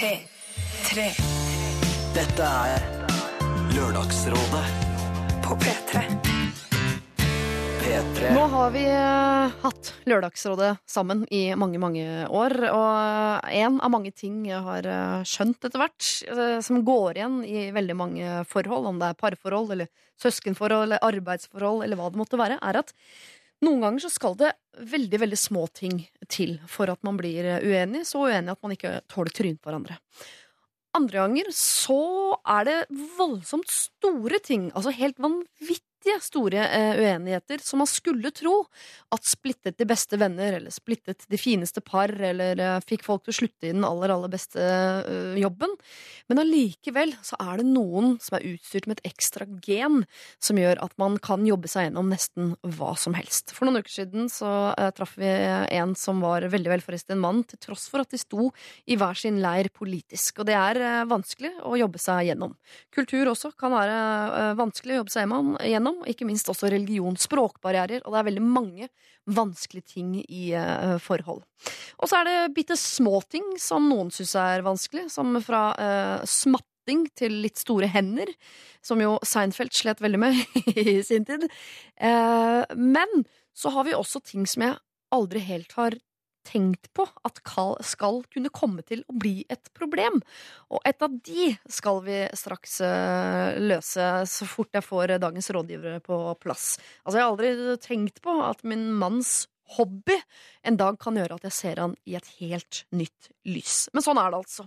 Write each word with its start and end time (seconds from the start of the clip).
P3. 0.00 1.02
Dette 2.14 2.44
er 2.48 2.84
Lørdagsrådet 3.74 4.62
På 5.44 5.56
P3. 5.60 6.00
P3. 7.82 8.30
Nå 8.32 8.46
har 8.48 8.70
vi 8.72 8.86
eh, 8.88 9.58
hatt 9.60 9.90
Lørdagsrådet 10.08 10.70
sammen 10.88 11.26
i 11.28 11.42
mange, 11.52 11.76
mange 11.82 12.06
år. 12.32 12.56
Og 12.70 13.50
en 13.60 13.76
av 13.76 13.92
mange 13.92 14.14
ting 14.16 14.38
jeg 14.48 14.62
har 14.64 14.88
eh, 14.88 15.26
skjønt 15.28 15.68
etter 15.68 15.82
hvert, 15.82 16.08
eh, 16.32 16.56
som 16.64 16.80
går 16.86 17.20
igjen 17.20 17.36
i 17.44 17.66
veldig 17.76 17.98
mange 18.00 18.38
forhold, 18.48 18.88
om 18.88 19.02
det 19.04 19.10
er 19.12 19.20
parforhold 19.20 19.76
eller 19.76 19.92
søskenforhold 20.22 20.86
eller 20.88 21.04
arbeidsforhold 21.10 21.84
eller 21.84 22.00
hva 22.00 22.08
det 22.08 22.22
måtte 22.22 22.40
være, 22.40 22.56
er 22.56 22.80
at 22.80 22.96
noen 23.64 23.84
ganger 23.84 24.04
så 24.04 24.10
skal 24.12 24.36
det 24.40 24.54
veldig, 24.90 25.20
veldig 25.24 25.38
små 25.38 25.66
ting 25.76 25.98
til 26.30 26.56
for 26.70 26.92
at 26.92 27.00
man 27.06 27.18
blir 27.20 27.44
eh, 27.44 27.64
uenig. 27.64 28.06
Så 28.08 28.24
uenig 28.28 28.54
at 28.54 28.62
man 28.64 28.76
ikke 28.76 29.00
tåler 29.10 29.34
trynet 29.36 29.60
på 29.60 29.70
hverandre. 29.70 29.98
Andre 30.96 31.22
ganger 31.22 31.52
så 31.54 32.00
er 32.50 32.66
det 32.66 32.78
voldsomt 33.18 33.70
store 33.70 34.40
ting, 34.42 34.70
altså 34.74 34.90
helt 34.96 35.20
vanvittige 35.22 35.86
store 36.24 36.64
eh, 36.64 37.00
uenigheter, 37.00 37.60
som 37.62 37.82
man 37.82 37.88
skulle 37.90 38.30
tro 38.32 38.64
at 39.12 39.26
splittet 39.26 39.78
de 39.78 39.86
beste 39.88 40.16
venner, 40.20 40.56
eller 40.58 40.72
splittet 40.72 41.26
de 41.28 41.38
fineste 41.40 41.82
par, 41.84 42.08
eller 42.08 42.58
eh, 42.58 42.78
fikk 42.86 43.04
folk 43.06 43.24
til 43.24 43.34
å 43.34 43.38
slutte 43.40 43.68
i 43.68 43.74
den 43.74 43.84
aller, 43.86 44.12
aller 44.14 44.32
beste 44.32 44.60
eh, 44.60 45.36
jobben. 45.40 45.72
Men 46.30 46.42
allikevel 46.42 47.14
så 47.26 47.38
er 47.42 47.60
det 47.60 47.68
noen 47.68 48.16
som 48.22 48.38
er 48.38 48.46
utstyrt 48.52 48.88
med 48.88 49.00
et 49.00 49.12
ekstra 49.12 49.46
gen 49.64 50.04
som 50.40 50.58
gjør 50.60 50.80
at 50.84 50.96
man 51.00 51.18
kan 51.22 51.44
jobbe 51.46 51.70
seg 51.70 51.88
gjennom 51.88 52.10
nesten 52.12 52.54
hva 52.76 52.94
som 52.98 53.16
helst. 53.18 53.54
For 53.56 53.66
noen 53.66 53.82
uker 53.82 53.92
siden 53.92 54.30
så 54.32 54.72
eh, 54.76 54.92
traff 54.96 55.16
vi 55.20 55.28
en 55.30 55.94
som 55.98 56.22
var 56.24 56.46
veldig 56.50 56.74
velforelsket 56.76 57.14
i 57.14 57.18
en 57.18 57.24
mann, 57.24 57.44
til 57.48 57.60
tross 57.60 57.88
for 57.90 58.04
at 58.04 58.12
de 58.12 58.20
sto 58.20 58.50
i 58.86 58.96
hver 59.00 59.18
sin 59.18 59.40
leir 59.42 59.70
politisk. 59.74 60.40
Og 60.40 60.48
det 60.48 60.56
er 60.58 60.80
eh, 60.80 61.08
vanskelig 61.10 61.52
å 61.66 61.76
jobbe 61.80 62.00
seg 62.02 62.30
gjennom. 62.30 62.56
Kultur 62.94 63.32
også 63.32 63.52
kan 63.58 63.74
være 63.74 63.98
eh, 64.40 64.52
vanskelig 64.58 64.96
å 64.96 65.00
jobbe 65.02 65.14
seg 65.14 65.34
gjennom, 65.70 65.89
gjennom, 65.90 66.06
ikke 66.08 66.26
minst 66.26 66.48
også 66.48 66.70
religion, 66.70 67.16
språkbarrierer, 67.16 68.04
og 68.04 68.12
det 68.12 68.20
er 68.20 68.28
veldig 68.28 68.44
mange 68.44 68.88
vanskelige 69.30 69.94
ting 69.94 70.14
i 70.22 70.54
uh, 70.54 70.98
forhold. 70.98 71.42
Og 71.98 72.08
så 72.08 72.20
er 72.20 72.28
det 72.28 72.54
bitte 72.54 72.76
små 72.76 73.20
ting 73.28 73.44
som 73.58 73.88
noen 73.88 74.10
syns 74.10 74.34
er 74.38 74.62
vanskelig, 74.62 75.10
som 75.10 75.38
fra 75.42 75.70
uh, 75.76 76.24
smatting 76.24 77.06
til 77.14 77.40
litt 77.44 77.58
store 77.60 77.86
hender, 77.90 78.30
som 78.82 79.00
jo 79.00 79.18
Seinfeld 79.22 79.72
slet 79.72 80.00
veldig 80.00 80.20
med 80.20 80.40
i 80.76 81.02
sin 81.06 81.24
tid. 81.28 81.44
Eh, 82.00 82.62
men 82.74 83.24
så 83.54 83.70
har 83.70 83.84
vi 83.86 83.94
også 83.94 84.22
ting 84.24 84.46
som 84.48 84.64
jeg 84.64 84.78
aldri 85.12 85.42
helt 85.44 85.74
har 85.76 85.94
tenkt 86.46 86.90
på 86.96 87.04
at 87.26 87.42
Carl 87.46 87.76
skal 87.86 88.22
kunne 88.32 88.52
komme 88.54 88.84
til 88.86 89.02
å 89.08 89.16
bli 89.20 89.44
et 89.52 89.70
problem. 89.76 90.20
Og 90.72 90.82
et 90.88 91.04
av 91.04 91.14
de 91.26 91.50
skal 91.70 92.02
vi 92.06 92.18
straks 92.38 92.80
eh, 92.86 93.60
løse 93.60 94.08
så 94.30 94.48
fort 94.48 94.74
jeg 94.76 94.86
får 94.86 95.16
dagens 95.22 95.50
rådgivere 95.54 96.02
på 96.04 96.20
plass. 96.42 96.74
Altså, 97.04 97.18
jeg 97.18 97.24
har 97.24 97.32
aldri 97.32 97.78
tenkt 97.84 98.22
på 98.24 98.36
at 98.46 98.64
min 98.66 98.88
manns 98.96 99.48
hobby 99.76 100.16
en 100.66 100.78
dag 100.80 100.98
kan 101.00 101.18
gjøre 101.18 101.38
at 101.38 101.46
jeg 101.46 101.56
ser 101.56 101.82
han 101.84 101.94
i 102.08 102.16
et 102.18 102.26
helt 102.40 102.84
nytt 102.96 103.30
lys. 103.46 103.86
Men 103.94 104.04
sånn 104.04 104.20
er 104.20 104.32
det 104.32 104.42
altså. 104.42 104.66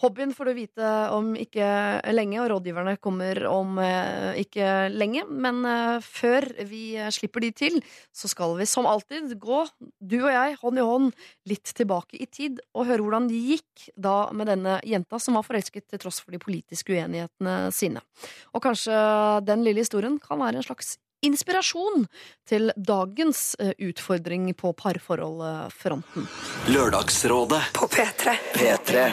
Hobbyen 0.00 0.32
får 0.32 0.48
du 0.48 0.52
vite 0.56 0.90
om 1.12 1.34
ikke 1.36 1.66
lenge, 2.14 2.38
og 2.40 2.48
rådgiverne 2.54 2.96
kommer 3.02 3.42
om 3.50 3.76
eh, 3.84 4.40
ikke 4.40 4.88
lenge. 4.94 5.26
Men 5.28 5.60
eh, 5.68 5.98
før 6.04 6.46
vi 6.70 6.94
slipper 7.12 7.44
de 7.44 7.50
til, 7.56 7.76
så 8.16 8.30
skal 8.32 8.56
vi 8.56 8.68
som 8.68 8.88
alltid 8.88 9.34
gå, 9.40 9.60
du 10.00 10.16
og 10.22 10.30
jeg, 10.32 10.56
hånd 10.62 10.80
i 10.80 10.86
hånd, 10.88 11.12
litt 11.50 11.74
tilbake 11.76 12.16
i 12.16 12.30
tid 12.32 12.62
og 12.72 12.88
høre 12.88 13.04
hvordan 13.04 13.28
det 13.28 13.42
gikk 13.50 13.90
da 14.00 14.30
med 14.36 14.48
denne 14.48 14.78
jenta 14.88 15.20
som 15.20 15.36
var 15.36 15.44
forelsket 15.46 15.90
til 15.90 16.00
tross 16.00 16.22
for 16.24 16.32
de 16.32 16.40
politiske 16.40 16.96
uenighetene 16.96 17.68
sine. 17.74 18.00
Og 18.56 18.64
kanskje 18.64 18.96
den 19.44 19.64
lille 19.66 19.84
historien 19.84 20.16
kan 20.22 20.40
være 20.40 20.62
en 20.62 20.68
slags 20.70 20.96
inspirasjon 21.20 22.06
til 22.48 22.72
dagens 22.76 23.54
eh, 23.60 23.74
utfordring 23.90 24.48
på 24.56 24.72
parforholdfronten. 24.72 26.28
Lørdagsrådet 26.72 27.64
På 27.76 27.90
P3. 27.92 28.38
P3. 28.56 29.10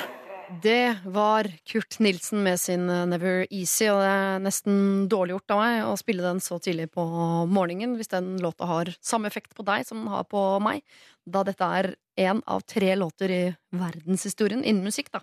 Det 0.47 0.97
var 1.06 1.47
Kurt 1.68 2.00
Nilsen 2.00 2.44
med 2.44 2.59
sin 2.59 2.90
eh, 2.90 3.06
Never 3.06 3.46
Easy, 3.52 3.90
og 3.91 4.00
det 4.00 4.12
er 4.13 4.38
nesten 4.46 4.78
dårlig 5.12 5.35
gjort 5.35 5.53
av 5.58 5.59
meg 5.59 5.80
å 5.90 5.97
spille 6.00 6.24
den 6.24 6.40
så 6.44 6.56
tidlig 6.63 6.88
på 6.96 7.03
morgenen, 7.52 7.97
hvis 8.00 8.12
den 8.13 8.38
låta 8.40 8.69
har 8.69 8.94
samme 9.03 9.28
effekt 9.28 9.52
på 9.57 9.66
deg 9.68 9.84
som 9.88 10.00
den 10.06 10.13
har 10.13 10.24
på 10.31 10.44
meg, 10.63 10.86
da 11.28 11.44
dette 11.47 11.68
er 11.80 11.90
en 12.30 12.40
av 12.47 12.63
tre 12.63 12.94
låter 12.96 13.34
i 13.34 13.41
verdenshistorien 13.75 14.63
innen 14.63 14.88
musikk, 14.88 15.12
da, 15.12 15.19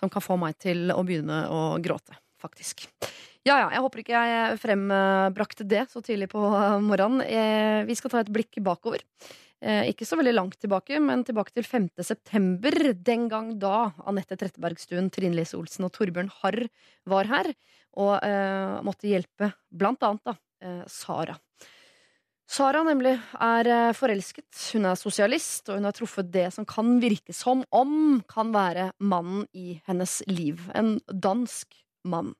som 0.00 0.08
kan 0.08 0.24
få 0.24 0.40
meg 0.40 0.56
til 0.64 0.88
å 0.96 1.04
begynne 1.04 1.44
å 1.52 1.62
gråte, 1.84 2.16
faktisk. 2.40 2.86
Ja, 3.44 3.58
ja, 3.60 3.68
jeg 3.76 3.84
håper 3.84 4.00
ikke 4.00 4.24
jeg 4.24 4.60
frembrakte 4.62 5.68
det 5.68 5.84
så 5.92 6.00
tidlig 6.00 6.30
på 6.32 6.40
morgenen. 6.80 7.20
Eh, 7.20 7.84
Vi 7.84 8.00
skal 8.00 8.14
ta 8.16 8.24
et 8.24 8.32
blikk 8.32 8.56
bakover. 8.64 9.04
Eh, 9.64 9.88
ikke 9.94 10.04
så 10.04 10.18
veldig 10.20 10.34
langt 10.34 10.58
tilbake, 10.60 10.98
men 11.00 11.22
tilbake 11.24 11.54
til 11.56 11.64
5. 11.64 11.88
september. 12.04 12.74
Den 13.00 13.28
gang 13.32 13.54
da 13.60 13.94
Anette 14.04 14.36
Trettebergstuen, 14.36 15.08
Trine 15.14 15.38
Lise 15.38 15.56
Olsen 15.56 15.86
og 15.86 15.94
Torbjørn 15.94 16.28
Harr 16.42 16.66
var 17.08 17.30
her 17.30 17.48
og 18.00 18.18
eh, 18.26 18.82
måtte 18.84 19.08
hjelpe 19.08 19.52
blant 19.72 20.02
annet 20.04 20.24
da, 20.26 20.36
eh, 20.64 20.82
Sara. 20.90 21.36
Sara 22.44 22.82
nemlig 22.84 23.14
er 23.40 23.70
eh, 23.72 23.94
forelsket. 23.96 24.50
Hun 24.74 24.90
er 24.90 25.00
sosialist, 25.00 25.70
og 25.70 25.78
hun 25.78 25.88
har 25.88 25.96
truffet 25.96 26.28
det 26.34 26.50
som 26.54 26.68
kan 26.68 26.98
virke 27.02 27.32
som 27.32 27.64
om 27.72 28.20
kan 28.30 28.52
være 28.54 28.90
mannen 29.00 29.46
i 29.56 29.78
hennes 29.88 30.20
liv. 30.28 30.60
En 30.76 30.98
dansk 31.08 31.72
mann. 32.04 32.34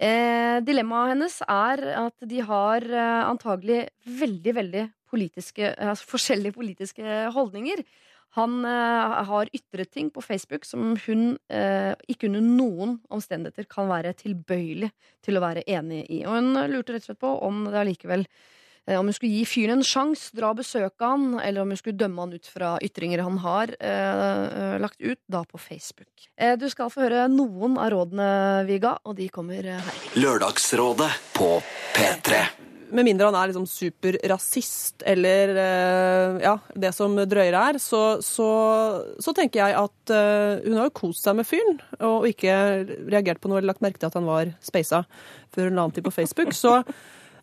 Eh, 0.00 0.58
dilemmaet 0.64 1.12
hennes 1.12 1.34
er 1.44 1.82
at 2.06 2.28
de 2.28 2.38
har 2.48 2.84
eh, 2.88 3.24
antagelig 3.28 3.82
veldig, 4.20 4.54
veldig 4.56 4.84
politiske, 5.10 5.74
altså 5.76 6.08
forskjellige 6.14 6.56
politiske 6.56 7.18
holdninger. 7.34 7.82
Han 8.38 8.62
eh, 8.64 9.18
har 9.28 9.50
ytret 9.56 9.90
ting 9.92 10.08
på 10.14 10.22
Facebook 10.24 10.64
som 10.64 10.94
hun 11.04 11.34
eh, 11.52 11.92
ikke 12.08 12.30
under 12.30 12.46
noen 12.46 12.96
omstendigheter 13.12 13.68
kan 13.68 13.90
være 13.90 14.14
tilbøyelig 14.22 14.92
til 15.26 15.36
å 15.36 15.44
være 15.44 15.66
enig 15.68 16.04
i. 16.06 16.22
Og 16.24 16.38
hun 16.38 16.54
lurte 16.70 16.94
rett 16.94 17.04
og 17.04 17.10
slett 17.10 17.22
på 17.26 17.34
om 17.48 17.66
det 17.68 17.80
allikevel 17.82 18.24
eh, 18.24 18.59
om 18.98 19.08
hun 19.10 19.14
skulle 19.14 19.38
gi 19.38 19.44
fyren 19.48 19.78
en 19.78 19.86
sjanse, 19.86 20.30
dra 20.36 20.50
og 20.52 20.60
besøke 20.60 21.06
han, 21.06 21.34
eller 21.38 21.62
om 21.62 21.72
hun 21.72 21.78
skulle 21.78 22.00
dømme 22.00 22.24
han 22.24 22.32
ut 22.34 22.48
fra 22.50 22.72
ytringer 22.84 23.22
han 23.24 23.38
har 23.44 23.74
eh, 23.78 24.44
eh, 24.46 24.78
lagt 24.82 25.00
ut, 25.00 25.20
da 25.30 25.44
på 25.46 25.60
Facebook. 25.60 26.28
Eh, 26.36 26.56
du 26.58 26.66
skal 26.72 26.90
få 26.92 27.04
høre 27.04 27.26
noen 27.32 27.76
av 27.80 27.92
rådene 27.94 28.30
vi 28.68 28.80
ga, 28.82 28.96
og 29.04 29.18
de 29.20 29.28
kommer 29.32 29.66
eh, 29.66 29.84
her. 29.86 30.00
Lørdagsrådet 30.18 31.10
på 31.36 31.52
P3. 31.96 32.40
med 32.90 33.06
mindre 33.06 33.28
han 33.28 33.36
er 33.38 33.52
liksom 33.52 33.68
superrasist 33.70 35.04
eller 35.06 35.52
eh, 35.62 36.40
ja, 36.42 36.56
det 36.74 36.90
som 36.96 37.14
drøyere 37.14 37.60
er, 37.70 37.78
så, 37.78 38.18
så, 38.24 38.48
så 39.22 39.34
tenker 39.36 39.62
jeg 39.62 39.78
at 39.78 40.14
eh, 40.16 40.64
hun 40.66 40.80
har 40.80 40.88
jo 40.88 40.96
kost 41.02 41.22
seg 41.22 41.38
med 41.38 41.46
fyren, 41.46 41.78
og 42.00 42.26
ikke 42.32 42.56
reagert 43.12 43.40
på 43.42 43.50
noe 43.52 43.60
eller 43.60 43.70
lagt 43.70 43.84
merke 43.84 44.02
til 44.02 44.10
at 44.10 44.18
han 44.18 44.26
var 44.26 44.50
speisa 44.64 45.04
før 45.54 45.70
hun 45.70 45.78
la 45.78 45.86
han 45.86 45.94
til 45.94 46.06
på 46.06 46.14
Facebook. 46.14 46.54
Så 46.56 46.80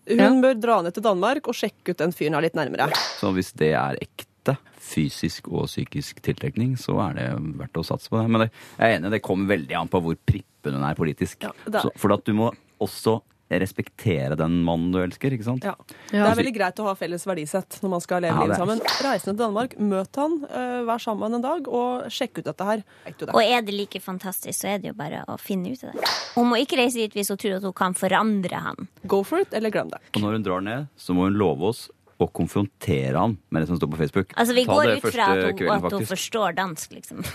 hun 0.07 0.17
Ja. 0.19 0.29
bør 0.41 0.59
dra 0.61 0.81
ned 0.81 0.93
til 0.93 1.03
Danmark 1.03 1.47
og 1.47 1.53
sjekke 1.57 1.91
ut 1.91 1.97
den 1.97 2.11
fyren 2.15 2.33
her 2.37 2.41
litt 2.41 2.55
nærmere. 2.55 2.89
Så 3.19 3.31
hvis 3.35 3.51
det 3.53 3.73
er 3.73 3.97
ekte 4.01 4.57
fysisk 4.79 5.47
og 5.51 5.65
psykisk 5.67 6.21
tiltrekning, 6.23 6.77
så 6.79 6.95
er 7.09 7.13
det 7.17 7.25
verdt 7.59 7.73
å 7.81 7.83
satse 7.85 8.07
på 8.09 8.21
det. 8.21 8.29
Men 8.31 8.41
det, 8.45 8.51
jeg 8.79 8.87
er 8.93 8.99
enig, 8.99 9.11
det 9.11 9.21
kommer 9.25 9.49
veldig 9.57 9.75
an 9.75 9.89
på 9.91 10.01
hvor 10.01 10.15
prippen 10.25 10.73
hun 10.77 10.83
er 10.87 10.95
politisk. 10.95 11.41
Ja, 11.43 11.51
er- 11.67 11.81
Så, 11.81 11.91
for 11.97 12.13
at 12.13 12.23
du 12.23 12.33
må 12.33 12.53
også 12.79 13.21
respektere 13.49 14.35
den 14.39 14.59
mannen 14.67 14.91
du 14.91 14.99
elsker, 15.01 15.33
ikke 15.33 15.47
sant? 15.47 15.63
Ja. 15.67 15.73
Det 16.11 16.19
er 16.19 16.35
veldig 16.39 16.53
greit 16.55 16.79
å 16.83 16.87
ha 16.89 16.95
felles 16.99 17.23
verdisett 17.27 17.79
når 17.83 17.93
man 17.95 18.03
skal 18.03 18.21
leve 18.25 18.35
Ja, 18.35 18.43
livet 18.43 18.59
sammen. 18.59 18.81
Reisende 19.05 19.33
til 19.33 19.41
Danmark, 19.45 19.77
møt 19.79 20.19
han, 20.19 20.37
eh, 20.49 20.81
vær 20.87 21.03
sammen 21.03 21.37
en 21.37 21.45
dag, 21.45 21.67
og 21.67 22.07
sjekk 22.11 22.41
ut 22.41 22.49
dette 22.49 22.67
her. 22.67 22.83
Det? 23.07 23.29
Og 23.31 23.41
er 23.41 23.61
det 23.61 23.73
like 23.73 24.01
fantastisk, 24.03 24.59
så 24.59 24.73
er 24.75 24.83
det 24.83 24.91
jo 24.91 24.97
bare 24.99 25.23
å 25.27 25.37
finne 25.39 25.71
ut 25.71 25.83
av 25.83 25.93
det. 25.95 26.03
Hun 26.35 26.49
må 26.51 26.59
ikke 26.61 26.77
reise 26.81 26.99
dit 26.99 27.13
hvis 27.13 27.31
hun 27.31 27.37
tror 27.37 27.57
at 27.57 27.63
hun 27.63 27.73
kan 27.73 27.93
forandre 27.97 28.59
han. 28.67 28.87
Go 29.07 29.23
for 29.23 29.39
it, 29.39 29.53
eller 29.53 29.71
glem 29.71 29.89
det. 29.89 30.01
Og 30.15 30.21
når 30.21 30.39
hun 30.39 30.43
drar 30.43 30.61
ned, 30.61 30.87
så 30.97 31.15
må 31.15 31.29
hun 31.29 31.39
love 31.39 31.71
oss 31.71 31.87
å 32.17 32.25
konfrontere 32.33 33.13
han 33.17 33.37
med 33.53 33.61
det 33.61 33.67
som 33.69 33.77
står 33.77 33.89
på 33.91 33.97
Facebook. 33.99 34.31
Altså, 34.35 34.53
vi 34.57 34.65
Ta 34.65 34.73
går 34.73 34.87
ut 34.95 35.01
fra 35.05 35.25
at 35.33 35.43
hun, 35.43 35.57
kvelden, 35.59 35.85
at 35.85 35.91
hun 35.93 36.05
forstår 36.09 36.51
dansk, 36.57 36.91
liksom. 36.97 37.17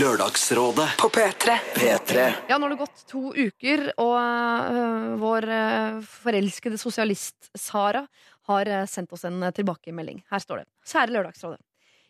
Lørdagsrådet 0.00 0.88
På 1.00 1.08
P3. 1.12 1.46
P3. 1.76 2.10
Ja, 2.50 2.58
nå 2.58 2.62
har 2.66 2.72
det 2.74 2.82
gått 2.82 2.98
to 3.08 3.22
uker, 3.32 3.78
og 4.02 4.16
uh, 4.16 5.16
vår 5.22 5.42
uh, 5.48 6.00
forelskede 6.24 6.78
sosialist 6.80 7.36
Sara 7.56 8.06
har 8.50 8.64
uh, 8.68 8.86
sendt 8.90 9.12
oss 9.16 9.24
en 9.28 9.38
tilbakemelding. 9.56 10.18
Her 10.30 10.40
står 10.44 10.56
det. 10.62 10.68
Kjære 10.92 11.12
Lørdagsrådet. 11.16 11.60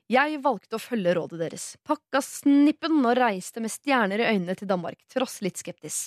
Jeg 0.06 0.38
valgte 0.38 0.78
å 0.78 0.82
følge 0.82 1.16
rådet 1.18 1.38
deres. 1.40 1.76
Pakka 1.86 2.20
snippen 2.22 3.00
og 3.02 3.16
reiste 3.18 3.60
med 3.62 3.70
stjerner 3.74 4.18
i 4.22 4.28
øynene 4.34 4.54
til 4.58 4.68
Danmark, 4.70 4.98
tross 5.10 5.40
litt 5.42 5.58
skeptis. 5.58 6.06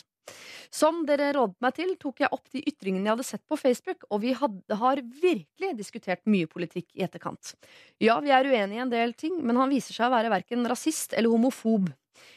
Som 0.70 1.02
dere 1.08 1.31
rådet 1.34 1.58
meg 1.64 1.76
til, 1.78 1.96
tok 1.98 2.22
jeg 2.22 2.30
opp 2.36 2.52
de 2.54 2.62
ytringene 2.62 3.08
jeg 3.08 3.16
hadde 3.16 3.28
sett 3.28 3.46
på 3.50 3.58
Facebook, 3.58 4.06
og 4.14 4.22
vi 4.22 4.36
hadde, 4.38 4.78
har 4.81 5.02
virkelig 5.02 5.72
diskutert 5.80 6.22
mye 6.30 6.50
politikk 6.50 6.92
i 6.94 7.06
etterkant. 7.08 7.56
Ja, 7.98 8.20
vi 8.22 8.34
er 8.36 8.46
uenige 8.46 8.78
i 8.78 8.84
en 8.84 8.94
del 8.94 9.16
ting, 9.18 9.40
men 9.42 9.58
han 9.58 9.74
viser 9.74 9.98
seg 9.98 10.10
å 10.10 10.14
være 10.14 10.34
verken 10.34 10.68
rasist 10.70 11.18
eller 11.18 11.34
homofob. 11.34 11.90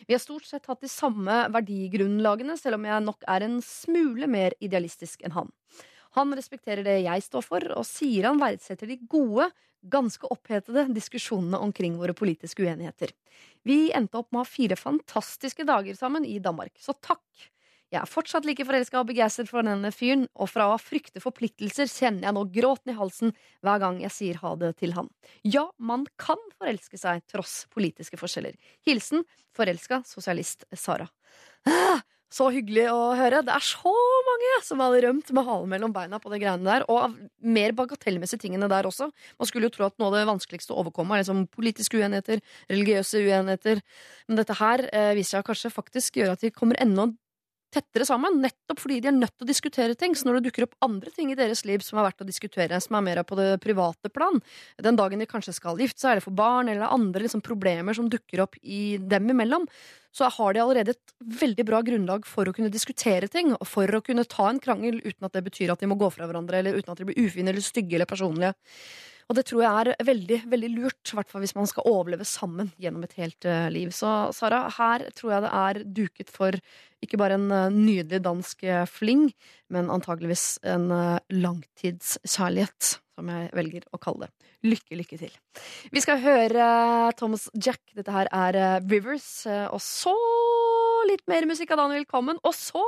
Vi 0.07 0.15
har 0.15 0.23
stort 0.23 0.47
sett 0.49 0.69
hatt 0.71 0.81
de 0.81 0.91
samme 0.91 1.43
verdigrunnlagene, 1.53 2.57
selv 2.59 2.79
om 2.79 2.89
jeg 2.89 3.05
nok 3.05 3.27
er 3.29 3.47
en 3.47 3.61
smule 3.67 4.29
mer 4.31 4.57
idealistisk 4.63 5.27
enn 5.27 5.37
han. 5.37 5.53
Han 6.17 6.33
respekterer 6.37 6.85
det 6.85 6.99
jeg 7.07 7.25
står 7.25 7.45
for, 7.45 7.69
og 7.77 7.87
sier 7.89 8.29
han 8.29 8.41
verdsetter 8.41 8.91
de 8.91 8.99
gode, 9.11 9.49
ganske 9.83 10.29
opphetede 10.31 10.85
diskusjonene 10.95 11.59
omkring 11.59 11.97
våre 11.99 12.15
politiske 12.15 12.63
uenigheter. 12.63 13.11
Vi 13.67 13.91
endte 13.97 14.21
opp 14.21 14.31
med 14.31 14.43
å 14.43 14.45
ha 14.45 14.49
fire 14.49 14.79
fantastiske 14.79 15.67
dager 15.67 15.97
sammen 15.99 16.27
i 16.29 16.39
Danmark, 16.43 16.77
så 16.79 16.95
takk! 17.01 17.25
Jeg 17.93 18.01
er 18.01 18.09
fortsatt 18.09 18.47
like 18.49 18.65
forelska 18.65 19.03
og 19.03 19.11
begeistret 19.11 19.51
for 19.51 19.67
denne 19.67 19.91
fyren, 19.93 20.25
og 20.33 20.49
fra 20.49 20.71
å 20.73 20.79
frykte 20.81 21.21
forpliktelser 21.21 21.91
kjenner 21.93 22.31
jeg 22.31 22.37
nå 22.39 22.47
gråten 22.55 22.95
i 22.95 22.97
halsen 22.97 23.35
hver 23.61 23.83
gang 23.83 23.99
jeg 24.01 24.15
sier 24.15 24.41
ha 24.41 24.55
det 24.57 24.71
til 24.81 24.95
han. 24.97 25.11
Ja, 25.45 25.67
man 25.77 26.07
kan 26.21 26.41
forelske 26.57 26.97
seg 27.01 27.21
tross 27.29 27.67
politiske 27.75 28.17
forskjeller. 28.21 28.57
Hilsen 28.89 29.27
forelska 29.53 30.01
sosialist 30.09 30.65
Sara. 30.73 31.11
Ah, 31.69 32.01
så 32.33 32.49
hyggelig 32.49 32.87
å 32.89 33.13
høre. 33.19 33.43
Det 33.45 33.53
er 33.53 33.65
så 33.65 33.93
mange 34.27 34.53
som 34.65 34.81
hadde 34.81 35.03
rømt 35.05 35.33
med 35.37 35.45
halen 35.45 35.69
mellom 35.69 35.93
beina 35.93 36.17
på 36.21 36.33
det 36.33 36.41
greiene 36.41 36.65
der. 36.65 36.87
Og 36.89 37.19
mer 37.45 37.75
bagatellmessige 37.77 38.47
tingene 38.47 38.71
der 38.73 38.89
også. 38.89 39.11
Man 39.37 39.51
skulle 39.51 39.69
jo 39.69 39.75
tro 39.75 39.91
at 39.91 39.99
noe 40.01 40.09
av 40.09 40.17
det 40.17 40.31
vanskeligste 40.31 40.73
å 40.73 40.81
overkomme 40.81 41.19
er 41.19 41.27
liksom 41.27 41.45
politiske 41.53 42.01
uenigheter, 42.01 42.41
religiøse 42.73 43.21
uenigheter. 43.21 43.85
Men 44.31 44.41
dette 44.41 44.57
her 44.63 44.87
eh, 44.89 45.13
viser 45.19 45.43
seg 45.43 45.51
kanskje 45.51 45.75
faktisk 45.77 46.23
gjøre 46.23 46.39
at 46.39 46.47
de 46.47 46.55
kommer 46.57 46.81
enda 46.81 47.11
tettere 47.73 48.07
sammen, 48.09 48.41
nettopp 48.43 48.83
fordi 48.83 49.01
de 49.03 49.11
er 49.11 49.17
nødt 49.17 49.35
til 49.37 49.47
å 49.47 49.49
diskutere 49.49 49.97
ting. 49.99 50.17
Så 50.17 50.29
når 50.29 50.39
det 50.39 50.51
dukker 50.51 50.67
opp 50.67 50.77
andre 50.85 51.13
ting 51.15 51.33
i 51.33 51.39
deres 51.39 51.65
liv 51.69 51.85
som 51.85 52.01
er 52.01 52.09
verdt 52.09 52.25
å 52.25 52.29
diskutere, 52.29 52.81
som 52.85 52.99
er 52.99 53.07
mer 53.07 53.23
på 53.29 53.39
det 53.39 53.49
private 53.65 54.13
plan, 54.13 54.41
den 54.83 54.99
dagen 54.99 55.23
de 55.23 55.29
kanskje 55.31 55.57
skal 55.57 55.81
gifte 55.81 56.05
seg, 56.05 56.15
eller 56.15 56.27
få 56.27 56.35
barn, 56.37 56.71
eller 56.73 56.93
andre 56.93 57.25
liksom, 57.25 57.45
problemer 57.45 57.97
som 57.97 58.11
dukker 58.13 58.45
opp 58.45 58.59
i 58.63 58.99
dem 58.99 59.31
imellom, 59.33 59.67
så 60.13 60.29
har 60.29 60.53
de 60.53 60.61
allerede 60.61 60.93
et 60.93 61.15
veldig 61.41 61.65
bra 61.65 61.81
grunnlag 61.85 62.27
for 62.29 62.49
å 62.49 62.53
kunne 62.53 62.73
diskutere 62.73 63.31
ting, 63.33 63.55
og 63.57 63.65
for 63.69 63.89
å 63.89 64.03
kunne 64.05 64.29
ta 64.29 64.51
en 64.51 64.61
krangel 64.61 65.01
uten 65.01 65.29
at 65.29 65.39
det 65.39 65.45
betyr 65.47 65.73
at 65.73 65.81
de 65.81 65.89
må 65.89 65.97
gå 66.01 66.11
fra 66.13 66.29
hverandre, 66.29 66.61
eller 66.61 66.77
uten 66.77 66.93
at 66.93 67.01
de 67.01 67.09
blir 67.09 67.25
ufine 67.25 67.53
eller 67.53 67.65
stygge 67.65 67.97
eller 67.97 68.11
personlige. 68.11 68.53
Og 69.33 69.39
det 69.39 69.47
tror 69.49 69.63
jeg 69.65 69.73
er 69.97 70.05
veldig 70.05 70.37
veldig 70.53 70.69
lurt, 70.75 71.09
i 71.09 71.17
hvert 71.17 71.31
fall 71.33 71.41
hvis 71.41 71.55
man 71.57 71.69
skal 71.71 71.87
overleve 71.89 72.27
sammen 72.29 72.69
gjennom 72.77 73.07
et 73.07 73.15
helt 73.17 73.47
eh, 73.49 73.71
liv. 73.73 73.89
Så 73.97 74.11
Sara, 74.37 74.67
her 74.77 75.07
tror 75.17 75.33
jeg 75.33 75.45
det 75.47 75.53
er 75.63 75.81
duket 75.97 76.33
for 76.35 76.59
ikke 77.01 77.17
bare 77.17 77.39
en 77.41 77.47
eh, 77.49 77.73
nydelig 77.73 78.21
dansk 78.27 78.67
eh, 78.69 78.85
fling, 78.85 79.31
men 79.73 79.89
antageligvis 79.95 80.59
en 80.69 80.85
langtidskjærlighet, 81.33 82.91
som 83.17 83.33
jeg 83.33 83.49
velger 83.57 83.89
å 83.89 84.03
kalle 84.05 84.29
det. 84.29 84.53
Lykke, 84.69 85.01
lykke 85.01 85.23
til. 85.25 85.33
Vi 85.97 86.05
skal 86.05 86.21
høre 86.21 86.67
Thomas 87.17 87.49
Jack. 87.57 87.81
Dette 87.97 88.13
her 88.13 88.29
er 88.29 88.85
Rivers. 88.85 89.47
Og 89.73 89.81
så 89.81 90.13
litt 91.11 91.25
mer 91.31 91.49
musikk 91.51 91.75
av 91.75 91.85
Daniel 91.85 92.07
Kvammen. 92.09 92.39
Og 92.47 92.55
så 92.57 92.85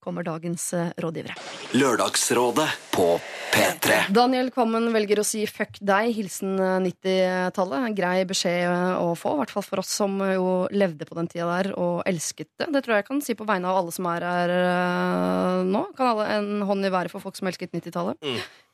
kommer 0.00 0.24
dagens 0.24 0.72
eh, 0.72 0.92
rådgivere. 0.96 1.34
Lørdagsrådet 1.76 2.68
på 2.94 3.06
P3. 3.52 3.98
Daniel 4.14 4.48
Kvammen 4.54 4.88
velger 4.94 5.20
å 5.20 5.24
si 5.26 5.42
fuck 5.50 5.76
deg, 5.84 6.12
hilsen 6.16 6.54
eh, 6.56 6.78
90-tallet. 6.86 7.84
En 7.90 7.96
Grei 7.98 8.24
beskjed 8.28 8.64
eh, 8.64 8.94
å 8.96 9.12
få, 9.18 9.34
i 9.36 9.42
hvert 9.42 9.52
fall 9.52 9.66
for 9.66 9.82
oss 9.82 9.92
som 10.00 10.16
eh, 10.24 10.36
jo 10.38 10.64
levde 10.72 11.08
på 11.08 11.18
den 11.18 11.28
tida 11.28 11.50
der 11.50 11.72
og 11.76 12.00
elsket 12.08 12.48
det. 12.56 12.70
Det 12.72 12.84
tror 12.86 12.96
jeg 12.96 13.04
jeg 13.04 13.10
kan 13.10 13.22
si 13.26 13.36
på 13.36 13.48
vegne 13.48 13.68
av 13.68 13.82
alle 13.82 13.94
som 13.94 14.08
er 14.08 14.26
her 14.30 14.54
eh, 14.56 15.60
nå. 15.68 15.84
Kan 15.98 16.14
alle 16.14 16.30
en 16.38 16.50
hånd 16.70 16.88
i 16.88 16.94
været 16.96 17.12
for 17.12 17.22
folk 17.24 17.36
som 17.36 17.50
elsket 17.52 17.76
90-tallet. 17.76 18.24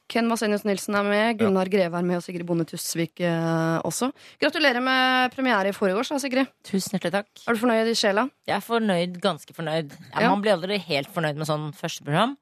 Ken 0.08 0.28
Vasenius 0.30 0.62
Nilsen 0.66 0.94
er 0.94 1.02
med, 1.06 1.38
Gunnar 1.40 1.66
Greve 1.70 1.98
er 1.98 2.06
med, 2.06 2.20
og 2.20 2.22
Sigrid 2.22 2.46
Bonde 2.46 2.66
Tusvik 2.68 3.18
eh, 3.26 3.76
også. 3.86 4.12
Gratulerer 4.42 4.82
med 4.84 5.34
premiere 5.34 5.72
i 5.72 5.74
forgårs, 5.74 6.12
da, 6.14 6.20
Sigrid. 6.22 6.46
Tusen 6.66 6.94
hjertelig 6.94 7.14
takk. 7.16 7.30
Er 7.46 7.56
du 7.56 7.62
fornøyd 7.64 7.90
i 7.90 7.96
sjela? 7.98 8.28
Jeg 8.46 8.56
er 8.60 8.64
fornøyd, 8.64 9.18
ganske 9.24 9.56
fornøyd. 9.56 9.96
Ja, 10.12 10.26
Ja. 10.26 10.30
Man 10.30 10.42
blir 10.44 10.54
aldri 10.54 10.78
helt 10.86 11.10
fornøyd 11.14 11.40
med 11.40 11.48
sånn 11.50 11.72
første 11.74 12.06
program. 12.06 12.36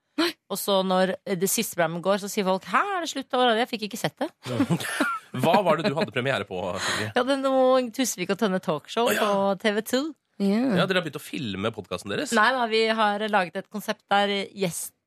Og 0.52 0.58
så 0.60 0.82
når 0.86 1.14
det 1.26 1.48
siste 1.50 1.74
programmet 1.74 2.04
går, 2.04 2.20
så 2.22 2.28
sier 2.30 2.44
folk 2.46 2.62
'hæ, 2.68 2.82
er 2.96 3.00
det 3.02 3.10
slutt 3.10 3.32
året?' 3.34 3.58
Jeg 3.58 3.68
fikk 3.72 3.86
ikke 3.88 3.98
sett 3.98 4.14
det. 4.20 4.28
Hva 5.42 5.56
var 5.64 5.76
det 5.80 5.88
du 5.90 5.96
hadde 5.96 6.12
premiere 6.14 6.44
på? 6.46 6.60
Sigrid? 6.78 7.08
Jeg 7.10 7.16
hadde 7.16 7.38
noe 7.42 7.80
Tusvik 7.90 8.30
og 8.30 8.38
Tønne 8.38 8.60
talkshow 8.62 9.08
på 9.08 9.30
TV2. 9.64 10.04
Ja, 10.38 10.86
Dere 10.86 10.98
har 10.98 11.04
begynt 11.06 11.18
å 11.18 11.22
filme 11.22 11.70
podkasten 11.74 12.10
deres? 12.10 12.32
Nei 12.34 12.48
da, 12.54 12.66
vi 12.70 12.84
har 12.90 13.22
laget 13.30 13.56
et 13.56 13.68
konsept 13.70 14.02
der 14.10 14.30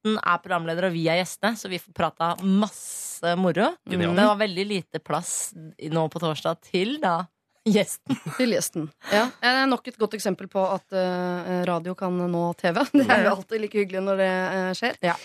gjesten 0.07 0.19
er 0.23 0.41
programleder, 0.43 0.87
og 0.87 0.93
vi 0.93 1.07
er 1.09 1.19
gjestene, 1.21 1.57
så 1.57 1.69
vi 1.69 1.79
får 1.79 1.93
prata 1.93 2.35
masse 2.43 3.35
moro. 3.37 3.73
Men 3.85 4.15
Det 4.15 4.27
var 4.27 4.37
veldig 4.37 4.65
lite 4.65 4.99
plass 4.99 5.53
nå 5.55 6.07
på 6.09 6.19
torsdag 6.19 6.61
til 6.61 6.99
da 7.01 7.25
gjesten. 7.67 8.15
Til 8.37 8.53
gjesten. 8.53 8.89
Ja. 9.11 9.27
Eh, 9.41 9.65
Nok 9.67 9.87
et 9.87 9.97
godt 9.97 10.13
eksempel 10.15 10.47
på 10.47 10.61
at 10.63 10.93
eh, 10.93 11.65
radio 11.67 11.95
kan 11.95 12.15
nå 12.15 12.53
TV. 12.55 12.79
Det 12.93 13.09
er 13.09 13.25
jo 13.25 13.35
alltid 13.35 13.61
like 13.61 13.77
hyggelig 13.77 14.03
når 14.05 14.17
det 14.21 14.29
eh, 14.31 14.71
skjer. 14.77 14.95
Ja. 15.03 15.17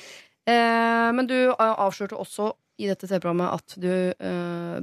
Eh, 0.50 1.12
men 1.14 1.28
du 1.30 1.36
avslørte 1.54 2.18
også 2.18 2.50
i 2.80 2.86
dette 2.88 3.06
TV-programmet 3.06 3.52
at 3.52 3.74
du 3.80 3.88
eh, 3.92 4.78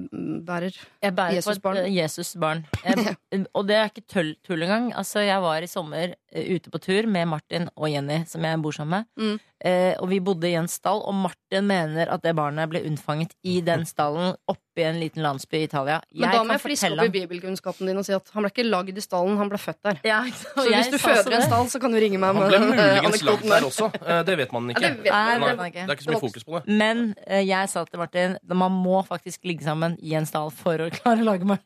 bærer 0.46 0.76
Jeg 1.04 1.16
bærer 1.16 1.34
Jesus 1.40 1.60
barn. 1.64 1.78
eh, 1.78 1.90
Jesusbarn. 1.96 2.66
Jeg- 2.86 3.48
Og 3.54 3.68
det 3.68 3.76
er 3.76 3.90
ikke 3.90 4.06
tull, 4.10 4.36
tull 4.46 4.62
engang. 4.66 4.92
Altså, 4.98 5.20
jeg 5.26 5.42
var 5.42 5.62
i 5.62 5.68
sommer 5.70 6.14
uh, 6.36 6.42
ute 6.56 6.70
på 6.74 6.80
tur 6.82 7.06
med 7.08 7.28
Martin 7.30 7.68
og 7.78 7.90
Jenny, 7.92 8.24
som 8.26 8.42
jeg 8.44 8.62
bor 8.62 8.72
sammen 8.74 9.04
med. 9.04 9.06
Mm. 9.22 9.40
Uh, 9.60 9.94
og 10.02 10.10
vi 10.10 10.20
bodde 10.24 10.48
i 10.50 10.56
en 10.58 10.68
stall, 10.72 11.02
og 11.06 11.14
Martin 11.14 11.68
mener 11.68 12.10
at 12.10 12.24
det 12.24 12.34
barnet 12.38 12.70
ble 12.72 12.82
unnfanget 12.88 13.34
i 13.44 13.60
den 13.62 13.84
stallen 13.86 14.34
oppi 14.50 14.86
en 14.88 14.98
liten 15.02 15.22
landsby 15.22 15.60
i 15.60 15.64
Italia. 15.68 16.00
Men 16.16 16.32
da 16.32 16.42
må 16.48 16.56
jeg 16.56 16.64
friske 16.64 16.90
opp 16.96 17.04
i 17.06 17.12
bibelkunnskapen 17.20 17.90
din 17.92 18.00
og 18.00 18.06
si 18.08 18.14
at 18.16 18.32
han 18.34 18.46
ble 18.46 18.52
ikke 18.54 18.66
lagd 18.70 18.98
i 18.98 19.04
stallen, 19.04 19.38
han 19.38 19.50
ble 19.52 19.60
født 19.62 19.82
der. 19.86 20.00
Ja? 20.08 20.22
Så 20.32 20.66
hvis 20.70 20.90
du 20.94 20.98
føder 21.02 21.36
en 21.38 21.46
stall, 21.46 21.68
så 21.70 21.82
kan 21.84 21.92
du 21.94 22.00
ringe 22.02 22.18
meg 22.22 22.34
Han 22.34 22.40
med 22.40 22.50
ble 22.54 22.62
Han 22.64 22.72
ble 22.72 22.88
muligens 22.88 23.26
lagd 23.28 23.46
der 23.52 23.68
også. 23.70 23.92
Uh, 24.00 24.22
Det 24.30 24.38
vet 24.42 24.56
man 24.56 24.70
Ja, 24.70 24.78
ikke. 24.78 24.90
det 24.96 25.04
vet 25.04 25.12
Nei, 25.14 25.26
man. 25.26 25.30
det 25.30 25.40
Nei, 25.40 25.50
vet 25.50 25.58
man 25.62 25.72
ikke. 25.74 25.86
det 25.86 25.90
er 25.90 26.00
ikke 26.00 26.08
så 26.08 26.16
mye 26.16 26.24
fokus 26.26 26.48
på 26.50 26.58
det. 26.58 26.78
Men 26.82 27.06
jeg 27.52 27.70
sa 27.76 27.79
til 27.88 28.02
Martin 28.02 28.38
man 28.44 28.72
må 28.72 29.00
faktisk 29.08 29.46
ligge 29.48 29.64
sammen 29.64 29.96
i 30.04 30.14
en 30.20 30.26
stall 30.26 30.52
for 30.52 30.78
å 30.84 30.90
klare 30.92 31.24
å 31.24 31.28
lage 31.32 31.48
barn. 31.48 31.64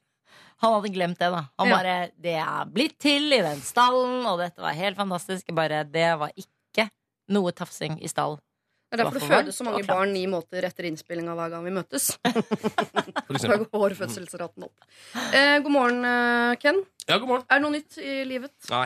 Han 0.63 0.77
hadde 0.77 0.93
glemt 0.93 1.19
det, 1.19 1.29
da. 1.33 1.43
Han 1.59 1.67
Ja. 1.67 1.75
bare 1.75 2.11
'Det 2.21 2.35
er 2.39 2.65
blitt 2.65 2.99
til 2.99 3.33
i 3.33 3.41
den 3.41 3.59
stallen', 3.59 4.25
og 4.25 4.39
dette 4.39 4.61
var 4.61 4.73
helt 4.73 4.97
fantastisk. 4.97 5.47
Bare, 5.53 5.83
det 5.83 6.17
var 6.19 6.31
ikke 6.37 6.89
noe 7.29 7.51
tafsing 7.51 8.01
i 8.01 8.07
stall. 8.07 8.39
Det 8.93 8.99
er 8.99 9.05
derfor 9.05 9.19
det 9.19 9.29
fødes 9.29 9.57
så 9.57 9.65
mange 9.65 9.85
barn 9.87 10.13
ni 10.13 10.27
måter 10.27 10.63
etter 10.63 10.85
innspillinga 10.85 11.33
hver 11.33 11.49
gang 11.49 11.63
vi 11.65 11.71
møtes. 11.71 12.11
Da 13.33 13.57
går 13.57 13.95
fødselsraten 13.97 14.63
opp. 14.63 14.83
Eh, 15.33 15.59
god 15.59 15.71
morgen, 15.71 16.05
eh, 16.05 16.55
Ken. 16.61 16.85
Ja, 17.07 17.17
god 17.17 17.27
morgen. 17.27 17.45
Er 17.49 17.57
det 17.57 17.63
noe 17.63 17.71
nytt 17.71 17.97
i 17.97 18.23
livet? 18.23 18.53
Nei, 18.69 18.85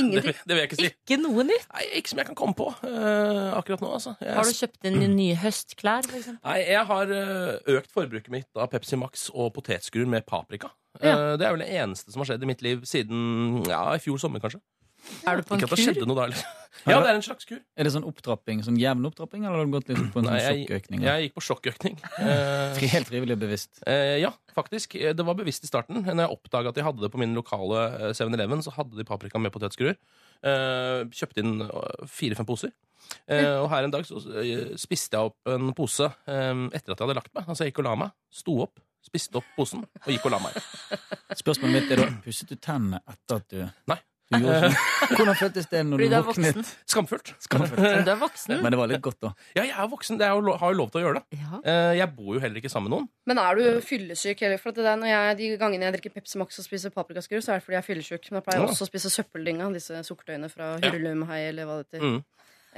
Ingenting. 0.00 0.36
det 0.44 0.54
vil 0.54 0.60
jeg 0.62 0.70
ikke 0.70 0.78
si. 0.80 0.90
Ikke 0.92 1.18
noe 1.22 1.46
nytt. 1.48 1.68
Nei, 1.74 1.84
Ikke 2.00 2.12
som 2.12 2.22
jeg 2.22 2.30
kan 2.30 2.38
komme 2.38 2.56
på 2.58 2.68
uh, 2.70 3.56
akkurat 3.58 3.84
nå. 3.84 3.92
Altså. 3.98 4.14
Jeg, 4.22 4.34
Har 4.38 4.48
du 4.48 4.58
kjøpt 4.58 4.90
inn 4.90 4.98
nye 5.16 5.38
høstklær, 5.42 6.08
for 6.08 6.20
eksempel? 6.20 6.42
Nei, 6.48 6.58
jeg 6.68 6.84
har 6.92 7.14
uh, 7.14 7.76
økt 7.78 7.94
forbruket 7.94 8.34
mitt 8.34 8.60
av 8.60 8.70
Pepsi 8.72 8.98
Max 9.00 9.28
og 9.34 9.52
potetskrur 9.58 10.08
med 10.10 10.26
paprika. 10.28 10.72
Ja. 11.02 11.14
Uh, 11.14 11.34
det 11.40 11.46
er 11.46 11.54
vel 11.54 11.64
det 11.64 11.70
eneste 11.82 12.14
som 12.14 12.24
har 12.24 12.32
skjedd 12.32 12.44
i 12.46 12.50
mitt 12.50 12.64
liv 12.64 12.82
siden 12.88 13.64
ja, 13.68 13.82
i 13.94 14.02
fjor 14.02 14.20
sommer, 14.22 14.42
kanskje. 14.44 14.62
Er 15.28 15.38
du 15.38 15.42
på 15.46 15.54
en 15.54 15.60
Ikke 15.60 15.68
at 15.68 15.70
det 15.72 15.78
kur? 15.78 15.84
skjedde 15.84 16.06
noe 16.08 16.16
da 16.18 16.24
heller. 16.26 16.42
Ja, 16.86 16.98
det 17.02 17.08
er 17.10 17.16
en 17.18 17.22
slags 17.24 17.46
kur. 17.48 17.58
Er 17.76 17.86
det 17.86 17.90
sånn 17.94 18.04
opptrapping, 18.06 18.60
sånn 18.66 18.76
jevn 18.78 19.06
opptrapping, 19.08 19.44
eller 19.46 19.58
har 19.62 19.66
du 19.66 19.72
gått 19.72 19.88
liksom 19.90 20.10
på 20.14 20.20
en 20.22 20.28
Nei, 20.28 20.36
sånn 20.38 20.58
jeg, 20.58 20.66
sjokkøkning? 20.68 21.02
jeg 21.06 21.24
gikk 21.26 21.34
på 21.38 21.44
sjokkøkning. 21.48 21.96
Eh, 22.28 22.74
Fri- 22.76 22.90
Helt 22.92 23.08
frivillig 23.10 23.34
og 23.38 23.40
bevisst. 23.42 23.80
Eh, 23.88 24.18
ja, 24.22 24.30
faktisk. 24.54 24.94
Eh, 25.00 25.12
Det 25.16 25.24
var 25.26 25.34
bevisst 25.38 25.64
i 25.64 25.70
starten. 25.70 26.02
Når 26.04 26.22
jeg 26.22 26.34
oppdaga 26.36 26.70
at 26.70 26.78
de 26.78 26.84
hadde 26.86 27.02
det 27.02 27.10
på 27.14 27.18
min 27.22 27.34
lokale 27.34 27.82
eh, 28.10 28.12
7-Eleven, 28.14 28.62
så 28.62 28.74
hadde 28.76 28.96
de 28.98 29.04
paprika 29.08 29.40
med 29.42 29.52
potetskruer. 29.54 29.96
Eh, 30.42 31.04
kjøpte 31.10 31.42
inn 31.42 31.62
eh, 31.66 32.04
fire-fem 32.06 32.46
poser. 32.46 32.70
Eh, 33.26 33.56
og 33.62 33.70
her 33.72 33.86
en 33.86 33.94
dag 33.94 34.04
så 34.06 34.20
eh, 34.42 34.74
spiste 34.78 35.16
jeg 35.16 35.30
opp 35.32 35.50
en 35.54 35.72
pose 35.78 36.04
eh, 36.28 36.66
etter 36.76 36.92
at 36.92 36.98
jeg 36.98 37.06
hadde 37.08 37.16
lagt 37.18 37.32
meg. 37.34 37.48
Altså 37.48 37.64
jeg 37.66 37.72
gikk 37.72 37.82
og 37.82 37.88
la 37.90 37.94
meg. 38.04 38.14
Sto 38.30 38.58
opp, 38.66 38.78
spiste 39.08 39.40
opp 39.40 39.48
posen 39.56 39.82
og 39.86 40.10
gikk 40.12 40.26
og 40.28 40.34
la 40.36 40.42
meg. 40.46 40.58
Spørsmålet 41.38 41.74
mitt 41.78 41.92
er 41.96 42.02
da, 42.04 42.08
pusset 42.24 42.50
du 42.52 42.56
tennene 42.60 43.00
etter 43.08 43.40
at 43.40 43.48
du 43.50 43.62
Nei. 43.90 43.98
Sånn. 44.28 44.74
Hvordan 45.16 45.36
føltes 45.40 45.66
det 45.72 45.80
når 45.88 45.96
Fordi 46.02 46.08
du 46.08 46.14
du 46.14 46.26
våknet? 46.28 46.70
Skamfullt. 46.92 47.30
Skamfullt. 47.40 47.80
Men 47.80 48.04
du 48.08 48.10
er 48.12 48.18
voksen. 48.20 48.58
Men 48.60 48.74
det 48.74 48.78
var 48.80 48.90
litt 48.90 49.00
godt, 49.06 49.16
da. 49.24 49.30
Ja, 49.56 49.62
jeg 49.64 49.72
er 49.72 49.88
voksen. 49.88 50.18
Lo- 50.44 50.56
har 50.60 50.74
jo 50.74 50.78
lov 50.82 50.90
til 50.92 51.00
å 51.00 51.04
gjøre 51.06 51.22
det. 51.22 51.38
Ja. 51.40 51.60
Eh, 51.64 51.92
jeg 52.02 52.10
bor 52.18 52.34
jo 52.36 52.42
heller 52.44 52.60
ikke 52.60 52.68
sammen 52.72 52.90
med 52.90 52.96
noen. 52.98 53.08
Men 53.30 53.40
er 53.40 53.56
du 53.56 53.80
fyllesyk? 53.88 54.42
Eller? 54.44 54.60
For 54.60 54.74
at 54.74 54.80
det 54.82 54.88
er 54.92 55.00
når 55.00 55.12
jeg, 55.14 55.38
de 55.40 55.48
gangene 55.62 55.88
jeg 55.88 55.96
drikker 55.96 56.16
Pepsi 56.18 56.38
Max 56.42 56.60
og 56.60 56.68
spiser 56.68 56.92
paprikaskrus, 56.92 57.46
så 57.48 57.54
er 57.56 57.62
det 57.62 57.64
fordi 57.68 57.78
jeg 57.78 57.84
er 57.84 57.88
fyllesyk. 57.88 58.28
Men 58.30 58.42
jeg 58.42 58.48
pleier 58.50 58.64
Ja. 58.66 58.68
også 58.68 58.84
å 58.84 58.90
spise 58.92 59.14
søppeldynga, 59.16 59.70
disse 59.78 60.02
sukkertøyene 60.10 60.52
fra 60.52 60.74
Ja. 60.84 60.92
Eller 60.92 61.64
hva 61.64 61.80
det 61.80 61.88
heter. 61.88 62.04
Mm. 62.04 62.20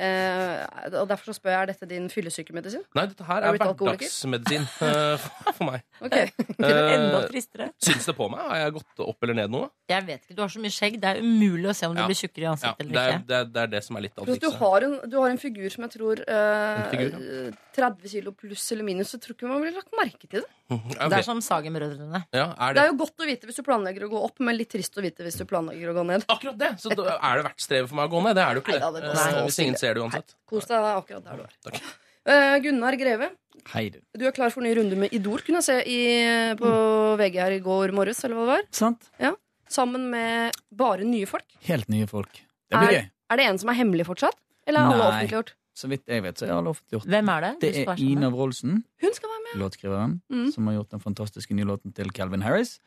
Eh, 0.00 0.95
og 0.97 1.09
derfor 1.11 1.28
så 1.28 1.35
spør 1.37 1.52
jeg, 1.52 1.61
er 1.61 1.71
dette 1.75 1.88
din 1.90 2.07
fyllesykemedisin? 2.09 2.85
Nei, 2.97 3.04
dette 3.11 3.26
her 3.28 3.45
Er 3.45 3.52
er 3.52 3.59
hverdagsmedisin 3.61 4.64
eh, 4.87 5.26
for 5.52 5.66
meg. 5.69 5.83
Ok. 6.00 6.16
Enda 6.61 7.21
Eh, 7.21 7.28
tristere. 7.28 7.66
Syns 7.85 8.07
det 8.09 8.14
på 8.16 8.28
meg? 8.33 8.40
Har 8.49 8.62
jeg 8.62 8.75
gått 8.78 9.02
opp 9.04 9.26
eller 9.26 9.37
ned 9.42 9.52
noe? 9.52 9.69
Jeg 9.90 10.07
vet 10.07 10.23
ikke, 10.25 10.37
Du 10.38 10.42
har 10.45 10.52
så 10.54 10.62
mye 10.62 10.73
skjegg. 10.73 10.97
Det 11.02 11.11
er 11.12 11.21
umulig 11.25 11.69
å 11.69 11.75
se 11.76 11.90
om 11.90 11.97
du 11.97 12.00
Ja. 12.00 12.07
blir 12.09 12.16
tjukkere 12.16 12.45
i 12.45 12.49
Ja, 12.49 12.54
ansiktet 12.54 12.78
det, 12.80 12.87
eller 12.88 13.00
er, 13.00 13.19
ikke. 13.19 13.26
det, 13.28 13.37
er, 13.40 13.50
det 13.57 13.62
er 13.66 13.73
det 13.75 13.83
som 13.85 13.97
er 14.00 14.07
litt 14.07 14.19
av 14.23 14.30
du 14.40 14.50
har, 14.61 14.87
en, 14.87 14.95
du 15.11 15.16
har 15.21 15.28
en 15.35 15.40
figur 15.42 15.69
som 15.75 15.85
jeg 15.85 15.92
tror 15.99 16.23
eh, 16.25 16.87
figur, 16.95 17.19
ja. 17.21 17.50
30 17.76 18.09
kilo 18.14 18.33
pluss 18.33 18.64
eller 18.73 18.87
minus. 18.88 19.11
Så 19.12 19.21
tror 19.21 19.37
ikke 19.37 19.50
man 19.50 19.61
blir 19.64 19.76
lagt 19.76 19.92
merke 19.99 20.25
til 20.30 20.40
det. 20.40 20.49
Okay. 20.71 21.09
Det 21.11 21.16
er 21.19 21.25
som 21.26 21.40
Sagen-brødrene. 21.42 22.21
ja, 22.30 22.45
er 22.54 22.69
Det 22.71 22.76
det 22.78 22.83
er 22.85 22.90
jo 22.92 22.99
godt 23.00 23.19
å 23.19 23.26
vite 23.26 23.49
hvis 23.49 23.57
du 23.59 23.64
planlegger 23.66 24.04
å 24.07 24.09
gå 24.12 24.19
opp, 24.23 24.37
men 24.38 24.54
litt 24.54 24.71
trist 24.71 24.95
å 24.95 25.02
vite 25.02 25.25
hvis 25.26 25.35
du 25.40 25.42
planlegger 25.50 25.90
å 25.90 25.95
gå 25.97 26.04
ned. 26.07 26.23
akkurat 26.30 26.59
det? 26.61 26.69
Så 26.78 26.92
da 26.95 27.16
er 27.19 27.40
det 27.40 27.45
verdt 27.49 27.64
strevet 27.64 27.88
for 27.90 27.99
meg 27.99 28.07
å 28.07 28.12
gå 28.14 28.21
ned? 28.23 28.37
Det 28.38 28.45
er 28.45 28.54
det 28.54 28.61
jo 28.61 28.62
ikke. 28.62 28.76
Neida, 28.78 28.90
det. 28.95 29.11
det 29.11 29.42
Hvis 29.49 29.59
ingen 29.64 29.75
stille. 29.75 29.90
Ser 29.91 29.99
det 29.99 30.05
uansett. 30.07 30.35
Kos 30.49 30.71
deg 30.71 30.89
akkurat 30.95 31.27
der 31.27 31.43
du 31.43 31.45
er. 31.45 31.55
Takk. 31.69 31.83
Eh, 32.31 32.57
Gunnar 32.65 32.97
Greve, 33.01 33.31
Hei, 33.75 33.89
du. 33.91 33.99
du 34.17 34.27
er 34.29 34.33
klar 34.37 34.51
for 34.55 34.63
ny 34.65 34.73
runde 34.77 34.97
med 34.97 35.13
Idol, 35.17 35.41
kunne 35.45 35.61
jeg 35.61 35.67
se 35.67 35.77
i, 35.89 36.01
på 36.61 36.73
VG 37.21 37.39
her 37.41 37.55
i 37.57 37.63
går 37.65 37.93
morges, 37.97 38.21
eller 38.25 38.37
hva 38.39 38.45
det 38.47 38.53
var. 38.59 38.67
Sant? 38.77 39.09
Sammen 39.71 40.09
med 40.13 40.57
bare 40.75 41.05
nye 41.07 41.27
folk. 41.31 41.47
Helt 41.69 41.89
nye 41.93 42.07
folk. 42.11 42.41
Det 42.71 42.79
blir 42.81 42.97
gøy. 42.97 43.09
Er 43.31 43.37
det 43.41 43.47
en 43.47 43.59
som 43.63 43.71
er 43.73 43.79
hemmelig 43.79 44.07
fortsatt? 44.09 44.37
Eller 44.67 44.81
er 44.83 44.91
alle 44.93 44.99
Nei. 45.01 45.09
offentliggjort? 45.09 45.53
Så 45.81 45.89
vidt 45.89 46.03
jeg 46.11 46.23
vet, 46.23 46.37
så 46.37 46.47
er 46.49 46.53
alle 46.59 46.73
offentliggjort. 46.75 47.07
Hvem 47.09 47.29
er 47.33 47.41
det? 47.47 47.51
Det 47.63 47.69
er 47.71 47.85
sammen 47.87 48.11
Ina? 48.11 48.31
Wroldsen, 48.35 48.81
Hun 49.01 49.15
skal 49.17 49.31
være 49.31 49.43
med. 49.47 49.61
låtskriveren, 49.63 50.21
Mm. 50.31 50.51
som 50.53 50.67
har 50.67 50.75
gjort 50.75 50.91
den 50.91 51.01
fantastiske 51.01 51.55
nye 51.55 51.65
låten 51.65 51.95
til 51.95 52.11
Calvin 52.13 52.43
Harris. 52.43 52.79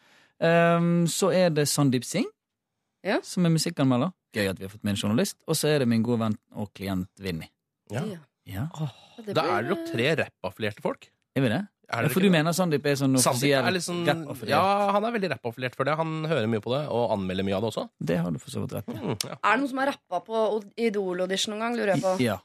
Ehm, 0.41 1.07
så 1.07 1.31
er 1.33 1.49
det 1.49 1.67
Sandeep 1.67 2.03
Singh, 2.03 2.27
Ja. 3.03 3.19
som 3.21 3.45
er 3.45 3.49
musikkanmelder. 3.53 4.13
Gøy 4.33 4.47
at 4.49 4.57
vi 4.59 4.63
har 4.65 4.69
fått 4.71 4.83
med 4.83 4.95
en 4.95 5.01
journalist. 5.03 5.37
Og 5.47 5.55
så 5.59 5.67
er 5.75 5.79
det 5.83 5.87
min 5.91 6.01
gode 6.03 6.19
venn 6.23 6.37
og 6.55 6.71
klient 6.73 7.09
Vinni. 7.19 7.49
Ja. 7.91 8.01
Ja. 8.05 8.19
Ja, 8.77 8.87
det 9.23 9.35
Da 9.35 9.43
er 9.57 9.61
det 9.63 9.69
jo 9.71 9.77
tre 9.91 10.15
rappaffilierte 10.23 10.81
folk. 10.81 11.09
er 11.35 11.41
vi 11.41 11.49
det? 11.49 11.61
Er 11.93 12.01
Ja, 12.03 12.07
for 12.09 12.19
du 12.21 12.25
det? 12.27 12.31
mener 12.31 12.51
Sandeep 12.55 12.85
er 12.85 12.95
sånn 12.95 13.15
offisiell 13.19 13.67
liksom, 13.75 14.05
sånn, 14.07 14.23
rappaffiliert? 14.25 14.49
ja, 14.49 14.91
han 14.91 15.03
er 15.05 15.11
veldig 15.11 15.29
rappaffiliert 15.35 15.75
for 15.75 15.83
det. 15.85 15.95
Han 15.99 16.23
hører 16.25 16.47
mye 16.47 16.59
på 16.63 16.71
det, 16.73 16.87
og 16.89 17.11
anmelder 17.11 17.43
mye 17.43 17.55
av 17.55 17.61
det 17.61 17.69
også. 17.73 17.89
Det 18.03 18.17
har 18.17 18.31
du 18.31 18.39
for 18.39 18.49
så 18.49 18.63
vidt 18.63 18.73
rett 18.73 18.87
i. 18.89 18.93
Mm, 18.97 19.17
ja. 19.29 19.35
Er 19.43 19.51
det 19.51 19.59
noen 19.61 19.69
som 19.69 19.77
har 19.83 19.91
rappa 19.93 20.19
på 20.25 20.63
Idol-audition 20.77 21.53
noen 21.53 21.59
gang, 21.61 21.75
lurer 21.77 21.93
jeg 21.95 22.01
på? 22.01 22.13
Ja, 22.23 22.37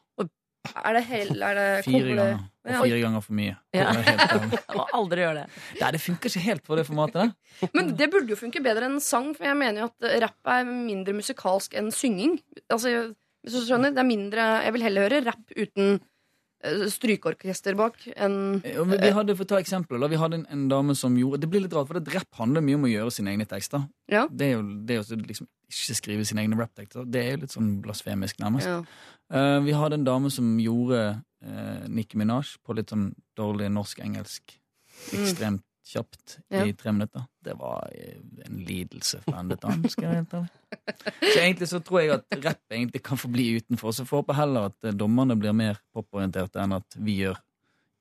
Er 0.76 0.96
det 0.98 1.02
hel... 1.08 1.30
Er 1.42 1.54
det 1.58 1.66
fire 1.86 2.14
ganger. 2.18 2.38
Og 2.68 2.72
Ja. 2.74 2.82
fire 2.84 3.00
ganger 3.00 3.22
for 3.24 3.32
mye. 3.38 3.54
Ja. 3.72 3.86
Er 3.96 4.74
må 4.76 4.84
aldri 4.98 5.22
gjøre 5.24 5.42
det. 5.42 5.62
Nei, 5.80 5.90
det 5.94 6.00
funker 6.04 6.28
ikke 6.32 6.42
helt 6.44 6.64
på 6.66 6.76
det 6.76 6.84
formatet 6.88 7.14
der. 7.22 7.70
Men 7.74 7.94
det 7.96 8.10
burde 8.12 8.34
jo 8.34 8.36
funke 8.36 8.60
bedre 8.64 8.90
enn 8.90 8.98
sang, 9.00 9.30
for 9.38 9.48
jeg 9.48 9.56
mener 9.56 9.80
jo 9.86 9.88
at 9.88 10.10
rapp 10.26 10.52
er 10.58 10.68
mindre 10.68 11.14
musikalsk 11.16 11.74
enn 11.80 11.88
synging. 11.94 12.36
Altså, 12.68 12.92
hvis 13.46 13.56
du 13.56 13.64
skjønner, 13.70 13.94
det 13.96 14.02
er 14.04 14.08
mindre 14.10 14.46
Jeg 14.66 14.74
vil 14.76 14.84
heller 14.84 15.08
høre 15.08 15.22
rapp 15.30 15.54
uten 15.56 15.94
eh, 16.64 16.84
strykeorkester 16.92 17.76
bak 17.78 17.96
enn 18.16 18.60
Eh, 18.64 18.76
Vi 18.84 18.98
vi 19.00 19.10
hadde, 19.16 19.36
for 19.38 19.46
å 19.46 19.52
ta 19.54 19.60
eksempler, 19.62 20.04
vi 20.12 20.20
hadde 20.20 20.42
en, 20.42 20.46
en 20.52 20.68
dame 20.68 20.94
som 20.98 21.16
gjorde 21.16 21.40
Det 21.40 21.48
blir 21.52 21.64
litt 21.64 21.72
rart, 21.76 21.88
for 21.88 21.98
det 22.02 22.12
rapp 22.18 22.42
handler 22.42 22.60
mye 22.66 22.76
om 22.76 22.84
å 22.84 22.92
gjøre 22.92 23.14
sine 23.14 23.32
egne 23.32 23.46
tekster. 23.48 23.86
Ja. 24.12 24.26
Det 24.28 24.50
er 24.52 24.58
jo 24.58 24.66
det 24.84 25.00
å 25.00 25.06
liksom 25.24 25.48
ikke 25.68 25.94
skrive 25.98 26.24
sine 26.24 26.42
egne 26.44 26.56
rapptekster. 26.58 27.04
Det 27.06 27.20
er 27.24 27.30
jo 27.36 27.40
litt 27.44 27.54
sånn 27.54 27.70
blasfemisk, 27.84 28.38
nærmest. 28.42 28.66
ja. 28.66 28.82
Uh, 29.28 29.58
vi 29.60 29.74
hadde 29.76 29.98
en 29.98 30.04
dame 30.06 30.30
som 30.32 30.54
gjorde 30.58 31.00
uh, 31.44 31.82
Nicki 31.92 32.16
Minaj 32.16 32.54
på 32.64 32.72
litt 32.78 32.88
sånn 32.94 33.10
dårlig 33.36 33.68
norsk-engelsk. 33.74 34.54
Ekstremt 35.12 35.64
kjapt 35.88 36.38
Mm. 36.50 36.56
Ja. 36.56 36.64
i 36.68 36.72
tre 36.76 36.92
minutter. 36.92 37.22
Det 37.44 37.54
var 37.56 37.88
eh, 37.96 38.18
en 38.44 38.56
lidelse 38.64 39.20
for 39.24 39.36
en 39.38 39.52
annen, 39.56 39.88
Skal 39.88 40.04
jeg 40.04 40.10
være 40.10 40.18
helt 40.18 40.34
ærlig. 40.34 41.32
Så 41.32 41.38
egentlig 41.40 41.68
så 41.68 41.80
tror 41.84 42.00
jeg 42.02 42.10
at 42.12 42.36
rapp 42.44 42.72
egentlig 42.76 43.02
kan 43.04 43.16
få 43.20 43.28
bli 43.32 43.46
utenfor. 43.56 43.92
Så 43.96 44.04
får 44.08 44.20
håpe 44.22 44.36
heller 44.36 44.68
at 44.68 44.84
eh, 44.84 44.92
dommerne 44.92 45.36
blir 45.40 45.52
mer 45.56 45.78
poporienterte 45.96 46.60
enn 46.60 46.76
at 46.76 46.96
vi 47.00 47.18
gjør 47.22 47.40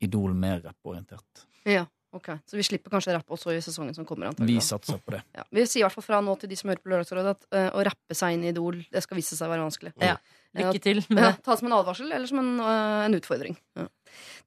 Idol 0.04 0.34
mer 0.38 0.60
rapporientert. 0.62 1.46
ja. 1.66 1.86
Ok, 2.18 2.32
Så 2.50 2.58
vi 2.58 2.66
slipper 2.66 2.90
kanskje 2.94 3.14
rappe 3.16 3.36
også 3.36 3.54
i 3.54 3.62
sesongen 3.62 3.94
som 3.96 4.06
kommer? 4.10 4.32
antagelig, 4.32 4.58
Vi 4.58 4.66
satser 4.66 4.98
på 5.06 5.14
det. 5.16 5.22
Ja. 5.38 5.44
Vi 5.54 5.66
sier 5.70 5.84
i 5.84 5.86
hvert 5.86 5.94
fall 6.00 6.08
fra 6.08 6.22
nå 6.26 6.34
til 6.42 6.50
de 6.50 6.58
som 6.60 6.72
hører 6.72 6.82
på 6.84 6.90
Lørdagsrådet, 6.92 7.36
at 7.38 7.48
uh, 7.54 7.70
å 7.78 7.86
rappe 7.86 8.18
seg 8.18 8.34
inn 8.38 8.44
i 8.48 8.52
Idol 8.56 8.82
det 8.92 9.04
skal 9.06 9.20
vise 9.22 9.38
seg 9.38 9.48
å 9.48 9.54
være 9.54 9.66
vanskelig. 9.68 9.94
Ja. 10.02 10.18
Lykke 10.58 10.80
til 10.82 11.04
med 11.14 11.20
Ja, 11.22 11.32
det. 11.36 11.44
ta 11.46 11.54
det 11.54 11.60
som 11.60 11.68
en 11.70 11.76
advarsel 11.78 12.12
eller 12.16 12.26
som 12.30 12.40
en, 12.42 12.54
uh, 12.60 13.06
en 13.06 13.14
utfordring. 13.20 13.58
Ja. 13.78 13.86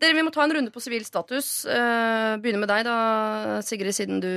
Dere, 0.00 0.14
Vi 0.16 0.22
må 0.26 0.32
ta 0.34 0.42
en 0.42 0.54
runde 0.56 0.72
på 0.74 0.80
sivil 0.82 1.04
status. 1.06 1.64
Uh, 1.68 2.34
begynne 2.42 2.58
med 2.64 2.68
deg, 2.72 2.82
da, 2.88 3.60
Sigrid, 3.62 3.94
siden 3.94 4.18
du 4.24 4.30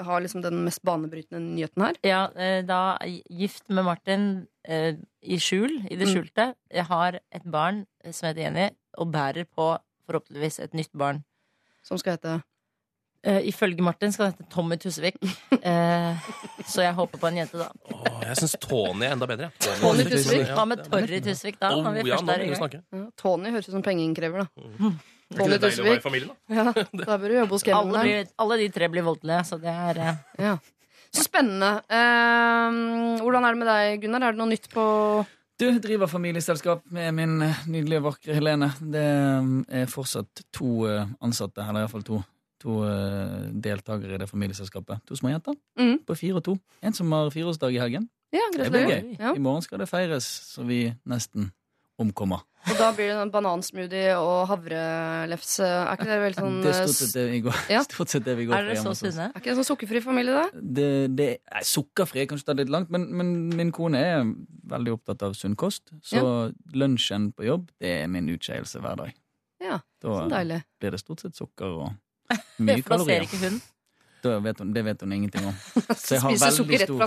har 0.00 0.20
liksom 0.24 0.42
den 0.44 0.62
mest 0.64 0.80
banebrytende 0.86 1.40
nyheten 1.42 1.84
her. 1.84 1.98
Ja, 2.06 2.22
da 2.64 2.80
gift 3.28 3.68
med 3.68 3.84
Martin 3.84 4.26
i 4.66 5.38
skjul, 5.42 5.82
i 5.90 5.96
det 5.96 6.06
Mm. 6.08 6.14
skjulte. 6.14 6.54
Jeg 6.72 6.84
har 6.88 7.18
et 7.32 7.44
barn 7.44 7.86
som 8.10 8.28
heter 8.28 8.42
Jenny, 8.46 8.70
og 8.98 9.10
bærer 9.12 9.44
på 9.44 9.78
forhåpentligvis 10.08 10.60
et 10.62 10.72
nytt 10.74 10.92
barn. 10.94 11.24
Som 11.86 12.00
skal 12.00 12.18
hete 12.18 12.40
Uh, 13.22 13.38
ifølge 13.46 13.84
Martin 13.86 14.10
skal 14.10 14.26
det 14.26 14.32
hete 14.32 14.48
Tommy 14.50 14.74
Tusvik. 14.82 15.14
Uh, 15.62 16.22
så 16.66 16.82
jeg 16.82 16.94
håper 16.96 17.20
på 17.22 17.28
en 17.28 17.36
jente, 17.38 17.54
da. 17.60 17.68
Oh, 17.94 18.16
jeg 18.24 18.40
syns 18.40 18.56
Tony 18.64 19.06
er 19.06 19.14
enda 19.14 19.28
bedre. 19.30 19.52
Tony 19.78 20.02
Tusvik? 20.08 20.40
Ja, 20.48 20.56
Hva 20.58 20.64
med 20.66 20.82
Torry 20.88 21.20
Tusvik, 21.22 21.60
da? 21.60 21.70
Oh, 21.70 21.84
Når 21.86 22.00
vi 22.00 22.10
ja, 22.10 22.18
er 22.18 22.42
ja, 22.50 23.04
Tony 23.22 23.52
høres 23.54 23.70
ut 23.70 23.76
som 23.76 23.84
pengeinnkrever, 23.86 24.42
da. 24.42 24.66
Er 24.66 25.36
ikke 25.38 25.38
Tony 25.38 25.60
Tusvik. 25.62 26.02
familie, 26.02 26.32
da? 26.32 26.50
Ja, 26.58 26.74
da 26.74 27.20
bør 27.22 27.28
du 27.28 27.36
jobbe 27.36 27.54
hos 27.60 27.66
Alle, 27.78 28.02
blir, 28.08 28.26
alle 28.42 28.58
de 28.64 28.68
tre 28.74 28.90
blir 28.90 29.06
voldelige, 29.06 29.44
så 29.52 29.60
det 29.62 29.70
er 29.70 30.02
uh... 30.02 30.42
Ja. 30.42 30.56
Så 31.12 31.28
spennende. 31.28 31.70
Eh, 31.92 32.76
hvordan 33.20 33.44
er 33.44 33.54
det 33.54 33.60
med 33.60 33.68
deg, 33.68 34.02
Gunnar? 34.02 34.24
Er 34.24 34.34
det 34.34 34.40
noe 34.40 34.50
nytt 34.50 34.66
på 34.72 34.84
Du 35.62 35.78
driver 35.78 36.06
familieselskap 36.10 36.82
med 36.90 37.12
min 37.14 37.36
nydelige, 37.70 38.02
vakre 38.02 38.34
Helene. 38.34 38.72
Det 38.82 39.02
eh, 39.02 39.82
er 39.82 39.90
fortsatt 39.90 40.42
to 40.50 40.88
eh, 40.90 41.06
ansatte, 41.22 41.62
eller 41.62 41.84
iallfall 41.84 42.02
to, 42.02 42.18
to 42.58 42.80
eh, 42.82 43.44
deltakere 43.62 44.16
i 44.16 44.18
det 44.18 44.26
familieselskapet. 44.26 45.04
To 45.06 45.14
små 45.20 45.30
jenter 45.30 45.54
mm. 45.78 46.00
på 46.08 46.16
fire 46.18 46.40
og 46.40 46.44
to. 46.48 46.56
En 46.82 46.98
som 46.98 47.14
har 47.14 47.30
fireårsdag 47.30 47.76
i 47.76 47.78
helgen. 47.78 48.10
Ja, 48.34 48.42
gratulerer. 48.56 49.06
I 49.36 49.44
morgen 49.44 49.62
skal 49.62 49.78
det 49.84 49.86
feires 49.92 50.26
så 50.48 50.66
vi 50.66 50.80
nesten 51.06 51.52
omkommer. 52.00 52.40
Og 52.70 52.76
da 52.78 52.92
blir 52.94 53.08
det 53.10 53.16
en 53.18 53.30
banansmoothie 53.34 54.12
og 54.16 54.44
havrelefse. 54.48 55.66
Er 55.66 55.96
ikke 55.96 56.06
det 56.06 56.18
veldig 56.22 56.38
sånn 56.38 56.58
det 56.62 56.70
er 56.70 56.76
eh, 56.76 56.86
stort 56.86 56.98
sett 57.00 57.14
det 57.16 57.24
vi 57.32 57.40
går, 57.42 57.56
Ja. 57.74 57.80
stort 57.88 58.12
sett 58.14 58.24
det 58.26 58.36
vi 58.38 58.46
går 58.46 58.54
Er 58.54 58.62
for 58.62 58.68
dere 58.70 58.76
hjemme 58.78 58.92
så 58.94 59.10
sunne? 59.10 59.26
Er 59.26 59.40
ikke 59.40 59.48
det 59.48 59.52
en 59.54 59.58
sånn 59.58 59.68
sukkerfri 59.72 60.02
familie, 60.04 60.36
da? 60.38 60.62
Det, 60.78 60.86
det 61.18 61.28
er 61.42 61.66
sukkerfri, 61.66 62.26
kanskje 62.30 62.48
ta 62.48 62.56
litt 62.58 62.70
langt, 62.72 62.92
men, 62.94 63.08
men 63.18 63.32
min 63.58 63.72
kone 63.74 63.98
er 64.12 64.22
veldig 64.72 64.94
opptatt 64.94 65.26
av 65.26 65.34
sunn 65.38 65.58
kost. 65.58 65.90
Så 66.06 66.22
lunsjen 66.78 67.32
på 67.34 67.48
jobb, 67.50 67.68
det 67.82 67.96
er 68.04 68.08
min 68.14 68.30
utskeielse 68.32 68.80
hver 68.82 69.02
dag. 69.02 69.18
Ja, 69.62 69.80
Da 70.02 70.16
Så 70.22 70.30
deilig. 70.30 70.62
blir 70.82 70.90
det 70.96 71.02
stort 71.02 71.20
sett 71.22 71.36
sukker 71.38 71.76
og 71.82 71.92
mye 72.62 72.80
For 72.82 72.96
da 72.96 73.04
ser 73.04 73.26
ikke 73.28 73.42
hun. 73.42 73.60
Vet 74.22 74.60
hun, 74.62 74.70
det 74.70 74.84
vet 74.86 75.00
hun 75.02 75.12
ingenting 75.18 75.46
om. 75.50 75.54
Så 75.98 76.14
jeg 76.14 76.22
har 76.22 76.30
veldig 76.38 76.78
stor, 76.86 77.06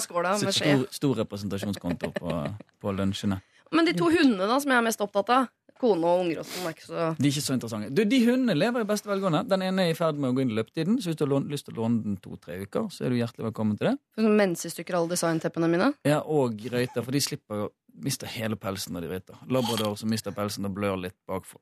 stor, 0.51 0.87
stor 0.91 1.19
representasjonskonto 1.23 2.11
på, 2.19 2.39
på 2.83 2.91
lunsjene. 2.91 3.39
Men 3.71 3.85
de 3.85 3.93
to 3.97 4.09
hundene 4.11 4.47
da, 4.49 4.59
som 4.61 4.71
jeg 4.71 4.77
er 4.77 4.85
mest 4.85 5.01
opptatt 5.01 5.29
av, 5.33 5.47
kone 5.81 6.07
og 6.07 6.21
unger 6.23 6.39
og 6.39 6.45
sånn, 6.47 6.67
er 6.69 6.75
ikke 6.75 6.85
så 6.87 7.07
De 7.17 7.27
er 7.27 7.31
ikke 7.33 7.43
så 7.43 7.55
interessante. 7.57 7.89
Du, 7.91 8.03
De 8.07 8.19
hundene 8.25 8.55
lever 8.55 8.85
i 8.85 8.87
beste 8.87 9.09
velgående. 9.09 9.41
Den 9.49 9.61
ene 9.65 9.87
er 9.87 9.91
i 9.91 9.97
ferd 9.97 10.15
med 10.15 10.31
å 10.31 10.37
gå 10.37 10.45
inn 10.45 10.53
i 10.53 10.55
løpetiden, 10.55 11.01
så 11.03 11.11
hvis 11.11 11.17
du 11.19 11.25
har 11.25 11.49
lyst 11.51 11.67
til 11.67 11.75
å 11.75 11.81
låne 11.83 12.03
den 12.05 12.15
to-tre 12.23 12.61
uker, 12.63 12.87
så 12.93 13.05
er 13.05 13.11
du 13.11 13.17
hjertelig 13.19 13.49
velkommen 13.49 13.77
til 13.79 13.89
det. 13.91 13.95
sånn 14.15 14.37
mensestykker 14.39 14.95
alle 14.95 15.11
designteppene 15.15 15.67
mine. 15.71 15.91
Ja, 16.07 16.21
Og 16.21 16.55
røyter, 16.71 17.03
for 17.03 17.11
de 17.11 17.19
slipper 17.19 17.65
å 17.65 17.69
miste 18.05 18.27
hele 18.27 18.55
pelsen 18.55 18.95
når 18.95 19.01
de 19.07 19.11
røyter. 19.15 19.43
Labrador 19.51 19.97
som 19.99 20.09
mister 20.09 20.31
pelsen 20.35 20.65
og 20.65 20.75
blør 20.75 20.95
litt 21.07 21.17
bakfor. 21.27 21.59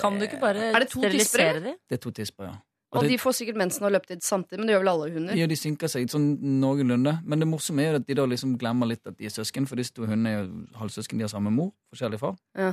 Kan 0.00 0.18
du 0.20 0.26
ikke 0.26 0.40
bare 0.40 0.72
Er 0.76 0.84
sterilisere 0.88 1.60
dem? 1.64 1.76
Det 1.88 1.96
er 1.96 2.02
to 2.04 2.10
tisper, 2.12 2.50
ja. 2.50 2.56
Og 2.90 3.04
det, 3.04 3.12
de 3.12 3.18
får 3.22 3.36
sikkert 3.38 3.58
mensen 3.60 3.84
og 3.86 3.92
løpetid 3.94 4.24
samtidig, 4.26 4.58
men 4.58 4.66
det 4.66 4.74
gjør 4.74 4.80
vel 4.82 4.92
alle 4.92 5.10
hunder. 5.14 5.36
ja, 5.38 5.46
de 5.46 5.58
synker 5.58 5.90
seg 5.90 6.08
sånn 6.10 6.32
noenlunde. 6.58 7.12
Men 7.22 7.42
det 7.42 7.46
morsomme 7.46 7.84
er 7.86 8.00
at 8.00 8.06
de 8.08 8.16
da 8.18 8.24
liksom 8.26 8.56
glemmer 8.58 8.90
litt 8.90 9.06
at 9.06 9.14
de 9.14 9.28
er 9.28 9.34
søsken, 9.34 9.68
for 9.70 9.78
disse 9.78 9.94
to 9.94 10.08
hundene 10.08 10.32
er 10.32 10.40
jo 10.40 10.80
halvsøsken, 10.80 11.20
de 11.20 11.28
har 11.28 11.30
samme 11.30 11.52
mor, 11.54 11.70
forskjellig 11.94 12.18
far. 12.18 12.34
Ja. 12.58 12.72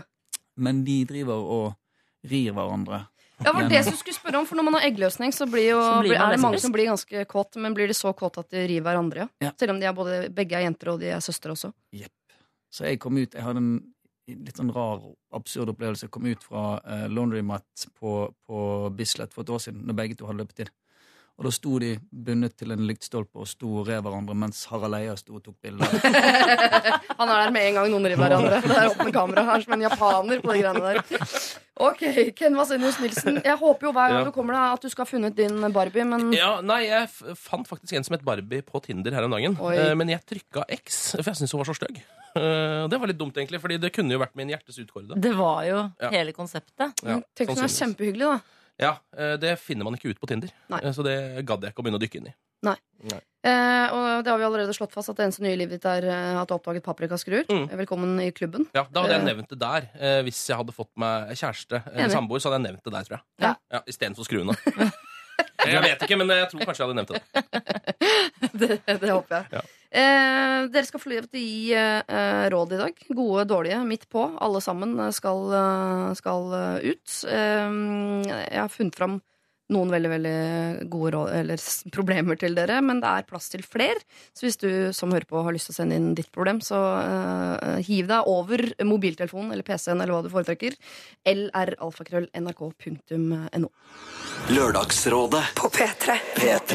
Men 0.57 0.81
de 0.88 1.03
driver 1.05 1.38
og 1.38 1.67
rir 2.25 2.55
hverandre. 2.57 3.03
Ja, 3.45 3.53
var 3.53 3.67
det 3.69 3.83
som 3.86 3.93
skulle 3.93 4.17
spørre 4.17 4.39
om, 4.39 4.47
for 4.50 4.57
Når 4.57 4.65
man 4.65 4.79
har 4.79 4.88
eggløsning, 4.88 5.33
så, 5.36 5.45
blir 5.45 5.67
jo, 5.69 5.81
Så 5.81 6.00
blir 6.01 6.17
er 6.17 6.33
det 6.33 6.41
mange 6.41 6.57
som 6.62 6.74
blir 6.74 6.89
ganske 6.89 7.25
kåte. 7.29 7.62
Men 7.62 7.75
blir 7.77 7.88
de 7.88 7.93
så 7.93 8.09
kåte 8.17 8.41
at 8.41 8.50
de 8.50 8.63
rir 8.71 8.81
hverandre? 8.81 9.27
Ja? 9.38 9.51
Ja. 9.51 9.51
Selv 9.59 9.75
om 9.75 9.81
de 9.81 9.86
er 9.86 9.93
både, 9.93 10.15
begge 10.33 10.57
er 10.57 10.65
jenter 10.65 10.95
og 10.95 11.03
de 11.03 11.12
er 11.13 11.21
søstre 11.21 11.53
også. 11.53 11.69
Så 12.74 12.83
jeg 12.83 13.00
kom 13.00 13.15
ut 13.15 13.31
Jeg 13.31 13.45
hadde 13.45 13.62
en 13.62 13.75
litt 14.27 14.60
sånn 14.60 14.74
rar, 14.75 15.03
absurd 15.38 15.72
opplevelse. 15.72 16.07
Jeg 16.07 16.13
kom 16.15 16.27
ut 16.27 16.43
fra 16.43 16.65
uh, 16.84 17.05
laundromat 17.12 17.88
på, 18.00 18.17
på 18.48 18.60
Bislett 18.98 19.36
for 19.36 19.46
et 19.46 19.53
år 19.55 19.63
siden, 19.63 19.86
når 19.88 20.00
begge 20.01 20.19
to 20.19 20.27
hadde 20.27 20.43
løpetid. 20.43 20.74
Og 21.38 21.46
da 21.46 21.51
sto 21.53 21.77
de 21.77 21.91
bundet 22.10 22.56
til 22.58 22.72
en 22.74 22.82
lyktstolpe 22.89 23.38
og 23.38 23.46
sto 23.46 23.67
og 23.84 23.88
rev 23.91 24.01
hverandre 24.01 24.34
mens 24.34 24.63
Harald 24.72 24.98
Eia 24.98 25.13
sto 25.20 25.36
og 25.38 25.44
tok 25.46 25.53
bilder. 25.62 25.86
Han 27.20 27.29
er 27.29 27.44
der 27.44 27.51
med 27.53 27.67
en 27.67 27.77
gang 27.77 27.91
noen 27.94 28.08
river 28.10 28.24
hverandre. 28.25 28.62
Det 28.65 28.74
er 28.77 28.89
åpne 28.89 29.13
kamera. 29.13 29.44
Han 29.46 29.60
er 29.62 29.65
som 29.67 29.75
en 29.77 29.86
japaner 29.86 30.41
på 30.41 30.56
de 30.56 30.63
greiene 30.63 30.82
der. 30.82 31.22
Ok, 31.77 32.01
Ken 32.39 32.58
Vasenius 32.58 32.98
Nilsen. 33.03 33.38
Jeg 33.46 33.58
håper 33.62 33.86
jo 33.86 33.94
hver 33.94 34.15
gang 34.15 34.25
du 34.25 34.34
kommer 34.34 34.58
deg 34.58 34.79
at 34.79 34.88
du 34.88 34.89
skal 34.89 35.06
ha 35.06 35.12
funnet 35.12 35.38
din 35.38 35.62
Barbie, 35.75 36.08
men 36.10 36.32
Ja, 36.34 36.56
nei, 36.65 36.79
jeg 36.88 37.06
f 37.12 37.22
fant 37.38 37.70
faktisk 37.70 37.94
en 38.00 38.08
som 38.08 38.17
het 38.17 38.25
Barbie 38.25 38.65
på 38.65 38.82
Tinder 38.82 39.13
her 39.13 39.29
om 39.29 39.38
dagen. 39.38 39.60
Oi. 39.62 39.75
Eh, 39.77 39.94
men 40.00 40.10
jeg 40.15 40.25
trykka 40.25 40.65
X, 40.79 41.12
for 41.20 41.22
jeg 41.29 41.38
syntes 41.38 41.53
hun 41.53 41.62
var 41.62 41.70
så 41.70 41.77
stygg. 41.77 42.01
Eh, 42.34 42.82
og 42.84 42.89
det 42.89 42.98
var 43.01 43.10
litt 43.13 43.17
dumt, 43.22 43.38
egentlig, 43.38 43.62
Fordi 43.62 43.77
det 43.82 43.94
kunne 43.94 44.13
jo 44.17 44.20
vært 44.25 44.34
min 44.38 44.50
hjertes 44.50 44.82
utkårede. 44.82 45.22
Det 45.22 45.36
var 45.38 45.62
jo 45.70 45.79
Ja. 46.01 46.10
hele 46.17 46.34
konseptet. 46.34 46.98
Ja, 47.06 47.22
tenk 47.38 47.53
om 47.53 47.62
hun 47.62 47.70
er 47.70 47.77
kjempehyggelig, 47.77 48.25
da. 48.25 48.39
Ja, 48.81 48.98
eh, 49.17 49.36
Det 49.41 49.55
finner 49.60 49.88
man 49.88 49.98
ikke 49.98 50.12
ut 50.13 50.19
på 50.22 50.29
Tinder, 50.29 50.51
Nei. 50.69 50.81
Eh, 50.84 50.93
så 50.93 51.03
det 51.05 51.17
gadd 51.46 51.63
jeg 51.65 51.74
ikke 51.74 51.81
å 51.81 51.88
begynne 51.88 52.00
å 52.00 52.03
dykke 52.03 52.22
inn 52.22 52.29
i. 52.31 52.36
Eh, 53.48 53.93
og 53.93 54.25
det 54.25 54.31
har 54.34 54.39
vi 54.41 54.46
allerede 54.48 54.74
slått 54.75 54.91
fast 54.91 55.12
at 55.12 55.19
det 55.19 55.27
eneste 55.27 55.43
nye 55.46 55.53
i 55.55 55.60
livet 55.62 55.77
ditt 55.77 55.86
er 55.88 56.03
eh, 56.10 56.39
at 56.41 56.50
du 56.50 56.55
har 56.55 56.60
oppdaget 56.60 56.84
paprikaskruer. 56.84 57.46
Mm. 57.48 57.67
Velkommen 57.79 58.17
i 58.19 58.31
klubben. 58.36 58.65
Ja, 58.75 58.84
Da 58.91 59.05
hadde 59.05 59.19
jeg 59.19 59.27
nevnt 59.29 59.53
det 59.53 59.60
der. 59.62 59.88
Eh, 59.96 60.19
hvis 60.27 60.41
jeg 60.50 60.57
hadde 60.60 60.75
fått 60.75 60.91
meg 61.00 61.31
kjæreste 61.38 61.79
eller 61.93 62.12
samboer, 62.12 62.41
så 62.43 62.50
hadde 62.50 62.60
jeg 62.60 62.74
nevnt 62.74 62.84
det 62.84 62.96
der, 62.98 63.07
tror 63.07 63.17
jeg. 63.19 63.25
Ja. 63.46 63.53
Ja, 63.72 63.84
Istedenfor 63.88 64.27
skruene. 64.27 64.57
jeg 65.74 65.83
vet 65.83 66.05
ikke, 66.07 66.19
men 66.19 66.33
jeg 66.36 66.50
tror 66.51 66.69
kanskje 66.69 66.83
jeg 66.83 66.89
hadde 66.89 67.00
nevnt 67.00 67.13
det. 67.13 67.21
det, 68.62 68.79
det 68.88 69.12
håper 69.12 69.38
jeg. 69.38 69.59
Ja. 69.59 69.65
Eh, 69.88 70.67
dere 70.74 70.83
skal 70.88 71.00
få 71.00 71.13
lov 71.13 71.29
til 71.31 71.39
å 71.39 71.45
gi 71.45 71.71
eh, 71.77 72.45
råd 72.51 72.75
i 72.75 72.81
dag. 72.81 73.05
Gode, 73.07 73.45
dårlige, 73.50 73.79
midt 73.88 74.07
på. 74.12 74.25
Alle 74.43 74.62
sammen 74.63 74.97
skal, 75.15 75.47
eh, 75.55 76.09
skal 76.19 76.51
eh, 76.57 76.91
ut. 76.91 77.17
Eh, 77.31 77.79
jeg 78.27 78.62
har 78.62 78.74
funnet 78.74 79.00
fram 79.00 79.19
noen 79.74 79.89
veldig 79.91 80.09
veldig 80.12 80.36
gode 80.91 81.09
råd, 81.15 81.29
eller 81.41 81.57
problemer 81.93 82.36
til 82.39 82.55
dere, 82.57 82.81
men 82.86 82.97
det 83.03 83.09
er 83.12 83.27
plass 83.27 83.47
til 83.51 83.63
fler. 83.67 83.95
Så 84.31 84.41
hvis 84.47 84.59
du 84.62 84.69
som 84.95 85.12
hører 85.13 85.27
på 85.29 85.43
har 85.43 85.53
lyst 85.55 85.67
til 85.69 85.75
å 85.75 85.79
sende 85.81 85.95
inn 86.00 86.17
ditt 86.17 86.31
problem, 86.36 86.57
så 86.63 86.77
uh, 86.77 87.79
hiv 87.83 88.05
deg 88.09 88.21
over 88.31 88.59
mobiltelefonen 88.88 89.51
eller 89.55 89.65
PC-en 89.67 90.01
eller 90.01 90.13
hva 90.15 90.24
du 90.25 90.31
foretrekker. 90.33 90.74
lralfakrøll.nrk.no. 91.27 93.69
Lørdagsrådet 94.55 95.45
på 95.57 95.65
P3. 95.75 96.05
P3. 96.38 96.74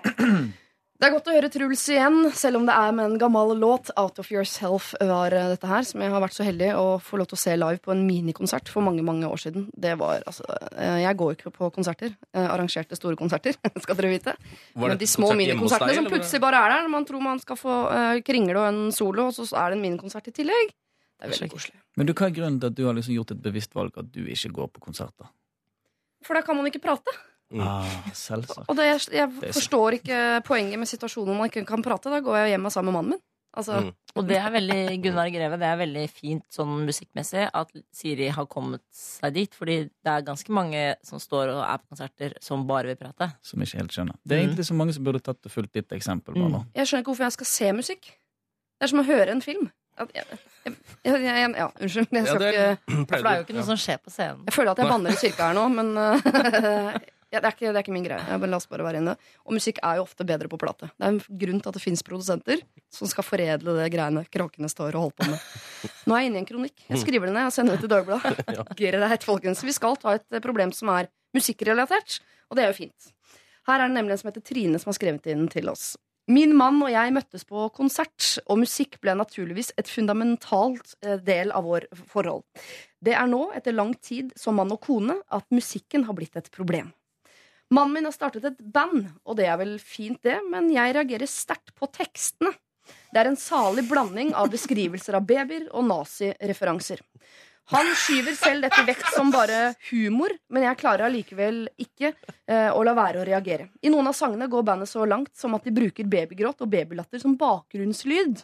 Det 1.00 1.06
er 1.08 1.14
godt 1.14 1.28
å 1.30 1.32
høre 1.32 1.48
Truls 1.48 1.82
igjen, 1.88 2.26
selv 2.36 2.58
om 2.58 2.66
det 2.68 2.74
er 2.76 2.90
med 2.92 3.06
en 3.06 3.20
gammel 3.22 3.54
låt. 3.56 3.88
Out 3.96 4.18
of 4.20 4.26
Yourself 4.28 4.90
var 5.00 5.32
eh, 5.32 5.46
dette 5.54 5.68
her, 5.70 5.86
som 5.88 6.02
jeg 6.04 6.12
har 6.12 6.20
vært 6.20 6.34
så 6.36 6.44
heldig 6.44 6.74
å 6.76 6.82
få 7.00 7.16
lov 7.16 7.30
til 7.30 7.38
å 7.38 7.40
se 7.40 7.54
live 7.56 7.80
på 7.80 7.94
en 7.94 8.02
minikonsert 8.04 8.68
for 8.68 8.84
mange 8.84 9.00
mange 9.06 9.24
år 9.24 9.40
siden. 9.40 9.64
Det 9.72 9.94
var, 9.96 10.20
altså, 10.28 10.44
eh, 10.74 10.98
Jeg 11.06 11.16
går 11.22 11.38
ikke 11.38 11.54
på 11.54 11.70
konserter. 11.72 12.12
eh, 12.36 12.44
Arrangerte 12.44 12.98
store 13.00 13.16
konserter, 13.16 13.56
skal 13.86 13.96
dere 13.96 14.10
vite. 14.12 14.34
Men 14.76 15.00
de 15.00 15.08
små 15.08 15.30
minikonsertene 15.40 15.96
som 16.02 16.10
plutselig 16.12 16.42
bare 16.44 16.60
er 16.66 16.76
der 16.76 16.84
når 16.84 16.92
man 16.98 17.08
tror 17.08 17.24
man 17.30 17.40
skal 17.40 17.56
få 17.56 17.78
uh, 17.88 18.20
kringle 18.20 18.60
og 18.60 18.68
en 18.68 18.92
solo, 18.92 19.30
og 19.30 19.40
så 19.40 19.48
er 19.56 19.72
det 19.72 19.80
en 19.80 19.86
minikonsert 19.86 20.28
i 20.28 20.36
tillegg. 20.36 20.76
Det 21.16 21.30
er 21.30 21.32
veldig 21.32 21.52
koselig. 21.56 21.80
Men 21.96 22.12
du, 22.12 22.12
hva 22.12 22.28
er 22.28 22.36
grunnen 22.36 22.60
til 22.60 22.74
at 22.74 22.76
du 22.76 22.84
har 22.84 23.00
liksom 23.00 23.16
gjort 23.16 23.32
et 23.38 23.40
bevisst 23.48 23.72
valg 23.72 23.96
at 23.96 24.12
du 24.12 24.20
ikke 24.28 24.52
går 24.60 24.68
på 24.76 24.84
konserter? 24.90 25.32
For 26.28 26.36
da 26.36 26.44
kan 26.44 26.60
man 26.60 26.68
ikke 26.68 26.84
prate. 26.84 27.16
Mm. 27.50 27.60
Ah, 27.66 28.12
selvsagt. 28.14 28.68
Og 28.70 28.76
det, 28.78 28.84
jeg 29.10 29.24
er 29.26 29.52
forstår 29.52 29.96
ikke 29.98 30.18
poenget 30.46 30.78
med 30.78 30.86
situasjonen 30.86 31.32
hvor 31.32 31.38
man 31.42 31.50
ikke 31.50 31.64
kan 31.66 31.82
prate. 31.82 32.10
Da 32.12 32.20
går 32.22 32.36
jeg 32.44 32.52
hjem 32.54 32.68
sammen 32.70 32.92
med 32.92 32.98
mannen 33.00 33.10
min. 33.16 33.22
Altså, 33.58 33.80
Mm. 33.82 33.94
Og 34.16 34.26
det 34.26 34.36
er 34.38 34.50
veldig 34.50 35.02
Gunnar 35.02 35.28
Greve, 35.30 35.56
det 35.58 35.66
er 35.66 35.76
veldig 35.78 36.04
fint 36.10 36.44
sånn 36.50 36.84
musikkmessig 36.86 37.48
at 37.54 37.68
Siri 37.94 38.28
har 38.34 38.46
kommet 38.50 38.82
seg 38.94 39.34
dit. 39.34 39.52
Fordi 39.54 39.76
det 39.90 40.10
er 40.12 40.22
ganske 40.26 40.50
mange 40.54 40.94
som 41.06 41.18
står 41.22 41.50
og 41.56 41.60
er 41.62 41.78
på 41.78 41.88
konserter 41.94 42.34
som 42.42 42.64
bare 42.66 42.86
vil 42.90 42.96
prate. 42.98 43.28
Som 43.42 43.62
ikke 43.62 43.78
helt 43.78 43.90
skjønner. 43.94 44.14
Det 44.26 44.34
er 44.36 44.40
Mm. 44.42 44.48
egentlig 44.50 44.66
så 44.66 44.74
mange 44.74 44.92
som 44.94 45.04
burde 45.04 45.20
tatt 45.22 45.38
og 45.46 45.50
fulgt 45.50 45.72
ditt 45.72 45.88
eksempel. 45.92 46.34
bare 46.34 46.50
nå. 46.50 46.64
Jeg 46.74 46.86
skjønner 46.86 47.02
ikke 47.02 47.10
hvorfor 47.14 47.26
jeg 47.26 47.32
skal 47.32 47.46
se 47.46 47.72
musikk. 47.72 48.00
Det 48.80 48.82
er 48.82 48.86
som 48.88 49.00
å 49.00 49.04
høre 49.06 49.28
en 49.30 49.42
film. 49.42 49.70
Jeg, 49.98 50.08
jeg, 50.14 50.74
jeg, 51.04 51.22
jeg, 51.22 51.54
ja, 51.56 51.68
unnskyld. 51.80 52.08
Jeg, 52.10 52.24
Ja, 52.24 52.24
skal 52.26 52.38
det 52.38 52.54
ikke, 52.54 53.06
For 53.08 53.16
det 53.16 53.26
er 53.26 53.36
jo 53.36 53.42
ikke 53.44 53.54
noe 53.58 53.64
som 53.66 53.76
skjer 53.76 53.98
på 53.98 54.10
scenen. 54.10 54.44
jeg 54.46 54.54
føler 54.54 54.70
at 54.70 54.78
jeg 54.78 54.88
banner 54.94 55.10
i 55.10 55.16
kirka 55.16 55.42
her 55.50 55.54
nå, 55.54 55.68
men 55.68 55.96
uh, 55.98 56.98
ja, 57.30 57.38
det, 57.38 57.46
er 57.46 57.54
ikke, 57.54 57.68
det 57.70 57.78
er 57.78 57.84
ikke 57.84 57.94
min 57.94 58.04
greie. 58.06 58.18
Jeg, 58.26 58.40
bare- 58.42 58.50
la 58.50 58.58
oss 58.58 58.66
bare 58.70 58.82
være 58.86 58.98
inne. 59.02 59.14
Og 59.46 59.54
musikk 59.54 59.78
er 59.86 60.00
jo 60.00 60.02
ofte 60.06 60.24
bedre 60.26 60.48
på 60.50 60.58
plate. 60.58 60.88
Det 60.98 61.06
er 61.06 61.12
en 61.14 61.20
grunn 61.44 61.60
til 61.62 61.70
at 61.70 61.76
det 61.78 61.82
fins 61.84 62.02
produsenter 62.06 62.64
som 62.90 63.06
skal 63.10 63.26
foredle 63.26 63.76
det 63.78 63.86
greiene 63.94 64.24
kråkene 64.26 64.70
står 64.72 64.98
og 64.98 65.06
holder 65.06 65.16
på 65.20 65.30
med. 65.30 65.46
Nå 66.10 66.16
er 66.16 66.24
jeg 66.24 66.32
inne 66.32 66.40
i 66.40 66.42
en 66.42 66.50
kronikk. 66.50 66.84
Jeg 66.90 67.02
skriver 67.04 67.30
det 67.30 67.36
ned 67.38 67.46
og 67.46 67.54
sender 67.54 67.78
det 67.78 67.84
til 67.86 67.92
Dagbladet. 67.94 68.76
Greit, 68.80 69.24
folkens. 69.28 69.62
Vi 69.64 69.76
skal 69.76 69.96
ta 70.02 70.16
et 70.18 70.40
problem 70.42 70.74
som 70.74 70.90
er 70.96 71.08
musikkrelatert, 71.36 72.18
og 72.50 72.58
det 72.58 72.64
er 72.66 72.72
jo 72.72 72.78
fint. 72.82 73.10
Her 73.68 73.78
er 73.84 73.88
det 73.90 73.94
nemlig 74.00 74.16
en 74.16 74.22
som 74.24 74.30
heter 74.32 74.42
Trine 74.50 74.78
som 74.82 74.90
har 74.90 74.96
skrevet 74.98 75.26
inn 75.30 75.46
til 75.52 75.68
oss. 75.70 75.92
Min 76.30 76.52
mann 76.54 76.76
og 76.84 76.90
jeg 76.92 77.10
møttes 77.14 77.42
på 77.48 77.64
konsert, 77.74 78.36
og 78.46 78.60
musikk 78.60 79.00
ble 79.02 79.16
naturligvis 79.18 79.72
et 79.80 79.88
fundamentalt 79.90 80.92
eh, 81.02 81.16
del 81.26 81.50
av 81.56 81.64
vår 81.66 81.86
forhold. 82.12 82.44
Det 83.02 83.14
er 83.18 83.26
nå, 83.30 83.48
etter 83.56 83.74
lang 83.74 83.94
tid 84.04 84.30
som 84.38 84.54
mann 84.60 84.70
og 84.74 84.78
kone, 84.84 85.16
at 85.34 85.46
musikken 85.54 86.04
har 86.06 86.14
blitt 86.18 86.36
et 86.38 86.50
problem. 86.54 86.92
Mannen 87.70 87.94
min 87.94 88.08
har 88.08 88.14
startet 88.14 88.48
et 88.48 88.58
band, 88.58 89.04
og 89.22 89.36
det 89.38 89.46
er 89.46 89.58
vel 89.60 89.76
fint 89.78 90.18
det, 90.26 90.40
men 90.50 90.66
jeg 90.74 90.96
reagerer 90.96 91.30
sterkt 91.30 91.70
på 91.78 91.86
tekstene. 91.94 92.50
Det 93.14 93.20
er 93.20 93.30
en 93.30 93.38
salig 93.38 93.84
blanding 93.86 94.32
av 94.34 94.50
beskrivelser 94.50 95.14
av 95.18 95.26
babyer 95.28 95.68
og 95.70 95.86
nazireferanser. 95.86 97.04
Han 97.70 97.86
skyver 97.94 98.34
selv 98.34 98.64
dette 98.66 98.82
vekt 98.88 99.12
som 99.14 99.30
bare 99.30 99.76
humor, 99.92 100.32
men 100.50 100.64
jeg 100.66 100.78
klarer 100.80 101.06
allikevel 101.06 101.60
ikke 101.78 102.10
eh, 102.10 102.70
å 102.74 102.82
la 102.82 102.96
være 102.98 103.20
å 103.20 103.26
reagere. 103.28 103.68
I 103.86 103.92
noen 103.94 104.10
av 104.10 104.16
sangene 104.18 104.50
går 104.50 104.66
bandet 104.66 104.90
så 104.90 105.06
langt 105.06 105.30
som 105.38 105.54
at 105.54 105.68
de 105.68 105.74
bruker 105.76 106.08
babygråt 106.10 106.64
og 106.66 106.72
babylatter 106.72 107.22
som 107.22 107.38
bakgrunnslyd. 107.38 108.42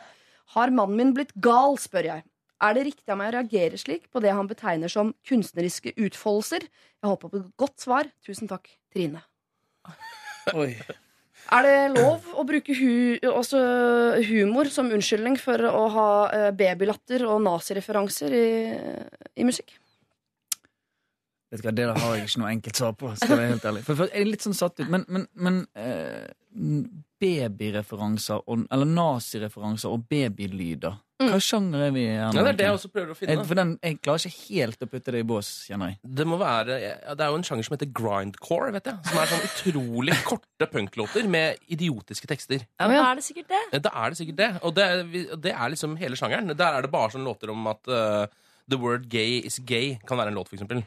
Har 0.54 0.70
mannen 0.70 1.00
min 1.00 1.14
blitt 1.16 1.34
gal, 1.42 1.74
spør 1.82 2.12
jeg. 2.12 2.26
Er 2.64 2.76
det 2.76 2.86
riktig 2.86 3.12
av 3.12 3.18
meg 3.20 3.32
å 3.32 3.36
reagere 3.36 3.78
slik 3.80 4.06
på 4.12 4.20
det 4.24 4.32
han 4.32 4.48
betegner 4.48 4.92
som 4.92 5.12
kunstneriske 5.28 5.92
utfoldelser? 6.06 6.64
Jeg 6.64 7.10
håper 7.10 7.32
på 7.32 7.40
et 7.42 7.50
godt 7.60 7.82
svar. 7.84 8.08
Tusen 8.24 8.48
takk, 8.48 8.70
Trine. 8.94 9.20
Oi. 10.56 10.70
Er 11.54 11.62
det 11.62 11.74
lov 11.94 12.24
å 12.34 12.42
bruke 12.46 12.74
hu 12.74 13.18
også 13.28 13.58
humor 14.26 14.70
som 14.72 14.88
unnskyldning 14.90 15.36
for 15.38 15.62
å 15.68 15.82
ha 15.94 16.08
eh, 16.34 16.48
babylatter 16.56 17.22
og 17.28 17.42
nazireferanser 17.44 18.34
i, 18.34 18.48
i 19.36 19.46
musikk? 19.46 19.76
Vet 21.52 21.62
du 21.62 21.68
hva, 21.68 21.74
Det 21.76 21.86
har 21.92 22.16
jeg 22.16 22.26
ikke 22.26 22.42
noe 22.42 22.50
enkelt 22.56 22.80
svar 22.80 22.96
på. 22.98 23.12
Skal 23.14 23.36
jeg 23.36 23.42
være 23.42 23.52
helt 23.52 23.68
ærlig. 23.70 23.84
For, 23.86 24.00
for 24.00 24.10
jeg 24.10 24.24
er 24.24 24.32
litt 24.32 24.46
sånn 24.48 24.58
satt 24.58 24.80
ut. 24.80 24.88
Men, 24.90 25.04
men, 25.12 25.28
men 25.38 25.60
eh, 25.78 26.26
babyreferanser, 27.22 28.42
og, 28.42 28.66
eller 28.72 28.90
nazireferanser 28.96 29.92
og 29.92 30.08
babylyder 30.10 30.98
Hva 31.16 31.38
sjanger 31.40 31.80
er 31.86 31.92
vi 31.94 32.02
i? 32.04 32.12
Ja, 32.12 32.28
det 32.34 32.42
er 32.42 32.56
det 32.58 32.64
jeg 32.66 32.74
også 32.76 32.90
prøver 32.92 33.12
å 33.12 33.14
jeg, 33.16 33.20
finne. 33.22 33.44
for 33.48 33.56
den, 33.56 33.70
jeg 33.80 33.96
klarer 34.04 34.26
ikke 34.28 34.50
helt 34.50 34.82
å 34.84 34.88
putte 34.92 35.14
det 35.14 35.20
i 35.22 35.26
bås, 35.30 35.48
kjenner 35.64 35.94
jeg. 35.94 35.98
Det 36.18 36.26
må 36.28 36.36
være, 36.40 36.76
ja, 36.82 37.14
det 37.16 37.24
er 37.24 37.30
jo 37.32 37.38
en 37.40 37.46
sjanger 37.48 37.64
som 37.68 37.76
heter 37.76 37.88
grindcore, 37.96 38.68
vet 38.74 38.90
jeg. 38.90 38.98
Som 39.08 39.20
er 39.22 39.30
sånn 39.30 39.46
utrolig 39.48 40.18
korte 40.28 40.68
punklåter 40.74 41.30
med 41.32 41.62
idiotiske 41.72 42.28
tekster. 42.28 42.66
Ja, 42.76 42.90
men 42.90 42.98
da 43.00 43.06
er 43.14 43.20
det 43.22 43.24
sikkert 43.24 43.48
det. 43.54 43.80
Da 43.86 43.94
er 44.02 44.12
det 44.12 44.20
sikkert 44.20 44.40
det. 44.42 44.50
Og 44.68 44.74
det, 44.76 44.88
det 45.46 45.54
er 45.56 45.72
liksom 45.72 45.96
hele 46.02 46.20
sjangeren. 46.20 46.52
Der 46.52 46.76
er 46.76 46.84
det 46.84 46.92
bare 46.92 47.14
sånne 47.16 47.30
låter 47.30 47.54
om 47.54 47.64
at 47.72 47.88
uh, 47.88 48.26
The 48.68 48.76
word 48.82 49.08
gay 49.08 49.38
is 49.46 49.56
gay 49.64 49.94
kan 50.04 50.20
være 50.20 50.34
en 50.34 50.36
låt, 50.36 50.50
for 50.52 50.58
eksempel. 50.58 50.84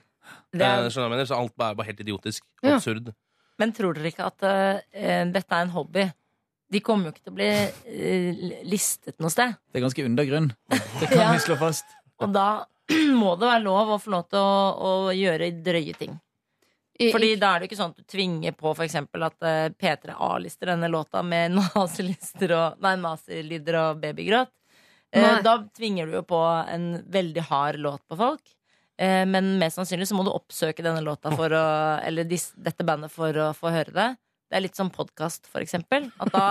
det 0.54 0.62
er, 0.62 0.86
Eh, 0.86 0.92
skjønner 0.94 0.94
du 0.94 1.00
hva 1.00 1.10
jeg 1.10 1.16
mener? 1.18 1.32
Så 1.32 1.38
alt 1.42 1.58
er 1.58 1.76
bare 1.82 1.90
helt 1.90 2.06
idiotisk. 2.06 2.46
Ja. 2.62 2.76
Absurd. 2.78 3.14
men 3.60 3.74
tror 3.76 3.98
dere 3.98 4.14
ikke 4.14 4.30
at 4.30 4.46
uh, 4.46 4.80
dette 5.34 5.56
er 5.58 5.66
en 5.66 5.74
hobby? 5.74 6.06
De 6.70 6.80
kommer 6.86 7.10
jo 7.10 7.14
ikke 7.16 7.24
til 7.26 7.34
å 7.34 7.38
bli 7.40 7.50
eh, 7.50 8.64
listet 8.70 9.18
noe 9.24 9.32
sted. 9.34 9.56
Det 9.72 9.80
er 9.80 9.86
ganske 9.88 10.06
undergrunn. 10.06 10.52
Det 10.70 11.08
kan 11.10 11.18
Ja. 11.24 11.32
vi 11.34 11.42
slå 11.42 11.58
fast. 11.58 11.86
Og 12.22 12.34
da 12.36 12.66
må 13.22 13.36
det 13.40 13.48
være 13.50 13.64
lov 13.66 13.96
å 13.96 14.02
få 14.02 14.12
lov 14.14 14.28
til 14.30 14.40
å, 14.42 14.60
å 14.78 14.92
gjøre 15.16 15.52
drøye 15.66 15.96
ting. 15.98 16.20
Fordi 17.00 17.30
da 17.40 17.54
er 17.56 17.62
det 17.62 17.66
jo 17.66 17.70
ikke 17.70 17.80
sånn 17.80 17.94
at 17.94 18.02
du 18.02 18.12
tvinger 18.12 18.56
på 18.60 18.74
for 18.76 18.84
eksempel 18.84 19.24
at 19.24 19.46
eh, 19.48 19.70
P3 19.72 20.18
A-lister 20.20 20.74
denne 20.74 20.90
låta 20.92 21.22
med 21.24 21.54
nazilister 21.58 22.52
og, 22.58 22.80
nei, 22.84 22.96
nazilyder 23.00 23.78
og 23.86 24.02
babygråt. 24.04 24.52
Eh, 25.16 25.24
Nei. 25.24 25.38
da 25.46 25.54
tvinger 25.80 26.10
du 26.12 26.18
jo 26.20 26.24
på 26.28 26.42
en 26.70 26.90
veldig 27.10 27.46
hard 27.50 27.80
låt 27.82 28.04
på 28.12 28.18
folk. 28.20 28.44
Eh, 29.00 29.24
men 29.32 29.54
mest 29.62 29.80
sannsynlig 29.80 30.10
så 30.12 30.18
må 30.20 30.26
du 30.28 30.34
oppsøke 30.36 30.84
denne 30.86 31.00
låta 31.06 31.32
for 31.32 31.56
å, 31.56 31.64
eller 32.04 32.28
dis, 32.28 32.50
dette 32.60 32.84
bandet 32.86 33.16
for 33.16 33.32
å 33.48 33.54
få 33.58 33.72
høre 33.74 33.96
det. 33.96 34.10
Det 34.50 34.58
er 34.58 34.64
litt 34.66 34.78
som 34.78 34.90
podkast, 34.90 35.46
for 35.50 35.62
eksempel. 35.62 36.08
At 36.22 36.32
da 36.34 36.46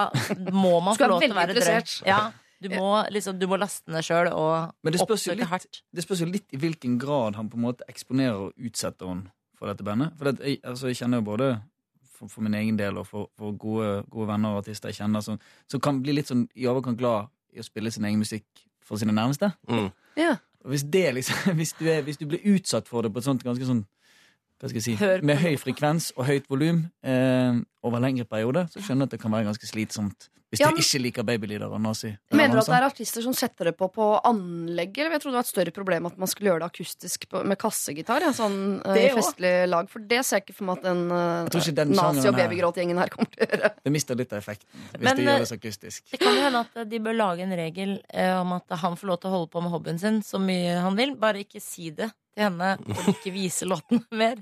må 0.55 0.77
man 0.85 0.95
få 0.99 1.09
lov 1.11 1.25
til 1.25 1.35
å 1.35 1.39
være 1.39 1.57
drøy. 1.59 1.81
Ja, 2.07 2.29
du 2.63 2.69
må, 2.75 2.91
liksom, 3.15 3.39
du 3.39 3.47
må 3.51 3.59
laste 3.59 3.91
ned 3.95 4.07
sjøl 4.07 4.31
og 4.33 4.75
oppsøke 4.89 5.37
litt- 5.39 5.51
hardt. 5.51 5.83
Det 5.95 6.05
spørs 6.07 6.23
jo 6.23 6.31
litt 6.31 6.55
i 6.55 6.61
hvilken 6.63 6.97
grad 6.99 7.39
han 7.39 7.51
på 7.51 7.59
en 7.59 7.67
måte 7.69 7.87
eksponerer 7.91 8.49
og 8.49 8.69
utsetter 8.71 9.11
henne 9.11 9.31
for 9.59 9.71
dette 9.71 9.87
bandet. 9.87 10.15
For 10.19 10.31
det, 10.31 10.39
jeg, 10.43 10.61
altså, 10.63 10.91
jeg 10.91 11.01
kjenner 11.03 11.23
jo 11.23 11.27
både 11.27 11.51
for, 12.19 12.31
for 12.31 12.47
min 12.47 12.55
egen 12.59 12.79
del 12.79 12.99
og 12.99 13.07
for, 13.07 13.31
for 13.39 13.55
gode, 13.59 13.91
gode 14.11 14.31
venner 14.31 14.55
og 14.55 14.63
artister 14.65 14.91
jeg 14.91 15.01
kjenner, 15.01 15.23
som, 15.23 15.39
som 15.71 15.83
kan 15.83 16.01
bli 16.03 16.15
litt 16.19 16.31
sånn 16.31 16.47
i 16.59 16.67
overkant 16.71 16.99
glad 16.99 17.31
i 17.55 17.63
å 17.63 17.67
spille 17.67 17.91
sin 17.95 18.07
egen 18.07 18.23
musikk 18.23 18.67
for 18.83 19.01
sine 19.01 19.15
nærmeste. 19.15 19.53
Mm. 19.71 19.91
ja. 20.19 20.37
Og 20.67 20.73
hvis, 20.75 20.83
det 20.91 21.05
liksom, 21.15 21.55
hvis, 21.61 21.73
du 21.79 21.87
er, 21.87 22.03
hvis 22.03 22.19
du 22.19 22.27
blir 22.27 22.43
utsatt 22.55 22.89
for 22.91 23.07
det 23.07 23.13
på 23.15 23.23
et 23.23 23.29
sånt 23.29 23.45
ganske 23.47 23.67
sånn 23.67 23.85
hva 24.59 24.71
skal 24.71 24.81
jeg 24.81 24.87
si, 24.89 24.97
Hør 24.99 25.23
med 25.23 25.39
høy 25.39 25.55
frekvens 25.61 26.11
og 26.17 26.27
høyt 26.27 26.49
volum 26.51 26.83
eh, 27.07 27.61
over 27.87 28.03
lengre 28.03 28.27
perioder, 28.27 28.67
så 28.73 28.83
skjønner 28.83 29.07
jeg 29.07 29.13
at 29.13 29.17
det 29.17 29.23
kan 29.23 29.35
være 29.37 29.47
ganske 29.53 29.71
slitsomt. 29.71 30.29
Hvis 30.49 30.63
Ja, 30.63 30.71
du 30.73 30.79
ikke 30.81 30.99
liker 31.03 31.25
babylyder 31.29 31.69
og 31.69 31.81
nazi. 31.85 32.15
Mener 32.33 32.57
du 32.57 32.61
at 32.63 32.69
det 32.71 32.77
er 32.79 32.85
artister 32.87 33.21
som 33.21 33.35
setter 33.37 33.69
det 33.69 33.75
på 33.77 33.91
på 33.93 34.05
anlegget? 34.25 35.03
Eller 35.05 35.19
jeg 35.19 35.25
trodde 35.27 35.35
det 35.37 35.41
var 35.43 35.45
et 35.45 35.51
større 35.51 35.75
problem 35.77 36.07
at 36.09 36.17
man 36.17 36.31
skulle 36.31 36.49
gjøre 36.49 36.63
det 36.63 36.69
akustisk 36.71 37.27
på, 37.29 37.43
med 37.45 37.59
kassegitar. 37.61 38.25
Ja, 38.25 38.31
sånn 38.33 38.57
eh, 38.81 39.11
festlig 39.13 39.53
lag. 39.69 39.91
For 39.93 40.01
det 40.01 40.23
ser 40.25 40.41
jeg 40.41 40.47
ikke 40.47 40.57
for 40.57 40.71
meg 40.71 40.81
at 40.81 40.89
den, 40.89 41.03
uh, 41.13 41.69
den 41.83 41.93
nazi- 41.93 42.31
og 42.31 42.41
babygråtgjengen 42.41 43.03
her 43.03 43.13
kommer 43.13 43.29
til 43.35 43.45
å 43.45 43.51
gjøre. 43.51 43.73
Det 43.85 43.93
mister 43.93 44.17
litt 44.23 44.33
av 44.33 44.41
effekten 44.41 44.87
hvis 44.89 45.05
Men, 45.05 45.21
det 45.21 45.27
eh, 45.27 45.31
gjøres 45.35 45.55
akustisk. 45.59 46.07
Det 46.15 46.23
kan 46.25 46.41
jo 46.41 46.47
hende 46.49 46.65
at 46.65 46.81
de 46.95 47.03
bør 47.11 47.21
lage 47.21 47.45
en 47.45 47.57
regel 47.61 47.99
eh, 48.09 48.33
om 48.41 48.57
at 48.57 48.79
han 48.87 48.97
får 48.97 49.13
lov 49.13 49.21
til 49.21 49.29
å 49.29 49.37
holde 49.37 49.53
på 49.53 49.67
med 49.67 49.77
hobbyen 49.77 50.01
sin 50.01 50.23
så 50.25 50.41
mye 50.41 50.81
han 50.81 50.97
vil. 50.97 51.13
Bare 51.21 51.45
ikke 51.45 51.61
si 51.61 51.91
det 51.93 52.09
til 52.33 52.47
henne, 52.49 52.79
og 52.89 53.13
ikke 53.13 53.37
vise 53.37 53.69
låten 53.69 54.01
mer. 54.25 54.41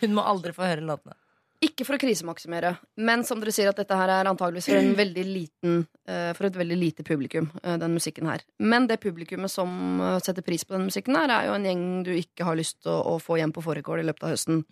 Hun 0.00 0.16
må 0.16 0.24
aldri 0.26 0.54
få 0.56 0.66
høre 0.66 0.84
låtene. 0.84 1.16
Ikke 1.64 1.86
for 1.86 1.96
å 1.96 2.00
krisemaksimere, 2.02 2.74
men 3.06 3.22
som 3.24 3.40
dere 3.40 3.52
sier 3.54 3.70
at 3.70 3.78
dette 3.78 3.96
her 3.96 4.10
er 4.12 4.28
antageligvis 4.28 4.66
for, 4.68 5.04
liten, 5.38 5.78
eh, 6.10 6.32
for 6.36 6.48
et 6.48 6.58
veldig 6.60 6.76
lite 6.76 7.06
publikum, 7.06 7.48
eh, 7.62 7.78
den 7.80 7.94
musikken 7.96 8.28
her. 8.28 8.44
Men 8.58 8.88
det 8.90 9.00
publikummet 9.04 9.52
som 9.52 10.00
eh, 10.00 10.18
setter 10.24 10.44
pris 10.44 10.66
på 10.66 10.76
den 10.76 10.90
musikken 10.90 11.16
her, 11.16 11.32
er 11.32 11.48
jo 11.48 11.56
en 11.56 11.68
gjeng 11.68 11.86
du 12.04 12.12
ikke 12.16 12.48
har 12.48 12.58
lyst 12.58 12.82
til 12.84 12.92
å 12.92 13.16
få 13.22 13.38
hjem 13.40 13.54
på 13.54 13.64
fårikål 13.64 14.02
i 14.02 14.06
løpet 14.10 14.26
av 14.26 14.34
høsten. 14.34 14.64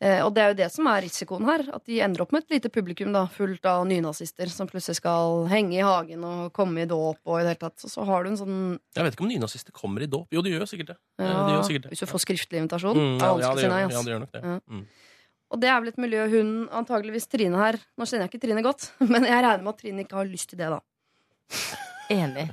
Eh, 0.00 0.22
og 0.24 0.30
det 0.32 0.40
er 0.40 0.52
jo 0.54 0.56
det 0.62 0.66
som 0.72 0.86
er 0.88 1.02
risikoen 1.04 1.44
her, 1.44 1.66
at 1.76 1.82
de 1.84 1.98
ender 2.00 2.22
opp 2.24 2.30
med 2.32 2.46
et 2.46 2.54
lite 2.54 2.70
publikum 2.72 3.10
da, 3.12 3.26
fullt 3.28 3.66
av 3.68 3.82
nynazister 3.88 4.48
som 4.48 4.68
plutselig 4.70 4.96
skal 4.96 5.44
henge 5.50 5.76
i 5.76 5.82
hagen 5.84 6.24
og 6.24 6.46
komme 6.56 6.86
i 6.86 6.88
dåp 6.88 7.20
og 7.28 7.36
i 7.36 7.42
det 7.44 7.52
hele 7.52 7.60
tatt. 7.66 7.76
Så, 7.82 7.90
så 7.92 8.06
har 8.08 8.24
du 8.24 8.30
en 8.30 8.38
sånn 8.40 8.62
Jeg 8.96 9.04
vet 9.04 9.18
ikke 9.18 9.26
om 9.26 9.32
nynazister 9.32 9.76
kommer 9.76 10.00
i 10.00 10.08
dåp. 10.08 10.30
Jo, 10.32 10.40
de 10.46 10.54
gjør 10.54 10.64
jo 10.64 10.70
sikkert 10.72 10.94
det. 10.94 10.98
ja, 11.20 11.28
Ja, 11.28 11.44
de 11.44 11.52
gjør 11.58 11.68
sikkert 11.68 11.84
det. 11.84 11.92
Hvis 11.92 12.04
du 12.06 12.08
får 12.14 12.24
skriftlig 12.24 12.62
invitasjon. 12.62 12.96
Mm, 12.96 13.20
ja, 13.20 13.30
ja, 13.44 13.52
det 13.52 13.66
gjør, 13.66 13.74
nei. 13.74 13.82
ja, 13.84 14.02
det 14.08 14.14
gjør 14.14 14.22
nok 14.24 14.32
det. 14.38 14.42
Ja. 14.46 14.56
Mm. 14.72 14.84
Og 15.50 15.60
det 15.60 15.68
er 15.68 15.80
vel 15.82 15.92
et 15.92 16.00
miljø 16.00 16.26
hun 16.30 16.52
antageligvis 16.80 17.26
Trine 17.26 17.58
her 17.58 17.76
Nå 17.98 18.06
kjenner 18.06 18.24
jeg 18.24 18.32
ikke 18.32 18.42
Trine 18.46 18.62
godt, 18.64 18.92
men 19.12 19.26
jeg 19.28 19.42
regner 19.44 19.64
med 19.66 19.74
at 19.74 19.82
Trine 19.82 20.06
ikke 20.06 20.16
har 20.22 20.30
lyst 20.30 20.52
til 20.54 20.62
det, 20.62 20.70
da. 20.72 20.80
Enig. 22.14 22.46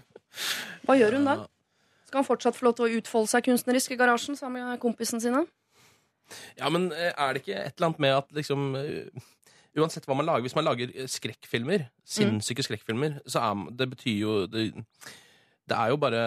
Hva 0.84 0.98
gjør 1.00 1.16
hun 1.16 1.30
da? 1.30 1.38
Skal 2.08 2.22
han 2.22 2.28
fortsatt 2.28 2.58
få 2.58 2.68
lov 2.68 2.76
til 2.78 2.88
å 2.88 3.00
utfolde 3.00 3.32
seg 3.32 3.48
kunstnerisk 3.48 3.94
i 3.94 4.00
garasjen 4.00 4.36
sammen 4.40 4.68
med 4.68 4.82
kompisen 4.84 5.24
sine? 5.24 5.46
Ja, 6.58 6.70
men 6.74 6.90
eh, 6.92 7.12
er 7.14 7.34
det 7.34 7.44
ikke 7.44 7.60
et 7.62 7.78
eller 7.78 7.90
annet 7.92 8.04
med 8.04 8.16
at 8.18 8.32
liksom 8.36 8.70
eh, 8.80 9.26
Uansett 9.78 10.08
hva 10.10 10.16
man 10.18 10.26
lager, 10.26 10.42
hvis 10.42 10.56
man 10.58 10.66
lager 10.66 10.90
eh, 10.90 11.06
skrekkfilmer, 11.12 11.84
sinnssyke 12.02 12.64
skrekkfilmer, 12.66 13.20
så 13.30 13.44
er 13.46 13.68
det 13.78 13.86
betyr 13.92 14.16
jo 14.24 14.38
det, 14.50 14.72
det 15.70 15.78
er 15.78 15.92
jo 15.92 16.00
bare 16.02 16.22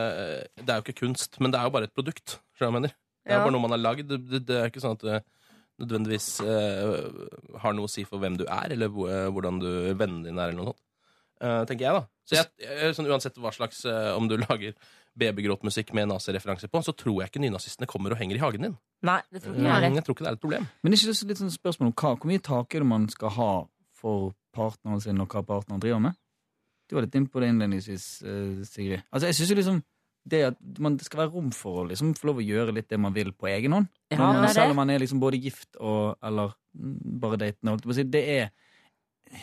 Det 0.55 0.69
er 0.69 0.79
jo 0.79 0.85
ikke 0.87 1.01
kunst, 1.01 1.41
men 1.43 1.51
det 1.51 1.59
er 1.59 1.67
jo 1.67 1.75
bare 1.75 1.89
et 1.91 1.97
produkt. 1.97 2.39
Skjønner 2.55 2.71
jeg 2.71 2.79
mener? 2.79 2.95
Det 3.25 3.33
er 3.33 3.39
Ja. 3.41 3.43
bare 3.43 3.55
noe 3.57 3.65
man 3.65 3.75
har 3.75 3.83
lagd. 3.83 4.07
Det, 4.09 4.43
det, 4.47 4.57
er 4.57 4.71
ikke 4.71 4.83
sånn 4.85 4.95
at 4.97 5.03
det 5.09 5.19
nødvendigvis 5.81 6.29
eh, 6.45 7.59
har 7.63 7.75
noe 7.75 7.89
å 7.89 7.91
si 7.91 8.05
for 8.05 8.21
hvem 8.23 8.37
du 8.39 8.45
er, 8.45 8.75
eller 8.77 8.93
hvordan 8.93 9.61
du, 9.63 9.69
vennene 9.97 10.29
dine 10.29 10.41
er, 10.41 10.53
eller 10.53 10.61
noe 10.61 10.73
sånt. 10.73 10.83
Uh, 11.41 11.63
tenker 11.65 11.87
jeg, 11.87 11.97
da. 11.97 12.03
Så 12.29 12.37
jeg, 12.37 12.49
jeg, 12.61 12.95
sånn, 12.95 13.07
uansett 13.09 13.39
hva 13.41 13.49
slags 13.49 13.79
uh, 13.89 14.13
Om 14.13 14.27
du 14.29 14.35
lager 14.45 14.75
babygråtmusikk 15.19 15.93
med 15.97 16.09
nazireferanse 16.11 16.69
på, 16.71 16.83
så 16.87 16.95
tror 16.97 17.23
jeg 17.23 17.31
ikke 17.33 17.43
nynazistene 17.43 17.89
kommer 17.91 18.15
og 18.15 18.21
henger 18.21 18.39
i 18.39 18.43
hagen 18.43 18.67
din. 18.69 18.77
Nei, 19.07 19.21
det 19.33 19.43
tror 19.43 19.57
ikke 19.57 19.67
jeg 19.67 19.83
Jeg, 19.83 19.95
jeg 19.95 20.05
tror 20.07 20.15
ikke 20.17 20.25
det 20.25 20.31
er 20.31 20.39
et 20.39 20.45
problem. 20.45 20.67
Men 20.83 20.93
er 20.93 21.01
ikke 21.01 21.13
det 21.13 21.31
litt 21.33 21.43
sånn 21.43 21.55
spørsmål 21.55 21.91
om 21.91 21.95
hva, 21.95 22.15
hvor 22.17 22.31
mye 22.31 22.45
takhøyde 22.51 22.89
man 22.89 23.09
skal 23.13 23.35
ha 23.37 23.53
for 24.01 24.33
partneren 24.57 25.03
sin, 25.03 25.21
og 25.21 25.31
hva 25.33 25.43
partneren 25.47 25.83
driver 25.83 26.03
med? 26.09 26.19
Du 26.91 26.97
var 26.97 27.07
litt 27.07 27.15
inne 27.15 27.31
på 27.31 27.41
det 27.43 27.51
innledningsvis, 27.53 28.07
eh, 28.27 28.63
Sigrid. 28.67 29.03
Altså, 29.11 29.29
jeg 29.31 29.39
synes 29.39 29.51
jo 29.51 29.59
liksom 29.61 29.83
det 30.31 30.41
at 30.51 30.57
man, 30.83 30.97
det 30.99 31.07
skal 31.07 31.23
være 31.23 31.33
rom 31.33 31.51
for 31.55 31.83
å 31.83 31.87
liksom 31.89 32.13
få 32.19 32.31
lov 32.31 32.41
å 32.43 32.45
gjøre 32.45 32.75
litt 32.77 32.91
det 32.91 32.99
man 33.01 33.15
vil 33.17 33.33
på 33.33 33.49
egen 33.51 33.73
hånd. 33.73 33.87
Ja, 34.13 34.19
Men, 34.19 34.43
det 34.43 34.51
er 34.51 34.57
selv 34.59 34.75
om 34.75 34.81
man 34.83 34.91
er 34.93 35.01
liksom 35.01 35.21
både 35.23 35.41
gift 35.41 35.79
og 35.81 36.19
eller 36.23 36.53
mm, 36.77 36.99
bare 37.23 37.39
datende. 37.41 37.73
holdt 37.73 37.87
jeg 37.87 37.89
på 37.89 37.95
å 37.95 37.99
si, 38.01 38.05
Det 38.11 38.25
er, 38.35 38.51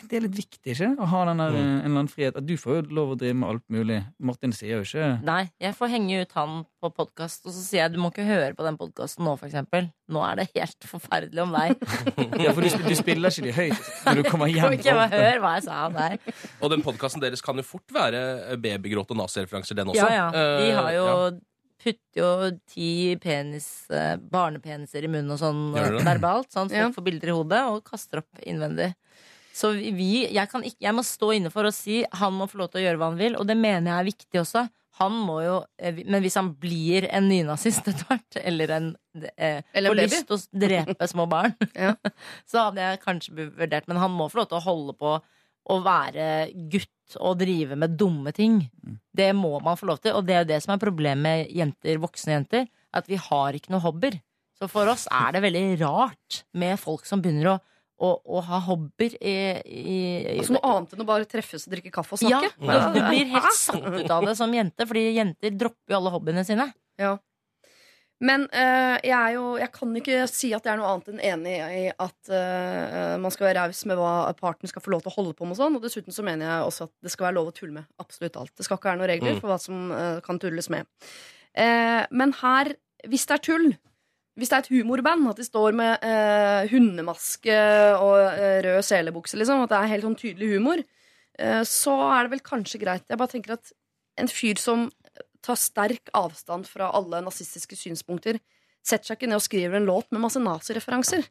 det 0.08 0.16
er 0.18 0.20
litt 0.26 0.36
viktig, 0.36 0.72
ikke? 0.74 0.88
Å 1.00 1.06
ha 1.08 1.20
denne, 1.24 1.46
Mm. 1.50 1.56
eh, 1.56 1.60
en 1.60 1.78
eller 1.78 1.98
annen 1.98 2.08
frihet. 2.12 2.36
At 2.36 2.44
du 2.46 2.54
får 2.60 2.74
jo 2.76 2.94
lov 2.94 3.10
å 3.14 3.18
drive 3.18 3.34
med 3.34 3.48
alt 3.48 3.62
mulig. 3.72 4.04
Martin 4.20 4.52
sier 4.52 4.76
jo 4.76 4.82
ikke 4.84 5.22
Nei, 5.24 5.50
jeg 5.60 5.74
får 5.78 5.88
henge 5.94 6.20
ut 6.22 6.32
han 6.36 6.66
på 6.82 6.90
podkast, 6.94 7.46
og 7.46 7.52
så 7.52 7.62
sier 7.64 7.80
jeg 7.86 7.92
du 7.94 7.98
må 7.98 8.10
ikke 8.12 8.26
høre 8.28 8.54
på 8.54 8.62
den 8.66 8.76
podkasten 8.76 9.24
nå, 9.24 9.36
for 9.38 9.48
eksempel. 9.48 9.90
Nå 10.08 10.22
er 10.30 10.36
det 10.36 10.48
helt 10.54 10.80
forferdelig 10.84 11.42
om 11.42 11.52
deg. 11.56 11.76
Ja, 12.44 12.52
for 12.52 12.60
du, 12.62 12.68
du 12.68 12.94
spiller 12.94 13.32
ikke 13.32 13.48
de 13.48 13.52
høyt 13.52 13.90
når 14.06 14.14
du 14.14 14.22
kommer 14.30 14.52
Kan 14.52 14.72
hjem. 14.72 14.78
ikke 14.78 14.94
bare 14.94 15.10
hør 15.10 15.40
hva 15.42 15.54
jeg 15.56 15.64
sa 15.64 15.88
der. 15.88 16.18
Og 16.62 16.70
den 16.70 16.82
podkasten 16.82 17.20
deres 17.24 17.40
kan 17.42 17.56
jo 17.56 17.62
fort 17.66 17.88
være 17.92 18.56
babygråt 18.60 19.10
og 19.10 19.16
nazireferanser, 19.24 19.74
den 19.74 19.88
også. 19.94 20.04
Ja, 20.04 20.30
ja. 20.30 20.30
De 20.30 20.68
Eh, 20.70 20.76
har 20.76 20.92
jo 20.92 21.04
ja. 21.08 21.30
putter 21.78 22.18
jo 22.20 22.30
ti 22.68 23.16
penis, 23.16 23.86
eh, 23.90 24.16
barnepeniser 24.18 25.04
i 25.04 25.10
munnen 25.10 25.30
og 25.30 25.38
sånn 25.38 25.60
verbalt, 26.04 26.50
sånn 26.52 26.68
folk 26.68 26.74
Ja. 26.74 26.88
får 26.90 27.04
bilder 27.06 27.28
i 27.28 27.36
hodet, 27.36 27.60
og 27.70 27.84
kaster 27.84 28.18
opp 28.18 28.42
innvendig. 28.46 28.94
Så 29.58 29.72
vi, 29.74 30.26
jeg, 30.30 30.50
kan 30.50 30.62
ikke, 30.62 30.78
jeg 30.86 30.94
må 30.94 31.02
stå 31.06 31.32
inne 31.34 31.50
for 31.50 31.66
å 31.66 31.74
si 31.74 32.02
han 32.20 32.36
må 32.36 32.46
få 32.50 32.60
lov 32.60 32.70
til 32.72 32.82
å 32.82 32.84
gjøre 32.84 33.00
hva 33.00 33.08
han 33.10 33.18
vil, 33.18 33.38
og 33.38 33.48
det 33.48 33.56
mener 33.58 33.90
jeg 33.90 33.98
er 33.98 34.10
viktig 34.12 34.42
også. 34.44 34.68
Han 34.98 35.14
må 35.14 35.38
jo, 35.44 35.56
eh, 35.78 36.00
Men 36.06 36.22
hvis 36.24 36.36
han 36.38 36.52
blir 36.58 37.06
en 37.14 37.28
nynazist 37.30 37.86
etter 37.86 38.06
hvert, 38.08 38.38
eller 38.42 38.72
en 38.74 38.88
eh, 39.36 39.62
Eller 39.74 39.92
får 39.92 40.00
lyst 40.00 40.26
til 40.26 40.38
å 40.38 40.62
drepe 40.66 41.10
små 41.10 41.28
barn, 41.30 41.54
Ja. 41.78 41.92
så 42.50 42.68
hadde 42.68 42.82
jeg 42.82 43.02
kanskje 43.04 43.48
vurdert 43.58 43.86
Men 43.90 44.00
han 44.02 44.14
må 44.14 44.26
få 44.30 44.40
lov 44.40 44.48
til 44.50 44.58
å 44.58 44.64
holde 44.66 44.96
på 44.98 45.18
å 45.68 45.76
være 45.84 46.48
gutt 46.72 47.18
og 47.20 47.38
drive 47.40 47.76
med 47.76 47.96
dumme 48.00 48.32
ting. 48.32 48.62
Det 49.12 49.28
må 49.36 49.58
man 49.64 49.76
få 49.76 49.88
lov 49.90 49.98
til, 50.00 50.14
og 50.16 50.24
det 50.24 50.34
er 50.34 50.42
jo 50.42 50.48
det 50.50 50.60
som 50.64 50.72
er 50.72 50.80
problemet 50.80 51.20
med 51.24 51.52
jenter, 51.52 52.00
voksne 52.00 52.38
jenter. 52.38 52.64
At 52.96 53.08
vi 53.08 53.18
har 53.20 53.56
ikke 53.56 53.74
noe 53.74 53.84
hobbyer. 53.84 54.16
Så 54.56 54.68
for 54.72 54.88
oss 54.88 55.04
er 55.12 55.36
det 55.36 55.42
veldig 55.44 55.64
rart 55.82 56.42
med 56.56 56.80
folk 56.80 57.04
som 57.08 57.20
begynner 57.24 57.52
å, 57.52 57.58
å, 57.98 58.10
å 58.22 58.40
ha 58.46 58.58
hobbyer 58.68 59.16
i, 59.20 59.36
i, 59.66 60.00
Altså 60.38 60.54
noe 60.54 60.68
annet 60.70 60.92
enn 60.94 61.02
å 61.02 61.08
bare 61.08 61.26
treffes 61.28 61.66
og 61.66 61.72
drikke 61.74 61.90
kaffe 61.94 62.14
og 62.14 62.20
snakke? 62.22 62.50
Ja, 62.62 62.90
du 62.94 63.00
blir 63.08 63.32
helt 63.32 63.56
satt 63.58 63.82
ut 63.82 64.10
av 64.14 64.26
det 64.28 64.36
som 64.38 64.52
jente, 64.54 64.86
fordi 64.86 65.08
jenter 65.16 65.56
dropper 65.58 65.94
jo 65.94 65.98
alle 65.98 66.12
hobbyene 66.14 66.44
sine. 66.46 66.68
Ja. 67.00 67.16
Men 68.18 68.48
eh, 68.50 68.96
jeg, 69.06 69.14
er 69.14 69.34
jo, 69.36 69.42
jeg 69.60 69.70
kan 69.76 69.92
ikke 70.00 70.22
si 70.26 70.48
at 70.56 70.64
jeg 70.66 70.72
er 70.72 70.80
noe 70.80 70.88
annet 70.90 71.10
enn 71.12 71.20
enig 71.22 71.52
i 71.54 71.82
at 72.02 72.30
eh, 72.34 73.12
man 73.22 73.30
skal 73.30 73.46
være 73.46 73.62
raus 73.68 73.84
med 73.86 73.98
hva 74.00 74.14
parten 74.40 74.66
skal 74.70 74.82
få 74.82 74.90
lov 74.90 75.04
til 75.04 75.12
å 75.12 75.16
holde 75.20 75.36
på 75.38 75.46
med. 75.46 75.54
og 75.54 75.60
sånn 75.60 75.78
Og 75.78 75.84
dessuten 75.86 76.14
så 76.16 76.24
mener 76.26 76.48
jeg 76.48 76.64
også 76.66 76.88
at 76.88 76.94
det 77.06 77.12
skal 77.14 77.28
være 77.28 77.36
lov 77.38 77.52
å 77.52 77.54
tulle 77.54 77.76
med 77.76 77.86
absolutt 78.02 78.38
alt. 78.42 78.54
Det 78.58 78.66
skal 78.66 78.80
ikke 78.80 78.90
være 78.90 78.98
noen 79.04 79.12
regler 79.12 79.36
Mm. 79.36 79.42
for 79.44 79.52
hva 79.52 79.58
som 79.62 79.92
eh, 79.94 80.18
kan 80.26 80.40
tulles 80.42 80.66
med. 80.74 80.90
Eh, 81.54 82.02
men 82.10 82.34
her, 82.42 82.72
hvis 83.06 83.26
det 83.30 83.36
er 83.38 83.44
tull 83.52 83.68
hvis 84.38 84.52
det 84.52 84.56
er 84.56 84.62
et 84.64 84.70
humorband, 84.70 85.26
at 85.32 85.40
de 85.40 85.46
står 85.46 85.74
med 85.76 86.04
eh, 86.06 86.68
hundemaske 86.70 87.56
og 87.98 88.20
eh, 88.38 88.60
rød 88.64 88.84
selebukse, 88.86 89.38
liksom, 89.40 89.64
at 89.64 89.72
det 89.72 89.80
er 89.80 89.92
helt 89.94 90.06
sånn 90.06 90.18
tydelig 90.18 90.52
humor, 90.54 90.82
eh, 91.38 91.62
så 91.66 91.96
er 92.12 92.26
det 92.26 92.36
vel 92.36 92.44
kanskje 92.46 92.80
greit. 92.84 93.06
Jeg 93.10 93.18
bare 93.18 93.34
tenker 93.34 93.56
at 93.56 93.72
en 94.18 94.30
fyr 94.30 94.60
som 94.62 94.86
tar 95.44 95.58
sterk 95.58 96.12
avstand 96.18 96.68
fra 96.70 96.92
alle 96.94 97.20
nazistiske 97.26 97.78
synspunkter, 97.78 98.38
setter 98.86 99.10
seg 99.10 99.18
ikke 99.18 99.30
ned 99.30 99.40
og 99.40 99.44
skriver 99.44 99.78
en 99.78 99.88
låt 99.88 100.08
med 100.14 100.22
masse 100.22 100.40
nazireferanser. 100.42 101.26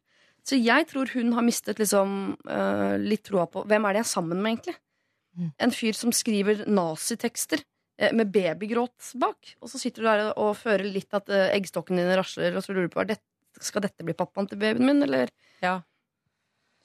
Så 0.48 0.60
jeg 0.60 0.88
tror 0.91 1.10
hun 1.15 1.34
har 1.36 1.43
mistet 1.43 1.80
liksom 1.82 2.36
eh, 2.48 2.96
litt 3.02 3.26
troa 3.28 3.48
på 3.52 3.65
Hvem 3.67 3.88
er 3.88 3.96
det 3.96 4.04
jeg 4.04 4.08
er 4.08 4.13
sammen 4.13 4.39
med, 4.43 4.54
egentlig? 4.54 4.78
Mm. 5.38 5.50
En 5.65 5.74
fyr 5.76 5.98
som 5.98 6.13
skriver 6.15 6.63
nazitekster 6.67 7.63
med 8.14 8.30
babygråt 8.32 9.12
bak. 9.22 9.56
Og 9.62 9.70
så 9.72 9.80
sitter 9.82 10.04
du 10.04 10.08
der 10.10 10.24
og 10.38 10.54
føler 10.60 10.86
litt 10.94 11.14
at 11.18 11.30
eh, 11.34 11.50
eggstokkene 11.58 12.04
dine 12.04 12.18
rasler, 12.20 12.56
og 12.58 12.64
så 12.66 12.74
lurer 12.76 12.90
du 12.90 12.94
på 12.94 13.06
det, 13.10 13.18
skal 13.60 13.82
dette 13.82 14.06
bli 14.06 14.14
pappaen 14.14 14.46
til 14.52 14.60
babyen 14.62 14.86
min, 14.86 15.02
eller? 15.08 15.32
Ja. 15.64 15.80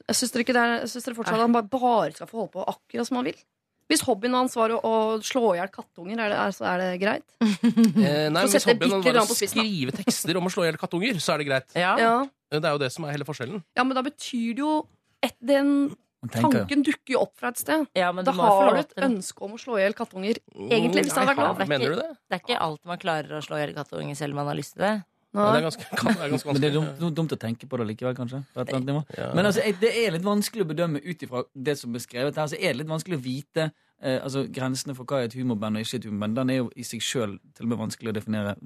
Jeg 0.09 0.17
syns 0.19 0.33
dere, 0.35 0.43
ikke 0.47 0.55
det 0.57 0.63
er- 0.63 0.79
jeg 0.83 0.89
synes 0.95 1.05
dere 1.05 1.15
fortsatt 1.19 1.37
at 1.37 1.45
han 1.45 1.53
bare, 1.53 1.69
bare 1.71 2.13
skal 2.17 2.27
få 2.31 2.39
holde 2.43 2.53
på 2.57 2.65
akkurat 2.67 3.07
som 3.07 3.17
han 3.21 3.27
vil. 3.29 3.37
Hvis 3.91 4.01
hobbyen 4.07 4.33
hans 4.33 4.55
var 4.57 4.73
å, 4.73 4.79
å 4.81 4.95
slå 5.21 5.53
i 5.53 5.59
hjel 5.59 5.69
kattunger, 5.69 6.17
er 6.23 6.31
det, 6.33 6.39
er, 6.39 6.53
så 6.57 6.65
er 6.71 6.79
det 6.81 7.01
greit? 7.03 7.27
Eh, 8.03 8.29
nei, 8.33 8.45
Hvis 8.49 8.65
hobbyen 8.65 8.95
hans 8.97 9.05
var 9.05 9.19
å 9.21 9.27
skrive 9.37 9.93
tekster 9.93 10.39
om 10.41 10.47
å 10.49 10.53
slå 10.55 10.65
i 10.65 10.71
hjel 10.71 10.79
kattunger, 10.81 11.19
så 11.21 11.35
er 11.35 11.43
det 11.43 11.49
greit. 11.51 11.75
Ja. 11.77 11.93
Ja, 12.01 12.15
Det 12.49 12.65
er 12.65 12.73
jo 12.73 12.81
det 12.81 12.91
som 12.95 13.05
er 13.05 13.13
hele 13.13 13.27
forskjellen. 13.29 13.61
ja 13.77 13.85
men 13.85 13.95
da 13.99 14.03
betyr 14.07 14.55
det 14.57 14.65
jo 14.65 14.73
et, 15.23 15.37
Den 15.45 15.95
tanken 16.31 16.83
dukker 16.87 17.15
jo 17.17 17.21
opp 17.25 17.33
fra 17.39 17.49
et 17.49 17.59
sted. 17.59 17.87
Ja, 17.99 18.13
men 18.13 18.25
Da 18.25 18.33
har 18.33 18.75
du 18.75 18.81
et 18.81 18.93
ønske 18.97 19.43
om 19.43 19.53
å 19.53 19.59
slå 19.59 19.79
i 19.79 19.83
hjel 19.83 19.95
kattunger. 19.95 20.39
Egentlig, 20.55 21.07
hvis 21.07 21.15
det 21.15 21.23
hadde 21.23 21.35
vært 21.35 21.49
lov. 21.49 21.59
Det 21.59 21.69
er 21.69 21.81
ikke- 21.81 21.97
det? 21.97 22.17
Det 22.31 22.37
er 22.37 22.43
ikke 22.45 22.61
alt 22.61 22.85
man 22.85 22.99
klarer 22.99 23.33
å 23.39 23.43
slå 23.43 23.57
i 23.57 23.67
hjel 23.67 23.75
kattunger 23.75 24.17
selv 24.17 24.31
om 24.31 24.37
man 24.37 24.47
har 24.47 24.55
lyst 24.55 24.75
til 24.75 24.83
det. 24.83 25.05
Ja, 25.35 25.53
det 25.53 25.63
er 25.63 25.71
ganske, 25.71 25.85
det 25.89 26.21
er 26.21 26.29
ganske 26.29 26.53
men 26.53 26.61
det 26.61 26.69
er 26.69 26.75
dumt, 26.77 27.15
dumt 27.17 27.33
å 27.33 27.39
tenke 27.41 27.67
på 27.67 27.79
det 27.81 27.87
likevel, 27.89 28.15
kanskje. 28.15 28.45
På 28.53 28.61
et 28.61 28.69
annet 28.69 28.85
nivå. 28.91 29.01
Ja. 29.17 29.33
Men 29.33 29.47
altså, 29.47 29.63
det 29.81 29.91
er 30.05 30.11
litt 30.13 30.23
vanskelig 30.23 30.67
å 30.67 30.69
bedømme 30.69 31.01
ut 31.01 31.23
ifra 31.25 31.45
det 31.57 31.79
som 31.79 31.95
er 31.95 32.01
skrevet 32.05 32.37
her. 32.37 32.51
Så 32.53 32.59
er 32.61 32.75
det 32.75 32.83
litt 32.83 32.91
vanskelig 32.93 33.17
å 33.17 33.23
vite 33.25 33.73
eh, 34.03 34.21
altså, 34.21 34.45
grensene 34.53 34.95
for 34.95 35.05
hva 35.09 35.23
er 35.23 35.31
et 35.31 35.33
humorband 35.39 35.79
og 35.79 35.87
ikke 35.87 36.03
et 36.03 36.05
humorband. 36.05 36.35
Den 36.37 36.51
er 36.51 36.57
jo 36.61 36.71
i 36.77 36.85
seg 36.85 37.01
sjøl 37.01 37.39
til 37.57 37.65
og 37.65 37.69
med 37.73 37.79
vanskelig 37.79 38.13
å 38.13 38.17
definere. 38.19 38.57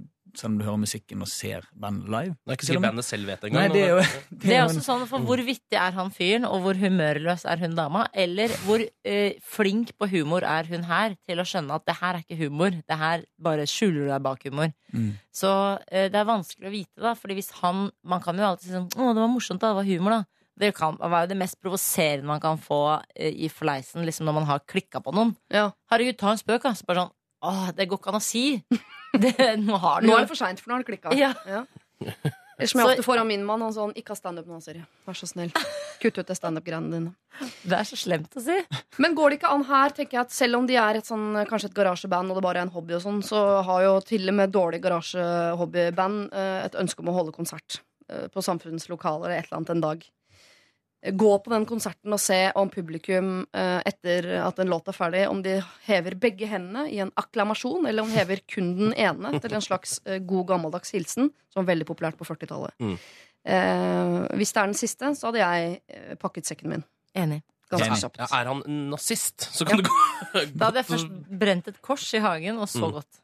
Selv 0.41 0.53
om 0.53 0.59
du 0.61 0.65
hører 0.67 0.81
musikken 0.83 1.25
og 1.25 1.31
ser 1.31 1.67
bandet 1.73 2.11
live. 2.13 2.35
Det 2.43 2.53
er 2.53 2.59
ikke 2.59 2.69
sikkert 2.69 2.87
bandet 2.87 3.07
selv 3.07 3.31
vet 3.31 3.45
det 3.45 3.53
Nei, 3.57 3.67
det 3.73 3.83
er 3.83 3.93
jo, 3.93 4.05
Det 4.43 4.53
er 4.53 4.61
jo 4.61 4.67
også 4.69 4.85
sånn, 4.85 5.05
for 5.11 5.27
Hvor 5.29 5.43
vittig 5.47 5.81
er 5.81 5.97
han 5.97 6.13
fyren, 6.15 6.47
og 6.49 6.63
hvor 6.65 6.81
humørløs 6.81 7.47
er 7.49 7.63
hun 7.65 7.77
dama? 7.79 8.07
Eller 8.27 8.55
hvor 8.67 8.85
eh, 8.85 9.41
flink 9.57 9.93
på 9.99 10.11
humor 10.13 10.47
er 10.47 10.71
hun 10.71 10.87
her 10.89 11.17
til 11.27 11.43
å 11.43 11.47
skjønne 11.49 11.81
at 11.81 11.87
det 11.89 11.99
her 12.01 12.19
er 12.19 12.25
ikke 12.25 12.41
humor. 12.45 12.77
Det 12.87 13.01
her 13.01 13.27
bare 13.49 13.67
skjuler 13.71 14.13
deg 14.13 14.25
bak 14.27 14.47
humor. 14.49 14.73
Mm. 14.93 15.13
Så 15.35 15.51
eh, 15.91 16.09
det 16.13 16.21
er 16.21 16.29
vanskelig 16.29 16.71
å 16.71 16.75
vite, 16.75 16.97
da. 17.03 17.17
Fordi 17.19 17.37
hvis 17.39 17.53
han 17.61 17.89
Man 18.07 18.23
kan 18.23 18.39
jo 18.39 18.47
alltid 18.47 18.69
si 18.69 18.75
sånn 18.75 18.87
Å, 18.89 19.13
det 19.13 19.23
var 19.23 19.31
morsomt, 19.31 19.61
da. 19.63 19.73
Det 19.73 19.81
var 19.81 19.89
humor, 19.89 20.17
da. 20.17 20.37
Det 20.57 20.73
kan 20.77 20.97
være 20.97 21.29
det 21.29 21.37
mest 21.37 21.59
provoserende 21.61 22.31
man 22.31 22.41
kan 22.41 22.57
få 22.61 22.81
eh, 23.15 23.35
i 23.45 23.51
fleisen 23.53 24.07
liksom 24.09 24.29
når 24.29 24.39
man 24.39 24.49
har 24.49 24.65
klikka 24.65 25.03
på 25.05 25.13
noen. 25.17 25.35
Ja. 25.53 25.69
Herregud, 25.93 26.17
ta 26.21 26.33
en 26.33 26.41
spøk, 26.41 26.65
da. 26.65 26.73
Så 26.77 26.89
bare 26.89 27.05
sånn 27.05 27.15
Åh, 27.45 27.69
det 27.77 27.89
går 27.91 28.01
ikke 28.01 28.13
an 28.15 28.19
å 28.21 28.25
si. 28.25 28.47
Det, 29.17 29.33
nå 29.61 29.79
har 29.81 30.05
Nå 30.05 30.13
er 30.17 30.25
det 30.25 30.31
for 30.31 30.39
seint, 30.39 30.61
for 30.61 30.73
nå 30.73 30.77
har 30.77 30.85
det 30.85 30.89
klikka. 30.91 31.13
Ja. 31.17 31.33
Ellers 32.01 32.71
som 32.73 32.81
jeg 32.83 32.91
ofte 32.91 33.05
får 33.07 33.21
av 33.23 33.29
min 33.29 33.45
mann. 33.47 33.63
Han 33.65 33.75
sånn, 33.75 33.95
ikke 33.97 34.13
ha 34.15 34.19
standup 34.19 34.49
nå, 34.51 34.59
Siri. 34.65 34.83
Vær 35.07 35.17
så 35.17 35.29
snill. 35.31 35.53
Kutt 36.03 36.19
ut 36.21 36.29
det 36.29 36.37
standup-greiene 36.37 36.93
dine. 36.93 37.15
Det 37.65 37.77
er 37.79 37.89
så 37.89 37.97
slemt 37.97 38.37
å 38.37 38.43
si. 38.45 38.57
Men 39.03 39.17
går 39.17 39.33
det 39.33 39.39
ikke 39.41 39.53
an 39.53 39.65
her, 39.69 39.95
tenker 39.97 40.19
jeg 40.19 40.25
at 40.27 40.37
selv 40.37 40.61
om 40.61 40.69
de 40.69 40.77
er 40.81 41.01
et 41.01 41.09
sånn, 41.09 41.31
kanskje 41.49 41.71
et 41.71 41.77
garasjeband 41.77 42.33
og 42.33 42.39
det 42.41 42.45
bare 42.49 42.63
er 42.63 42.69
en 42.69 42.75
hobby, 42.75 42.97
og 42.99 43.05
sånn, 43.05 43.23
så 43.25 43.43
har 43.67 43.85
jo 43.85 43.95
til 44.09 44.29
og 44.33 44.37
med 44.41 44.53
dårlig 44.55 44.83
garasjehobbyband 44.85 46.29
eh, 46.33 46.61
et 46.67 46.79
ønske 46.81 47.05
om 47.05 47.13
å 47.13 47.17
holde 47.17 47.37
konsert 47.37 47.81
eh, 48.11 48.27
på 48.33 48.45
samfunnets 48.45 48.89
lokaler 48.93 49.31
eller 49.31 49.41
et 49.41 49.49
eller 49.51 49.61
annet 49.63 49.75
en 49.77 49.85
dag. 49.89 50.07
Gå 51.15 51.39
på 51.45 51.51
den 51.53 51.67
konserten 51.69 52.13
og 52.13 52.19
se 52.19 52.39
om 52.59 52.71
publikum 52.73 53.47
eh, 53.55 53.83
etter 53.87 54.27
at 54.43 54.59
en 54.59 54.71
låt 54.73 54.89
er 54.91 54.97
ferdig, 54.97 55.25
om 55.31 55.43
de 55.45 55.59
hever 55.87 56.17
begge 56.19 56.49
hendene 56.51 56.87
i 56.91 56.99
en 57.05 57.13
akklamasjon, 57.21 57.87
eller 57.87 58.03
om 58.03 58.11
de 58.11 58.17
hever 58.19 58.41
kun 58.51 58.73
den 58.79 58.95
ene 58.99 59.39
til 59.41 59.55
en 59.55 59.63
slags 59.63 60.01
eh, 60.07 60.19
god 60.19 60.47
gammeldags 60.49 60.91
hilsen, 60.97 61.31
som 61.53 61.63
var 61.63 61.69
veldig 61.75 61.87
populært 61.87 62.19
på 62.19 62.27
40-tallet. 62.27 62.75
Mm. 62.83 62.97
Eh, 63.47 64.17
hvis 64.41 64.53
det 64.57 64.63
er 64.63 64.73
den 64.73 64.79
siste, 64.81 65.13
så 65.15 65.29
hadde 65.31 65.43
jeg 65.45 65.77
eh, 65.89 66.17
pakket 66.19 66.49
sekken 66.51 66.73
min. 66.75 66.83
Enig. 67.17 67.43
Ganske 67.71 67.87
Enig. 67.91 68.01
kjapt. 68.03 68.19
Ja, 68.23 68.27
er 68.41 68.51
han 68.51 68.61
nazist, 68.91 69.47
så 69.55 69.67
kan 69.67 69.81
det 69.81 69.89
gå 69.89 69.95
Da 70.55 70.69
hadde 70.69 70.83
jeg 70.83 70.87
først 70.91 71.15
brent 71.41 71.71
et 71.71 71.79
kors 71.83 72.05
i 72.15 72.21
hagen, 72.23 72.59
og 72.63 72.69
så 72.71 72.87
Mm. 72.87 72.99
gått. 73.01 73.23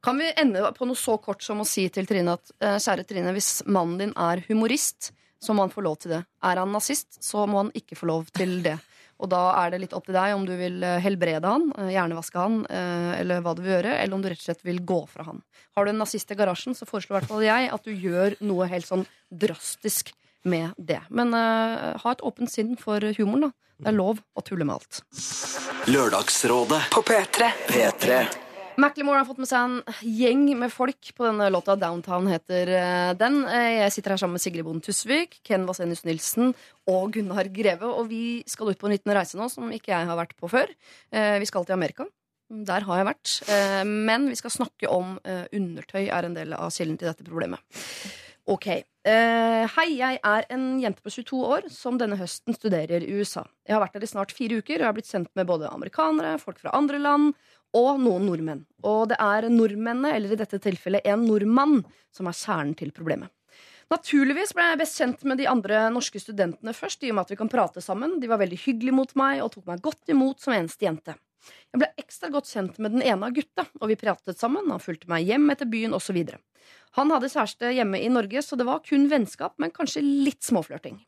Kan 0.00 0.16
vi 0.16 0.30
ende 0.40 0.62
på 0.72 0.86
noe 0.88 0.96
så 0.96 1.18
kort 1.20 1.42
som 1.44 1.60
å 1.60 1.66
si 1.68 1.82
til 1.92 2.06
Trine 2.08 2.32
at 2.38 2.50
eh, 2.64 2.78
kjære 2.80 3.04
Trine, 3.04 3.34
hvis 3.36 3.60
mannen 3.68 3.98
din 4.00 4.12
er 4.16 4.40
humorist, 4.48 5.10
så 5.40 5.56
må 5.56 5.64
han 5.64 5.72
få 5.72 5.84
lov 5.84 5.98
til 6.02 6.14
det. 6.14 6.22
Er 6.44 6.60
han 6.60 6.72
nazist, 6.72 7.18
så 7.24 7.46
må 7.48 7.64
han 7.64 7.74
ikke 7.76 7.98
få 7.98 8.08
lov 8.10 8.30
til 8.36 8.60
det. 8.64 8.76
Og 9.20 9.28
da 9.28 9.40
er 9.60 9.72
det 9.72 9.82
litt 9.82 9.94
opp 9.96 10.06
til 10.08 10.16
deg 10.16 10.34
om 10.34 10.46
du 10.48 10.54
vil 10.56 10.80
eh, 10.86 11.00
helbrede 11.04 11.48
han, 11.48 11.68
eh, 11.76 11.92
hjernevaske 11.92 12.40
han, 12.40 12.62
eh, 12.72 13.10
eller 13.20 13.42
hva 13.44 13.52
du 13.56 13.62
vil 13.64 13.74
gjøre, 13.74 13.98
eller 14.00 14.16
om 14.16 14.24
du 14.24 14.30
rett 14.32 14.40
og 14.40 14.48
slett 14.48 14.64
vil 14.64 14.80
gå 14.86 15.00
fra 15.12 15.26
han. 15.28 15.42
Har 15.76 15.84
du 15.84 15.92
en 15.92 16.00
nazist 16.00 16.32
i 16.32 16.38
garasjen, 16.38 16.76
så 16.76 16.88
foreslår 16.88 17.12
i 17.12 17.18
hvert 17.18 17.32
fall 17.32 17.44
jeg 17.44 17.70
at 17.76 17.84
du 17.84 17.92
gjør 17.92 18.38
noe 18.48 18.68
helt 18.70 18.88
sånn 18.88 19.04
drastisk 19.28 20.14
med 20.48 20.72
det. 20.80 21.02
Men 21.12 21.34
uh, 21.36 22.00
ha 22.00 22.12
et 22.14 22.22
åpent 22.24 22.48
sinn 22.48 22.72
for 22.80 23.04
humoren, 23.18 23.50
da. 23.50 23.52
Det 23.80 23.88
er 23.92 23.96
lov 23.96 24.18
å 24.36 24.42
tulle 24.44 24.66
med 24.68 24.76
alt. 24.76 25.00
Lørdagsrådet 25.88 26.82
på 26.92 27.04
P3. 27.08 27.52
P3. 27.68 28.20
Macklemore 28.80 29.20
har 29.20 29.26
fått 29.28 29.40
med 29.42 29.48
seg 29.50 29.64
en 29.66 30.04
gjeng 30.06 30.44
med 30.60 30.72
folk 30.72 31.10
på 31.16 31.26
denne 31.26 31.48
låta. 31.52 31.74
Downtown 31.76 32.28
heter 32.30 32.70
eh, 32.72 33.10
den. 33.18 33.42
Eh, 33.50 33.80
Jeg 33.82 33.92
sitter 33.96 34.14
her 34.14 34.20
sammen 34.22 34.38
med 34.38 34.44
Sigrid 34.44 34.64
Bonde 34.66 34.84
Tusvik, 34.86 35.40
Ken 35.46 35.66
Vasenius 35.68 36.04
Nilsen 36.06 36.54
og 36.88 37.10
Gunnar 37.16 37.50
Greve. 37.52 37.90
Og 37.90 38.08
vi 38.12 38.40
skal 38.48 38.70
ut 38.72 38.80
på 38.80 38.88
en 38.88 38.94
liten 38.94 39.12
reise 39.16 39.36
nå 39.40 39.50
som 39.52 39.68
ikke 39.74 39.92
jeg 39.92 40.08
har 40.08 40.18
vært 40.20 40.36
på 40.38 40.48
før. 40.52 40.72
Eh, 41.12 41.36
Vi 41.42 41.50
skal 41.50 41.66
til 41.68 41.76
Amerika. 41.76 42.06
Der 42.50 42.82
har 42.86 42.98
jeg 42.98 43.06
vært. 43.06 43.32
Men 43.86 44.24
vi 44.26 44.34
skal 44.34 44.50
snakke 44.50 44.88
om 44.90 45.12
undertøy 45.22 46.08
er 46.10 46.26
en 46.26 46.34
del 46.34 46.50
av 46.56 46.72
kilden 46.74 46.96
til 46.98 47.06
dette 47.06 47.22
problemet. 47.22 47.62
Ok. 48.50 48.66
Hei, 49.06 49.84
jeg 49.94 50.18
er 50.18 50.48
en 50.50 50.64
jente 50.82 50.98
på 51.04 51.12
22 51.14 51.38
år 51.46 51.68
som 51.70 51.94
denne 52.00 52.18
høsten 52.18 52.56
studerer 52.58 53.06
i 53.06 53.20
USA. 53.20 53.44
Jeg 53.62 53.76
har 53.76 53.84
vært 53.84 53.94
der 53.94 54.02
i 54.02 54.10
snart 54.10 54.34
fire 54.34 54.58
uker 54.58 54.80
og 54.80 54.82
jeg 54.82 54.88
har 54.88 54.98
blitt 54.98 55.12
sendt 55.12 55.30
med 55.38 55.46
både 55.46 55.70
amerikanere, 55.70 56.40
folk 56.42 56.58
fra 56.58 56.74
andre 56.74 56.98
land 56.98 57.38
og 57.76 58.00
noen 58.02 58.26
nordmenn. 58.26 58.64
Og 58.86 59.10
det 59.10 59.18
er 59.20 59.48
nordmennene, 59.52 60.14
eller 60.16 60.34
i 60.34 60.40
dette 60.40 60.60
tilfellet 60.62 61.06
en 61.06 61.26
nordmann, 61.26 61.80
som 62.14 62.30
er 62.30 62.36
kjernen 62.36 62.74
til 62.78 62.92
problemet. 62.96 63.30
Naturligvis 63.90 64.52
ble 64.54 64.68
jeg 64.68 64.78
best 64.78 65.00
kjent 65.00 65.24
med 65.26 65.40
de 65.40 65.48
andre 65.50 65.88
norske 65.90 66.20
studentene 66.22 66.74
først, 66.76 67.02
i 67.02 67.10
og 67.10 67.18
med 67.18 67.26
at 67.26 67.32
vi 67.32 67.40
kan 67.40 67.50
prate 67.50 67.82
sammen. 67.82 68.20
De 68.22 68.30
var 68.30 68.38
veldig 68.38 68.60
hyggelige 68.62 68.94
mot 68.94 69.16
meg 69.18 69.42
og 69.42 69.50
tok 69.56 69.66
meg 69.66 69.82
godt 69.82 70.12
imot 70.14 70.38
som 70.42 70.54
eneste 70.54 70.86
jente. 70.86 71.16
Jeg 71.72 71.80
ble 71.80 71.88
ekstra 71.98 72.30
godt 72.30 72.50
kjent 72.50 72.78
med 72.78 72.94
den 72.94 73.02
ene 73.02 73.26
av 73.26 73.34
gutta, 73.34 73.64
og 73.80 73.90
vi 73.90 73.98
pratet 73.98 74.38
sammen. 74.38 74.68
Han 74.70 74.82
fulgte 74.82 75.10
meg 75.10 75.26
hjem 75.26 75.48
etter 75.50 75.66
byen, 75.70 75.96
osv. 75.96 76.20
Han 76.98 77.10
hadde 77.14 77.32
kjæreste 77.32 77.72
hjemme 77.74 77.98
i 77.98 78.10
Norge, 78.12 78.42
så 78.46 78.58
det 78.58 78.68
var 78.68 78.84
kun 78.86 79.08
vennskap, 79.10 79.56
men 79.58 79.74
kanskje 79.74 80.04
litt 80.04 80.46
småflørting. 80.46 81.00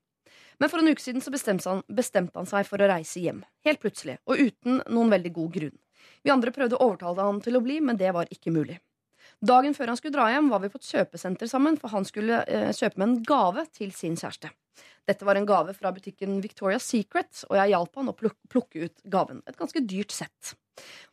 Men 0.58 0.70
for 0.70 0.82
en 0.82 0.90
uke 0.90 1.02
siden 1.02 1.22
bestemte 1.34 1.70
han, 1.70 1.86
bestemte 1.90 2.38
han 2.38 2.50
seg 2.50 2.66
for 2.68 2.82
å 2.82 2.90
reise 2.90 3.22
hjem. 3.22 3.42
Helt 3.66 3.82
plutselig, 3.82 4.18
og 4.26 4.38
uten 4.38 4.82
noen 4.90 5.10
veldig 5.12 5.32
god 5.38 5.54
grunn. 5.54 5.78
Vi 6.22 6.32
andre 6.34 6.54
prøvde 6.54 6.78
å 6.78 6.88
overtale 6.88 7.26
han 7.26 7.42
til 7.44 7.58
å 7.58 7.62
bli, 7.64 7.80
men 7.84 7.98
det 8.00 8.14
var 8.16 8.30
ikke 8.32 8.54
mulig. 8.54 8.78
Dagen 9.42 9.74
før 9.74 9.90
han 9.90 9.98
skulle 9.98 10.14
dra 10.14 10.28
hjem, 10.30 10.50
var 10.52 10.62
vi 10.62 10.70
på 10.70 10.78
et 10.78 10.90
kjøpesenter 10.90 11.50
sammen, 11.50 11.78
for 11.80 11.90
han 11.94 12.06
skulle 12.06 12.44
eh, 12.46 12.70
kjøpe 12.76 13.00
med 13.00 13.08
en 13.08 13.22
gave 13.26 13.64
til 13.74 13.90
sin 13.96 14.14
kjæreste. 14.18 14.52
Dette 15.08 15.26
var 15.26 15.34
en 15.34 15.46
gave 15.48 15.74
fra 15.74 15.90
butikken 15.94 16.38
Victoria's 16.44 16.86
Secret, 16.86 17.42
og 17.48 17.56
jeg 17.58 17.72
hjalp 17.72 17.98
han 17.98 18.12
å 18.12 18.14
plukke 18.14 18.86
ut 18.86 19.02
gaven. 19.10 19.40
Et 19.50 19.58
ganske 19.58 19.82
dyrt 19.82 20.14
sett. 20.14 20.52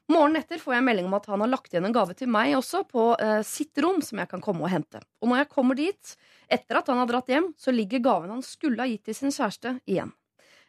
Morgenen 0.10 0.44
etter 0.44 0.62
får 0.62 0.76
jeg 0.78 0.86
melding 0.86 1.10
om 1.10 1.18
at 1.18 1.26
han 1.30 1.42
har 1.44 1.50
lagt 1.50 1.74
igjen 1.74 1.90
en 1.90 1.96
gave 1.96 2.14
til 2.18 2.30
meg 2.32 2.54
også, 2.58 2.84
på 2.90 3.10
eh, 3.18 3.42
sitt 3.46 3.82
rom, 3.82 4.00
som 4.06 4.22
jeg 4.22 4.30
kan 4.30 4.46
komme 4.46 4.66
og 4.66 4.74
hente. 4.74 5.02
Og 5.22 5.32
når 5.32 5.44
jeg 5.44 5.52
kommer 5.56 5.80
dit, 5.80 6.16
etter 6.54 6.80
at 6.80 6.94
han 6.94 7.02
har 7.02 7.10
dratt 7.10 7.34
hjem, 7.34 7.52
så 7.58 7.74
ligger 7.74 8.06
gaven 8.06 8.34
han 8.38 8.46
skulle 8.46 8.86
ha 8.86 8.90
gitt 8.90 9.10
til 9.10 9.18
sin 9.18 9.34
kjæreste, 9.34 9.80
igjen. 9.90 10.14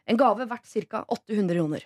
En 0.09 0.17
gave 0.17 0.49
verdt 0.49 0.69
ca. 0.89 1.05
800 1.13 1.57
kroner. 1.57 1.85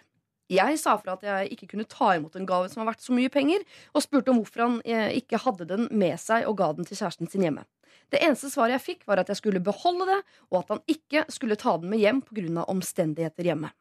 Jeg 0.51 0.77
sa 0.77 0.93
fra 1.01 1.15
at 1.15 1.23
jeg 1.25 1.53
ikke 1.55 1.71
kunne 1.71 1.87
ta 1.89 2.11
imot 2.15 2.35
en 2.37 2.45
gave 2.45 2.69
som 2.69 2.83
har 2.83 2.91
vært 2.91 3.05
så 3.05 3.15
mye 3.17 3.31
penger, 3.33 3.63
og 3.93 4.03
spurte 4.05 4.29
om 4.33 4.41
hvorfor 4.41 4.65
han 4.65 4.75
eh, 4.85 5.15
ikke 5.21 5.41
hadde 5.41 5.65
den 5.71 5.87
med 5.89 6.19
seg 6.21 6.45
og 6.49 6.59
ga 6.59 6.69
den 6.77 6.85
til 6.85 6.99
kjæresten 6.99 7.31
sin 7.31 7.47
hjemme. 7.47 7.65
Det 8.13 8.21
eneste 8.21 8.51
svaret 8.53 8.75
jeg 8.75 8.85
fikk, 8.85 9.07
var 9.09 9.21
at 9.21 9.31
jeg 9.31 9.39
skulle 9.39 9.63
beholde 9.63 10.05
det, 10.11 10.19
og 10.51 10.61
at 10.61 10.75
han 10.75 10.83
ikke 10.91 11.25
skulle 11.33 11.57
ta 11.57 11.73
den 11.81 11.89
med 11.89 12.03
hjem 12.03 12.21
pga. 12.27 12.67
omstendigheter 12.69 13.49
hjemme. 13.49 13.73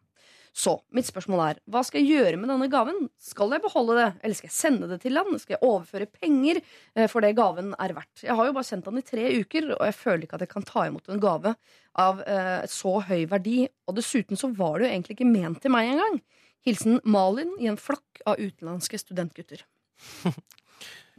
Så 0.54 0.76
mitt 0.94 1.08
spørsmål 1.08 1.40
er, 1.42 1.56
hva 1.66 1.80
skal 1.82 1.98
jeg 2.00 2.14
gjøre 2.14 2.38
med 2.38 2.46
denne 2.52 2.68
gaven? 2.70 3.08
Skal 3.18 3.50
jeg 3.50 3.62
beholde 3.64 3.96
det, 3.98 4.06
eller 4.22 4.38
skal 4.38 4.46
jeg 4.46 4.54
sende 4.54 4.86
det 4.86 5.00
til 5.02 5.18
han? 5.18 5.34
Skal 5.42 5.56
jeg 5.56 5.66
overføre 5.66 6.06
penger 6.06 6.60
eh, 6.62 7.08
for 7.10 7.26
det 7.26 7.32
gaven 7.34 7.72
er 7.74 7.96
verdt? 7.96 8.22
Jeg 8.22 8.36
har 8.38 8.46
jo 8.46 8.54
bare 8.54 8.68
sendt 8.68 8.86
han 8.86 9.00
i 9.00 9.04
tre 9.04 9.26
uker, 9.42 9.72
og 9.74 9.82
jeg 9.82 9.96
føler 9.98 10.24
ikke 10.24 10.38
at 10.38 10.46
jeg 10.46 10.52
kan 10.54 10.68
ta 10.68 10.86
imot 10.86 11.10
en 11.10 11.22
gave 11.22 11.56
av 11.98 12.22
eh, 12.22 12.62
så 12.70 12.94
høy 13.02 13.26
verdi. 13.34 13.64
Og 13.90 13.98
dessuten 13.98 14.38
så 14.38 14.52
var 14.54 14.78
det 14.78 14.86
jo 14.86 14.92
egentlig 14.94 15.18
ikke 15.18 15.32
ment 15.32 15.58
til 15.64 15.74
meg 15.74 15.90
engang. 15.90 16.22
Hilsen 16.64 17.00
Malin 17.04 17.50
i 17.60 17.68
en 17.70 17.76
flokk 17.80 18.22
av 18.26 18.40
utenlandske 18.40 19.00
studentgutter. 19.02 19.64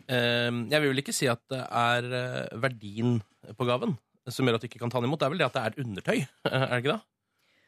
Eh, 0.06 0.52
Jeg 0.70 0.82
vil 0.84 0.92
vel 0.92 1.00
ikke 1.02 1.14
si 1.16 1.26
at 1.32 1.40
det 1.50 1.58
er 1.66 2.06
eh, 2.14 2.58
verdien 2.62 3.16
på 3.58 3.66
gaven 3.66 3.96
som 4.30 4.46
gjør 4.46 4.58
at 4.60 4.62
du 4.62 4.68
ikke 4.68 4.82
kan 4.84 4.92
ta 4.94 5.00
den 5.02 5.08
imot. 5.08 5.18
Det 5.22 5.26
er 5.26 5.32
vel 5.34 5.40
det 5.42 5.46
at 5.48 5.56
det 5.56 5.64
er 5.66 5.78
undertøy. 5.82 6.20
Er 6.52 6.66
det 6.76 6.78
ikke 6.84 6.92
det? 6.92 6.98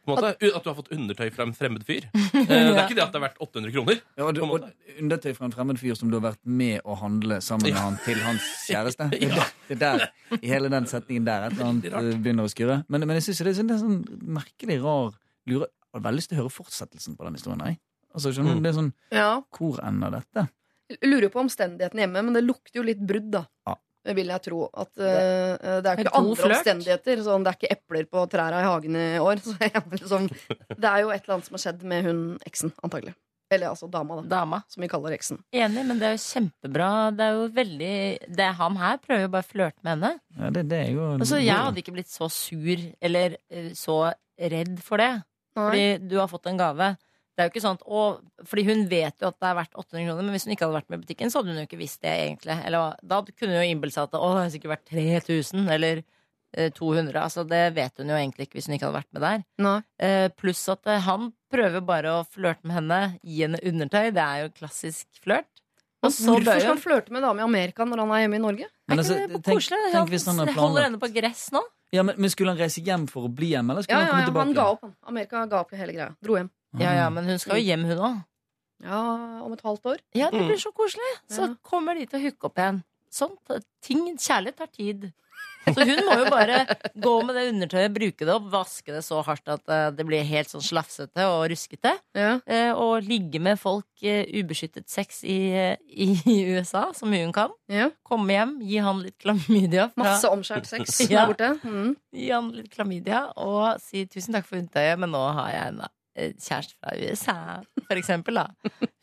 Måte, 0.07 0.29
At 0.35 0.39
du 0.63 0.69
har 0.69 0.75
fått 0.77 0.91
undertøy 0.93 1.31
fra 1.33 1.47
en 1.47 1.55
fremmed 1.57 1.81
fyr. 1.87 2.05
Eh, 2.13 2.43
Det 2.45 2.59
er 2.59 2.83
ikke 2.83 2.97
det 2.99 3.05
at 3.07 3.15
det 3.15 3.17
er 3.17 3.23
verdt 3.25 3.41
800 3.41 3.73
kroner. 3.73 4.03
Ja, 4.19 4.27
og, 4.27 4.37
og 4.43 4.67
undertøy 5.01 5.33
fra 5.39 5.47
en 5.49 5.55
fremmed 5.55 5.81
fyr 5.81 5.97
som 5.97 6.11
du 6.13 6.19
har 6.19 6.27
vært 6.27 6.43
med 6.45 6.85
å 6.85 6.99
handle 7.01 7.39
sammen 7.41 7.71
med 7.71 7.73
Ja. 7.73 7.87
han 7.87 7.97
til 8.05 8.21
hans 8.27 8.51
kjæreste. 8.67 9.09
Det, 9.15 9.23
er 9.31 9.49
det 9.71 9.79
er 9.79 9.81
der, 9.87 10.05
I 10.37 10.51
hele 10.53 10.69
den 10.75 10.85
setningen 10.91 11.25
der 11.25 11.47
et 11.47 11.57
eller 11.57 11.71
annet 11.71 11.89
eh, 11.89 12.11
begynner 12.21 12.45
å 12.45 12.53
skurre. 12.53 12.83
Men, 12.91 13.07
men 13.09 13.17
jeg 13.17 13.31
syns 13.31 13.41
det 13.47 13.55
er 13.55 13.63
en 13.65 13.71
det 13.73 13.79
er 13.79 13.83
sånn 13.87 13.97
merkelig 14.37 14.77
rar 14.85 15.15
lure. 15.49 15.71
Jeg 15.93 16.01
har 16.01 16.05
veldig 16.11 16.19
lyst 16.21 16.29
til 16.29 16.37
å 16.37 16.41
høre 16.43 16.53
fortsettelsen 16.57 17.17
på 17.17 17.25
den 17.27 17.37
historien. 17.39 17.59
Nei. 17.63 17.73
Altså, 18.13 18.31
skjønner 18.33 18.55
du, 18.55 18.59
Mm. 18.59 18.63
det 18.63 18.69
er 18.71 18.77
sånn, 18.81 18.93
Ja, 19.11 19.41
Hvor 19.57 19.79
ender 19.83 20.11
dette? 20.11 20.49
Jeg 20.89 21.09
lurer 21.11 21.29
på 21.29 21.39
omstendighetene 21.43 22.05
hjemme, 22.05 22.23
men 22.23 22.33
det 22.33 22.43
lukter 22.45 22.79
jo 22.79 22.83
litt 22.87 22.99
brudd, 23.05 23.29
da. 23.31 23.45
Ja. 23.67 23.75
Det 24.07 24.15
vil 24.15 24.27
jeg 24.31 24.41
tro. 24.45 24.69
At 24.73 24.93
uh, 24.95 25.81
det 25.83 25.85
er 25.91 25.97
ikke 25.99 26.13
andre 26.15 26.35
flørt. 26.39 26.57
omstendigheter. 26.61 27.17
Sånn, 27.25 27.43
det 27.43 27.51
er 27.51 27.57
ikke 27.59 27.71
epler 27.75 28.05
på 28.07 28.23
trærne 28.31 28.61
i 28.61 28.63
hagen 28.63 28.95
i 28.95 29.19
år. 29.19 29.41
Så 29.43 29.57
jeg, 29.59 29.83
liksom, 29.91 30.29
det 30.79 30.87
er 30.87 31.01
jo 31.03 31.09
et 31.11 31.23
eller 31.25 31.35
annet 31.35 31.45
som 31.49 31.57
har 31.57 31.63
skjedd 31.65 31.83
med 31.83 32.05
hun 32.07 32.21
eksen, 32.47 32.71
antagelig. 32.87 33.13
Eller 33.51 33.67
altså 33.71 33.87
dama, 33.91 34.15
da. 34.21 34.23
Dama. 34.27 34.61
Som 34.71 34.81
vi 34.83 34.87
kaller 34.91 35.11
eksen. 35.15 35.41
Enig, 35.55 35.83
men 35.87 35.99
det 35.99 36.07
er 36.07 36.15
jo 36.15 36.23
kjempebra. 36.23 37.15
Det 37.15 37.23
er 37.27 37.35
jo 37.35 37.45
veldig 37.55 38.35
det 38.35 38.47
Han 38.61 38.75
her 38.79 38.97
prøver 39.03 39.21
jo 39.21 39.29
bare 39.35 39.43
å 39.45 39.51
flørte 39.51 39.83
med 39.83 39.91
henne. 39.97 40.19
Ja, 40.39 40.49
det, 40.55 40.63
det 40.71 40.79
er 40.85 40.89
jo 40.95 41.05
Altså, 41.17 41.39
jeg 41.43 41.55
hadde 41.55 41.79
ikke 41.83 41.93
blitt 41.95 42.11
så 42.11 42.27
sur 42.31 42.81
eller 43.01 43.37
eh, 43.51 43.69
så 43.75 44.13
redd 44.39 44.79
for 44.83 44.97
det. 45.03 45.13
Fordi 45.57 45.85
du 46.07 46.17
har 46.21 46.29
fått 46.31 46.49
en 46.51 46.59
gave. 46.59 46.93
Det 47.37 47.43
er 47.43 47.49
jo 47.49 47.53
ikke 47.53 47.61
sånn 47.61 47.81
å, 47.85 48.03
Fordi 48.49 48.63
hun 48.65 48.79
vet 48.89 49.21
jo 49.21 49.29
at 49.29 49.37
det 49.37 49.45
er 49.45 49.57
verdt 49.59 49.75
800 49.77 50.07
kroner, 50.07 50.25
men 50.25 50.33
hvis 50.33 50.47
hun 50.47 50.53
ikke 50.55 50.65
hadde 50.65 50.79
vært 50.79 50.87
med 50.89 50.97
i 50.97 51.03
butikken, 51.05 51.29
så 51.29 51.39
hadde 51.39 51.53
hun 51.53 51.61
jo 51.61 51.65
ikke 51.67 51.81
visst 51.81 52.01
det, 52.01 52.13
egentlig. 52.25 52.55
Eller, 52.65 52.95
da 53.05 53.19
kunne 53.29 53.53
hun 53.53 53.59
jo 53.61 53.73
innbilt 53.75 53.93
seg 53.93 54.07
at 54.07 54.17
å, 54.17 54.29
det 54.31 54.39
hadde 54.41 54.53
sikkert 54.55 54.73
vært 54.73 54.87
3000 55.27 55.69
eller 55.75 56.01
eh, 56.01 56.71
200. 56.73 57.13
Altså, 57.21 57.45
det 57.51 57.61
vet 57.77 58.01
hun 58.01 58.09
jo 58.09 58.17
egentlig 58.17 58.47
ikke 58.47 58.57
hvis 58.57 58.69
hun 58.71 58.77
ikke 58.79 58.89
hadde 58.89 59.01
vært 59.03 59.13
med 59.13 59.25
der. 59.27 59.45
Eh, 60.01 60.25
pluss 60.33 60.63
at 60.73 60.89
eh, 60.89 61.03
han 61.05 61.29
prøver 61.53 61.85
bare 61.85 62.15
å 62.17 62.25
flørte 62.25 62.65
med 62.65 62.79
henne, 62.79 63.01
gi 63.21 63.43
henne 63.45 63.61
undertøy. 63.69 64.09
Det 64.17 64.25
er 64.25 64.43
jo 64.47 64.55
klassisk 64.57 65.21
flørt. 65.21 65.51
Og 66.07 66.13
så 66.15 66.25
Hvorfor 66.31 66.59
skal 66.59 66.71
han 66.71 66.81
flørte 66.81 67.11
med 67.13 67.21
en 67.21 67.27
dame 67.29 67.43
i 67.43 67.45
Amerika 67.47 67.85
når 67.87 68.01
han 68.03 68.11
er 68.15 68.21
hjemme 68.23 68.39
i 68.39 68.43
Norge? 68.43 68.67
Men 68.87 68.97
Er 68.97 69.01
altså, 69.03 69.17
ikke 69.17 69.27
det 69.33 69.43
tenk, 69.43 69.57
koselig? 69.59 69.79
tenk 69.93 70.09
hvis 70.13 70.25
han 70.31 70.39
holder 70.57 70.83
henne 70.87 70.99
på 71.01 71.09
gress 71.13 71.43
nå. 71.55 71.61
ja, 71.93 72.03
men, 72.03 72.15
men 72.17 72.29
skulle 72.33 72.53
han 72.55 72.59
reise 72.61 72.81
hjem 72.83 73.07
for 73.11 73.27
å 73.27 73.31
bli 73.33 73.51
hjemme, 73.53 73.71
eller 73.75 73.83
Ja, 73.83 73.87
skulle 73.87 73.99
ja, 73.99 74.05
han 74.05 74.11
komme 74.11 74.21
ja, 74.21 74.31
tilbake? 74.31 74.45
han 74.45 74.53
ga 74.57 74.65
opp, 74.71 74.81
han. 74.87 74.95
Amerika 75.13 75.45
ga 75.51 75.59
opp 75.61 75.71
hele 75.77 75.93
greia. 75.93 76.09
Dro 76.23 76.35
hjem. 76.39 76.49
Ja, 76.79 76.91
ja, 76.93 77.09
men 77.09 77.25
hun 77.25 77.39
skal 77.39 77.57
jo 77.59 77.63
hjem, 77.67 77.85
hun 77.91 77.97
òg. 78.09 78.17
Ja, 78.83 78.99
om 79.43 79.53
et 79.55 79.61
halvt 79.65 79.85
år. 79.89 79.97
Ja, 80.13 80.29
det 80.29 80.39
Mm. 80.41 80.47
blir 80.51 80.59
så 80.61 80.71
koselig. 80.71 81.13
Så 81.29 81.47
Ja. 81.47 81.55
kommer 81.63 81.95
de 81.95 82.05
til 82.05 82.19
å 82.19 82.23
hooke 82.23 82.45
opp 82.45 82.55
igjen. 82.57 82.83
Sånn. 83.11 83.33
Ting, 83.81 84.17
kjærlighet 84.17 84.55
tar 84.57 84.67
tid. 84.67 85.13
Så 85.73 85.83
hun 85.87 85.99
må 86.07 86.15
jo 86.21 86.27
bare 86.31 86.61
gå 86.95 87.13
med 87.27 87.35
det 87.37 87.43
undertøyet, 87.51 87.93
bruke 87.95 88.25
det 88.27 88.33
opp, 88.33 88.45
vaske 88.53 88.93
det 88.95 89.01
så 89.05 89.19
hardt 89.27 89.51
at 89.51 89.73
eh, 89.73 89.87
det 89.97 90.05
blir 90.07 90.23
helt 90.27 90.51
sånn 90.51 90.63
slafsete 90.63 91.25
og 91.31 91.43
ruskete. 91.51 91.93
Ja. 92.17 92.37
eh, 92.45 92.71
Og 92.77 93.03
ligge 93.07 93.41
med 93.43 93.59
folk 93.59 93.85
eh, 94.05 94.23
ubeskyttet 94.39 94.87
sex 94.91 95.23
i, 95.27 95.37
i 95.89 96.37
USA, 96.55 96.87
så 96.95 97.09
mye 97.09 97.25
hun 97.25 97.35
kan. 97.35 97.53
Ja. 97.71 97.89
Komme 98.07 98.33
hjem, 98.37 98.55
gi 98.67 98.79
han 98.85 99.03
litt 99.03 99.17
klamydia. 99.23 99.89
Fra, 99.93 100.03
Masse 100.05 100.31
omskjært 100.31 100.69
sex 100.69 101.01
Ja. 101.11 101.25
der 101.27 101.33
borte. 101.33 101.51
Mm. 101.67 101.93
Gi 102.15 102.31
han 102.31 102.49
litt 102.55 102.71
klamydia 102.73 103.25
og 103.37 103.77
si 103.83 104.05
tusen 104.09 104.37
takk 104.37 104.47
for 104.49 104.59
undertøyet, 104.61 104.99
men 105.03 105.11
nå 105.15 105.23
har 105.41 105.53
jeg 105.53 105.71
en 105.75 105.85
kjæreste 106.41 106.73
fra 106.81 106.95
USA, 106.97 107.33
for 107.85 107.99
eksempel. 107.99 108.39
Da. 108.39 108.47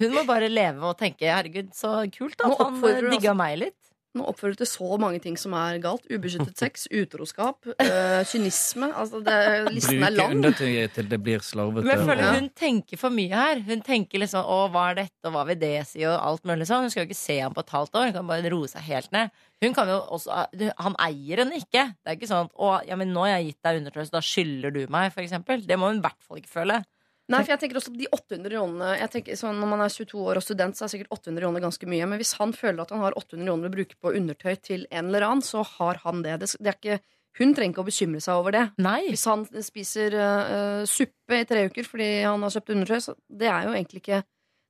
Hun 0.02 0.14
må 0.16 0.24
bare 0.26 0.48
leve 0.50 0.82
og 0.88 0.96
tenke 0.98 1.28
herregud, 1.30 1.68
så 1.76 2.00
kult 2.10 2.40
at 2.42 2.56
han 2.58 2.80
eh, 2.90 3.04
digga 3.12 3.36
meg 3.38 3.60
litt. 3.60 3.76
Nå 4.14 4.22
oppfører 4.30 4.54
du 4.54 4.60
til 4.62 4.68
så 4.70 4.96
mange 5.02 5.18
ting 5.20 5.34
som 5.36 5.52
er 5.58 5.80
galt. 5.82 6.04
Ubeskyttet 6.06 6.56
sex, 6.56 6.84
utroskap, 7.00 7.66
øh, 7.66 8.20
kynisme. 8.30 8.92
Altså, 8.94 9.18
det, 9.26 9.72
listen 9.74 9.98
er 9.98 10.04
Bruke 10.06 10.16
lang. 10.20 10.36
undertøyet 10.36 10.92
til 10.94 11.08
det 11.10 11.18
blir 11.24 11.42
slarvete. 11.42 11.82
Men 11.82 11.96
jeg 11.98 12.06
føler 12.06 12.22
Ja. 12.22 12.34
hun 12.38 12.48
tenker 12.54 12.96
for 13.00 13.10
mye 13.10 13.28
her. 13.34 13.58
Hun 13.66 13.82
tenker 13.82 14.22
liksom 14.22 14.44
'å, 14.46 14.70
hva 14.70 14.84
er 14.92 14.94
dette', 15.02 15.24
og 15.26 15.32
'hva 15.34 15.46
vil 15.50 15.58
det 15.58 15.86
si', 15.90 16.04
og 16.06 16.14
alt 16.22 16.44
mulig 16.44 16.66
sånn. 16.70 16.82
Hun 16.86 16.90
skal 16.90 17.02
jo 17.06 17.08
ikke 17.10 17.16
se 17.26 17.38
ham 17.40 17.54
på 17.54 17.60
et 17.66 17.70
halvt 17.74 17.94
år. 17.98 18.04
Hun 18.04 18.12
kan 18.12 18.26
bare 18.28 18.50
roe 18.54 18.68
seg 18.68 18.82
helt 18.82 19.10
ned. 19.12 19.30
Hun 19.62 19.74
kan 19.74 19.88
jo 19.88 19.98
også, 20.00 20.46
Han 20.78 20.94
eier 21.00 21.38
henne 21.42 21.56
ikke. 21.58 21.94
Det 22.04 22.06
er 22.06 22.16
ikke 22.16 22.30
sånn 22.30 22.44
at 22.46 22.52
'å, 22.54 22.86
ja, 22.86 22.94
men 22.96 23.12
nå 23.12 23.20
har 23.26 23.38
jeg 23.40 23.46
gitt 23.54 23.62
deg 23.64 23.82
undertøy, 23.82 24.04
så 24.06 24.10
da 24.10 24.20
skylder 24.20 24.70
du 24.72 24.86
meg', 24.86 25.12
for 25.12 25.22
eksempel. 25.22 25.66
Det 25.66 25.76
må 25.78 25.88
hun 25.90 25.98
i 25.98 26.06
hvert 26.06 26.22
fall 26.22 26.38
ikke 26.38 26.54
føle. 26.62 26.84
Nei, 27.32 27.40
for 27.40 27.54
jeg 27.54 27.60
tenker 27.62 27.78
også 27.80 27.92
på 27.94 28.00
de 28.02 28.08
800 28.12 28.50
kronene 28.52 28.88
jeg 29.00 29.10
tenker, 29.14 29.36
sånn, 29.40 29.56
Når 29.62 29.68
man 29.70 29.80
er 29.80 29.88
22 29.88 30.18
år 30.28 30.36
og 30.36 30.44
student, 30.44 30.76
så 30.76 30.84
er 30.84 30.92
sikkert 30.92 31.14
800 31.16 31.40
kroner 31.40 31.62
ganske 31.64 31.86
mye. 31.88 32.06
Men 32.10 32.18
hvis 32.20 32.34
han 32.36 32.52
føler 32.52 32.82
at 32.84 32.90
han 32.92 33.00
har 33.00 33.16
800 33.16 33.46
kroner 33.48 33.70
å 33.70 33.74
bruke 33.78 33.96
på 33.96 34.12
undertøy 34.18 34.54
til 34.60 34.86
en 34.90 35.08
eller 35.08 35.24
annen, 35.24 35.42
så 35.42 35.62
har 35.78 36.02
han 36.04 36.20
det. 36.22 36.34
det, 36.42 36.50
det 36.60 36.68
er 36.68 36.76
ikke, 36.76 36.98
hun 37.40 37.54
trenger 37.56 37.72
ikke 37.72 37.82
å 37.82 37.88
bekymre 37.88 38.20
seg 38.20 38.34
over 38.42 38.52
det. 38.52 38.64
Nei. 38.78 39.08
Hvis 39.08 39.24
han 39.26 39.46
spiser 39.64 40.14
uh, 40.20 40.82
suppe 40.86 41.40
i 41.40 41.46
tre 41.48 41.64
uker 41.70 41.88
fordi 41.88 42.10
han 42.28 42.44
har 42.44 42.52
kjøpt 42.54 42.74
undertøy, 42.76 43.00
så 43.00 43.16
det 43.28 43.48
er 43.48 43.64
jo 43.70 43.72
egentlig 43.74 44.04
ikke 44.04 44.20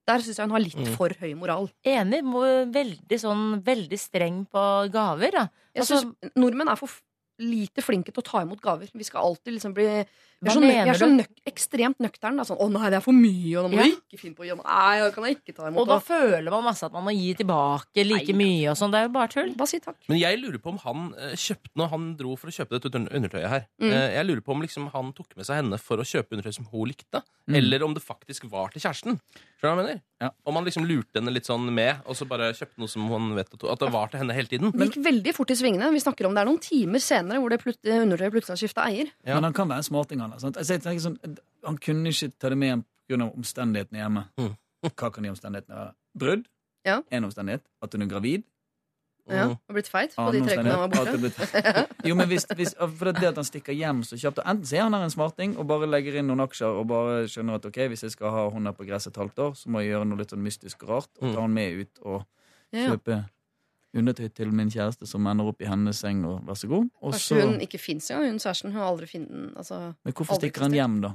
Der 0.06 0.20
syns 0.20 0.36
jeg 0.36 0.44
hun 0.44 0.52
har 0.52 0.60
litt 0.60 0.76
Mm. 0.76 0.94
for 0.98 1.08
høy 1.20 1.30
moral. 1.34 1.70
Enig. 1.82 2.20
Veldig 2.74 3.18
sånn 3.18 3.44
veldig 3.64 3.98
streng 3.98 4.42
på 4.52 4.64
gaver, 4.92 5.30
da. 5.32 5.44
Jeg 5.74 5.80
Altså, 5.82 6.00
synes 6.04 6.36
Nordmenn 6.36 6.68
er 6.68 6.76
for 6.76 6.90
lite 7.40 7.80
flinke 7.82 8.12
til 8.12 8.20
å 8.22 8.26
ta 8.30 8.42
imot 8.44 8.60
gaver. 8.60 8.90
Vi 8.94 9.02
skal 9.02 9.24
alltid 9.24 9.54
liksom 9.56 9.72
bli 9.74 10.04
Hva 10.44 10.50
er 10.50 10.54
så, 10.54 10.60
nø 10.60 10.70
er 10.86 10.98
så 11.00 11.08
nøk 11.10 11.28
ekstremt 11.48 11.98
nøktern. 12.04 12.36
da. 12.36 12.42
Sånn 12.44 12.58
'Å 12.60 12.70
nei, 12.72 12.90
det 12.90 12.96
er 12.96 13.00
for 13.00 13.12
mye', 13.12 13.56
og 13.64 13.72
Ja. 13.72 13.82
du 13.84 13.96
ikke 13.96 14.20
finne 14.20 14.34
på 14.36 14.44
å 14.44 14.46
gi 14.46 14.54
Nei, 14.54 15.00
det 15.00 15.14
kan 15.14 15.24
jeg 15.24 15.36
ikke 15.40 15.54
ta 15.56 15.62
og 15.68 15.86
da 15.88 15.94
Og, 15.96 16.02
føler 16.04 16.50
man 16.50 16.64
masse 16.64 16.82
at 16.84 16.92
man 16.92 17.04
må 17.04 17.12
gi 17.16 17.34
tilbake 17.34 18.04
like 18.06 18.28
Nei. 18.32 18.44
mye 18.44 18.70
og 18.70 18.76
sånn. 18.76 18.90
Det 18.92 18.98
er 19.00 19.06
jo 19.08 19.12
bare 19.12 19.28
tull. 19.28 19.54
bare 19.56 19.66
si 19.68 19.78
takk. 19.80 19.96
Men 20.08 20.18
jeg 20.18 20.38
lurer 20.38 20.58
på 20.58 20.68
om 20.68 20.78
han 20.78 21.14
eh, 21.18 21.32
kjøpte 21.34 21.74
når 21.76 21.88
han 21.90 22.16
dro 22.16 22.36
for 22.36 22.48
å 22.48 22.54
kjøpe 22.54 22.80
dette 22.80 22.94
under- 22.94 23.12
undertøyet 23.14 23.48
her. 23.48 23.66
Mm. 23.80 23.90
Eh, 23.92 24.14
Jeg 24.14 24.26
lurer 24.26 24.40
på 24.42 24.52
om 24.52 24.60
liksom 24.62 24.90
han 24.92 25.12
tok 25.12 25.36
med 25.36 25.46
seg 25.46 25.56
henne 25.56 25.78
for 25.80 25.96
å 25.96 26.04
kjøpe 26.04 26.30
undertøy 26.36 26.52
som 26.54 26.66
hun 26.70 26.86
likte, 26.88 27.22
Mm. 27.48 27.56
eller 27.56 27.82
om 27.84 27.94
det 27.94 28.02
faktisk 28.02 28.44
var 28.50 28.68
til 28.70 28.80
kjæresten. 28.82 29.20
Skjønner 29.60 29.60
du 29.60 29.68
hva 29.68 29.76
jeg 29.76 29.86
mener? 29.86 30.00
Ja. 30.20 30.30
Om 30.46 30.54
han 30.54 30.64
liksom 30.64 30.84
lurte 30.86 31.20
henne 31.20 31.32
litt 31.32 31.44
sånn 31.44 31.68
med, 31.72 31.96
og 32.06 32.14
så 32.16 32.26
bare 32.26 32.52
kjøpte 32.54 32.78
noe 32.78 32.88
som 32.88 33.06
hun 33.08 33.34
vet 33.34 33.48
at, 33.52 33.64
at 33.64 33.78
det 33.78 33.90
var 33.92 34.06
til 34.08 34.20
henne 34.20 34.32
hele 34.32 34.46
tiden. 34.48 34.70
Det 34.72 34.90
gikk 34.92 35.04
veldig 35.04 35.34
fort 35.34 35.50
i 35.50 35.54
svingene. 35.54 35.90
Vi 35.92 36.00
snakker 36.00 36.26
om 36.26 36.34
det 36.34 36.40
er 36.42 36.46
noen 36.50 36.60
timer 36.60 36.98
senere 37.00 37.38
hvor 37.40 37.50
det 37.50 37.60
plut 37.60 37.76
undertøyet 37.84 38.32
plutselig 38.32 38.54
har 38.54 38.56
skifta 38.56 38.82
eier. 38.88 39.10
Ja. 39.26 39.34
Men 39.34 39.44
han 39.44 39.52
kan 39.52 39.68
være 39.68 39.76
en 39.78 39.82
smarting, 39.82 40.20
han. 40.20 40.32
Sant? 40.40 40.56
Altså, 40.56 40.72
jeg 40.74 40.82
tenker 40.82 41.00
sånn, 41.04 41.38
han 41.64 41.78
kunne 41.78 42.08
ikke 42.10 42.32
ta 42.38 42.48
det 42.48 42.58
med 42.58 42.68
hjem 42.72 42.84
pga. 43.08 43.30
omstendighetene 43.34 43.98
hjemme. 44.00 44.24
Mm. 44.40 44.56
Hva 44.94 45.10
kan 45.12 45.22
de 45.22 45.30
omstendighetene 45.30 45.76
være? 45.76 45.94
Brudd? 46.18 46.48
Ja. 46.84 47.00
En 47.10 47.24
omstendighet. 47.24 47.62
At 47.82 47.92
hun 47.92 48.02
er 48.02 48.06
gravid. 48.06 48.42
Ja, 49.26 49.46
Mm. 49.46 49.52
og 49.68 49.72
blitt 49.74 49.88
feit 49.88 50.12
på 50.14 50.32
de 50.32 50.40
tre 50.44 50.56
ukene 50.58 50.70
han 50.70 50.80
var 50.80 50.88
borte. 50.92 51.86
Jo, 52.08 52.14
men 52.14 52.28
hvis, 52.28 52.44
hvis, 52.54 52.74
for 52.76 53.08
det 53.10 53.24
at 53.24 53.34
han 53.40 53.44
stikker 53.48 53.72
hjem 53.72 54.02
så 54.04 54.18
kjapt 54.20 54.38
og 54.42 54.44
Enten 54.44 54.66
så 54.68 54.76
er 54.76 54.82
han 54.82 54.92
her 54.92 55.02
en 55.06 55.10
smarting 55.14 55.54
og 55.56 55.64
bare 55.66 55.86
legger 55.88 56.18
inn 56.20 56.26
noen 56.28 56.42
aksjer 56.44 56.68
og 56.76 56.86
bare 56.90 57.22
skjønner 57.32 57.54
at 57.56 57.64
ok, 57.64 57.78
hvis 57.88 58.02
jeg 58.04 58.10
skal 58.12 58.30
ha 58.34 58.42
hun 58.52 58.68
på 58.76 58.84
gresset 58.84 59.14
et 59.16 59.22
halvt 59.22 59.38
år, 59.38 59.54
så 59.56 59.70
må 59.72 59.80
jeg 59.80 59.94
gjøre 59.94 60.04
noe 60.10 60.18
litt 60.20 60.28
sånn 60.34 60.44
mystisk 60.44 60.82
og 60.84 60.88
rart 60.90 61.08
og 61.22 61.28
Mm. 61.30 61.34
ta 61.34 61.40
han 61.40 61.54
med 61.54 61.80
ut 61.80 61.98
og 62.04 62.26
Ja. 62.72 62.88
kjøpe 62.90 63.24
undertøy 64.00 64.28
til 64.34 64.50
min 64.52 64.70
kjæreste 64.72 65.06
som 65.08 65.26
ender 65.30 65.50
opp 65.52 65.62
i 65.62 65.68
hennes 65.70 66.00
seng, 66.02 66.24
og 66.28 66.40
vær 66.46 66.58
så 66.58 66.70
god. 66.70 66.88
Og 67.02 67.12
Kanskje 67.14 67.38
så, 67.40 67.44
hun 67.46 67.60
ikke 67.64 67.78
fins 67.78 68.10
engang, 68.10 68.32
hun 68.34 68.42
kjæresten. 68.42 68.72
Hun 68.72 68.80
har 68.80 68.90
aldri 68.90 69.06
funnet 69.10 69.30
den. 69.30 69.46
Altså, 69.56 69.78
men 70.04 70.12
hvorfor 70.18 70.40
stikker 70.40 70.66
han 70.66 70.76
hjem, 70.76 70.98
da? 71.04 71.14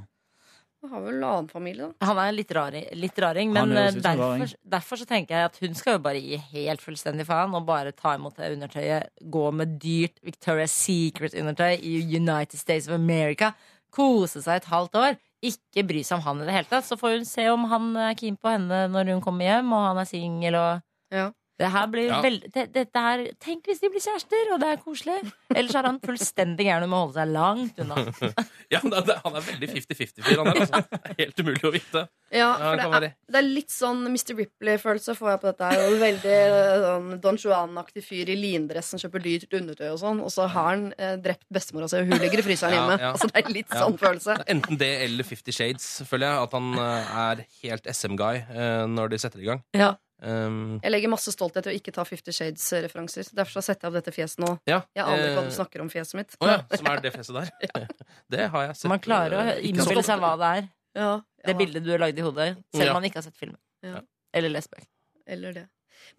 Han 0.79 0.93
har 0.93 1.01
vel 1.03 1.23
annen 1.27 1.47
familie, 1.51 1.89
da. 1.89 2.07
Han 2.07 2.19
er 2.23 2.31
litt, 2.37 2.51
rari, 2.55 2.81
litt 2.95 3.17
raring, 3.19 3.49
men 3.51 3.73
eh, 3.75 3.89
som 3.91 3.99
raring. 4.05 4.45
derfor, 4.45 4.53
derfor 4.75 5.01
så 5.01 5.07
tenker 5.09 5.35
jeg 5.35 5.49
at 5.49 5.57
hun 5.59 5.73
skal 5.75 5.97
jo 5.97 6.03
bare 6.05 6.21
gi 6.23 6.37
helt 6.53 6.79
fullstendig 6.85 7.25
faen 7.27 7.51
og 7.57 7.65
bare 7.67 7.91
ta 7.91 8.13
imot 8.15 8.37
det 8.39 8.53
undertøyet. 8.55 9.09
Gå 9.27 9.41
med 9.59 9.73
dyrt 9.83 10.21
Victoria's 10.23 10.71
Secret-undertøy 10.71 11.81
i 11.83 11.97
United 12.15 12.55
States 12.61 12.87
of 12.87 12.95
America. 12.95 13.51
Kose 13.91 14.39
seg 14.45 14.61
et 14.61 14.69
halvt 14.71 14.95
år. 14.95 15.19
Ikke 15.43 15.83
bry 15.87 15.99
seg 16.03 16.19
om 16.19 16.23
han 16.29 16.41
i 16.43 16.47
det 16.47 16.55
hele 16.55 16.71
tatt. 16.71 16.87
Så 16.87 16.95
får 16.99 17.17
hun 17.17 17.27
se 17.27 17.49
om 17.51 17.67
han 17.71 17.91
er 17.99 18.15
keen 18.19 18.39
på 18.39 18.51
henne 18.51 18.85
når 18.93 19.11
hun 19.17 19.21
kommer 19.23 19.47
hjem, 19.51 19.75
og 19.75 19.83
han 19.89 19.99
er 19.99 20.07
singel 20.07 20.55
og 20.59 20.85
Ja. 21.11 21.31
Det 21.59 21.67
her 21.73 21.87
blir 21.91 22.05
Ja. 22.07 22.21
veld- 22.23 22.45
det, 22.55 22.63
dette 22.71 23.01
her, 23.03 23.25
Tenk 23.43 23.65
hvis 23.67 23.81
de 23.83 23.89
blir 23.91 23.99
kjærester, 23.99 24.53
og 24.53 24.61
det 24.61 24.67
er 24.71 24.77
koselig! 24.79 25.17
Ellers 25.53 25.75
er 25.75 25.83
han 25.89 25.97
fullstendig 25.99 26.63
gæren 26.69 26.85
og 26.85 26.89
må 26.93 26.99
holde 27.03 27.17
seg 27.19 27.33
langt 27.33 27.81
unna. 27.83 27.95
Ja, 28.71 28.79
det, 28.85 29.01
det, 29.09 29.15
Han 29.25 29.35
er 29.35 29.41
veldig 29.41 29.67
50-50-fyr, 29.73 30.37
han 30.39 30.47
er 30.51 30.59
altså. 30.61 30.81
Helt 31.17 31.39
umulig 31.41 31.63
å 31.65 31.71
vite. 31.73 32.03
Ja, 32.31 32.51
for 32.53 32.75
det 32.77 32.83
kan 32.83 32.91
det, 32.91 32.93
være. 32.93 33.09
er, 33.09 33.33
det 33.33 33.39
er 33.41 33.47
litt 33.49 33.73
sånn 33.73 34.03
Mr. 34.07 34.35
Ripley-følelse 34.37 35.15
får 35.17 35.31
jeg 35.33 35.41
på 35.41 35.47
dette. 35.49 35.69
her 35.73 35.85
og 35.89 35.95
Veldig 36.03 36.33
eh, 36.37 36.73
sånn 36.85 37.07
Don 37.23 37.39
Juan-aktig 37.41 38.03
fyr 38.05 38.29
i 38.29 38.35
lindress 38.39 38.91
som 38.93 39.01
kjøper 39.01 39.23
dyrt 39.25 39.55
undertøy 39.59 39.87
og 39.89 39.97
sånn. 40.03 40.21
Og 40.23 40.29
så 40.31 40.45
har 40.53 40.69
han 40.69 40.83
eh, 40.97 41.15
drept 41.17 41.43
bestemora 41.51 41.89
si, 41.89 41.97
og 41.99 42.07
hun 42.13 42.21
ligger 42.21 42.39
i 42.43 42.45
fryseren 42.45 42.75
Ja, 42.77 42.83
hjemme. 42.85 42.99
ja. 43.01 43.11
Altså 43.15 43.31
Det 43.33 43.41
er 43.43 43.49
litt 43.57 43.73
Ja. 43.73 43.81
sånn 43.83 43.97
følelse. 43.99 44.37
Enten 44.55 44.77
det 44.79 44.91
eller 45.09 45.23
Fifty 45.27 45.51
Shades, 45.51 45.89
føler 46.07 46.29
jeg. 46.29 46.43
At 46.45 46.53
han 46.55 46.69
eh, 46.77 47.15
er 47.25 47.43
helt 47.65 47.89
SM-guy 47.89 48.35
eh, 48.47 48.85
når 48.87 49.09
de 49.15 49.17
setter 49.25 49.41
i 49.43 49.49
gang. 49.49 49.63
Ja. 49.75 49.95
Um, 50.21 50.79
Jeg 50.83 50.91
legger 50.91 51.11
masse 51.13 51.31
stolthet 51.31 51.67
i 51.69 51.71
å 51.71 51.75
ikke 51.77 51.93
ta 51.95 52.03
Fifty 52.03 52.33
Shades-referanser. 52.35 53.29
Derfor 53.37 53.59
så 53.59 53.61
setter 53.69 53.87
jeg 53.87 53.91
av 53.93 53.97
dette 54.01 54.11
fjeset 54.15 54.41
nå. 54.43 54.49
ja. 54.67 54.81
Jeg 54.97 55.05
aner 55.05 55.23
ikke 55.29 55.37
hva 55.37 55.43
eh, 55.45 55.49
du 55.49 55.55
snakker 55.55 55.83
om 55.85 55.89
fjeset 55.93 56.17
mitt. 56.19 56.35
Oh 56.43 56.49
ja, 56.51 56.57
som 56.75 56.89
er 56.91 57.01
det 57.05 57.13
fjeset 57.15 57.37
der? 57.39 57.51
Det 58.35 58.47
har 58.51 58.65
jeg 58.67 58.75
sett. 58.81 58.89
Man 58.91 58.99
klarer 59.05 59.37
å 59.39 59.43
eh, 59.53 59.61
innbille 59.69 60.03
seg 60.03 60.19
hva 60.19 60.33
det 60.41 60.49
er. 60.59 60.69
Ja, 60.99 61.11
Det 61.45 61.53
ja, 61.53 61.57
bildet 61.61 61.85
du 61.85 61.91
har 61.93 62.01
lagd 62.03 62.19
i 62.19 62.25
hodet, 62.25 62.49
selv 62.75 62.83
Ja. 62.85 62.91
om 62.91 62.99
man 62.99 63.07
ikke 63.07 63.21
har 63.21 63.27
sett 63.29 63.37
filmen. 63.39 63.59
Ja. 63.85 64.01
Eller 64.35 64.51
lest 64.51 64.71
bøker. 64.73 64.89
Eller 65.29 65.53
det. 65.55 65.65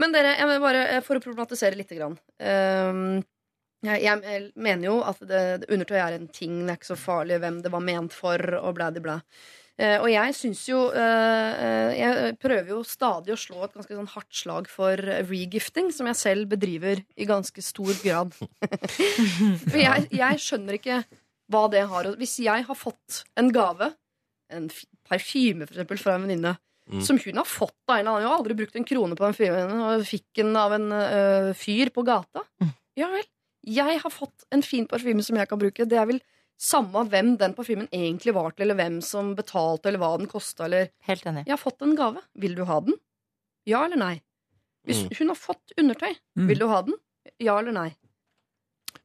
Men 0.01 0.13
dere, 0.15 0.33
jeg 0.39 0.49
vil 0.49 0.61
bare, 0.65 0.81
eh, 0.95 1.01
for 1.05 1.19
å 1.21 1.25
problematisere 1.25 1.77
litt 1.77 1.93
grann. 1.93 2.17
um, 2.41 3.23
jeg, 3.85 4.03
jeg 4.05 4.51
mener 4.61 4.85
jo 4.91 4.99
at 5.09 5.21
det, 5.25 5.39
det 5.63 5.71
undertøy 5.73 5.97
er 5.97 6.17
en 6.19 6.27
ting, 6.29 6.59
det 6.67 6.75
er 6.75 6.79
ikke 6.81 6.91
så 6.93 6.99
farlig 7.01 7.39
hvem 7.41 7.63
det 7.65 7.71
var 7.73 7.81
ment 7.81 8.13
for, 8.13 8.37
og 8.61 8.75
blæ 8.77 8.91
de 8.93 9.01
blæ. 9.05 9.15
Eh, 9.81 9.97
og 10.03 10.11
jeg 10.13 10.35
syns 10.37 10.61
jo 10.69 10.79
eh, 10.93 11.63
eh, 11.65 11.91
Jeg 11.97 12.35
prøver 12.43 12.75
jo 12.75 12.83
stadig 12.85 13.33
å 13.33 13.39
slå 13.41 13.63
et 13.65 13.77
ganske 13.79 13.97
sånn 13.97 14.11
hardt 14.13 14.37
slag 14.37 14.69
for 14.69 15.01
regifting, 15.31 15.89
som 15.95 16.11
jeg 16.11 16.19
selv 16.21 16.51
bedriver 16.53 17.01
i 17.17 17.29
ganske 17.29 17.65
stor 17.65 17.95
grad. 18.03 18.35
for 19.71 19.79
jeg, 19.81 20.09
jeg 20.13 20.43
skjønner 20.45 20.77
ikke 20.77 21.03
hva 21.51 21.65
det 21.73 21.87
har 21.91 22.11
Hvis 22.21 22.37
jeg 22.45 22.67
har 22.69 22.79
fått 22.79 23.23
en 23.41 23.49
gave, 23.55 23.93
en 24.53 24.69
parfyme 25.09 25.65
eksempel, 25.67 26.01
fra 26.03 26.19
en 26.19 26.29
venninne, 26.29 26.59
Mm. 26.91 27.03
som 27.07 27.19
hun 27.23 27.37
har 27.39 27.47
fått 27.47 27.77
av 27.87 28.01
en 28.01 28.01
eller 28.01 28.11
annen 28.11 28.25
Hun 28.25 28.33
har 28.33 28.39
aldri 28.41 28.55
brukt 28.59 28.75
en 28.75 28.87
krone 28.89 29.15
på 29.15 29.23
en 29.23 29.37
fyr, 29.37 29.53
og 29.55 30.01
fikk 30.09 30.41
den 30.41 30.57
av 30.59 30.73
en 30.75 30.89
øh, 30.91 31.51
fyr 31.55 31.93
på 31.95 32.03
gata. 32.03 32.43
Ja 32.99 33.07
vel. 33.13 33.23
Jeg 33.63 34.01
har 34.03 34.11
fått 34.11 34.47
en 34.51 34.65
fin 34.67 34.89
parfyme 34.91 35.23
som 35.23 35.39
jeg 35.39 35.47
kan 35.47 35.61
bruke. 35.61 35.87
Det 35.87 35.99
er 36.01 36.09
vel 36.11 36.19
samme 36.61 37.07
hvem 37.09 37.35
den 37.41 37.55
parfymen 37.57 37.89
egentlig 37.93 38.35
var 38.37 38.51
til, 38.53 38.67
eller 38.67 38.77
hvem 38.81 38.99
som 39.03 39.35
betalte, 39.39 39.89
eller 39.89 40.03
hva 40.03 40.13
den 40.21 40.29
kosta, 40.31 40.67
eller 40.69 40.91
Helt 41.09 41.25
enig. 41.27 41.47
Jeg 41.47 41.57
har 41.57 41.63
fått 41.63 41.81
en 41.87 41.97
gave. 41.97 42.21
Vil 42.37 42.55
du 42.59 42.65
ha 42.69 42.81
den? 42.85 42.99
Ja 43.67 43.85
eller 43.87 43.97
nei? 44.01 44.21
Hvis 44.87 45.05
Mm. 45.07 45.17
hun 45.19 45.29
har 45.29 45.37
fått 45.37 45.73
undertøy, 45.79 46.15
Mm. 46.37 46.47
vil 46.49 46.59
du 46.59 46.67
ha 46.69 46.83
den? 46.83 46.95
Ja 47.39 47.59
eller 47.59 47.73
nei? 47.73 47.91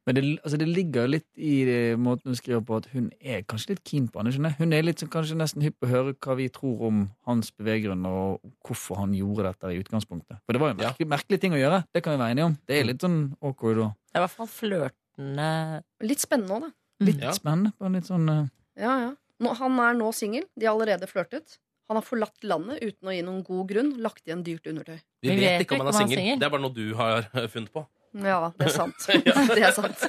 Men 0.08 0.16
det, 0.16 0.22
altså 0.46 0.58
det 0.58 0.68
ligger 0.68 1.08
litt 1.10 1.26
i 1.38 1.64
det, 1.66 1.98
måten 1.98 2.26
hun 2.30 2.36
skriver 2.38 2.62
på, 2.66 2.78
at 2.78 2.86
hun 2.94 3.12
er 3.22 3.42
kanskje 3.42 3.70
litt 3.74 3.84
keen 3.84 4.08
på 4.08 4.20
han. 4.20 4.28
ikke 4.28 4.38
sant? 4.42 4.58
Hun 4.60 4.74
er 4.74 4.84
litt 4.84 5.00
som 5.00 5.10
kanskje 5.10 5.36
nesten 5.36 5.64
hypp 5.66 5.80
på 5.82 5.88
å 5.88 5.90
høre 5.90 6.14
hva 6.14 6.36
vi 6.38 6.48
tror 6.50 6.82
om 6.88 7.00
hans 7.26 7.50
beveggrunner, 7.52 8.06
og 8.10 8.52
hvorfor 8.66 8.98
han 8.98 9.14
gjorde 9.14 9.44
dette 9.50 9.72
i 9.74 9.80
utgangspunktet. 9.82 10.38
For 10.46 10.54
det 10.54 10.62
var 10.62 10.70
jo 10.70 10.76
en 10.78 10.80
Ja. 10.80 10.92
merkelig, 10.92 11.08
merkelig 11.08 11.42
ting 11.42 11.54
å 11.54 11.58
gjøre. 11.62 11.86
Det 11.94 12.04
kan 12.04 12.14
vi 12.18 12.24
være 12.24 12.32
enige 12.36 12.46
om. 12.46 12.58
Det 12.68 12.80
er 12.80 12.84
litt 12.86 13.00
sånn 13.02 13.36
awkward 13.42 13.78
og 13.82 13.94
Det 14.14 14.16
er 14.16 14.20
i 14.20 14.28
hvert 14.28 14.38
fall 14.38 14.48
flørtende 14.48 15.84
Litt 16.02 16.20
spennende 16.20 16.52
òg, 16.52 16.62
da. 16.62 16.72
Litt 17.04 17.22
Ja. 17.22 17.32
spennende. 17.36 17.72
på 17.78 17.86
en 17.86 17.94
litt 17.94 18.06
sånn... 18.08 18.30
uh... 18.30 18.48
Ja, 18.80 18.96
ja. 19.00 19.12
Nå, 19.40 19.52
han 19.60 19.80
er 19.84 19.94
nå 20.00 20.12
singel. 20.16 20.46
De 20.56 20.66
har 20.66 20.76
allerede 20.76 21.08
flørtet. 21.12 21.58
Han 21.90 21.98
har 22.00 22.04
forlatt 22.08 22.44
landet 22.48 22.82
uten 22.82 23.10
å 23.10 23.14
gi 23.14 23.22
noen 23.22 23.44
god 23.46 23.68
grunn, 23.70 23.92
lagt 24.02 24.24
igjen 24.26 24.44
dyrt 24.44 24.66
undertøy. 24.68 24.98
Vi 25.22 25.30
Vi 25.30 25.36
vet 25.36 25.60
vet 25.60 25.66
ikke 25.68 25.76
om 25.80 25.86
han 25.86 25.94
er 25.94 26.08
singel. 26.08 26.40
Det 26.40 26.48
er 26.48 26.50
bare 26.54 26.62
noe 26.64 26.74
du 26.74 26.94
har 26.96 27.28
funnet 27.54 27.72
på. 27.76 27.84
Ja, 28.16 28.52
det 28.56 28.70
er 28.70 28.72
sant. 28.72 29.08
Det 29.56 29.60
er 29.60 29.74
sant. 29.76 30.04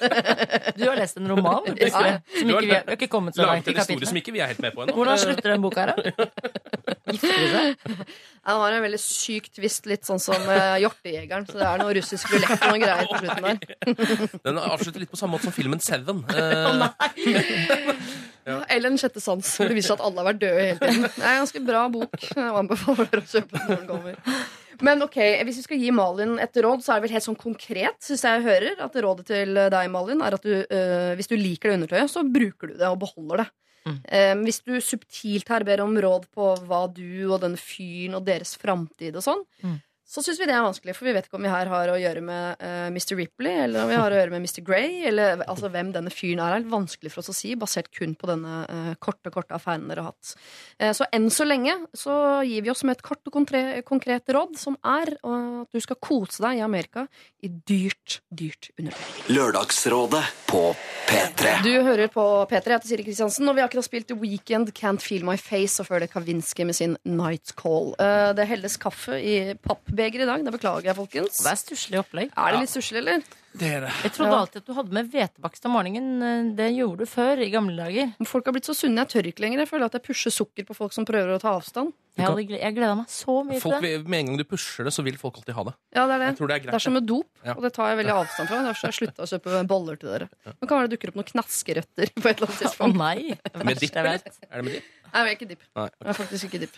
Du 0.77 0.85
har 0.87 0.99
lest 0.99 1.17
en 1.19 1.27
roman 1.31 1.65
plutselig, 1.67 2.13
ja. 2.13 2.21
som 2.39 2.53
ikke 2.53 2.61
vi 2.63 2.71
har, 2.71 2.85
vi 2.85 2.93
har 2.93 2.99
ikke 2.99 3.11
kommet 3.11 3.35
så 3.35 3.49
langt 3.49 3.67
i 3.67 3.75
historie 3.75 4.07
som 4.07 4.21
ikke 4.21 4.35
vi 4.37 4.43
er 4.45 4.53
helt 4.53 4.63
med 4.63 4.77
på 4.77 4.85
ennå. 4.85 4.95
Hvordan 4.95 5.19
slutter 5.19 5.55
den 5.55 5.65
boka 5.65 5.87
her, 5.87 5.95
da? 5.97 6.29
Gifter 7.17 7.49
seg? 7.51 7.91
Han 8.47 8.61
har 8.63 8.77
en 8.77 8.85
veldig 8.85 9.01
syk 9.03 9.49
tvist, 9.59 9.89
litt 9.91 10.07
sånn 10.07 10.23
som 10.23 10.39
uh, 10.47 10.77
Hjortejegeren. 10.83 11.49
Så 11.51 11.59
det 11.59 11.67
er 11.67 11.83
noe 11.83 11.97
russisk 11.99 12.31
rulett 12.31 12.55
og 12.55 12.69
noen 12.71 12.85
greier 12.85 13.11
på 13.11 13.21
slutten 13.25 13.49
der. 13.49 14.39
Den 14.47 14.63
avslutter 14.63 15.03
litt 15.03 15.11
på 15.11 15.19
samme 15.19 15.35
måte 15.35 15.49
som 15.49 15.57
filmen 15.57 15.83
Seven. 15.83 16.23
Eh, 18.47 18.63
Eller 18.77 18.93
Den 18.93 18.99
sjette 19.01 19.21
sans, 19.23 19.43
hvor 19.59 19.69
det 19.69 19.75
viser 19.77 19.93
seg 19.95 19.99
at 20.01 20.05
alle 20.07 20.23
har 20.23 20.29
vært 20.33 20.43
døde 20.45 20.63
hele 20.63 20.79
tiden. 20.79 21.03
Det 21.17 21.25
er 21.25 21.33
en 21.35 21.43
ganske 21.43 21.65
bra 21.67 21.83
bok. 21.93 22.15
Jeg 22.31 22.55
anbefaler 22.63 23.11
dere 23.11 23.25
å 23.25 23.33
kjøpe 23.33 23.59
den 23.59 23.67
når 23.67 23.81
den 23.83 23.91
kommer. 23.91 24.47
Men 24.87 25.01
ok, 25.07 25.15
hvis 25.49 25.57
vi 25.63 25.65
skal 25.65 25.79
gi 25.81 25.91
Malin 25.97 26.35
et 26.45 26.59
råd, 26.61 26.83
så 26.85 26.93
er 26.93 26.99
det 27.01 27.07
vel 27.07 27.15
helt 27.17 27.25
sånn 27.25 27.39
konkret, 27.41 27.97
syns 28.05 28.27
jeg 28.29 28.43
hører, 28.45 28.75
at 28.85 28.99
rådet 29.07 29.25
til 29.31 29.55
deg, 29.73 29.87
Malin, 29.91 30.21
er 30.21 30.37
at 30.37 30.45
du, 30.45 30.53
øh, 30.63 31.13
hvis 31.17 31.31
du 31.31 31.37
liker 31.41 31.73
det 31.73 31.79
undertøyet, 31.81 32.13
så 32.13 32.23
bruker 32.29 32.69
du 32.71 32.75
det 32.77 32.91
og 32.91 32.99
beholder 33.01 33.45
det. 33.47 33.49
Mm. 33.87 33.99
Um, 34.03 34.41
hvis 34.45 34.61
du 34.67 34.73
subtilt 34.83 35.49
her 35.49 35.63
ber 35.63 35.81
om 35.85 35.93
råd 36.03 36.25
på 36.35 36.47
hva 36.67 36.81
du 36.93 37.31
og 37.31 37.39
den 37.45 37.55
fyren 37.57 38.17
og 38.19 38.25
deres 38.27 38.57
framtid 38.59 39.15
og 39.17 39.23
sånn, 39.23 39.45
Mm. 39.63 39.77
Så 40.07 40.23
syns 40.23 40.39
vi 40.39 40.47
det 40.47 40.55
er 40.55 40.65
vanskelig, 40.65 40.95
for 40.97 41.09
vi 41.09 41.15
vet 41.17 41.27
ikke 41.27 41.39
om 41.41 41.47
vi 41.47 41.51
her 41.53 41.71
har 41.73 41.91
å 41.91 41.99
gjøre 41.99 42.23
med 42.25 42.63
uh, 42.63 42.87
Mr. 42.95 43.17
Ripley, 43.19 43.57
eller 43.65 43.83
om 43.85 43.91
vi 43.91 43.99
har 43.99 44.15
å 44.15 44.21
gjøre 44.21 44.35
med 44.37 44.47
Mr. 44.47 44.63
Grey, 44.67 45.01
eller 45.11 45.43
altså 45.47 45.71
hvem 45.75 45.91
denne 45.97 46.13
fyren 46.15 46.45
er. 46.45 46.61
Er 46.61 46.69
vanskelig 46.71 47.11
for 47.13 47.25
oss 47.25 47.33
å 47.33 47.37
si, 47.37 47.55
basert 47.59 47.91
kun 47.95 48.15
på 48.19 48.31
denne 48.31 48.63
uh, 48.71 48.93
korte, 49.03 49.33
korte 49.35 49.57
affæren 49.59 49.89
dere 49.91 50.07
har 50.07 50.15
hatt. 50.15 50.37
Uh, 50.79 50.93
så 50.97 51.09
enn 51.11 51.27
så 51.35 51.47
lenge 51.49 51.75
så 51.97 52.17
gir 52.47 52.63
vi 52.63 52.71
oss 52.71 52.85
med 52.87 52.97
et 52.97 53.05
kort 53.07 53.27
og 53.27 53.35
konkret 53.35 54.31
råd, 54.33 54.57
som 54.59 54.77
er 54.87 55.13
eh, 55.17 55.61
at 55.63 55.75
du 55.75 55.83
skal 55.83 55.99
kose 56.03 56.43
deg 56.43 56.61
i 56.61 56.65
Amerika 56.65 57.07
i 57.45 57.51
dyrt, 57.51 58.21
dyrt 58.31 58.71
undertøy. 58.79 59.35
Lørdagsrådet 59.35 60.23
på 60.51 60.63
P3. 61.07 61.57
Du 61.65 61.73
hører 61.87 62.11
på 62.13 62.25
P3, 62.51 62.61
jeg 62.61 62.77
heter 62.77 62.91
Siri 62.91 63.07
Kristiansen, 63.07 63.49
og 63.49 63.57
vi 63.57 63.63
har 63.63 63.71
akkurat 63.71 63.87
spilt 63.87 64.09
The 64.11 64.19
Weekend, 64.19 64.73
Can't 64.77 65.05
Feel 65.05 65.27
My 65.27 65.37
Face, 65.41 65.79
og 65.83 65.91
før 65.91 66.03
det 66.03 66.11
Kavinsky 66.15 66.67
med 66.67 66.79
sin 66.79 66.97
Night 67.07 67.55
Call. 67.59 67.93
Eh, 68.03 68.31
det 68.37 68.49
helles 68.51 68.79
kaffe 68.83 69.19
i 69.21 69.37
pappbeger 69.97 70.23
i 70.23 70.29
dag, 70.29 70.45
det 70.45 70.53
beklager 70.53 70.85
jeg, 70.91 70.97
folkens. 70.97 71.41
Det 71.43 71.51
er 71.53 71.59
stusslig 71.61 71.99
opplegg. 72.03 72.31
Er 72.37 72.53
det 72.53 72.61
litt 72.65 72.73
stusslig, 72.73 72.99
eller? 73.03 73.23
Det 73.57 73.69
er 73.73 73.81
det. 73.87 73.93
Jeg 74.05 74.13
trodde 74.13 74.33
Ja. 74.33 74.39
alltid 74.45 74.57
at 74.61 74.67
du 74.67 74.73
hadde 74.75 74.93
med 74.93 75.11
hvetebakst 75.11 75.65
om 75.65 75.73
morgenen. 75.73 76.23
Eh, 76.23 76.55
Det 76.57 76.77
gjorde 76.77 76.99
du 76.99 77.07
før, 77.07 77.39
i 77.41 77.49
gamle 77.51 77.75
dager. 77.77 78.13
Men 78.19 78.27
Folk 78.27 78.45
har 78.45 78.53
blitt 78.53 78.67
så 78.69 78.75
sunne, 78.77 78.99
jeg 79.01 79.09
tør 79.09 79.27
ikke 79.33 79.41
lenger. 79.41 79.59
Jeg 79.65 79.69
føler 79.69 79.85
at 79.87 79.93
jeg 79.93 80.03
pusher 80.03 80.31
sukker 80.31 80.65
på 80.67 80.77
folk 80.77 80.93
som 80.93 81.07
prøver 81.07 81.33
å 81.37 81.41
ta 81.41 81.57
avstand. 81.57 81.93
Jeg, 82.19 82.27
hadde, 82.27 82.49
jeg 82.61 82.75
gleda 82.75 82.95
meg 82.97 83.07
så 83.09 83.45
mye 83.45 83.61
folk, 83.61 83.81
til 83.81 84.03
det. 84.03 84.09
med 84.09 84.19
en 84.21 84.27
gang 84.27 84.37
du 84.39 84.45
pusher 84.45 84.85
det, 84.85 84.93
så 84.93 85.03
vil 85.05 85.17
folk 85.17 85.37
alltid 85.37 85.55
ha 85.55 85.65
det. 85.65 85.75
Ja, 85.95 86.07
det 86.07 86.15
er 86.15 86.19
det. 86.19 86.39
Det 86.39 86.51
er 86.51 86.59
Det 86.71 86.75
er 86.75 86.79
som 86.79 86.93
med 86.93 87.07
dop, 87.07 87.27
Ja. 87.45 87.53
og 87.55 87.63
det 87.63 87.73
tar 87.73 87.89
jeg 87.97 88.05
veldig 88.07 88.13
avstand 88.13 88.49
fra. 88.49 88.57
Derfor 88.63 88.81
har 88.87 88.93
jeg 88.93 89.01
slutta 89.01 89.23
å 89.25 89.29
kjøpe 89.41 89.67
boller 89.67 89.97
til 89.97 90.09
dere. 90.09 90.29
Men 90.45 90.69
kan 90.69 90.77
være 90.81 90.89
det 90.91 90.99
dukker 91.01 91.09
opp 91.09 91.17
noen 91.17 91.33
knaskerøtter 91.33 92.13
på 92.17 92.27
et 92.29 92.37
eller 92.37 92.49
annet 92.49 92.61
Å 92.61 92.69
tidspunkt. 92.69 92.97
nei! 92.97 93.39
Det 93.53 93.65
Med 93.65 93.79
dipp, 93.81 93.97
eller? 93.97 94.21
Er 94.53 94.57
det 94.61 94.65
med 94.65 94.73
dipp? 94.75 94.85
Nei, 95.17 95.23
jeg 95.25 95.33
er 95.33 95.39
ikke 95.39 95.49
dipp. 95.49 95.65
Nei. 95.79 95.87
Jeg 96.03 96.13
er 96.13 96.19
faktisk 96.19 96.47
ikke 96.51 96.61
dipp. 96.67 96.77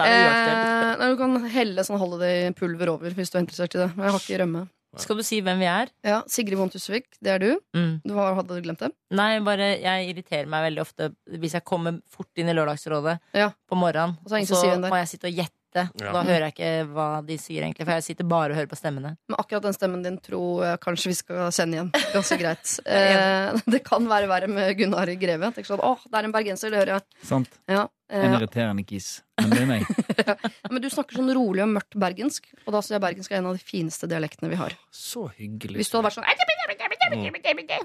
Eh, 0.00 0.96
nei, 0.98 1.08
du 1.12 1.16
kan 1.20 1.34
helle 1.52 1.84
sånn 1.86 2.00
holiday-pulver 2.00 2.88
over 2.94 3.14
hvis 3.16 3.30
du 3.30 3.36
er 3.38 3.44
interessert 3.44 3.74
i 3.76 3.82
det. 3.82 3.88
Men 3.96 4.08
jeg 4.08 4.14
har 4.16 4.22
ikke 4.24 4.38
rømme. 4.42 4.62
Skal 4.98 5.20
du 5.20 5.22
si 5.22 5.38
hvem 5.46 5.60
vi 5.62 5.68
er? 5.70 5.90
Ja, 6.02 6.16
Sigrid 6.26 6.58
Bonde 6.58 6.74
Tusvik, 6.74 7.04
det 7.22 7.30
er 7.36 7.38
du. 7.38 7.50
Mm. 7.76 7.92
Du 8.02 8.14
har, 8.16 8.32
hadde 8.40 8.56
du 8.56 8.64
glemt 8.64 8.80
det? 8.82 8.88
Nei, 9.14 9.28
bare 9.46 9.68
jeg 9.78 10.08
irriterer 10.10 10.48
meg 10.50 10.64
veldig 10.66 10.82
ofte 10.82 11.12
hvis 11.30 11.54
jeg 11.54 11.62
kommer 11.68 12.00
fort 12.10 12.42
inn 12.42 12.50
i 12.50 12.56
Lørdagsrådet 12.58 13.20
Ja. 13.38 13.52
på 13.70 13.78
morgenen. 13.78 14.16
Og 14.24 14.26
så 14.26 14.34
er 14.34 14.40
det 14.40 14.42
ingen 14.42 14.50
som 14.50 14.56
så 14.58 14.64
sier 14.64 14.74
hvem 14.74 14.82
det 14.82 14.90
er. 14.90 14.94
må 14.96 15.02
jeg 15.04 15.12
sitte 15.12 15.30
og 15.30 15.38
gjette. 15.38 15.54
Ja. 15.76 16.12
Da 16.12 16.22
hører 16.26 16.48
jeg 16.48 16.54
ikke 16.56 16.72
hva 16.94 17.08
de 17.26 17.36
sier, 17.40 17.64
egentlig. 17.66 17.86
For 17.86 17.98
jeg 17.98 18.06
sitter 18.10 18.28
bare 18.30 18.54
og 18.54 18.58
hører 18.60 18.70
på 18.70 18.78
stemmene. 18.78 19.14
Men 19.30 19.38
akkurat 19.38 19.68
den 19.68 19.76
stemmen 19.76 20.02
din 20.06 20.18
tror 20.22 20.64
jeg 20.66 20.82
kanskje 20.82 21.12
vi 21.12 21.18
skal 21.20 21.54
kjenne 21.54 21.78
igjen. 21.78 21.94
Ganske 22.16 22.40
greit. 22.42 22.76
Eh, 23.00 23.56
det 23.70 23.80
kan 23.86 24.04
være 24.08 24.28
verre 24.28 24.48
med 24.50 24.72
Gunnar 24.78 25.08
Greve. 25.20 25.50
Tenk 25.54 25.66
sånn, 25.68 25.80
åh, 25.84 26.00
det 26.10 26.18
er 26.18 26.26
en 26.26 26.34
bergenser, 26.34 26.72
det 26.72 26.80
hører 26.82 26.92
jeg. 26.96 27.04
Sant? 27.28 27.56
Ja. 27.70 27.86
En 28.10 28.26
Eh, 28.26 28.36
irriterende 28.40 28.82
kis. 28.84 29.22
Men 29.38 29.52
det 29.54 29.60
er 29.62 29.68
meg. 29.70 29.86
men 30.72 30.82
du 30.82 30.88
snakker 30.90 31.20
sånn 31.20 31.30
rolig 31.36 31.62
og 31.62 31.70
mørkt 31.76 31.94
bergensk, 32.00 32.50
og 32.64 32.74
da 32.74 32.82
syns 32.82 32.96
jeg 32.96 33.04
bergensk 33.04 33.32
er 33.32 33.38
en 33.38 33.50
av 33.52 33.58
de 33.58 33.62
fineste 33.64 34.10
dialektene 34.10 34.50
vi 34.50 34.58
har. 34.58 34.74
Så 34.90 35.28
hyggelig. 35.38 35.78
Hvis 35.78 35.92
du 35.92 35.98
hadde 35.98 36.08
vært 36.10 36.18
sånn 36.18 36.26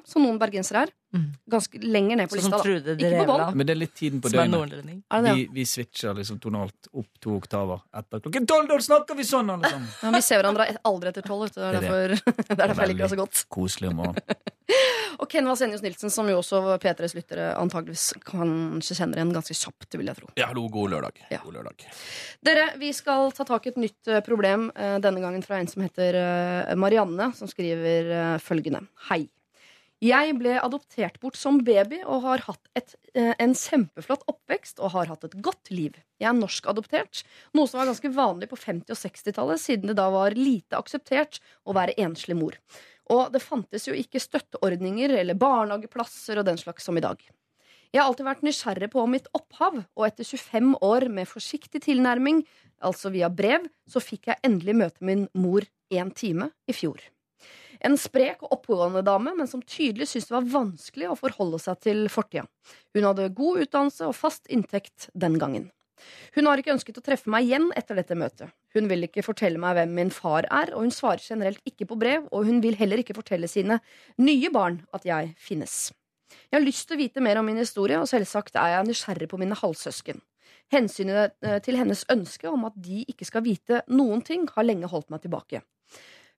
Som 0.05 0.23
noen 0.25 0.37
bergensere 0.41 0.85
er. 0.85 0.91
Mm. 1.15 1.25
Ganske 1.49 1.79
lenger 1.79 2.17
ned 2.19 2.29
på 2.29 2.35
Sånn 2.35 2.51
lista. 2.51 2.57
da. 2.57 2.95
Ikke 2.95 3.19
på 3.21 3.25
bånd. 3.29 3.55
Men 3.55 3.67
det 3.69 3.73
er 3.75 3.79
litt 3.79 3.93
tiden 3.95 4.21
på 4.21 4.31
døgnet. 4.33 5.03
Vi, 5.35 5.45
vi 5.55 5.65
switcher 5.65 6.13
liksom 6.17 6.39
tonalt 6.43 6.89
opp 6.93 7.07
to 7.23 7.35
oktaver 7.39 7.79
etter 7.95 8.19
klokken 8.25 8.45
tolv. 8.51 8.67
Da 8.71 8.79
snakker 8.89 9.15
vi 9.15 9.23
sånn, 9.27 9.49
alle 9.53 9.69
sammen! 9.71 9.87
Ja, 10.03 10.11
vi 10.17 10.21
ser 10.27 10.41
hverandre 10.43 10.67
aldri 10.83 11.09
etter 11.13 11.21
tolv. 11.27 11.49
Det 11.55 11.63
er 11.63 11.79
derfor, 11.79 12.15
det 12.15 12.51
er 12.51 12.59
derfor 12.67 12.81
jeg 12.83 12.93
liker 12.93 13.05
det 13.07 13.13
så 13.13 13.21
godt. 13.21 13.45
Koselig 13.49 13.89
om 13.93 14.01
morgenen. 14.03 14.53
Og 15.21 15.29
Ken 15.31 15.47
Vasenius 15.47 15.83
Nilsen, 15.83 16.11
som 16.13 16.27
jo 16.29 16.39
også 16.39 16.61
P3s 16.81 17.15
lyttere 17.17 17.51
antageligvis 17.59 18.15
kanskje 18.25 18.97
kjenner 18.97 19.21
igjen 19.21 19.35
ganske 19.35 19.57
kjapt, 19.57 19.97
vil 19.97 20.09
jeg 20.09 20.19
tro. 20.19 20.31
Ja, 20.39 20.49
hallo, 20.51 20.65
god 20.73 20.95
lørdag. 20.95 21.21
Ja. 21.31 21.41
God 21.43 21.59
lørdag. 21.59 21.85
Dere, 22.45 22.67
vi 22.81 22.91
skal 22.95 23.31
ta 23.35 23.47
tak 23.47 23.67
i 23.67 23.73
et 23.73 23.79
nytt 23.81 24.11
eh, 24.11 24.23
problem, 24.25 24.69
eh, 24.75 24.97
denne 25.03 25.23
gangen 25.23 25.45
fra 25.45 25.61
en 25.61 25.69
som 25.71 25.85
heter 25.85 26.19
eh, 26.19 26.75
Marianne, 26.79 27.31
som 27.37 27.49
skriver 27.51 28.37
følgende. 28.43 28.85
Hei. 29.11 29.25
Jeg 30.03 30.33
ble 30.37 30.57
adoptert 30.59 31.15
bort 31.21 31.37
som 31.39 31.61
baby 31.65 32.01
og 32.03 32.25
har 32.25 32.41
hatt 32.45 32.67
et, 32.77 32.91
en 33.15 33.53
kjempeflott 33.55 34.25
oppvekst 34.29 34.81
og 34.83 34.91
har 34.93 35.07
hatt 35.09 35.23
et 35.25 35.37
godt 35.41 35.71
liv. 35.71 35.95
Jeg 36.19 36.27
er 36.29 36.35
norskadoptert, 36.35 37.23
noe 37.55 37.69
som 37.71 37.79
var 37.79 37.87
ganske 37.89 38.11
vanlig 38.13 38.49
på 38.51 38.59
50- 38.59 38.91
og 38.91 38.99
60-tallet, 38.99 39.63
siden 39.63 39.89
det 39.89 39.95
da 39.97 40.09
var 40.13 40.35
lite 40.37 40.77
akseptert 40.77 41.39
å 41.63 41.73
være 41.79 41.95
enslig 42.03 42.35
mor. 42.37 42.59
Og 43.13 43.31
det 43.33 43.43
fantes 43.43 43.85
jo 43.87 43.95
ikke 43.95 44.21
støtteordninger 44.21 45.13
eller 45.19 45.37
barnehageplasser 45.37 46.41
og 46.41 46.47
den 46.47 46.57
slags 46.57 46.87
som 46.87 46.97
i 46.97 47.03
dag. 47.05 47.19
Jeg 47.93 48.01
har 48.01 48.09
alltid 48.09 48.27
vært 48.27 48.43
nysgjerrig 48.43 48.89
på 48.91 49.03
mitt 49.07 49.27
opphav, 49.37 49.77
og 49.95 50.07
etter 50.07 50.27
25 50.27 50.73
år 50.83 51.05
med 51.13 51.29
forsiktig 51.29 51.83
tilnærming, 51.85 52.41
altså 52.83 53.11
via 53.13 53.29
brev, 53.31 53.69
så 53.87 54.01
fikk 54.03 54.31
jeg 54.31 54.41
endelig 54.43 54.75
møte 54.81 55.05
min 55.05 55.27
mor 55.37 55.63
én 55.93 56.11
time 56.11 56.49
i 56.67 56.75
fjor. 56.75 56.99
En 57.85 57.95
sprek 57.99 58.41
og 58.43 58.57
oppegående 58.57 59.03
dame, 59.05 59.35
men 59.37 59.47
som 59.47 59.61
tydelig 59.61 60.09
syntes 60.09 60.29
det 60.29 60.35
var 60.35 60.51
vanskelig 60.51 61.09
å 61.11 61.17
forholde 61.19 61.59
seg 61.61 61.79
til 61.85 62.05
fortida. 62.11 62.47
Hun 62.95 63.07
hadde 63.07 63.31
god 63.37 63.65
utdannelse 63.65 64.09
og 64.09 64.17
fast 64.17 64.49
inntekt 64.51 65.09
den 65.13 65.37
gangen. 65.39 65.69
Hun 66.35 66.49
har 66.49 66.59
ikke 66.59 66.73
ønsket 66.75 66.99
å 66.99 67.03
treffe 67.05 67.31
meg 67.31 67.47
igjen 67.47 67.69
etter 67.77 67.97
dette 67.99 68.17
møtet. 68.19 68.51
Hun 68.75 68.89
vil 68.91 69.07
ikke 69.07 69.23
fortelle 69.25 69.61
meg 69.61 69.77
hvem 69.77 69.93
min 69.95 70.13
far 70.13 70.47
er, 70.49 70.73
og 70.75 70.85
hun 70.85 70.93
svarer 70.93 71.23
generelt 71.23 71.61
ikke 71.67 71.87
på 71.89 71.97
brev, 71.99 72.25
og 72.31 72.49
hun 72.49 72.61
vil 72.63 72.77
heller 72.79 73.01
ikke 73.01 73.15
fortelle 73.17 73.49
sine 73.51 73.79
nye 74.21 74.51
barn 74.53 74.81
at 74.95 75.07
jeg 75.07 75.33
finnes. 75.39 75.93
Jeg 76.49 76.57
har 76.57 76.65
lyst 76.65 76.87
til 76.89 76.97
å 76.97 77.03
vite 77.03 77.23
mer 77.23 77.39
om 77.39 77.47
min 77.47 77.61
historie, 77.61 77.99
og 77.99 78.09
selvsagt 78.09 78.57
er 78.59 78.75
jeg 78.75 78.89
nysgjerrig 78.89 79.29
på 79.31 79.39
mine 79.41 79.57
halvsøsken. 79.57 80.19
Hensynet 80.73 81.35
eh, 81.45 81.59
til 81.63 81.77
hennes 81.77 82.03
ønske 82.11 82.49
om 82.49 82.65
at 82.67 82.75
de 82.81 83.03
ikke 83.11 83.27
skal 83.27 83.45
vite 83.45 83.83
noen 83.91 84.23
ting, 84.25 84.47
har 84.55 84.65
lenge 84.65 84.89
holdt 84.89 85.11
meg 85.13 85.23
tilbake. 85.25 85.61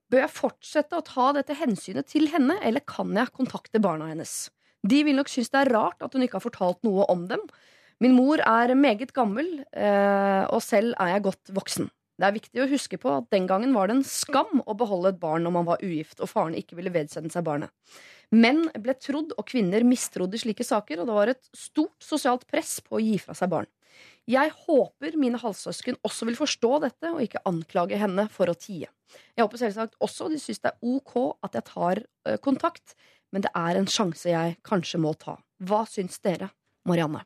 Bør 0.08 0.24
jeg 0.24 0.32
fortsette 0.32 0.96
å 0.96 1.04
ta 1.04 1.32
dette 1.36 1.56
hensynet 1.58 2.08
til 2.08 2.30
henne, 2.32 2.56
eller 2.64 2.84
kan 2.88 3.12
jeg 3.16 3.34
kontakte 3.36 3.80
barna 3.82 4.08
hennes? 4.08 4.48
De 4.88 5.02
vil 5.04 5.18
nok 5.18 5.28
synes 5.32 5.50
det 5.52 5.60
er 5.64 5.72
rart 5.74 6.04
at 6.04 6.14
hun 6.14 6.24
ikke 6.24 6.38
har 6.38 6.46
fortalt 6.46 6.84
noe 6.86 7.04
om 7.12 7.26
dem. 7.28 7.42
Min 8.02 8.14
mor 8.14 8.38
er 8.38 8.74
meget 8.78 9.10
gammel, 9.14 9.64
eh, 9.74 10.44
og 10.54 10.62
selv 10.62 10.94
er 11.02 11.16
jeg 11.16 11.24
godt 11.24 11.50
voksen. 11.54 11.88
Det 12.18 12.26
er 12.26 12.34
viktig 12.34 12.62
å 12.62 12.68
huske 12.70 12.98
på 12.98 13.10
at 13.14 13.26
den 13.30 13.46
gangen 13.46 13.74
var 13.74 13.88
det 13.88 13.98
en 13.98 14.06
skam 14.06 14.62
å 14.66 14.74
beholde 14.78 15.12
et 15.12 15.20
barn 15.22 15.44
når 15.46 15.54
man 15.54 15.66
var 15.66 15.82
ugift 15.82 16.18
og 16.22 16.30
faren 16.30 16.56
ikke 16.58 16.78
ville 16.78 16.90
vedsende 16.94 17.30
seg 17.30 17.46
barnet. 17.46 17.70
Menn 18.34 18.66
ble 18.74 18.94
trodd, 18.98 19.32
og 19.38 19.46
kvinner 19.48 19.86
mistrodde 19.86 20.38
slike 20.38 20.66
saker, 20.66 21.00
og 21.00 21.08
det 21.08 21.16
var 21.16 21.32
et 21.32 21.50
stort 21.56 21.96
sosialt 22.04 22.44
press 22.50 22.78
på 22.84 22.98
å 22.98 23.02
gi 23.02 23.16
fra 23.22 23.34
seg 23.38 23.50
barn. 23.54 23.70
Jeg 24.28 24.52
håper 24.66 25.16
mine 25.18 25.40
halvsøsken 25.40 25.96
også 26.06 26.28
vil 26.28 26.36
forstå 26.38 26.72
dette 26.84 27.14
og 27.14 27.22
ikke 27.24 27.42
anklage 27.48 27.98
henne 27.98 28.26
for 28.30 28.50
å 28.50 28.58
tie. 28.58 28.90
Jeg 29.34 29.42
håper 29.46 29.62
selvsagt 29.62 29.96
også 30.04 30.28
de 30.30 30.42
syns 30.42 30.60
det 30.62 30.74
er 30.74 30.92
ok 30.98 31.16
at 31.48 31.56
jeg 31.56 31.66
tar 31.70 32.02
kontakt, 32.44 32.94
men 33.32 33.46
det 33.46 33.54
er 33.56 33.78
en 33.80 33.88
sjanse 33.90 34.28
jeg 34.30 34.58
kanskje 34.66 35.00
må 35.02 35.16
ta. 35.18 35.38
Hva 35.64 35.82
syns 35.88 36.20
dere, 36.22 36.52
Marianne? 36.86 37.24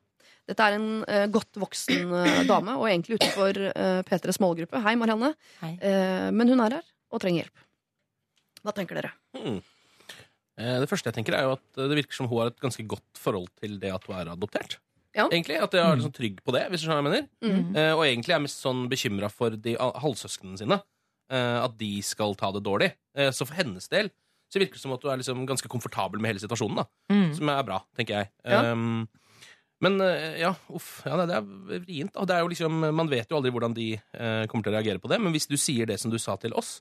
Dette 0.48 0.64
er 0.66 0.74
en 0.76 0.86
uh, 1.06 1.26
godt 1.30 1.54
voksen 1.62 2.10
uh, 2.10 2.40
dame, 2.48 2.74
og 2.80 2.88
egentlig 2.90 3.18
utenfor 3.20 3.58
uh, 3.72 4.00
P3s 4.08 4.40
målgruppe. 4.42 4.80
Hei, 4.82 4.94
Marianne. 4.98 5.34
Hei. 5.60 5.74
Eh, 5.80 6.30
men 6.34 6.48
hun 6.50 6.60
er 6.64 6.78
her 6.80 6.88
og 7.12 7.20
trenger 7.22 7.44
hjelp. 7.44 7.62
Hva 8.62 8.72
tenker 8.74 8.98
dere? 8.98 9.12
Hmm. 9.36 9.60
Eh, 10.58 10.78
Det 10.82 10.88
første 10.90 11.08
jeg 11.10 11.16
tenker 11.18 11.34
er 11.38 11.46
jo 11.46 11.54
at 11.56 11.78
det 11.78 11.96
virker 11.98 12.14
som 12.18 12.28
hun 12.30 12.42
har 12.42 12.50
et 12.52 12.60
ganske 12.62 12.84
godt 12.90 13.18
forhold 13.22 13.48
til 13.62 13.78
det 13.82 13.92
at 13.94 14.04
hun 14.08 14.16
er 14.18 14.32
adoptert. 14.34 14.78
Ja. 15.14 15.26
Egentlig, 15.28 15.58
At 15.60 15.74
jeg 15.76 15.82
er 15.84 15.96
liksom 15.98 16.12
trygg 16.16 16.38
på 16.42 16.52
det, 16.56 16.64
hvis 16.72 16.80
du 16.82 16.86
skjønner 16.88 17.02
hva 17.04 17.12
jeg 17.12 17.26
mener. 17.28 17.28
Mm. 17.44 17.76
Eh, 17.76 17.92
og 17.92 18.02
egentlig 18.06 18.32
er 18.32 18.38
jeg 18.38 18.46
mest 18.46 18.62
sånn 18.64 18.82
bekymra 18.88 19.28
for 19.30 19.50
de 19.60 19.74
al- 19.76 19.94
halvsøsknene 20.00 20.58
sine. 20.62 20.80
eh, 21.32 21.58
at 21.64 21.76
de 21.78 22.02
skal 22.04 22.34
ta 22.36 22.50
det 22.52 22.62
dårlig. 22.64 22.90
Eh, 23.16 23.30
så 23.32 23.46
for 23.46 23.54
hennes 23.56 23.86
del 23.88 24.10
så 24.52 24.58
virker 24.60 24.76
det 24.76 24.82
som 24.82 24.92
at 24.92 25.00
du 25.00 25.08
er 25.08 25.16
liksom 25.16 25.46
ganske 25.48 25.68
komfortabel 25.68 26.20
med 26.20 26.32
hele 26.34 26.42
situasjonen. 26.42 26.76
da 26.82 26.84
Mm. 27.14 27.34
Som 27.36 27.48
er 27.48 27.62
bra, 27.62 27.78
tenker 27.96 28.18
jeg. 28.18 28.28
Ja. 28.44 28.72
Um, 28.72 29.08
Men 29.82 29.96
eh, 30.04 30.38
ja, 30.40 30.52
uff. 30.70 31.02
Ja, 31.08 31.16
det 31.26 31.34
er 31.34 31.42
vrient. 31.82 32.16
Og 32.16 32.26
det 32.30 32.36
er 32.36 32.44
jo 32.44 32.50
liksom, 32.52 32.80
man 32.94 33.08
vet 33.10 33.28
jo 33.32 33.38
aldri 33.40 33.50
hvordan 33.50 33.74
de 33.74 33.86
eh, 33.98 34.44
kommer 34.50 34.62
til 34.66 34.72
å 34.72 34.76
reagere 34.78 35.02
på 35.02 35.10
det, 35.10 35.18
men 35.20 35.34
hvis 35.34 35.48
du 35.50 35.56
sier 35.58 35.86
det 35.90 35.98
som 36.00 36.10
du 36.12 36.18
sa 36.22 36.36
til 36.38 36.54
oss, 36.54 36.76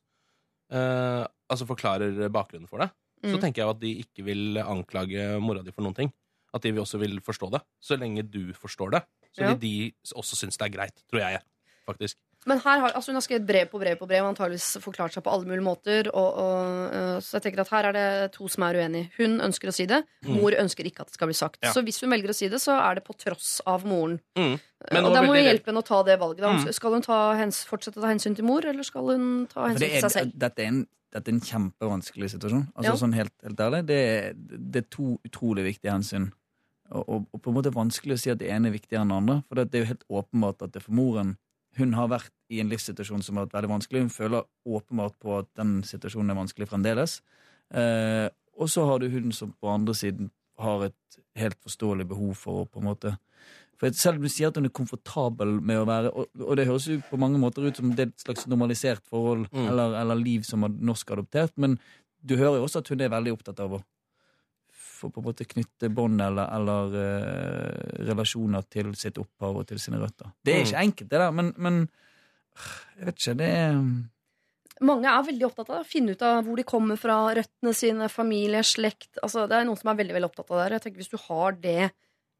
eh, 0.71 1.23
altså 1.51 1.67
forklarer 1.69 2.29
bakgrunnen 2.33 2.69
for 2.69 2.83
det, 2.83 2.91
så 3.23 3.35
Mm. 3.37 3.41
tenker 3.41 3.61
jeg 3.61 3.69
at 3.69 3.79
de 3.79 3.89
ikke 4.01 4.23
vil 4.25 4.57
anklage 4.57 5.39
mora 5.41 5.61
di 5.61 5.69
for 5.71 5.83
noen 5.85 5.93
ting. 5.95 6.11
At 6.53 6.63
de 6.63 6.71
også 6.73 6.97
vil 6.99 7.19
forstå 7.21 7.51
det. 7.53 7.61
Så 7.79 7.97
lenge 7.97 8.23
du 8.29 8.51
forstår 8.53 8.91
det, 8.95 9.03
så 9.31 9.41
Ja. 9.43 9.47
vil 9.53 9.59
de 9.61 9.93
også 10.15 10.35
synes 10.35 10.57
det 10.57 10.65
er 10.65 10.73
greit, 10.77 11.03
tror 11.09 11.19
jeg, 11.21 11.41
faktisk. 11.87 12.17
Men 12.49 12.57
her 12.63 12.79
har, 12.81 12.93
altså 12.97 13.11
hun 13.11 13.19
har 13.19 13.23
skrevet 13.25 13.45
brev 13.45 13.67
på 13.69 13.77
brev 13.81 13.99
på 13.99 14.07
brev 14.09 14.23
og 14.23 14.31
antageligvis 14.31 14.79
forklart 14.81 15.13
seg 15.13 15.21
på 15.25 15.29
alle 15.29 15.45
mulige 15.45 15.65
måter. 15.65 16.07
Og, 16.09 16.39
og, 16.41 16.95
øh, 16.97 17.17
så 17.21 17.37
jeg 17.37 17.43
tenker 17.45 17.61
at 17.61 17.69
her 17.69 17.89
er 17.91 17.97
det 17.97 18.05
to 18.33 18.47
som 18.49 18.65
er 18.65 18.79
uenige. 18.81 19.11
Hun 19.19 19.35
ønsker 19.45 19.69
å 19.69 19.73
si 19.75 19.85
det. 19.89 19.99
Mm. 20.25 20.39
Mor 20.39 20.57
ønsker 20.57 20.89
ikke 20.89 21.05
at 21.05 21.11
det 21.11 21.19
skal 21.19 21.29
bli 21.29 21.37
sagt. 21.37 21.59
Ja. 21.61 21.73
Så 21.75 21.83
hvis 21.85 22.01
hun 22.01 22.09
velger 22.13 22.33
å 22.33 22.37
si 22.37 22.49
det, 22.49 22.61
så 22.63 22.79
er 22.79 22.97
det 22.97 23.05
på 23.05 23.13
tross 23.21 23.59
av 23.69 23.85
moren. 23.85 24.17
Mm. 24.39 24.55
Men 24.89 25.05
og 25.05 25.13
da 25.13 25.21
må 25.27 25.35
vi 25.37 25.43
hjelpe 25.45 25.69
henne 25.69 25.83
å 25.83 25.85
ta 25.85 26.01
det 26.07 26.17
valget. 26.23 26.41
Da. 26.41 26.55
Mm. 26.57 26.73
Skal 26.79 26.97
hun 26.97 27.05
ta 27.05 27.19
hens, 27.37 27.61
fortsette 27.69 28.01
å 28.01 28.07
ta 28.07 28.09
hensyn 28.09 28.39
til 28.39 28.47
mor, 28.49 28.65
eller 28.65 28.87
skal 28.89 29.13
hun 29.13 29.29
ta 29.51 29.67
hensyn 29.69 29.85
er, 29.85 29.93
til 29.99 30.07
seg 30.07 30.15
selv? 30.15 30.33
dette, 30.41 30.65
er 30.65 30.73
en, 30.73 30.81
dette 31.13 31.29
er 31.29 31.37
en 31.37 31.45
kjempevanskelig 31.51 32.31
situasjon. 32.33 32.65
Altså 32.73 32.95
Ja. 32.95 32.97
sånn 33.03 33.13
helt, 33.19 33.35
helt 33.45 33.61
ærlig, 33.67 33.83
det 33.91 34.01
er, 34.01 34.33
det 34.41 34.81
er 34.81 34.89
to 34.89 35.19
utrolig 35.29 35.67
viktige 35.69 35.93
hensyn. 35.93 36.31
Og, 36.89 37.05
og, 37.05 37.29
og 37.31 37.39
på 37.45 37.53
en 37.53 37.55
måte 37.61 37.71
vanskelig 37.71 38.17
å 38.17 38.19
si 38.25 38.33
at 38.33 38.41
det 38.41 38.49
ene 38.49 38.67
er 38.67 38.75
viktigere 38.75 39.05
enn 39.05 39.13
det 39.13 39.21
andre. 39.21 39.37
For 39.47 39.61
det, 39.61 39.69
det 39.69 39.77
er 39.77 39.85
jo 39.85 39.91
helt 39.93 40.09
åpenbart 40.09 40.65
at 40.65 40.73
det 40.73 40.81
for 40.83 40.97
moren 40.97 41.37
Hun 41.79 41.93
har 41.95 42.09
vært 42.11 42.33
i 42.51 42.59
en 42.59 42.71
livssituasjon 42.71 43.23
som 43.23 43.37
har 43.37 43.47
vært 43.47 43.55
veldig 43.59 43.71
vanskelig. 43.71 44.03
Hun 44.05 44.13
føler 44.13 44.47
åpenbart 44.67 45.15
på 45.23 45.37
at 45.39 45.49
den 45.59 45.81
situasjonen 45.87 46.33
er 46.33 46.39
vanskelig 46.41 46.67
fremdeles. 46.67 47.21
Eh, 47.71 48.27
og 48.59 48.69
så 48.69 48.85
har 48.89 48.99
du 48.99 49.09
hun 49.09 49.31
som 49.31 49.53
på 49.55 49.71
andre 49.71 49.95
siden 49.95 50.31
har 50.59 50.89
et 50.89 51.19
helt 51.39 51.57
forståelig 51.63 52.07
behov 52.09 52.35
for 52.37 52.61
å 52.61 52.67
på 52.69 52.81
en 52.81 52.89
måte 52.91 53.15
for 53.81 53.89
Selv 53.97 54.19
om 54.19 54.27
du 54.27 54.29
sier 54.29 54.51
at 54.51 54.57
hun 54.59 54.67
er 54.67 54.73
komfortabel 54.77 55.55
med 55.65 55.79
å 55.81 55.87
være 55.89 56.11
Og, 56.13 56.27
og 56.43 56.57
det 56.59 56.67
høres 56.67 56.85
jo 56.85 56.99
på 57.09 57.17
mange 57.17 57.39
måter 57.41 57.65
ut 57.65 57.79
som 57.79 57.89
det 57.95 58.03
er 58.03 58.11
et 58.11 58.25
slags 58.25 58.45
normalisert 58.51 59.01
forhold 59.09 59.47
Mm. 59.51 59.67
eller, 59.71 59.95
eller 60.01 60.15
liv 60.15 60.43
som 60.45 60.63
er 60.63 60.69
norskadoptert, 60.69 61.51
men 61.57 61.79
du 62.21 62.35
hører 62.37 62.59
jo 62.59 62.67
også 62.67 62.79
at 62.83 62.91
hun 62.93 63.01
er 63.01 63.09
veldig 63.09 63.33
opptatt 63.33 63.59
av 63.59 63.73
å 63.73 63.81
få 65.01 65.09
på 65.11 65.21
en 65.23 65.27
måte 65.31 65.47
knytte 65.49 65.89
bånd 65.93 66.21
eller, 66.21 66.47
eller 66.55 66.95
uh, 66.95 68.05
relasjoner 68.11 68.65
til 68.71 68.93
sitt 68.99 69.17
opphav 69.21 69.61
og 69.61 69.67
til 69.69 69.81
sine 69.81 69.99
røtter. 70.01 70.31
Det 70.45 70.53
er 70.55 70.61
Mm. 70.61 70.67
ikke 70.69 70.85
enkelt, 70.85 71.09
det 71.11 71.19
der, 71.25 71.31
men, 71.41 71.53
men 71.57 71.79
jeg 72.99 73.05
vet 73.09 73.21
ikke, 73.21 73.37
det 73.41 73.51
er 73.57 73.77
Mange 74.81 75.05
er 75.13 75.25
veldig 75.27 75.45
opptatt 75.45 75.67
av 75.69 75.75
det. 75.75 75.81
Å 75.85 75.91
finne 75.91 76.13
ut 76.15 76.21
av 76.25 76.39
hvor 76.47 76.57
de 76.57 76.63
kommer 76.65 76.97
fra, 76.97 77.15
røttene 77.37 77.73
sine, 77.77 78.07
familie, 78.09 78.63
slekt. 78.65 79.11
Altså, 79.21 79.43
det 79.45 79.59
er 79.59 79.67
noen 79.67 79.77
som 79.77 79.91
er 79.91 79.99
veldig 79.99 80.15
veldig 80.15 80.29
opptatt 80.31 80.49
av 80.49 80.57
det. 80.63 80.79
Jeg 80.79 80.81
tenker 80.87 81.03
Hvis 81.03 81.11
du 81.11 81.19
har 81.27 81.59
det 81.61 81.91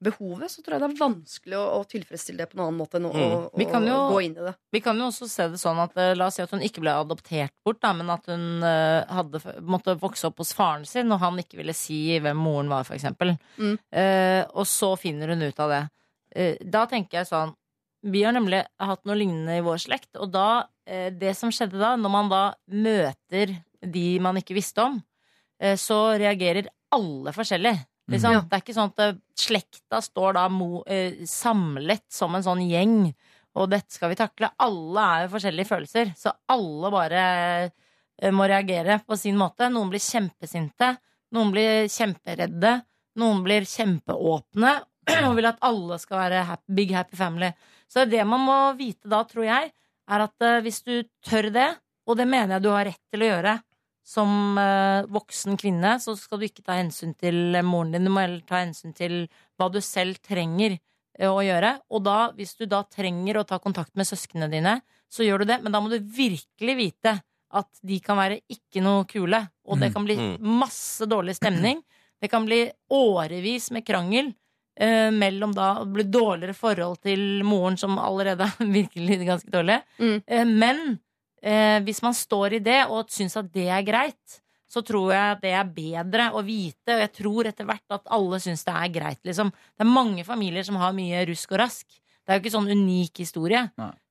behovet, 0.01 0.49
så 0.51 0.63
tror 0.63 0.73
jeg 0.75 0.81
det 0.81 0.87
er 0.89 0.99
vanskelig 1.01 1.57
å, 1.59 1.65
å 1.77 1.85
tilfredsstille 1.89 2.37
det 2.41 2.47
på 2.51 2.57
en 2.57 2.63
annen 2.65 2.77
måte 2.79 2.97
enn 2.97 3.05
å, 3.05 3.11
Mm. 3.13 3.33
å, 3.37 3.57
Vi 3.57 3.65
kan 3.69 3.83
å 3.83 3.87
jo- 3.87 4.09
gå 4.15 4.23
inn 4.25 4.35
i 4.37 4.45
det. 4.47 4.55
Vi 4.73 4.81
kan 4.81 4.97
jo 4.97 5.07
også 5.11 5.27
se 5.29 5.47
det 5.53 5.59
sånn 5.61 5.79
at 5.83 5.95
eh, 5.97 6.13
La 6.15 6.25
oss 6.27 6.35
si 6.35 6.41
at 6.41 6.49
hun 6.51 6.61
ikke 6.65 6.81
ble 6.81 6.91
adoptert 6.91 7.51
bort, 7.65 7.79
da, 7.81 7.93
men 7.93 8.09
at 8.09 8.25
hun 8.25 8.63
eh, 8.63 9.05
hadde, 9.13 9.39
måtte 9.61 9.95
vokse 10.01 10.25
opp 10.27 10.37
hos 10.41 10.53
faren 10.57 10.85
sin, 10.85 11.11
og 11.11 11.19
han 11.19 11.37
ikke 11.37 11.57
ville 11.61 11.73
si 11.77 12.17
hvem 12.19 12.37
moren 12.37 12.69
var, 12.69 12.83
for 12.83 12.95
eksempel. 12.97 13.35
Mm. 13.57 13.77
Eh, 13.93 14.43
og 14.55 14.65
så 14.65 14.95
finner 14.97 15.27
hun 15.35 15.41
ut 15.43 15.59
av 15.59 15.69
det. 15.69 15.81
Eh, 16.35 16.57
da 16.63 16.85
tenker 16.87 17.19
jeg 17.21 17.27
sånn 17.27 17.53
Vi 18.03 18.23
har 18.23 18.33
nemlig 18.33 18.63
hatt 18.79 19.05
noe 19.05 19.13
lignende 19.15 19.57
i 19.59 19.61
vår 19.61 19.77
slekt, 19.77 20.15
og 20.17 20.31
da 20.33 20.65
eh, 20.87 21.11
Det 21.11 21.35
som 21.37 21.51
skjedde 21.53 21.77
da, 21.77 21.95
når 21.95 22.09
man 22.09 22.29
da 22.31 22.43
møter 22.73 23.59
de 23.85 24.19
man 24.19 24.35
ikke 24.37 24.55
visste 24.57 24.81
om, 24.83 25.03
eh, 25.61 25.75
så 25.77 26.17
reagerer 26.17 26.67
alle 26.91 27.31
forskjellig. 27.31 27.75
Liksom. 28.11 28.35
Ja. 28.35 28.41
Det 28.45 28.57
er 28.57 28.63
ikke 28.63 28.75
sånn 28.75 28.91
at 28.93 29.03
eh, 29.05 29.19
slekta 29.39 30.01
står 30.03 30.35
da 30.37 30.47
mo, 30.51 30.81
eh, 30.85 31.23
samlet 31.29 32.05
som 32.11 32.35
en 32.35 32.45
sånn 32.45 32.63
gjeng, 32.67 33.11
og 33.59 33.71
dette 33.71 33.95
skal 33.95 34.13
vi 34.13 34.19
takle. 34.19 34.51
Alle 34.63 35.07
er 35.07 35.25
jo 35.25 35.33
forskjellige 35.33 35.71
følelser, 35.71 36.13
så 36.19 36.33
alle 36.51 36.91
bare 36.93 37.23
eh, 37.25 38.31
må 38.35 38.47
reagere 38.49 39.01
på 39.05 39.17
sin 39.19 39.39
måte. 39.39 39.69
Noen 39.71 39.91
blir 39.91 40.03
kjempesinte, 40.03 40.93
noen 41.35 41.51
blir 41.55 41.91
kjemperedde, 41.91 42.77
noen 43.19 43.43
blir 43.43 43.67
kjempeåpne 43.67 44.77
og 45.27 45.35
vil 45.37 45.49
at 45.49 45.61
alle 45.67 45.99
skal 46.01 46.23
være 46.25 46.45
happy, 46.47 46.75
big 46.77 46.95
happy 46.95 47.19
family. 47.19 47.51
Så 47.91 48.05
det 48.07 48.23
man 48.27 48.43
må 48.45 48.59
vite 48.79 49.11
da, 49.11 49.23
tror 49.27 49.47
jeg, 49.47 49.71
er 50.11 50.25
at 50.27 50.47
eh, 50.47 50.61
hvis 50.65 50.83
du 50.87 50.95
tør 51.27 51.51
det, 51.53 51.69
og 52.07 52.17
det 52.17 52.27
mener 52.27 52.57
jeg 52.57 52.65
du 52.65 52.71
har 52.73 52.87
rett 52.87 53.03
til 53.11 53.23
å 53.23 53.29
gjøre 53.33 53.59
som 54.03 54.57
eh, 54.57 55.05
voksen 55.11 55.57
kvinne, 55.61 55.95
så 56.01 56.15
skal 56.17 56.39
du 56.41 56.45
ikke 56.47 56.63
ta 56.65 56.73
hensyn 56.79 57.13
til 57.17 57.55
eh, 57.55 57.61
moren 57.65 57.91
din. 57.93 58.05
Du 58.07 58.11
må 58.13 58.23
heller 58.23 58.41
ta 58.47 58.61
hensyn 58.63 58.93
til 58.97 59.27
hva 59.59 59.69
du 59.71 59.79
selv 59.81 60.17
trenger 60.25 60.77
eh, 61.19 61.29
å 61.29 61.39
gjøre. 61.45 61.75
Og 61.93 62.03
da, 62.07 62.31
hvis 62.37 62.55
du 62.57 62.65
da 62.65 62.83
trenger 62.89 63.37
å 63.41 63.45
ta 63.47 63.59
kontakt 63.61 63.93
med 63.95 64.09
søsknene 64.09 64.49
dine, 64.51 64.79
så 65.11 65.23
gjør 65.27 65.43
du 65.43 65.51
det. 65.51 65.59
Men 65.63 65.71
da 65.75 65.81
må 65.83 65.91
du 65.91 65.99
virkelig 65.99 66.75
vite 66.79 67.17
at 67.51 67.67
de 67.83 67.97
kan 67.99 68.15
være 68.15 68.39
ikke 68.49 68.79
noe 68.83 69.03
kule, 69.05 69.41
og 69.67 69.79
det 69.81 69.89
Mm. 69.89 69.93
kan 69.93 70.05
bli 70.05 70.15
Mm. 70.15 70.37
masse 70.61 71.03
dårlig 71.05 71.35
stemning. 71.35 71.81
Det 72.21 72.29
kan 72.31 72.45
bli 72.45 72.71
årevis 72.89 73.71
med 73.71 73.85
krangel. 73.85 74.33
Eh, 74.79 75.11
mellom 75.11 75.51
da 75.53 75.83
det 75.83 75.91
blir 75.93 76.07
dårligere 76.09 76.55
forhold 76.55 77.01
til 77.03 77.43
moren, 77.43 77.77
som 77.77 77.97
allerede 77.99 78.41
er 78.59 78.65
virkelig 78.71 79.25
ganske 79.27 79.51
dårlig. 79.51 79.81
Mm. 79.99 80.23
Eh, 80.25 80.45
men 80.45 80.99
eh, 81.41 81.79
hvis 81.85 82.01
man 82.05 82.15
står 82.17 82.57
i 82.57 82.63
det 82.63 82.79
og 82.87 83.11
syns 83.11 83.37
at 83.39 83.49
det 83.53 83.67
er 83.69 83.85
greit, 83.87 84.41
så 84.71 84.83
tror 84.87 85.11
jeg 85.11 85.39
det 85.41 85.51
er 85.51 85.71
bedre 85.75 86.29
å 86.31 86.43
vite, 86.47 86.93
og 86.93 87.01
jeg 87.03 87.11
tror 87.17 87.49
etter 87.49 87.67
hvert 87.67 87.97
at 87.97 88.11
alle 88.15 88.39
syns 88.39 88.63
det 88.67 88.75
er 88.77 88.93
greit. 88.93 89.19
Liksom. 89.27 89.51
Det 89.51 89.83
er 89.83 89.89
mange 89.89 90.23
familier 90.27 90.63
som 90.63 90.79
har 90.79 90.95
mye 90.95 91.25
rusk 91.27 91.51
og 91.51 91.59
rask. 91.65 91.87
Det 92.21 92.31
er 92.31 92.37
jo 92.37 92.43
ikke 92.45 92.53
sånn 92.53 92.71
unik 92.71 93.23
historie. 93.23 93.65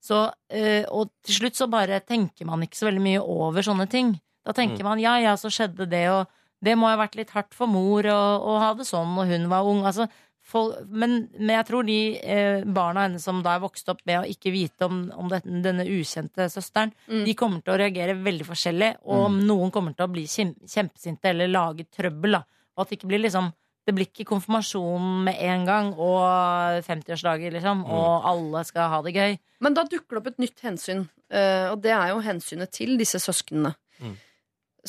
Så, 0.05 0.27
eh, 0.53 0.83
og 0.93 1.15
til 1.25 1.39
slutt 1.39 1.57
så 1.57 1.71
bare 1.71 2.03
tenker 2.05 2.49
man 2.49 2.67
ikke 2.67 2.77
så 2.77 2.91
veldig 2.91 3.05
mye 3.07 3.23
over 3.23 3.65
sånne 3.65 3.87
ting. 3.89 4.13
Da 4.45 4.53
tenker 4.57 4.85
man 4.85 5.01
ja, 5.01 5.15
ja, 5.23 5.37
så 5.41 5.49
skjedde 5.53 5.87
det, 5.89 6.05
og 6.13 6.29
det 6.65 6.77
må 6.77 6.91
ha 6.91 6.99
vært 7.01 7.17
litt 7.17 7.33
hardt 7.33 7.57
for 7.57 7.71
mor 7.71 8.05
å, 8.11 8.59
ha 8.61 8.73
det 8.77 8.89
sånn, 8.89 9.15
og 9.17 9.31
hun 9.31 9.49
var 9.53 9.69
ung. 9.69 9.85
Altså, 9.89 10.11
fol- 10.51 10.75
men, 10.91 11.29
men 11.39 11.55
jeg 11.57 11.67
tror 11.69 11.87
de 11.87 11.99
eh, 12.21 12.65
barna 12.67 13.07
hennes 13.07 13.23
som 13.25 13.41
da 13.45 13.55
er 13.57 13.63
vokst 13.63 13.89
opp 13.93 14.03
med 14.09 14.21
å 14.21 14.27
ikke 14.29 14.53
vite 14.55 14.87
om, 14.89 15.05
om 15.17 15.31
dette, 15.31 15.47
denne 15.65 15.87
ukjente 15.87 16.49
søsteren, 16.53 16.93
Mm. 17.11 17.25
de 17.27 17.35
kommer 17.39 17.63
til 17.65 17.75
å 17.75 17.79
reagere 17.81 18.19
veldig 18.23 18.47
forskjellig, 18.51 18.91
og 19.11 19.33
noen 19.39 19.71
kommer 19.75 19.95
til 19.97 20.07
å 20.07 20.13
bli 20.13 20.27
kjempesinte 20.31 21.31
eller 21.33 21.49
lage 21.51 21.87
trøbbel. 21.91 22.37
Da. 22.39 22.45
Og 22.77 22.83
at 22.85 22.91
det 22.93 22.99
ikke 23.01 23.11
blir 23.15 23.25
liksom 23.25 23.53
det 23.89 23.95
blir 23.97 24.07
ikke 24.11 24.27
konfirmasjon 24.29 25.07
med 25.25 25.39
en 25.41 25.63
gang 25.67 25.87
og 25.99 26.83
50-årsdager, 26.87 27.55
liksom, 27.57 27.81
og 27.89 28.27
alle 28.29 28.61
skal 28.69 28.91
ha 28.93 28.99
det 29.03 29.15
gøy. 29.17 29.39
Men 29.65 29.75
da 29.75 29.83
dukker 29.89 30.17
det 30.17 30.21
opp 30.21 30.29
et 30.31 30.43
nytt 30.45 30.61
hensyn, 30.67 31.07
eh, 31.33 31.67
og 31.73 31.81
det 31.83 31.95
er 31.97 32.13
jo 32.13 32.21
hensynet 32.23 32.71
til 32.77 32.97
disse 33.01 33.19
søsknene. 33.19 33.73
Mm. 34.01 34.13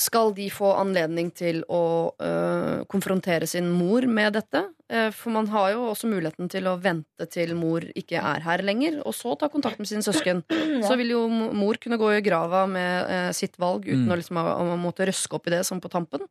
Skal 0.01 0.31
de 0.33 0.47
få 0.49 0.71
anledning 0.79 1.27
til 1.37 1.59
å 1.69 1.81
eh, 2.23 2.79
konfrontere 2.89 3.45
sin 3.49 3.67
mor 3.69 4.07
med 4.09 4.33
dette? 4.33 4.63
Eh, 4.89 5.09
for 5.13 5.33
man 5.35 5.49
har 5.53 5.75
jo 5.75 5.83
også 5.91 6.09
muligheten 6.09 6.49
til 6.49 6.65
å 6.71 6.77
vente 6.81 7.27
til 7.29 7.53
mor 7.59 7.85
ikke 7.99 8.17
er 8.17 8.41
her 8.47 8.63
lenger, 8.65 8.97
og 9.05 9.13
så 9.13 9.35
ta 9.37 9.51
kontakt 9.53 9.77
med 9.81 9.89
sine 9.91 10.01
søsken. 10.05 10.41
Så 10.87 10.97
vil 10.97 11.13
jo 11.13 11.21
mor 11.29 11.77
kunne 11.81 11.99
gå 12.01 12.09
i 12.15 12.23
grava 12.25 12.63
med 12.71 13.11
eh, 13.13 13.29
sitt 13.37 13.59
valg 13.61 13.85
uten 13.85 14.07
Mm. 14.07 14.15
å, 14.15 14.17
liksom, 14.23 14.41
å, 14.41 14.55
å 14.73 14.79
måtte 14.81 15.05
røske 15.05 15.37
opp 15.37 15.47
i 15.51 15.53
det 15.53 15.61
som 15.67 15.83
på 15.83 15.91
tampen. 15.93 16.25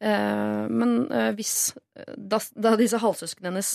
Eh, 0.00 0.64
men 0.70 0.94
eh, 1.10 1.32
hvis 1.36 1.72
da, 2.14 2.38
da 2.54 2.76
disse 2.78 3.00
halvsøsknene 3.02 3.50
hennes 3.50 3.72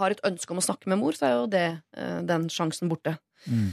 har 0.00 0.14
et 0.14 0.24
ønske 0.24 0.54
om 0.54 0.62
å 0.62 0.64
snakke 0.64 0.88
med 0.88 1.02
mor, 1.02 1.12
så 1.12 1.28
er 1.28 1.36
jo 1.36 1.46
det 1.52 1.66
eh, 2.00 2.18
den 2.24 2.48
sjansen 2.48 2.88
borte. 2.90 3.18
Mm. 3.44 3.70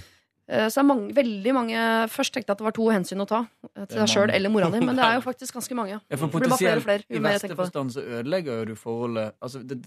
Eh, 0.49 0.67
Så 0.69 0.79
det 0.79 0.83
er 0.83 0.87
mange, 0.87 1.13
veldig 1.15 1.53
mange 1.53 1.77
Først 2.09 2.33
tenkte 2.33 2.47
jeg 2.49 2.55
at 2.55 2.57
det 2.61 2.65
var 2.65 2.71
to 2.77 2.85
hensyn 2.89 3.19
å 3.21 3.27
ta. 3.27 3.41
eh, 3.75 3.85
Til 3.85 3.99
deg 3.99 4.07
sjøl 4.07 4.31
eller 4.31 4.49
mora 4.49 4.69
di, 4.71 4.79
men 4.79 4.95
det 4.95 5.03
er 5.03 5.15
jo 5.19 5.21
faktisk 5.31 5.53
ganske 5.53 5.75
mange. 5.75 5.99
Ja, 6.09 6.15
for 6.17 6.27
bare 6.27 6.57
flere 6.57 6.81
flere, 6.81 7.03
I 7.09 7.19
verste 7.19 7.55
forstand 7.55 7.91
så 7.91 8.01
ødelegger 8.01 8.59
jo 8.61 8.65
du 8.65 8.75
forholdet 8.75 9.33
altså, 9.41 9.59
det, 9.67 9.81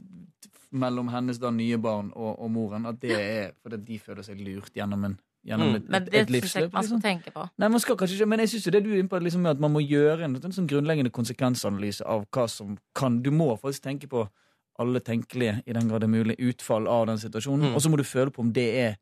mellom 0.72 1.08
hennes 1.10 1.38
da 1.40 1.50
nye 1.50 1.78
barn 1.78 2.12
og, 2.14 2.36
og 2.38 2.50
moren. 2.50 2.86
At 2.86 3.00
det 3.02 3.16
er 3.16 3.50
fordi 3.62 3.80
de 3.88 3.98
føler 3.98 4.22
seg 4.22 4.38
lurt 4.44 4.70
gjennom, 4.76 5.04
en, 5.08 5.16
gjennom 5.46 5.70
Mm. 5.72 5.76
et, 5.80 5.88
Men 5.88 6.04
det 6.04 6.14
et 6.14 6.30
livsløp. 6.30 6.68
ikke 6.68 6.72
man 6.74 6.84
skal 6.84 6.96
Liksom. 6.98 7.02
tenke 7.02 7.32
på. 7.32 7.48
Nei, 7.58 7.68
man 7.68 7.80
skal 7.80 7.96
kanskje 7.96 8.18
ikke, 8.20 8.28
men 8.28 8.38
jeg 8.44 8.48
synes 8.52 8.66
jo 8.66 8.70
det 8.76 8.84
du 8.84 8.90
er 8.92 8.98
inne 9.00 9.08
på, 9.08 9.18
liksom, 9.22 9.46
at 9.50 9.58
man 9.58 9.72
må 9.72 9.80
gjøre 9.80 10.24
en, 10.24 10.36
en 10.36 10.52
sånn 10.52 10.68
grunnleggende 10.68 11.10
konsekvensanalyse 11.10 12.04
av 12.06 12.26
hva 12.30 12.46
som 12.48 12.76
kan 12.94 13.22
Du 13.22 13.30
må 13.30 13.56
faktisk 13.58 13.82
tenke 13.82 14.06
på 14.08 14.28
alle 14.78 15.00
tenkelige, 15.00 15.62
i 15.66 15.72
den 15.72 15.88
grad 15.88 16.00
det 16.00 16.08
er 16.08 16.12
mulig, 16.14 16.36
utfall 16.38 16.86
av 16.88 17.06
den 17.06 17.16
situasjonen. 17.18 17.70
Mm. 17.70 17.74
Og 17.74 17.80
så 17.82 17.90
må 17.90 17.96
du 17.96 18.04
føle 18.04 18.30
på 18.30 18.40
om 18.44 18.52
det 18.52 18.68
er 18.78 18.96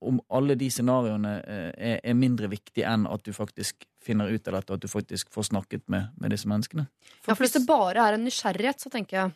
om 0.00 0.20
alle 0.30 0.54
de 0.58 0.68
scenarioene 0.70 1.32
eh, 1.42 1.72
er, 1.76 2.00
er 2.04 2.14
mindre 2.14 2.48
viktig 2.52 2.84
enn 2.86 3.06
at 3.10 3.24
du 3.26 3.32
faktisk 3.34 3.86
finner 4.04 4.30
ut 4.30 4.46
av 4.48 4.54
dette, 4.60 4.70
og 4.70 4.78
at 4.78 4.84
du 4.86 4.88
faktisk 4.88 5.30
får 5.34 5.48
snakket 5.50 5.82
med, 5.90 6.08
med 6.20 6.30
disse 6.30 6.48
menneskene. 6.48 6.86
Ja, 7.26 7.34
for 7.34 7.42
Hvis 7.44 7.56
det 7.58 7.66
bare 7.66 8.04
er 8.08 8.14
en 8.18 8.24
nysgjerrighet, 8.24 8.80
så 8.80 8.90
tenker 8.94 9.16
jeg 9.18 9.32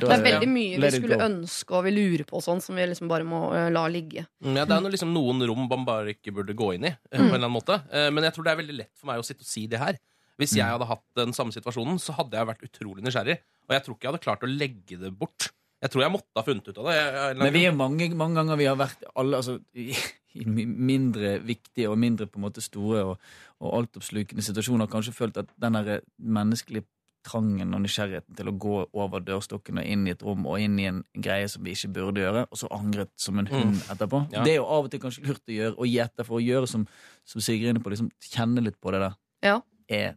Da 0.00 0.08
det 0.10 0.16
er 0.18 0.24
veldig 0.26 0.48
mye 0.50 0.80
vi 0.80 0.90
skulle 0.96 1.16
go. 1.20 1.24
ønske 1.28 1.76
og 1.78 1.84
vi 1.86 1.92
lurer 1.94 2.24
på, 2.28 2.40
sånn, 2.44 2.60
som 2.60 2.76
vi 2.76 2.84
liksom 2.90 3.08
bare 3.08 3.24
må 3.28 3.42
eh, 3.56 3.68
la 3.72 3.86
ligge. 3.88 4.26
Mm, 4.44 4.56
Ja, 4.56 4.64
det 4.64 4.76
er 4.76 4.80
noe, 4.84 4.90
liksom 4.92 5.12
noen 5.14 5.44
rom 5.48 5.66
man 5.70 5.84
bare 5.88 6.12
ikke 6.16 6.32
burde 6.36 6.56
gå 6.56 6.74
inn 6.76 6.84
i. 6.88 6.94
eh, 6.96 7.18
Mm. 7.20 7.28
på 7.28 7.34
en 7.34 7.34
eller 7.34 7.46
annen 7.48 7.56
måte 7.60 7.78
Men 8.12 8.24
jeg 8.24 8.34
tror 8.34 8.44
det 8.44 8.52
er 8.52 8.60
veldig 8.64 8.76
lett 8.80 8.92
for 8.96 9.06
meg 9.12 9.20
å 9.20 9.24
sitte 9.24 9.40
og 9.44 9.52
si 9.52 9.66
det 9.66 9.78
her. 9.80 9.96
Hvis 10.40 10.56
jeg 10.56 10.64
hadde 10.64 10.86
hatt 10.88 11.04
den 11.16 11.32
samme 11.36 11.52
situasjonen, 11.52 11.98
så 12.00 12.14
hadde 12.16 12.32
jeg 12.40 12.46
vært 12.48 12.62
utrolig 12.64 13.02
nysgjerrig. 13.04 13.38
Og 13.68 13.74
jeg 13.76 13.82
tror 13.84 13.94
ikke 13.96 14.06
jeg 14.08 14.12
hadde 14.14 14.24
klart 14.24 14.44
å 14.46 14.48
legge 14.48 14.96
det 14.98 15.10
bort 15.20 15.50
Jeg 15.80 15.92
tror 15.92 16.04
jeg 16.04 16.12
måtte 16.12 16.36
ha 16.36 16.44
funnet 16.44 16.68
ut 16.68 16.78
av 16.78 16.88
det. 16.90 16.94
Jeg, 16.96 17.12
jeg, 17.16 17.36
Men 17.40 17.54
vi 17.54 17.64
er 17.64 17.76
mange, 17.76 18.08
mange 18.18 18.40
ganger 18.40 18.60
vi 18.60 18.68
har 18.68 18.78
vært 18.80 19.04
alle 19.16 19.40
altså, 19.40 19.56
i, 19.72 19.88
i 20.36 20.46
mindre 20.46 21.38
viktige 21.44 21.90
og 21.90 21.98
mindre 22.00 22.28
på 22.28 22.40
en 22.40 22.46
måte 22.46 22.64
store 22.64 23.04
og, 23.12 23.28
og 23.64 23.76
altoppslukende 23.80 24.44
situasjoner 24.44 24.90
kanskje 24.92 25.16
følt 25.16 25.40
at 25.40 25.52
den 25.60 25.78
der 25.78 26.02
menneskelige 26.20 26.84
trangen 27.26 27.74
og 27.76 27.82
nysgjerrigheten 27.84 28.36
til 28.36 28.48
å 28.48 28.54
gå 28.60 28.76
over 28.96 29.24
dørstokken 29.24 29.80
og 29.80 29.88
inn 29.88 30.06
i 30.08 30.14
et 30.14 30.22
rom 30.24 30.46
og 30.48 30.60
inn 30.62 30.78
i 30.80 30.86
en 30.88 31.02
greie 31.12 31.48
som 31.52 31.64
vi 31.64 31.74
ikke 31.76 31.92
burde 31.98 32.22
gjøre, 32.22 32.46
og 32.48 32.60
så 32.60 32.70
angret 32.72 33.12
som 33.20 33.40
en 33.40 33.50
hund 33.50 33.82
etterpå. 33.92 34.22
Ja. 34.32 34.44
Det 34.46 34.54
er 34.54 34.60
jo 34.60 34.68
av 34.68 34.88
og 34.88 34.92
til 34.92 35.02
kanskje 35.02 35.26
lurt 35.26 35.42
å 35.44 35.56
gjøre, 35.56 35.74
og 35.76 35.90
gi 35.90 35.98
etter 36.04 36.28
for 36.28 36.38
å 36.38 36.44
gjøre 36.44 36.70
som, 36.70 36.86
som 37.28 37.44
Sigrid 37.44 37.68
er 37.68 37.74
inne 37.74 37.84
på, 37.84 37.92
liksom 37.92 38.08
kjenne 38.30 38.64
litt 38.64 38.78
på 38.80 38.94
det 38.94 39.02
der. 39.04 39.18
Ja. 39.44 39.58
Er, 39.90 40.12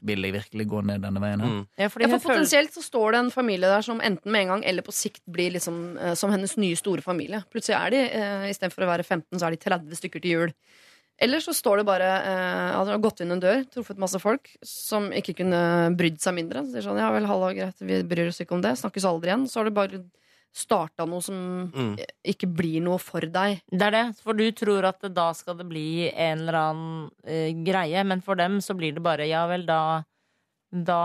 vil 0.00 0.24
jeg 0.24 0.32
virkelig 0.32 0.64
gå 0.70 0.78
ned 0.88 1.02
denne 1.04 1.20
veien 1.20 1.42
her? 1.44 1.50
Mm. 1.50 1.66
Ja, 1.76 1.88
fordi 1.92 2.06
Ja, 2.06 2.08
for 2.14 2.22
føler- 2.24 2.38
Potensielt 2.40 2.72
så 2.72 2.82
står 2.82 3.12
det 3.12 3.18
en 3.20 3.30
familie 3.34 3.68
der 3.68 3.82
som 3.84 4.00
enten 4.00 4.32
med 4.32 4.42
en 4.46 4.48
gang 4.54 4.64
eller 4.64 4.82
på 4.86 4.94
sikt 4.96 5.20
blir 5.28 5.52
liksom 5.52 5.98
uh, 6.00 6.14
som 6.14 6.32
hennes 6.32 6.56
nye 6.56 6.76
store 6.80 7.04
familie. 7.04 7.42
Plutselig 7.52 7.76
er 7.76 7.90
de, 7.90 8.00
uh, 8.16 8.48
istedenfor 8.48 8.86
å 8.86 8.90
være 8.94 9.04
15, 9.04 9.38
så 9.38 9.46
er 9.46 9.50
de 9.50 9.60
30 9.60 10.00
stykker 10.00 10.22
til 10.24 10.30
jul. 10.30 10.54
Eller 11.20 11.38
så 11.38 11.52
står 11.54 11.82
det 11.82 11.86
bare 11.86 12.08
uh, 12.24 12.84
har 12.88 12.98
gått 12.98 13.20
inn 13.20 13.30
en 13.36 13.40
dør, 13.44 13.60
truffet 13.70 14.00
masse 14.00 14.18
folk 14.18 14.48
som 14.64 15.12
ikke 15.12 15.36
kunne 15.44 15.94
brydd 15.94 16.16
seg 16.24 16.34
mindre. 16.40 16.64
Så 16.64 16.72
sier 16.72 16.88
sånn, 16.88 16.98
ja 16.98 17.12
vel, 17.14 17.28
halla, 17.28 17.52
greit, 17.54 17.76
vi 17.84 18.00
bryr 18.08 18.32
oss 18.32 18.40
ikke 18.40 18.56
om 18.56 18.64
det. 18.64 18.72
Snakkes 18.80 19.04
aldri 19.04 19.30
igjen. 19.30 19.44
Så 19.46 19.60
har 19.60 19.68
det 19.68 19.76
bare 19.76 20.00
starta 20.54 21.04
noe 21.10 21.20
som 21.22 21.36
Mm. 21.74 21.96
ikke 22.24 22.46
blir 22.54 22.80
noe 22.84 22.98
for 23.02 23.20
deg. 23.20 23.60
Det 23.70 23.82
er 23.82 23.90
det, 23.90 24.04
for 24.22 24.32
du 24.38 24.44
tror 24.52 24.84
at 24.86 25.00
da 25.12 25.32
skal 25.34 25.56
det 25.58 25.66
bli 25.68 26.08
en 26.12 26.44
eller 26.44 26.58
annen 26.60 27.10
uh, 27.26 27.50
greie, 27.66 28.04
men 28.06 28.20
for 28.22 28.36
dem 28.38 28.60
så 28.62 28.76
blir 28.78 28.94
det 28.94 29.02
bare 29.02 29.26
ja 29.28 29.46
vel, 29.50 29.66
da 29.66 30.04
da 30.74 30.96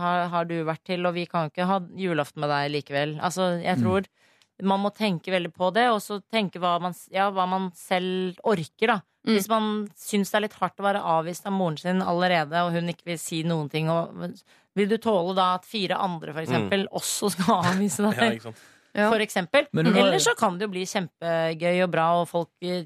har, 0.00 0.28
har 0.32 0.44
du 0.48 0.54
vært 0.64 0.80
til, 0.88 1.04
og 1.04 1.12
vi 1.12 1.26
kan 1.28 1.50
ikke 1.50 1.66
ha 1.68 1.74
julaften 2.00 2.40
med 2.40 2.48
deg 2.48 2.70
likevel. 2.72 3.18
Altså, 3.20 3.50
jeg 3.62 3.76
Mm. 3.76 3.82
tror 3.84 4.06
man 4.62 4.80
må 4.80 4.90
tenke 4.96 5.28
veldig 5.32 5.52
på 5.52 5.72
det, 5.72 5.88
og 5.92 6.00
så 6.00 6.22
tenke 6.32 6.58
hva 6.60 6.78
man, 6.80 6.94
ja, 7.12 7.30
hva 7.30 7.46
man 7.48 7.70
selv 7.76 8.36
orker, 8.44 8.86
da. 8.86 9.00
Mm. 9.26 9.34
Hvis 9.36 9.48
man 9.52 9.88
syns 9.96 10.30
det 10.30 10.36
er 10.38 10.40
litt 10.46 10.56
hardt 10.60 10.80
å 10.80 10.84
være 10.88 11.02
avvist 11.04 11.44
av 11.46 11.52
moren 11.52 11.76
sin 11.76 12.00
allerede, 12.00 12.56
og 12.64 12.72
hun 12.72 12.88
ikke 12.88 13.04
vil 13.12 13.18
si 13.18 13.42
noen 13.44 13.68
ting, 13.70 13.90
og 13.92 14.32
vil 14.74 14.88
du 14.88 14.96
tåle 14.96 15.34
da 15.36 15.54
at 15.58 15.64
fire 15.68 15.96
andre, 16.00 16.32
for 16.32 16.40
eksempel, 16.40 16.86
også 16.88 17.30
skal 17.36 17.60
avvise 17.64 18.00
deg? 18.00 18.16
Ja, 18.20 18.30
ikke 18.32 18.48
sant? 18.48 18.56
Ja. 18.94 19.08
For 19.10 19.18
eksempel. 19.22 19.66
Men 19.72 19.86
har- 19.86 20.00
Eller 20.08 20.18
så 20.18 20.34
kan 20.36 20.58
det 20.58 20.66
jo 20.66 20.68
bli 20.72 20.82
kjempegøy 20.84 21.82
og 21.84 21.90
bra, 21.92 22.20
og 22.20 22.28
folk 22.28 22.48
eh, 22.62 22.84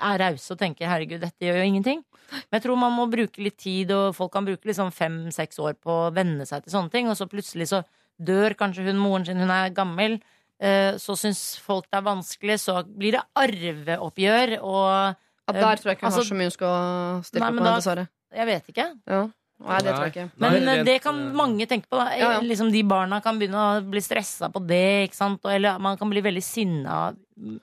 er 0.00 0.18
rause 0.18 0.50
og 0.52 0.58
tenker 0.58 0.86
'herregud, 0.88 1.20
dette 1.20 1.40
gjør 1.40 1.60
jo 1.60 1.70
ingenting'. 1.72 2.02
Men 2.32 2.60
jeg 2.60 2.62
tror 2.62 2.76
man 2.78 2.92
må 2.92 3.10
bruke 3.10 3.36
litt 3.42 3.58
tid, 3.58 3.90
og 3.92 4.14
folk 4.14 4.32
kan 4.32 4.44
bruke 4.46 4.64
liksom 4.64 4.90
fem-seks 4.90 5.58
år 5.58 5.74
på 5.74 5.90
å 6.08 6.12
venne 6.14 6.46
seg 6.46 6.62
til 6.64 6.72
sånne 6.72 6.90
ting, 6.90 7.08
og 7.08 7.16
så 7.16 7.26
plutselig 7.28 7.68
så 7.68 7.84
dør 8.22 8.54
kanskje 8.54 8.84
hun 8.86 8.96
moren 8.98 9.24
sin, 9.26 9.36
hun 9.36 9.50
er 9.50 9.68
gammel. 9.70 10.20
eh, 10.60 10.92
Så 10.96 11.16
syns 11.18 11.58
folk 11.58 11.84
det 11.90 11.98
er 11.98 12.02
vanskelig, 12.02 12.56
så 12.60 12.82
blir 12.86 13.12
det 13.12 13.20
arveoppgjør, 13.36 14.62
og 14.62 15.16
ja, 15.48 15.52
der 15.52 15.76
tror 15.76 15.90
jeg 15.90 15.96
ikke 15.98 16.06
hun 16.06 16.12
Altså- 16.12 16.22
har 16.22 16.30
så 16.30 16.34
mye 16.38 16.44
hun 16.44 16.50
skal 16.50 17.22
stille 17.24 17.46
opp 17.46 17.54
med, 17.54 17.64
dessverre. 17.64 18.08
jeg 18.34 18.46
vet 18.46 18.66
ikke. 18.68 18.86
Ja. 19.06 19.28
Nei, 19.66 19.78
det 19.82 19.92
tror 19.92 20.06
jeg 20.06 20.12
ikke. 20.12 20.28
Men 20.36 20.52
Nei, 20.52 20.60
eh, 20.60 20.76
rent, 20.76 20.88
det 20.88 20.96
kan 21.04 21.20
mange 21.36 21.66
tenke 21.70 21.88
på. 21.88 21.98
da 21.98 22.06
Ja, 22.16 22.30
ja. 22.36 22.40
Liksom 22.44 22.72
De 22.72 22.82
barna 22.82 23.20
kan 23.24 23.38
begynne 23.40 23.60
å 23.62 23.82
bli 23.84 24.02
stressa 24.04 24.50
på 24.52 24.62
det. 24.66 25.08
Ikke 25.08 25.18
sant? 25.18 25.44
Eller 25.44 25.78
man 25.82 25.98
kan 25.98 26.10
bli 26.10 26.22
veldig 26.24 26.42
sinna 26.42 27.14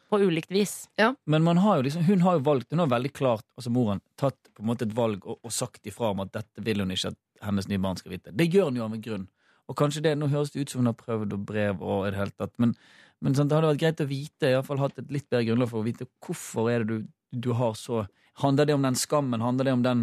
på 0.10 0.20
ulikt 0.20 0.52
vis. 0.52 0.90
Men 1.26 1.44
man 1.44 1.58
har 1.58 1.80
jo 1.80 1.88
liksom, 1.88 2.04
hun 2.04 2.22
har 2.22 2.40
jo 2.40 2.46
valgt, 2.46 2.72
hun 2.72 2.80
har 2.84 2.88
veldig 2.92 3.14
klart, 3.14 3.46
altså 3.56 3.72
moren, 3.72 4.02
tatt 4.20 4.38
på 4.56 4.64
en 4.64 4.70
måte 4.72 4.88
et 4.88 4.96
valg 4.96 5.26
og, 5.26 5.40
og 5.44 5.52
sagt 5.54 5.86
ifra 5.88 6.12
om 6.12 6.24
at 6.26 6.34
dette 6.34 6.64
vil 6.66 6.82
hun 6.84 6.92
ikke 6.92 7.14
at 7.14 7.20
hennes 7.46 7.68
nye 7.70 7.80
barn 7.80 8.00
skal 8.00 8.12
vite. 8.16 8.34
Det 8.36 8.50
gjør 8.52 8.72
hun 8.72 8.80
jo 8.80 8.88
av 8.88 8.96
en 8.96 9.04
grunn. 9.04 9.28
Og 9.70 9.78
kanskje 9.78 10.02
det, 10.04 10.16
Nå 10.18 10.28
høres 10.32 10.52
det 10.52 10.66
ut 10.66 10.72
som 10.74 10.82
hun 10.82 10.90
har 10.90 10.98
prøvd 10.98 11.36
og 11.38 11.46
brev 11.46 11.84
og 11.84 12.08
i 12.08 12.12
det 12.12 12.20
hele 12.20 12.36
tatt, 12.36 12.54
men, 12.58 12.74
men 13.22 13.36
sånn, 13.38 13.50
det 13.50 13.60
hadde 13.60 13.74
vært 13.74 13.84
greit 13.84 14.04
å 14.04 14.10
vite, 14.10 14.50
iallfall 14.50 14.82
hatt 14.82 14.98
et 14.98 15.12
litt 15.14 15.28
bedre 15.30 15.46
grunnlag 15.52 15.70
for 15.72 15.84
å 15.84 15.88
vite 15.88 16.10
hvorfor 16.26 16.72
er 16.74 16.84
det 16.84 16.90
du, 16.90 17.12
du 17.32 17.52
har 17.60 17.76
så 17.78 18.08
Handler 18.40 18.70
det 18.70 18.76
om 18.78 18.86
den 18.86 18.96
skammen? 18.96 19.42
Handler 19.44 19.68
det 19.68 19.72
om 19.76 19.82
den 19.84 20.02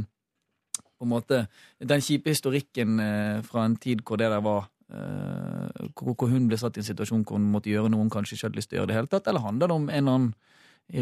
på 0.98 1.04
en 1.06 1.12
måte, 1.12 1.42
den 1.80 2.00
kjipe 2.00 2.32
historikken 2.32 3.00
eh, 3.00 3.42
fra 3.46 3.64
en 3.68 3.76
tid 3.76 4.00
hvor 4.06 4.16
det 4.20 4.30
der 4.32 4.40
var 4.44 4.68
eh, 4.92 5.88
hvor, 5.94 6.14
hvor 6.16 6.28
hun 6.32 6.48
ble 6.48 6.56
satt 6.60 6.76
i 6.76 6.80
en 6.80 6.88
situasjon 6.88 7.24
hvor 7.24 7.36
hun 7.40 7.50
måtte 7.52 7.70
gjøre 7.72 7.90
noe 7.92 8.00
hun 8.06 8.10
kanskje 8.10 8.34
ikke 8.38 8.46
hadde 8.48 8.56
lyst 8.60 8.70
til 8.70 8.78
å 8.78 8.80
gjøre 8.82 8.90
i 8.90 8.92
det 8.94 8.98
hele 9.00 9.12
tatt, 9.12 9.26
eller 9.28 9.40
handler 9.44 9.66
det 9.72 9.76
om 9.76 9.88
en 9.90 9.96
eller 9.96 10.12
annen 10.20 10.34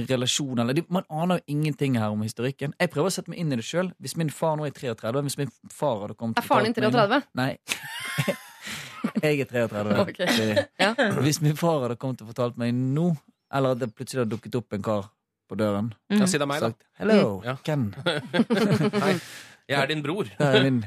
relasjon 0.09 0.59
eller, 0.63 0.79
Man 0.89 1.05
aner 1.11 1.37
jo 1.43 1.45
ingenting 1.59 1.99
her 2.01 2.09
om 2.15 2.23
historikken. 2.25 2.73
Jeg 2.81 2.89
prøver 2.91 3.11
å 3.11 3.13
sette 3.13 3.29
meg 3.29 3.39
inn 3.43 3.53
i 3.53 3.57
det 3.61 3.65
sjøl. 3.69 3.91
Hvis 4.01 4.15
min 4.17 4.31
far 4.33 4.57
nå 4.57 4.65
er 4.65 4.73
33, 4.73 5.21
hvis 5.27 5.37
min 5.37 5.51
far 5.71 5.99
hadde 6.01 6.15
kommet 6.17 6.39
Er 6.41 6.47
faren 6.47 6.73
din 6.73 6.75
fortalt 6.75 7.11
meg 7.11 7.11
nå- 7.13 7.21
33? 7.21 7.29
Nei. 7.37 7.59
jeg 9.27 9.41
er 9.45 9.51
33. 9.51 9.99
Okay. 10.05 10.65
Ja. 10.81 10.95
Hvis 11.21 11.43
min 11.45 11.57
far 11.61 11.83
hadde 11.85 11.99
kommet 12.01 12.23
og 12.25 12.31
fortalt 12.33 12.57
meg 12.57 12.73
nå, 12.73 13.11
eller 13.53 13.77
at 13.77 13.83
det 13.85 13.91
plutselig 13.95 14.25
hadde 14.25 14.33
dukket 14.39 14.57
opp 14.63 14.73
en 14.73 14.83
kar 14.89 15.11
på 15.53 15.59
døren 15.61 15.93
Ja, 16.09 16.25
si 16.25 16.39
det 16.41 16.47
er 16.47 16.49
meg, 16.49 16.63
da. 16.65 16.71
sagt 16.73 16.89
'hello, 16.97 17.43
Ja. 17.45 17.59
Ken'. 17.61 17.93
Jeg 19.69 19.81
er 19.81 19.87
din 19.87 20.03
bror. 20.05 20.27
Jeg 20.39 20.57
er 20.59 20.63
min 20.71 20.85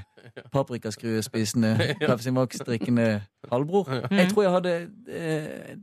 paprikaskruespisende, 0.53 1.95
Pepsi 2.01 2.29
Max-drikkende 2.37 3.21
halvbror. 3.51 3.89
Jeg 4.11 4.29
tror 4.31 4.43
jeg 4.43 4.51
hadde 4.51 4.73
eh, 5.07 5.77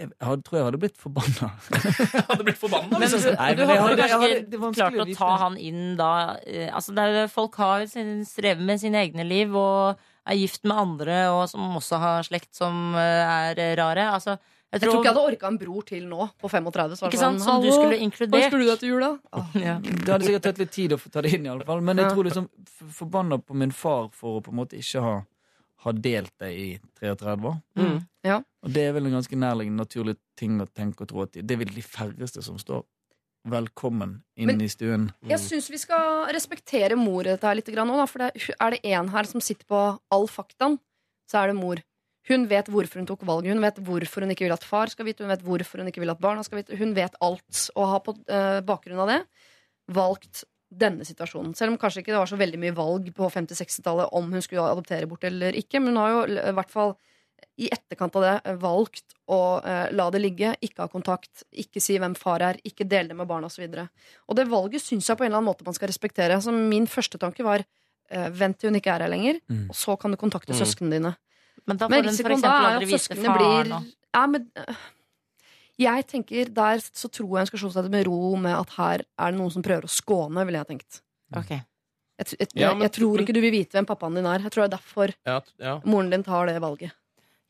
Jeg 0.00 0.08
hadde, 0.22 0.42
tror 0.42 0.56
jeg 0.58 0.64
hadde 0.64 0.78
blitt 0.80 0.98
forbanna. 1.00 1.48
Hadde 2.30 2.44
blitt 2.46 2.60
forbanna. 2.60 2.98
Men 2.98 3.08
hvis 3.08 3.26
Nei, 3.26 3.50
men 3.56 3.68
jeg 3.68 3.80
hadde 3.82 4.06
hadde- 4.12 4.60
kanskje 4.60 4.76
klart 4.78 5.00
å 5.00 5.06
å 5.08 5.16
ta 5.18 5.30
han 5.44 5.58
inn 5.60 5.82
da 6.00 6.12
eh, 6.46 6.68
altså 6.72 6.94
Folk 7.32 7.58
har 7.60 7.82
jo 7.84 7.90
med 8.60 8.80
sine 8.80 9.02
egne 9.04 9.26
liv 9.26 9.56
og 9.56 9.98
er 10.30 10.38
gift 10.38 10.64
med 10.68 10.76
andre 10.76 11.18
og 11.34 11.48
som 11.50 11.76
også 11.76 11.98
har 12.00 12.22
slekt 12.28 12.54
som 12.56 12.94
eh, 12.94 13.60
er 13.60 13.76
rare. 13.80 14.06
Altså, 14.14 14.36
jeg 14.72 14.80
Jeg 14.80 14.80
tror 14.82 14.92
ikke 15.00 15.04
jeg 15.08 15.14
hadde 15.14 15.26
orka 15.32 15.46
en 15.48 15.58
bror 15.58 15.82
til 15.84 16.04
nå, 16.06 16.28
på 16.40 16.48
35. 16.50 16.96
Så 16.96 17.00
var 17.02 17.10
Ikke 17.10 17.18
sant? 17.18 17.40
sånn, 17.40 17.44
Som 17.44 17.62
du 17.62 17.70
«Hallo, 17.70 17.76
skulle 17.82 17.96
Hva 17.98 18.04
inkludert. 18.06 18.44
skulle 18.50 18.64
du 18.64 18.70
da 18.70 18.76
til 18.76 18.88
jula? 18.92 19.10
Ah, 19.32 19.46
Ja. 19.54 19.78
Det 19.80 20.06
hadde 20.08 20.24
sikkert 20.28 20.42
tatt 20.42 20.58
litt 20.58 20.70
tid 20.70 20.92
å 20.92 20.98
ta 21.10 21.20
det 21.22 21.32
inn, 21.34 21.46
i 21.46 21.50
alle 21.50 21.64
fall. 21.64 21.80
Men 21.80 21.96
jeg 21.98 22.12
tror 22.12 22.24
liksom 22.24 22.48
forbanna 22.92 23.38
på 23.42 23.54
min 23.54 23.72
far 23.72 24.08
for 24.12 24.38
å 24.40 24.42
på 24.44 24.50
en 24.52 24.56
måte 24.62 24.78
ikke 24.78 25.02
ha, 25.02 25.16
ha 25.84 25.92
delt 25.92 26.32
det 26.38 26.52
i 26.54 26.68
33 27.00 27.44
år. 27.50 27.60
Mm. 27.76 27.98
Og 28.62 28.70
det 28.72 28.82
er 28.86 28.92
vel 28.92 29.06
en 29.06 29.16
ganske 29.18 29.36
nærliggende 29.36 29.80
naturlig 29.82 30.16
ting 30.36 30.60
å 30.60 30.68
tenke 30.68 31.02
og 31.02 31.08
tro 31.08 31.22
at 31.22 31.32
det 31.32 31.50
er 31.50 31.56
vel 31.64 31.72
de 31.74 31.82
færreste 31.82 32.42
som 32.44 32.58
står 32.60 32.84
velkommen 33.48 34.22
inn 34.36 34.46
Men- 34.46 34.60
i 34.60 34.68
stuen. 34.68 35.12
Jeg 35.26 35.38
syns 35.40 35.70
vi 35.70 35.78
skal 35.78 36.26
respektere 36.32 36.94
mor 36.96 37.22
i 37.22 37.30
dette 37.32 37.42
her 37.48 37.54
litt 37.56 37.66
grann 37.72 37.88
nå, 37.88 37.96
da, 37.96 38.04
for 38.06 38.18
det 38.18 38.32
er, 38.36 38.54
er 38.60 38.70
det 38.70 38.82
én 38.84 39.08
her 39.10 39.24
som 39.24 39.40
sitter 39.40 39.64
på 39.64 39.98
all 40.12 40.26
faktaen, 40.28 40.78
så 41.26 41.42
er 41.42 41.46
det 41.48 41.56
mor. 41.56 41.76
Hun 42.28 42.46
vet 42.50 42.66
hvorfor 42.68 43.00
hun 43.00 43.06
tok 43.08 43.22
valget. 43.26 43.54
Hun 43.54 43.62
vet 43.64 43.78
hvorfor 43.80 44.20
hun 44.26 44.30
ikke 44.30 44.44
vil 44.44 44.52
at 44.52 44.64
far 44.64 44.86
skal 44.92 45.06
vite. 45.08 45.22
Hun 45.24 45.30
vet 45.32 45.42
hvorfor 45.42 45.80
hun 45.80 45.88
ikke 45.88 46.00
vil 46.02 46.10
at 46.12 46.20
barna 46.20 46.42
skal 46.44 46.60
vite. 46.60 46.76
Hun 46.76 46.92
vet 46.94 47.14
alt, 47.24 47.70
og 47.74 47.86
har 47.88 48.00
på 48.04 48.14
eh, 48.28 48.60
bakgrunn 48.60 49.00
av 49.00 49.08
det 49.08 49.20
valgt 49.90 50.44
denne 50.70 51.02
situasjonen. 51.06 51.54
Selv 51.58 51.72
om 51.72 51.78
kanskje 51.80 52.02
ikke 52.04 52.12
det 52.14 52.20
var 52.20 52.30
så 52.30 52.38
veldig 52.38 52.58
mye 52.62 52.74
valg 52.76 53.08
på 53.16 53.30
50-60-tallet 53.34 54.12
om 54.14 54.28
hun 54.30 54.42
skulle 54.44 54.62
adoptere 54.70 55.08
bort 55.10 55.24
eller 55.26 55.56
ikke, 55.58 55.80
men 55.82 55.96
hun 55.96 56.02
har 56.04 56.12
jo 56.12 56.20
i 56.44 56.52
hvert 56.54 56.70
fall 56.70 56.92
i 57.60 57.66
etterkant 57.72 58.14
av 58.20 58.22
det 58.24 58.52
valgt 58.60 59.16
å 59.32 59.40
eh, 59.64 59.88
la 59.96 60.06
det 60.14 60.20
ligge, 60.22 60.52
ikke 60.62 60.84
ha 60.84 60.88
kontakt, 60.92 61.42
ikke 61.52 61.80
si 61.82 61.96
hvem 62.00 62.14
far 62.16 62.44
er, 62.44 62.60
ikke 62.64 62.86
dele 62.88 63.10
det 63.10 63.16
med 63.18 63.26
barna 63.28 63.48
osv. 63.50 63.64
Og 64.28 64.36
det 64.38 64.46
valget 64.48 64.84
syns 64.84 65.08
jeg 65.10 65.18
på 65.18 65.24
en 65.26 65.32
eller 65.32 65.40
annen 65.40 65.50
måte 65.50 65.66
man 65.66 65.74
skal 65.76 65.90
respektere. 65.90 66.38
Så 66.44 66.52
min 66.54 66.86
første 66.88 67.18
tanke 67.20 67.44
var 67.44 67.64
eh, 67.64 68.28
vent 68.30 68.60
til 68.60 68.70
hun 68.70 68.78
ikke 68.78 68.92
er 68.94 69.06
her 69.08 69.12
lenger, 69.12 69.40
Mm. 69.50 69.66
og 69.72 69.76
så 69.76 69.98
kan 69.98 70.10
du 70.14 70.16
kontakte 70.20 70.52
Mm. 70.54 70.60
søsknene 70.60 70.94
dine. 71.00 71.16
Men 71.66 71.76
da 71.76 71.88
Men 71.88 72.04
får 72.04 72.08
hun 72.10 72.16
for 72.16 72.34
eksempel 72.36 72.66
aldri 72.70 72.84
at 72.84 72.88
vite 72.90 73.16
faren. 73.24 73.64
blir 73.66 73.74
og- 73.76 73.84
ja, 74.14 74.26
men, 74.26 74.50
øh, 74.56 74.74
Jeg 75.80 76.06
tenker 76.08 76.44
Der 76.52 76.76
så 76.78 77.08
tror 77.08 77.28
jeg 77.38 77.38
hun 77.40 77.46
skal 77.46 77.58
slå 77.58 77.72
seg 77.72 77.90
med 77.90 78.06
ro 78.06 78.36
med 78.36 78.52
at 78.54 78.70
her 78.76 79.00
er 79.18 79.30
det 79.32 79.40
noen 79.40 79.50
som 79.50 79.62
prøver 79.62 79.84
å 79.88 79.88
skåne, 79.88 80.44
ville 80.44 80.58
jeg 80.58 80.66
tenkt. 80.68 81.00
Okay. 81.34 81.62
Jeg, 82.18 82.26
jeg, 82.26 82.38
jeg, 82.38 82.48
Ja, 82.60 82.74
jeg, 82.74 82.92
tror 82.92 83.18
ikke 83.22 83.32
du 83.32 83.40
vil 83.40 83.52
vite 83.52 83.72
hvem 83.78 83.86
pappaen 83.86 84.14
din 84.14 84.26
er. 84.26 84.40
Jeg 84.40 84.50
tror 84.52 84.68
det 84.68 84.72
er 84.72 84.76
derfor 84.76 85.14
Ja, 85.26 85.40
ja. 85.58 85.80
moren 85.86 86.10
din 86.10 86.22
tar 86.22 86.46
det 86.46 86.60
valget. 86.60 86.92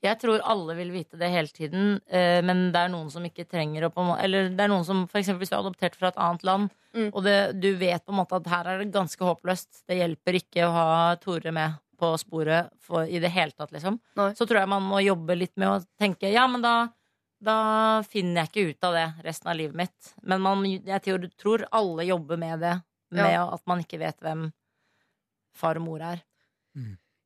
Jeg 0.02 0.18
tror 0.20 0.40
alle 0.44 0.76
vil 0.76 0.92
vite 0.92 1.18
det 1.18 1.28
hele 1.28 1.48
tiden, 1.48 2.00
eh, 2.08 2.40
men 2.40 2.70
det 2.72 2.76
er 2.80 2.88
noen 2.88 3.10
som 3.10 3.22
ikke 3.22 3.44
trenger 3.50 3.90
å 3.90 4.16
Eller 4.22 4.48
det 4.48 4.60
er 4.60 4.68
noen 4.68 4.84
som 4.84 5.06
for 5.06 5.18
eksempel 5.18 5.40
hvis 5.40 5.50
du 5.50 5.56
er 5.56 5.62
adoptert 5.64 5.94
fra 5.94 6.08
et 6.08 6.16
annet 6.16 6.42
land, 6.44 6.70
Mm. 6.94 7.10
og 7.14 7.22
det, 7.22 7.60
du 7.60 7.76
vet 7.76 8.04
på 8.06 8.10
en 8.10 8.16
måte 8.24 8.32
at 8.36 8.46
her 8.46 8.66
er 8.66 8.78
det 8.84 8.92
ganske 8.92 9.18
håpløst. 9.18 9.82
Det 9.86 9.98
hjelper 9.98 10.34
ikke 10.40 10.64
å 10.66 10.72
ha 10.72 11.14
Tore 11.16 11.52
med 11.52 11.74
på 12.00 12.14
sporet 12.20 12.72
for, 12.80 13.04
i 13.04 13.20
det 13.22 13.30
hele 13.34 13.52
tatt, 13.52 13.72
liksom. 13.74 13.98
Nei. 14.18 14.30
Så 14.38 14.46
tror 14.48 14.62
jeg 14.62 14.72
man 14.72 14.86
må 14.88 15.02
jobbe 15.04 15.36
litt 15.36 15.54
med 15.60 15.68
å 15.68 15.82
tenke 16.00 16.32
ja, 16.32 16.46
men 16.50 16.64
da 16.64 16.74
da 17.40 18.02
finner 18.04 18.42
jeg 18.42 18.50
ikke 18.50 18.64
ut 18.74 18.84
av 18.84 18.96
det 18.98 19.04
resten 19.24 19.48
av 19.48 19.54
livet 19.56 19.76
mitt. 19.80 20.10
Men 20.28 20.42
man, 20.44 20.64
jeg 20.68 21.00
tror, 21.06 21.22
tror 21.40 21.62
alle 21.72 22.04
jobber 22.04 22.36
med 22.36 22.60
det. 22.60 22.74
Med 23.16 23.32
at 23.40 23.62
man 23.66 23.80
ikke 23.80 23.98
vet 23.98 24.20
hvem 24.22 24.50
far 25.56 25.80
og 25.80 25.86
mor 25.86 26.04
er. 26.04 26.20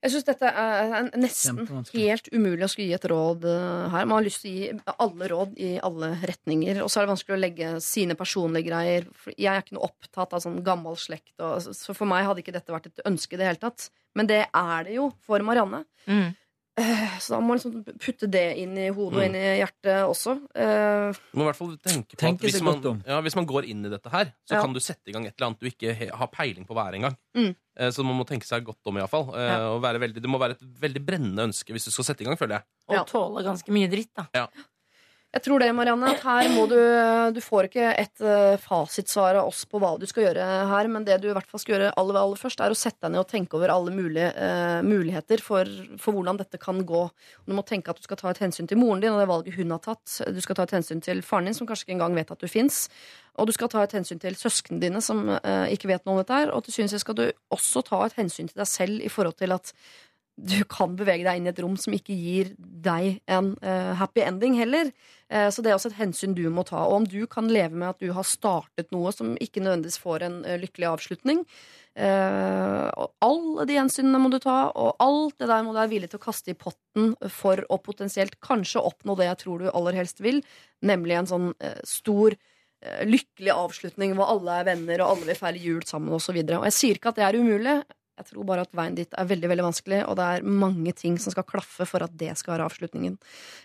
Jeg 0.05 0.13
syns 0.13 0.27
dette 0.29 0.49
er 0.51 1.07
nesten 1.17 1.63
helt 1.95 2.27
umulig 2.29 2.67
å 2.67 2.69
skulle 2.69 2.91
gi 2.91 2.97
et 2.99 3.07
råd 3.09 3.47
eh, 3.49 3.87
her. 3.95 4.05
Man 4.05 4.19
har 4.19 4.27
lyst 4.27 4.43
til 4.45 4.51
å 4.53 4.59
gi 4.59 4.97
alle 5.07 5.29
råd 5.33 5.55
i 5.57 5.71
alle 5.89 6.11
retninger. 6.29 6.83
Og 6.85 6.93
så 6.93 7.01
er 7.01 7.07
det 7.07 7.13
vanskelig 7.15 7.37
å 7.37 7.41
legge 7.41 7.71
sine 7.81 8.17
personlige 8.19 8.69
greier. 8.69 9.09
Jeg 9.33 9.49
er 9.49 9.65
ikke 9.65 9.79
noe 9.79 9.89
opptatt 9.89 10.37
av 10.37 10.45
sånn 10.45 10.61
gammel 10.67 10.99
slekt. 11.01 11.33
Og, 11.39 11.73
så 11.73 11.97
for 11.97 12.11
meg 12.11 12.29
hadde 12.29 12.45
ikke 12.45 12.57
dette 12.57 12.75
vært 12.75 12.91
et 12.91 13.05
ønske 13.09 13.39
i 13.39 13.41
det 13.41 13.49
hele 13.49 13.63
tatt. 13.63 13.89
Men 14.15 14.29
det 14.29 14.43
er 14.45 14.87
det 14.87 14.99
jo 14.99 15.09
for 15.25 15.41
Marianne. 15.47 15.87
Mm. 16.05 16.35
Eh, 16.77 17.19
Så 17.23 17.35
da 17.35 17.39
må 17.41 17.53
man 17.53 17.59
liksom 17.59 17.85
putte 18.03 18.27
det 18.31 18.57
inn 18.59 18.77
i 18.77 18.89
hodet 18.91 19.15
og 19.15 19.23
Mm. 19.23 19.27
inn 19.29 19.37
i 19.39 19.61
hjertet 19.63 20.09
også. 20.11 20.33
Eh, 20.59 21.13
Du 21.33 21.39
må 21.39 21.45
i 21.45 21.53
hvert 21.53 21.57
fall 21.61 21.77
tenke 21.79 22.17
på 22.19 22.27
at 22.29 22.41
hvis 22.41 22.61
man, 22.63 23.03
ja, 23.07 23.21
hvis 23.23 23.37
man 23.37 23.47
går 23.47 23.69
inn 23.71 23.87
i 23.87 23.89
dette 23.93 24.11
her, 24.11 24.33
så 24.49 24.55
Ja. 24.57 24.61
kan 24.61 24.73
du 24.73 24.81
sette 24.81 25.07
i 25.07 25.13
gang 25.13 25.25
et 25.27 25.35
eller 25.39 25.51
annet 25.53 25.61
du 25.61 25.67
ikke 25.71 26.11
har 26.11 26.27
peiling 26.29 26.67
på 26.67 26.75
hva 26.75 26.89
er 26.89 26.95
engang. 26.99 27.17
Mm. 27.37 27.55
Eh, 27.77 27.91
Så 27.91 28.05
man 28.05 28.17
må 28.19 28.27
tenke 28.27 28.45
seg 28.45 28.65
godt 28.65 28.83
om, 28.87 28.97
iallfall. 28.97 29.31
Ja. 29.39 29.71
Og 29.71 29.83
veldig, 29.83 30.15
det 30.21 30.25
må 30.31 30.39
være 30.41 30.53
et 30.59 30.61
veldig 30.81 31.07
brennende 31.07 31.47
ønske 31.47 31.71
hvis 31.73 31.85
du 31.85 31.91
skal 31.93 32.05
sette 32.11 32.23
i 32.23 32.25
gang, 32.25 32.37
føler 32.37 32.59
jeg. 32.59 32.63
Og 32.89 32.95
Ja. 32.97 33.05
tåle 33.05 33.45
ganske 33.45 33.69
mye 33.71 33.89
dritt, 33.89 34.11
da. 34.17 34.27
Jeg 35.35 35.43
tror 35.43 35.59
det, 35.59 35.69
Marianne, 35.75 36.13
at 36.15 36.23
her 36.23 36.49
må 36.53 36.65
du 36.71 36.79
Du 37.35 37.41
får 37.43 37.67
ikke 37.67 37.89
et 37.99 38.23
uh, 38.23 38.55
fasitsvar 38.63 39.41
av 39.41 39.49
oss 39.51 39.65
på 39.67 39.81
hva 39.83 39.95
du 39.99 40.07
skal 40.07 40.29
gjøre 40.29 40.45
her, 40.71 40.91
men 40.93 41.07
det 41.07 41.17
du 41.23 41.27
i 41.31 41.35
hvert 41.35 41.49
fall 41.51 41.63
skal 41.63 41.75
gjøre 41.75 41.91
aller, 41.99 42.19
aller 42.21 42.39
først, 42.39 42.63
er 42.63 42.71
å 42.71 42.79
sette 42.79 43.03
deg 43.03 43.15
ned 43.15 43.25
og 43.25 43.31
tenke 43.33 43.59
over 43.59 43.73
alle 43.75 43.95
mulige 43.95 44.29
uh, 44.37 44.79
muligheter 44.87 45.43
for, 45.43 45.67
for 45.99 46.15
hvordan 46.15 46.39
dette 46.39 46.61
kan 46.63 46.79
gå. 46.87 47.03
Du 47.49 47.55
må 47.57 47.65
tenke 47.67 47.91
at 47.91 47.99
du 47.99 48.07
skal 48.07 48.21
ta 48.21 48.31
et 48.31 48.45
hensyn 48.45 48.71
til 48.71 48.79
moren 48.79 49.03
din 49.03 49.11
og 49.11 49.19
det 49.23 49.29
valget 49.33 49.59
hun 49.59 49.75
har 49.75 49.83
tatt. 49.83 50.21
Du 50.31 50.41
skal 50.45 50.61
ta 50.61 50.69
et 50.69 50.77
hensyn 50.77 51.03
til 51.03 51.25
faren 51.27 51.51
din, 51.51 51.59
som 51.59 51.67
kanskje 51.67 51.89
ikke 51.89 51.99
engang 51.99 52.15
vet 52.21 52.31
at 52.31 52.45
du 52.45 52.51
fins. 52.51 52.85
Og 53.35 53.51
du 53.51 53.55
skal 53.57 53.73
ta 53.73 53.83
et 53.83 53.99
hensyn 53.99 54.23
til 54.23 54.39
søsknene 54.39 54.87
dine, 54.87 55.03
som 55.03 55.27
uh, 55.35 55.67
ikke 55.67 55.91
vet 55.91 56.07
noe 56.07 56.21
om 56.21 56.23
dette 56.23 56.45
her. 56.45 56.55
Og 56.55 56.63
til 56.63 56.79
syvende 56.79 56.93
og 56.93 56.95
sist 56.95 57.09
skal 57.09 57.19
du 57.19 57.27
også 57.59 57.83
ta 57.91 58.05
et 58.07 58.19
hensyn 58.23 58.53
til 58.53 58.63
deg 58.63 58.71
selv 58.71 59.03
i 59.03 59.11
forhold 59.11 59.35
til 59.43 59.59
at 59.59 59.75
du 60.35 60.65
kan 60.67 60.97
bevege 60.99 61.23
deg 61.23 61.39
inn 61.39 61.47
i 61.47 61.53
et 61.53 61.61
rom 61.63 61.77
som 61.79 61.95
ikke 61.95 62.15
gir 62.19 62.51
deg 62.59 63.21
en 63.31 63.53
uh, 63.63 63.93
happy 64.01 64.25
ending 64.25 64.57
heller. 64.59 64.91
Uh, 65.31 65.47
så 65.55 65.63
det 65.63 65.71
er 65.71 65.79
også 65.79 65.93
et 65.93 66.01
hensyn 66.01 66.35
du 66.35 66.43
må 66.51 66.65
ta. 66.67 66.81
Og 66.89 66.97
om 67.03 67.07
du 67.07 67.23
kan 67.31 67.47
leve 67.51 67.79
med 67.79 67.93
at 67.93 68.03
du 68.03 68.11
har 68.17 68.27
startet 68.27 68.91
noe 68.95 69.13
som 69.15 69.37
ikke 69.39 69.63
nødvendigvis 69.63 70.01
får 70.03 70.27
en 70.27 70.41
uh, 70.43 70.57
lykkelig 70.61 70.91
avslutning, 70.91 71.47
og 71.95 73.13
alle 73.23 73.65
de 73.71 73.77
hensynene 73.79 74.19
må 74.19 74.27
du 74.33 74.41
ta, 74.43 74.65
og 74.75 74.97
alt 74.99 75.37
det 75.39 75.47
der 75.47 75.61
må 75.63 75.71
du 75.71 75.77
være 75.79 75.93
villig 75.93 76.09
til 76.11 76.19
å 76.19 76.25
kaste 76.25 76.51
i 76.51 76.57
potten 76.59 77.13
for 77.31 77.63
å 77.71 77.79
potensielt 77.79 78.35
kanskje 78.43 78.83
oppnå 78.83 79.15
det 79.21 79.29
jeg 79.29 79.39
tror 79.45 79.63
du 79.63 79.69
aller 79.71 80.01
helst 80.01 80.19
vil, 80.25 80.41
nemlig 80.83 81.21
en 81.21 81.31
sånn 81.31 81.47
stor 81.87 82.35
lykkelig 83.07 83.55
avslutning 83.55 84.17
hvor 84.19 84.33
alle 84.35 84.59
er 84.59 84.67
venner 84.73 85.05
og 85.05 85.13
alle 85.13 85.29
vil 85.31 85.39
feire 85.39 85.63
jul 85.63 85.87
sammen 85.87 86.19
osv. 86.19 86.43
Jeg 86.43 86.75
sier 86.75 86.99
ikke 86.99 87.15
at 87.15 87.23
det 87.23 87.29
er 87.29 87.39
umulig. 87.39 87.77
Jeg 88.15 88.29
tror 88.29 88.45
bare 88.47 88.63
at 88.63 88.71
veien 88.77 88.95
dit 88.95 89.17
er 89.19 89.27
veldig 89.27 89.49
veldig 89.51 89.65
vanskelig, 89.67 90.03
og 90.07 90.15
det 90.21 90.27
er 90.27 90.45
mange 90.47 90.93
ting 90.95 91.17
som 91.19 91.35
skal 91.35 91.47
klaffe 91.49 91.87
for 91.89 92.05
at 92.07 92.13
det 92.15 92.31
skal 92.39 92.55
være 92.55 92.69
avslutningen. 92.69 93.17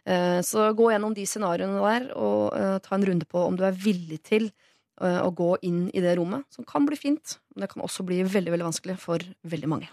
Eh, 0.10 0.39
Så 0.45 0.72
gå 0.74 0.89
gjennom 0.89 1.14
de 1.14 1.26
scenarioene 1.30 1.84
der, 1.84 2.10
og 2.18 2.58
eh, 2.58 2.80
ta 2.82 2.95
en 2.97 3.06
runde 3.06 3.30
på 3.30 3.43
om 3.45 3.60
du 3.60 3.64
er 3.68 3.78
villig 3.78 4.18
til 4.26 4.50
eh, 4.50 5.20
å 5.22 5.30
gå 5.30 5.52
inn 5.70 5.86
i 5.93 6.02
det 6.02 6.16
rommet, 6.18 6.47
som 6.50 6.66
kan 6.66 6.88
bli 6.89 6.97
fint, 6.97 7.38
men 7.54 7.66
det 7.68 7.72
kan 7.76 7.86
også 7.86 8.06
bli 8.08 8.24
veldig 8.24 8.56
veldig 8.56 8.70
vanskelig 8.72 8.97
for 8.97 9.22
veldig 9.45 9.70
mange. 9.70 9.91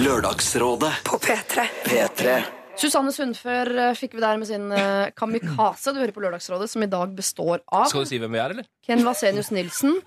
Lørdagsrådet 0.00 0.94
På 1.04 1.20
P3. 1.20 1.68
P3. 1.84 2.61
Susanne 2.80 3.12
Sundfør 3.12 3.68
eh, 3.76 3.94
fikk 3.98 4.14
vi 4.16 4.22
der 4.22 4.38
med 4.40 4.48
sin 4.48 4.70
eh, 4.72 5.10
Kamikaze. 5.16 5.92
Du 5.92 6.00
hører 6.00 6.14
på 6.14 6.22
Lørdagsrådet, 6.24 6.70
som 6.72 6.84
i 6.84 6.88
dag 6.90 7.12
består 7.16 7.60
av 7.68 7.86
Skal 7.90 8.06
du 8.06 8.08
si 8.08 8.20
hvem 8.22 8.32
vi 8.32 8.40
er, 8.40 8.54
eller? 8.54 8.68
Ken 8.82 9.04
Vasenius 9.06 9.52
Nilsen, 9.54 9.98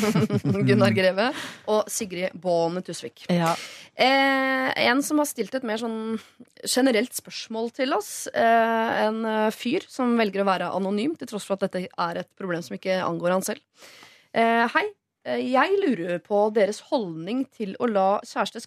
Gunnar 0.68 0.94
Greve 0.94 1.26
og 1.70 1.90
Sigrid 1.92 2.36
Baane 2.40 2.84
Tusvik. 2.86 3.26
Ja. 3.32 3.52
Eh, 3.94 4.70
en 4.86 5.02
som 5.04 5.20
har 5.20 5.28
stilt 5.28 5.54
et 5.58 5.66
mer 5.66 5.82
sånn 5.82 6.16
generelt 6.62 7.14
spørsmål 7.18 7.72
til 7.76 7.94
oss. 7.98 8.28
Eh, 8.30 9.04
en 9.04 9.24
eh, 9.28 9.50
fyr 9.54 9.84
som 9.90 10.14
velger 10.20 10.44
å 10.44 10.48
være 10.48 10.72
anonym, 10.76 11.18
til 11.18 11.28
tross 11.34 11.48
for 11.48 11.58
at 11.58 11.66
dette 11.66 11.88
er 11.90 12.22
et 12.22 12.30
problem 12.38 12.62
som 12.64 12.78
ikke 12.78 13.02
angår 13.04 13.36
han 13.36 13.48
selv. 13.52 13.88
Eh, 14.32 14.66
hei. 14.76 14.86
Jeg 15.24 15.78
lurer 15.80 16.18
på 16.20 16.36
deres 16.52 16.82
holdning 16.90 17.46
til 17.48 17.70
å 17.80 17.86
la 17.88 18.20
kjæreste, 18.28 18.60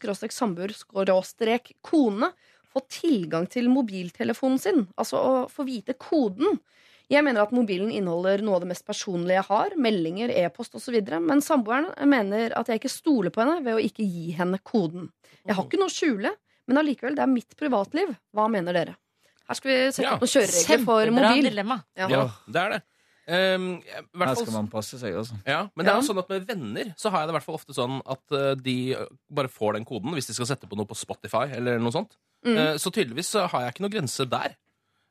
få 2.78 2.86
tilgang 2.90 3.48
til 3.52 3.68
mobiltelefonen 3.74 4.60
sin. 4.62 4.88
Altså 4.98 5.18
å 5.20 5.34
få 5.52 5.66
vite 5.68 5.94
koden. 6.00 6.60
Jeg 7.10 7.24
mener 7.24 7.46
at 7.46 7.54
mobilen 7.56 7.88
inneholder 7.92 8.42
noe 8.44 8.58
av 8.58 8.66
det 8.66 8.68
mest 8.74 8.86
personlige 8.88 9.38
jeg 9.40 9.48
har. 9.48 9.76
Meldinger, 9.80 10.30
e-post 10.44 10.76
osv. 10.76 10.98
Men 11.24 11.40
samboeren 11.42 11.88
mener 12.10 12.52
at 12.58 12.68
jeg 12.68 12.82
ikke 12.82 12.92
stoler 12.92 13.32
på 13.32 13.44
henne 13.46 13.62
ved 13.64 13.78
å 13.78 13.84
ikke 13.84 14.04
gi 14.04 14.32
henne 14.36 14.60
koden. 14.60 15.10
Jeg 15.48 15.56
har 15.56 15.64
ikke 15.70 15.80
noe 15.80 15.88
å 15.88 15.96
skjule, 15.96 16.34
men 16.68 16.82
allikevel, 16.82 17.16
det 17.16 17.24
er 17.24 17.32
mitt 17.32 17.56
privatliv. 17.56 18.12
Hva 18.36 18.50
mener 18.52 18.76
dere? 18.76 18.98
Her 19.48 19.56
skal 19.56 19.72
vi 19.72 19.78
sette 19.96 20.04
Ja. 20.04 20.14
opp 20.18 20.26
noen 20.26 20.34
kjøreregler 20.34 20.84
for 20.84 21.12
mobil. 21.16 21.44
dilemma. 21.48 21.78
Ja. 21.96 22.10
Ja, 22.12 22.24
det 22.52 22.62
er 22.66 22.70
det. 22.76 22.82
Um, 23.28 23.82
hvert 24.16 24.30
Her 24.32 24.38
skal 24.40 24.54
man 24.56 24.70
passe 24.72 24.98
seg, 25.02 25.16
altså. 25.20 25.36
Ja, 25.44 25.66
men 25.76 25.84
det 25.84 25.92
er 25.92 26.00
jo 26.00 26.06
sånn 26.08 26.22
at 26.22 26.30
med 26.32 26.46
venner 26.48 26.94
så 26.96 27.12
har 27.12 27.24
jeg 27.24 27.28
det 27.28 27.34
i 27.34 27.36
hvert 27.36 27.48
fall 27.50 27.58
ofte 27.58 27.76
sånn 27.76 27.98
at 28.08 28.36
eh, 28.38 28.54
de 28.64 28.76
bare 29.36 29.52
får 29.52 29.76
den 29.76 29.88
koden 29.90 30.16
hvis 30.16 30.30
de 30.30 30.36
skal 30.38 30.48
sette 30.48 30.70
på 30.70 30.78
noe 30.80 30.88
på 30.88 30.96
Spotify 30.96 31.44
eller 31.58 31.82
noe 31.84 31.92
sånt. 31.92 32.16
Mm. 32.48 32.56
Uh, 32.56 32.76
så 32.80 32.94
tydeligvis 32.94 33.34
så 33.36 33.44
har 33.52 33.66
jeg 33.66 33.76
ikke 33.76 33.84
noe 33.84 33.96
grense 33.98 34.28
der. 34.32 34.56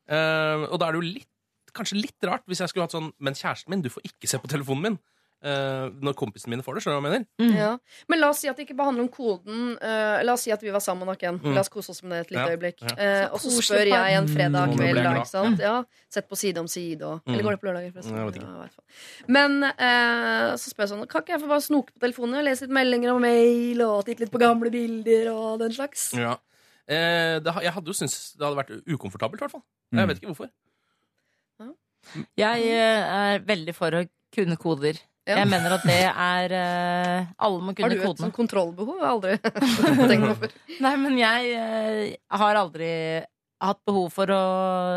Uh, 0.09 0.65
og 0.65 0.79
da 0.81 0.87
er 0.87 0.97
det 0.97 1.01
jo 1.03 1.11
litt, 1.19 1.29
kanskje 1.77 1.99
litt 1.99 2.25
rart 2.25 2.47
hvis 2.49 2.63
jeg 2.63 2.71
skulle 2.71 2.87
hatt 2.87 2.95
sånn 2.95 3.09
Men 3.21 3.35
kjæresten 3.37 3.73
min, 3.73 3.83
du 3.85 3.91
får 3.91 4.05
ikke 4.07 4.29
se 4.31 4.39
på 4.41 4.49
telefonen 4.49 4.85
min. 4.87 4.99
Eh, 5.43 5.87
når 6.01 6.15
kompisene 6.17 6.51
mine 6.55 6.63
får 6.65 6.75
det. 6.77 6.81
Skjønner 6.83 6.97
du 7.01 7.05
hva 7.07 7.11
jeg 7.11 7.21
mener? 7.21 7.57
Ja. 7.57 7.69
Men 8.09 8.19
la 8.21 8.29
oss 8.33 8.39
si 8.41 8.47
at 8.49 8.57
det 8.57 8.65
ikke 8.67 8.75
bare 8.79 8.89
handler 8.89 9.05
om 9.05 9.09
koden. 9.13 9.77
Uh, 9.81 10.23
la 10.25 10.33
oss 10.33 10.45
si 10.47 10.51
at 10.51 10.63
vi 10.63 10.71
var 10.73 10.81
sammen, 10.83 11.05
nok 11.07 11.21
igjen. 11.21 11.37
Mm. 11.43 11.53
La 11.55 11.61
oss 11.61 11.69
kose 11.73 11.91
oss 11.93 12.01
med 12.03 12.11
det 12.15 12.19
et 12.25 12.31
lite 12.35 12.45
Ja, 12.47 12.55
øyeblikk. 12.55 12.81
ja. 12.81 12.95
Eh, 12.97 13.25
og 13.33 13.39
så 13.43 13.51
spør 13.61 13.85
jeg 13.91 14.17
en 14.17 14.27
fredag 14.31 14.67
Mm, 14.67 14.75
kveld, 14.77 15.01
da. 15.03 15.13
Ikke 15.21 15.31
sant? 15.31 15.59
Ja. 15.59 15.75
Sett 16.09 16.27
på 16.29 16.35
side 16.39 16.57
om 16.63 16.67
side 16.67 17.01
og 17.05 17.21
Mm. 17.27 17.33
Eller 17.33 17.43
går 17.43 17.51
det 17.57 17.61
på 17.61 17.67
lørdager, 17.69 17.93
forresten? 17.93 18.69
Men 19.27 19.63
eh, 19.63 20.55
så 20.57 20.69
spør 20.71 20.85
jeg 20.85 20.91
sånn 20.93 21.07
Kan 21.07 21.21
ikke 21.21 21.33
jeg 21.35 21.41
få 21.41 21.47
bare 21.51 21.61
snoke 21.65 21.91
på 21.93 21.99
telefonen 22.05 22.39
og 22.39 22.45
lese 22.45 22.65
litt 22.67 22.73
meldinger 22.77 23.13
og 23.13 23.21
mail 23.21 23.81
og 23.85 24.05
titte 24.05 24.21
litt 24.25 24.31
på 24.31 24.39
gamle 24.41 24.69
bilder 24.73 25.31
og 25.33 25.59
den 25.59 25.71
slags? 25.75 26.13
Ja. 26.17 26.35
Eh, 26.87 27.39
det, 27.43 27.53
jeg 27.63 27.73
hadde 27.75 27.87
jo 27.91 27.93
syntes 27.97 28.33
det 28.37 28.45
hadde 28.47 28.57
vært 28.61 28.87
ukomfortabelt, 28.87 29.41
i 29.41 29.43
hvert 29.45 29.51
fall. 29.51 29.63
Mm. 29.91 29.99
Jeg 29.99 30.07
vet 30.07 30.17
ikke 30.21 30.31
hvorfor. 30.33 30.49
Jeg 32.39 32.69
er 32.71 33.39
veldig 33.43 33.73
for 33.75 33.91
å 33.97 34.05
kunne 34.35 34.55
koder. 34.61 34.99
Ja. 35.27 35.41
Jeg 35.41 35.49
mener 35.51 35.73
at 35.75 35.83
det 35.83 35.97
er 36.07 36.53
uh, 36.55 37.31
Alle 37.43 37.59
må 37.61 37.73
Har 37.73 37.79
kunne 37.81 37.97
du 37.97 38.03
et 38.07 38.21
sånt 38.21 38.35
kontrollbehov? 38.37 39.01
Aldri 39.03 39.33
tenkt. 40.11 40.53
Nei, 40.85 40.93
men 41.01 41.17
jeg 41.19 41.57
uh, 41.59 42.37
har 42.41 42.59
aldri 42.61 42.91
hatt 43.57 43.79
behov 43.89 44.11
for 44.13 44.29
å, 44.29 44.41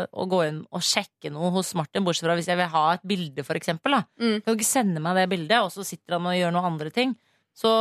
å 0.05 0.25
gå 0.29 0.39
inn 0.45 0.59
og 0.69 0.83
sjekke 0.85 1.31
noe 1.33 1.49
hos 1.55 1.73
Martin, 1.75 2.03
bortsett 2.05 2.27
fra 2.27 2.35
hvis 2.37 2.47
jeg 2.51 2.59
vil 2.59 2.69
ha 2.69 2.83
et 2.93 3.03
bilde, 3.09 3.43
for 3.47 3.57
eksempel. 3.57 3.95
Da. 3.97 4.03
Mm. 4.21 4.35
Kan 4.45 4.53
du 4.53 4.59
ikke 4.59 4.69
sende 4.69 5.01
meg 5.01 5.17
det 5.17 5.27
bildet, 5.31 5.57
og 5.65 5.71
så 5.73 5.83
sitter 5.87 6.19
han 6.19 6.29
og 6.29 6.37
gjør 6.37 6.53
noen 6.53 6.67
andre 6.75 6.91
ting. 6.93 7.15
Så 7.57 7.71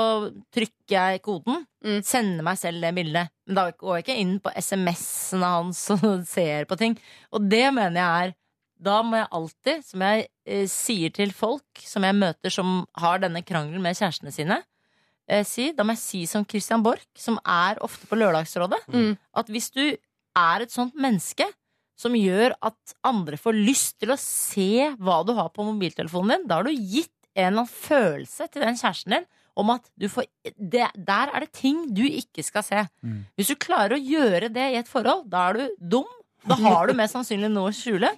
trykker 0.54 0.96
jeg 0.96 1.20
koden, 1.26 1.66
Mm. 1.80 2.02
sender 2.04 2.44
meg 2.44 2.58
selv 2.60 2.82
det 2.84 2.90
bildet. 2.92 3.30
Men 3.48 3.56
da 3.56 3.62
går 3.72 3.94
jeg 3.96 4.04
ikke 4.04 4.16
inn 4.20 4.34
på 4.44 4.50
SMS-ene 4.52 5.48
hans 5.54 5.78
og 5.94 6.02
ser 6.28 6.66
på 6.68 6.76
ting. 6.76 6.96
Og 7.32 7.46
det 7.48 7.62
mener 7.72 7.96
jeg 7.96 8.26
er 8.26 8.34
Da 8.80 9.02
må 9.04 9.18
jeg 9.20 9.28
alltid, 9.36 9.84
som 9.84 10.00
jeg 10.06 10.26
eh, 10.48 10.66
sier 10.72 11.12
til 11.12 11.32
folk 11.36 11.82
som 11.84 12.06
jeg 12.06 12.16
møter 12.16 12.52
som 12.54 12.86
har 12.96 13.20
denne 13.22 13.42
krangelen 13.44 13.82
med 13.84 13.98
kjærestene 13.98 14.32
sine, 14.32 14.60
eh, 15.28 15.42
si, 15.44 15.70
da 15.76 15.84
må 15.84 15.92
jeg 15.96 16.02
si 16.04 16.22
som 16.30 16.46
Christian 16.48 16.82
Borch, 16.86 17.04
som 17.20 17.36
er 17.44 17.80
ofte 17.84 18.08
på 18.08 18.16
Lørdagsrådet, 18.16 18.80
Mm. 18.88 19.18
at 19.36 19.46
hvis 19.52 19.70
du 19.74 19.82
er 20.36 20.62
et 20.64 20.72
sånt 20.72 20.94
menneske 20.96 21.44
som 22.00 22.14
gjør 22.16 22.54
at 22.64 22.94
andre 23.04 23.36
får 23.36 23.58
lyst 23.60 23.98
til 24.00 24.14
å 24.14 24.18
se 24.18 24.94
hva 24.96 25.18
du 25.26 25.34
har 25.36 25.50
på 25.52 25.66
mobiltelefonen 25.66 26.38
din, 26.38 26.46
da 26.48 26.56
har 26.62 26.64
du 26.64 26.72
gitt 26.72 27.12
en 27.36 27.52
eller 27.52 27.60
annen 27.60 27.68
følelse 27.68 28.48
til 28.50 28.62
den 28.64 28.74
kjæresten 28.80 29.12
din 29.18 29.26
om 29.60 29.68
at 29.74 29.90
du 30.00 30.06
får 30.08 30.24
det, 30.56 30.86
Der 30.96 31.28
er 31.34 31.40
det 31.44 31.52
ting 31.52 31.92
du 31.92 32.00
ikke 32.06 32.42
skal 32.42 32.62
se. 32.64 32.86
Mm. 33.04 33.26
Hvis 33.36 33.50
du 33.52 33.56
klarer 33.60 33.98
å 33.98 34.00
gjøre 34.00 34.48
det 34.48 34.72
i 34.72 34.78
et 34.80 34.88
forhold, 34.88 35.28
da 35.28 35.50
er 35.50 35.52
du 35.58 35.76
dum. 35.98 36.08
Da 36.48 36.56
har 36.56 36.86
du 36.88 36.94
mest 36.96 37.12
sannsynlig 37.12 37.50
noe 37.52 37.68
å 37.68 37.74
skjule. 37.76 38.08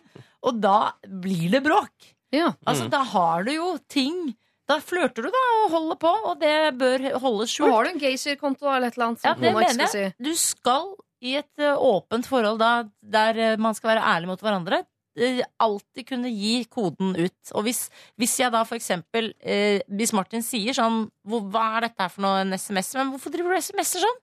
Og 0.43 0.61
da 0.61 0.93
blir 1.07 1.51
det 1.53 1.63
bråk. 1.65 2.13
Ja. 2.33 2.53
Altså, 2.67 2.87
Mm. 2.89 2.91
Da 2.95 3.03
har 3.13 3.43
du 3.45 3.53
jo 3.53 3.79
ting 3.93 4.35
Da 4.69 4.79
flørter 4.81 5.27
du, 5.27 5.29
da, 5.35 5.41
og 5.65 5.71
holder 5.75 5.97
på, 6.01 6.11
og 6.31 6.39
det 6.41 6.53
bør 6.79 7.03
holdes 7.21 7.51
skjult. 7.53 7.73
har 7.75 7.85
du 7.85 7.91
en 7.91 7.99
Gaysir-konto 8.01 8.71
eller 8.71 8.89
et 8.89 8.95
eller 8.97 9.07
annet. 9.11 9.25
Ja, 9.27 9.35
det 9.35 9.53
mener 9.53 9.83
jeg. 9.85 9.91
si. 9.91 10.05
Du 10.23 10.31
skal 10.39 10.95
i 11.21 11.35
et 11.37 11.65
åpent 11.77 12.25
forhold 12.27 12.59
da, 12.63 12.85
der 13.03 13.57
man 13.61 13.75
skal 13.75 13.91
være 13.97 14.07
ærlig 14.15 14.31
mot 14.31 14.41
hverandre, 14.41 14.79
ø, 15.19 15.43
alltid 15.61 16.07
kunne 16.09 16.31
gi 16.33 16.65
koden 16.73 17.13
ut. 17.19 17.53
Og 17.53 17.67
hvis, 17.67 17.91
hvis 18.17 18.39
jeg 18.41 18.53
da 18.55 18.63
for 18.65 18.79
eksempel 18.79 19.33
eh, 19.43 19.83
Hvis 19.91 20.15
Martin 20.17 20.41
sier 20.47 20.73
sånn 20.73 21.11
hvor, 21.27 21.43
Hva 21.53 21.67
er 21.77 21.89
dette 21.91 22.01
her 22.07 22.09
for 22.15 22.23
noe, 22.25 22.41
en 22.47 22.55
SMS? 22.57 22.95
Men 22.97 23.11
hvorfor 23.13 23.35
driver 23.35 23.53
du 23.53 23.61
SMS-er 23.61 24.07
sånn? 24.07 24.21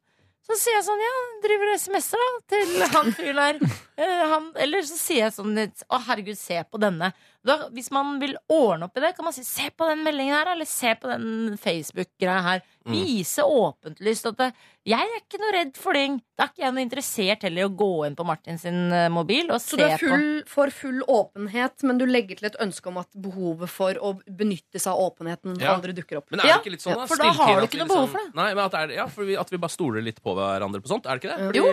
Så 0.49 0.55
sier 0.57 0.79
jeg 0.79 0.85
sånn, 0.87 1.03
ja, 1.03 1.15
driver 1.43 1.69
du 1.69 1.73
SMS-er 1.77 2.17
da 2.25 2.31
til 2.55 2.95
han 2.95 3.11
fyren 3.13 3.35
der. 3.43 3.59
Eh, 3.99 4.21
han, 4.31 4.45
eller 4.63 4.85
så 4.87 4.95
sier 4.95 5.25
jeg 5.25 5.33
sånn 5.35 5.57
litt 5.57 5.81
Å, 5.91 5.97
herregud, 6.07 6.37
se 6.39 6.61
på 6.63 6.79
denne. 6.79 7.11
Da, 7.43 7.55
hvis 7.71 7.87
man 7.95 8.17
vil 8.19 8.33
ordne 8.51 8.87
opp 8.87 8.97
i 8.99 9.03
det, 9.03 9.13
kan 9.15 9.25
man 9.27 9.35
si 9.35 9.45
se 9.47 9.69
på 9.75 9.87
den 9.87 10.01
meldingen 10.03 10.35
her, 10.35 10.49
eller 10.53 10.67
se 10.67 10.91
på 10.99 11.07
den 11.07 11.55
Facebook-greia 11.59 12.41
her. 12.43 12.63
Mm. 12.83 12.93
Vise 12.95 13.43
åpent 13.47 13.99
lyst 14.03 14.27
at 14.27 14.37
det, 14.39 14.49
jeg 14.89 15.03
er 15.05 15.19
ikke 15.21 15.39
noe 15.41 15.53
redd 15.55 15.75
for 15.79 15.95
ting. 15.95 16.17
Da 16.39 16.45
er 16.45 16.51
ikke 16.51 16.63
jeg 16.65 16.75
noe 16.75 16.83
interessert 16.83 17.43
heller 17.45 17.63
i 17.63 17.67
å 17.67 17.73
gå 17.79 17.89
inn 18.07 18.15
på 18.17 18.25
Martin 18.27 18.59
sin 18.59 18.79
eh, 18.95 19.07
mobil 19.13 19.51
og 19.51 19.59
Så 19.63 19.77
se 19.77 19.81
du 19.81 19.85
er 19.87 20.01
full, 20.01 20.27
for 20.49 20.71
full 20.75 20.99
åpenhet, 21.11 21.83
men 21.87 21.99
du 22.01 22.05
legger 22.09 22.39
til 22.39 22.49
et 22.49 22.59
ønske 22.63 22.91
om 22.91 22.99
at 23.03 23.09
behovet 23.19 23.71
for 23.71 23.99
å 24.03 24.13
benytte 24.25 24.79
seg 24.81 24.91
av 24.95 25.09
åpenheten 25.11 25.59
Ja. 25.63 25.75
aldri 25.75 25.95
dukker 25.95 26.19
opp. 26.21 26.27
Men 26.31 26.43
er 26.43 26.53
det 26.53 26.57
ikke 26.63 26.75
litt 26.75 26.85
sånn, 26.85 26.95
ja, 26.95 27.03
da? 27.03 27.11
for 27.11 27.23
da 27.23 27.31
har 27.39 27.59
du 27.61 27.67
ikke 27.67 27.81
noe 27.83 27.91
behov 27.91 28.07
liksom- 28.07 28.15
for 28.15 28.25
det. 28.31 28.35
Nei, 28.41 28.49
men 28.53 28.63
at, 28.65 28.79
er, 28.79 28.95
ja, 28.99 29.07
for 29.07 29.27
vi, 29.27 29.39
at 29.39 29.49
vi 29.51 29.61
bare 29.63 29.75
stoler 29.75 30.03
litt 30.03 30.23
på 30.23 30.35
hverandre 30.35 30.83
på 30.83 30.91
sånt. 30.91 31.05
Er 31.07 31.19
det 31.19 31.23
ikke 31.23 31.35
det? 31.35 31.47
Fordi, 31.49 31.63
jo. 31.63 31.71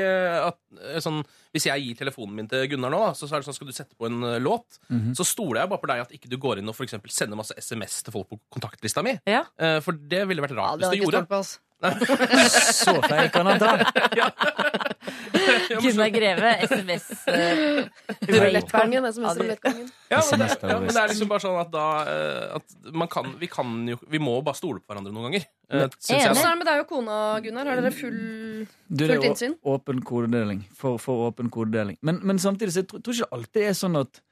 at, 0.51 0.61
eh, 0.95 1.01
sånn, 1.03 1.23
hvis 1.57 1.67
jeg 1.71 1.83
gir 1.89 1.99
telefonen 2.05 2.37
min 2.39 2.49
til 2.53 2.69
Gunnar 2.71 2.93
nå, 2.93 3.03
da, 3.09 3.13
så 3.17 3.27
er 3.33 3.41
det 3.43 3.49
sånn, 3.49 3.57
skal 3.59 3.73
du 3.73 3.75
sette 3.77 3.97
på 3.99 4.07
en 4.11 4.23
eh, 4.29 4.39
låt, 4.45 4.79
så 5.17 5.25
stoler 5.27 5.63
jeg 5.65 5.73
bare 5.73 5.83
på 5.83 5.91
deg 5.91 6.05
at 6.07 6.13
ikke 6.21 6.31
du 6.31 6.37
går 6.43 6.61
inn 6.63 6.69
og 6.71 6.77
for 6.79 6.87
eksempel 6.87 7.11
sender 7.15 7.41
masse 7.41 7.57
SMS 7.59 8.03
til 8.07 8.15
folk 8.15 8.29
på 8.31 8.39
kontaktlista 8.59 9.03
mi. 9.07 9.17
Ja. 9.29 9.43
Eh, 9.59 9.79
For 9.85 9.97
det 9.97 10.23
ville 10.31 10.45
vært 10.45 10.55
Ja, 10.57 10.63
rart 10.63 10.81
det 10.85 10.91
har 10.91 10.95
hvis 10.95 11.03
du 11.03 11.11
gjorde. 11.11 11.27
på, 11.31 11.41
oss. 11.43 11.57
Så 12.81 12.95
feil 13.05 13.29
kan 13.35 13.51
han 13.51 13.61
ta. 13.61 13.73
Gunnar 15.85 16.11
Greve, 16.15 16.51
SMS. 16.67 17.07
Rulettkongen. 17.27 18.43
Rulettgangen, 18.47 19.05
SMS-rulettgangen. 19.11 19.87
Ja, 20.11 20.21
men, 20.31 20.43
det, 20.43 20.49
ja, 20.63 20.79
men 20.81 20.91
det 20.93 21.01
er 21.03 21.11
liksom 21.13 21.31
bare 21.31 21.43
sånn 21.45 21.59
at 21.61 21.71
da 21.75 21.87
eh, 22.11 22.57
at 22.59 22.77
man 22.95 23.11
kan, 23.13 23.33
vi 23.41 23.49
kan 23.51 23.73
jo 23.91 23.97
Vi 24.11 24.21
må 24.23 24.37
bare 24.47 24.59
stole 24.59 24.81
på 24.83 24.93
hverandre 24.93 25.13
noen 25.15 25.29
ganger. 25.31 25.47
eh, 25.71 25.87
synes 25.99 26.13
jeg, 26.13 26.31
Hvordan 26.31 26.47
er 26.47 26.53
det 26.55 26.61
med 26.63 26.71
deg 26.71 26.85
og 26.85 26.89
kona, 26.93 27.17
Gunnar? 27.45 27.71
Har 27.73 27.83
dere 27.83 27.95
full 27.97 28.21
Du, 28.87 29.03
det 29.03 29.11
Fullt 29.11 29.17
er 29.25 29.29
innsyn? 29.33 29.57
åpen 29.75 30.03
kodedeling. 30.07 30.63
For, 30.79 31.01
for 31.03 31.27
åpen 31.31 31.51
kodedeling. 31.55 31.99
Men, 32.07 32.21
men 32.27 32.39
samtidig 32.43 32.75
så 32.77 32.85
jeg 32.85 32.91
tror, 32.93 33.03
tror 33.07 33.19
ikke 33.19 33.27
det 33.31 33.39
alltid 33.41 33.69
er 33.73 33.77
sånn 33.85 34.01
at 34.05 34.23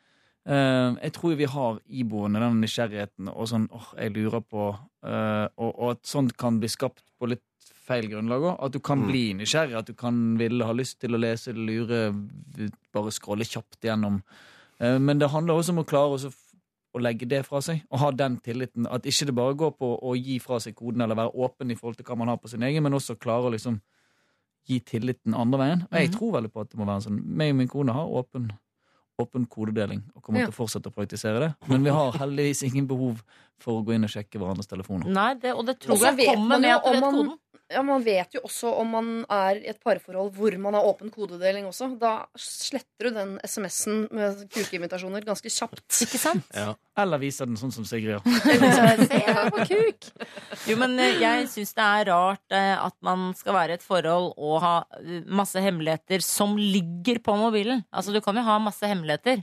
Uh, 0.44 0.92
Jeg 1.00 1.14
tror 1.16 1.38
vi 1.40 1.46
har 1.48 1.78
iboende 1.88 2.36
den 2.42 2.58
nysgjerrigheten 2.60 3.30
og 3.32 3.46
sånn 3.48 3.62
åh, 3.72 3.86
jeg 3.96 4.12
lurer 4.12 4.42
på 4.44 4.66
uh, 4.76 5.46
og, 5.56 5.70
og 5.70 5.86
at 5.94 6.02
sånt 6.04 6.34
kan 6.36 6.58
bli 6.60 6.68
skapt 6.68 7.00
på 7.16 7.30
litt 7.32 7.40
feil 7.85 8.09
grunnlag 8.11 8.43
òg. 8.49 8.57
At 8.64 8.72
du 8.72 8.80
kan 8.80 8.99
Mm. 9.03 9.07
bli 9.11 9.24
nysgjerrig, 9.35 9.76
at 9.78 9.87
du 9.87 9.95
kan 9.95 10.37
ville 10.39 10.64
ha 10.64 10.72
lyst 10.72 11.01
til 11.01 11.11
å 11.14 11.20
lese, 11.20 11.53
lure, 11.55 12.12
bare 12.93 13.11
scrolle 13.12 13.45
kjapt 13.45 13.80
gjennom. 13.85 14.22
Eh, 14.80 14.99
men 14.99 15.18
det 15.18 15.30
handler 15.30 15.55
også 15.55 15.70
om 15.76 15.85
å 15.85 15.87
klare 15.87 16.16
å 16.18 16.35
å 16.95 17.01
legge 17.03 17.26
det 17.26 17.41
fra 17.45 17.59
seg, 17.61 17.80
og 17.91 17.99
ha 17.99 18.11
den 18.12 18.37
tilliten. 18.39 18.87
At 18.87 19.03
ikke 19.03 19.26
det 19.26 19.35
bare 19.35 19.55
går 19.59 19.72
på 19.76 19.89
å 20.01 20.12
gi 20.14 20.39
fra 20.39 20.61
seg 20.61 20.76
koden 20.76 21.03
eller 21.03 21.16
være 21.16 21.35
åpen 21.35 21.68
i 21.72 21.74
forhold 21.74 21.97
til 21.97 22.05
hva 22.07 22.16
man 22.16 22.28
har 22.28 22.37
på 22.37 22.49
sin 22.49 22.62
egen, 22.62 22.85
men 22.85 22.93
også 22.93 23.16
klare 23.18 23.49
å 23.49 23.51
liksom 23.51 23.80
gi 24.68 24.78
tilliten 24.78 25.35
andre 25.35 25.59
veien. 25.59 25.82
Og 25.82 25.91
jeg 25.99 26.11
Mhm. 26.11 26.14
tror 26.16 26.32
veldig 26.41 26.53
på 26.53 26.61
at 26.61 26.70
det 26.70 26.78
må 26.78 26.87
være 26.87 27.03
sånn. 27.03 27.24
Meg 27.26 27.51
og 27.51 27.57
min 27.57 27.66
kone 27.68 27.93
har 27.93 28.07
åpen, 28.07 28.53
åpen 29.18 29.47
kodedeling 29.49 30.05
og 30.14 30.22
kommer 30.22 30.39
Ja. 30.39 30.47
til 30.47 30.53
å 30.55 30.68
fortsette 30.68 30.87
å 30.87 30.95
praktisere 30.95 31.41
det. 31.41 31.55
Men 31.68 31.82
vi 31.82 31.91
har 31.91 32.12
heldigvis 32.12 32.62
ingen 32.62 32.87
behov 32.87 33.24
for 33.62 33.80
å 33.80 33.84
gå 33.86 33.94
inn 33.96 34.05
og 34.07 34.12
sjekke 34.12 34.40
hverandres 34.40 34.68
telefoner. 34.70 35.09
Nei, 35.11 35.30
det, 35.40 35.55
og 35.55 35.64
det 35.68 35.78
tror 35.82 36.00
jeg 36.02 36.28
kommer 36.28 36.57
man 36.57 36.62
med 36.66 36.74
at 36.76 36.84
du 36.84 36.90
om 36.90 36.94
vet 37.00 37.11
koden. 37.18 37.34
Ja, 37.72 37.80
Man 37.82 38.02
vet 38.05 38.34
jo 38.36 38.42
også 38.44 38.68
om 38.76 38.90
man 38.92 39.07
er 39.32 39.57
i 39.57 39.68
et 39.72 39.78
parforhold 39.82 40.34
hvor 40.36 40.52
man 40.61 40.76
har 40.76 40.84
åpen 40.84 41.09
kodedeling 41.11 41.64
også. 41.66 41.86
Da 41.98 42.26
sletter 42.38 43.09
du 43.09 43.14
den 43.16 43.32
SMS-en 43.42 44.02
med 44.14 44.42
kukeinvitasjoner 44.52 45.24
ganske 45.24 45.48
kjapt. 45.50 45.80
Ikke 46.05 46.20
sant? 46.20 46.44
Ja. 46.55 46.74
Eller 47.00 47.22
viser 47.22 47.48
den 47.48 47.57
sånn 47.59 47.72
som 47.74 47.86
Sigrid 47.88 48.12
gjør. 48.12 48.28
Se 49.09 49.22
her 49.24 49.48
på 49.50 49.64
kuk! 49.70 50.11
Jo, 50.68 50.76
men 50.84 50.94
eh, 51.02 51.16
jeg 51.24 51.48
syns 51.55 51.72
det 51.74 51.88
er 51.88 52.11
rart 52.12 52.55
eh, 52.55 52.76
at 52.76 52.94
man 53.07 53.30
skal 53.38 53.57
være 53.57 53.74
i 53.74 53.80
et 53.80 53.88
forhold 53.88 54.34
og 54.36 54.61
ha 54.62 54.76
eh, 55.00 55.24
masse 55.26 55.59
hemmeligheter 55.64 56.22
som 56.22 56.55
ligger 56.61 57.22
på 57.24 57.34
mobilen. 57.40 57.82
Altså, 57.90 58.12
du 58.14 58.20
kan 58.22 58.36
jo 58.38 58.44
ha 58.46 58.61
masse 58.62 58.86
hemmeligheter. 58.92 59.40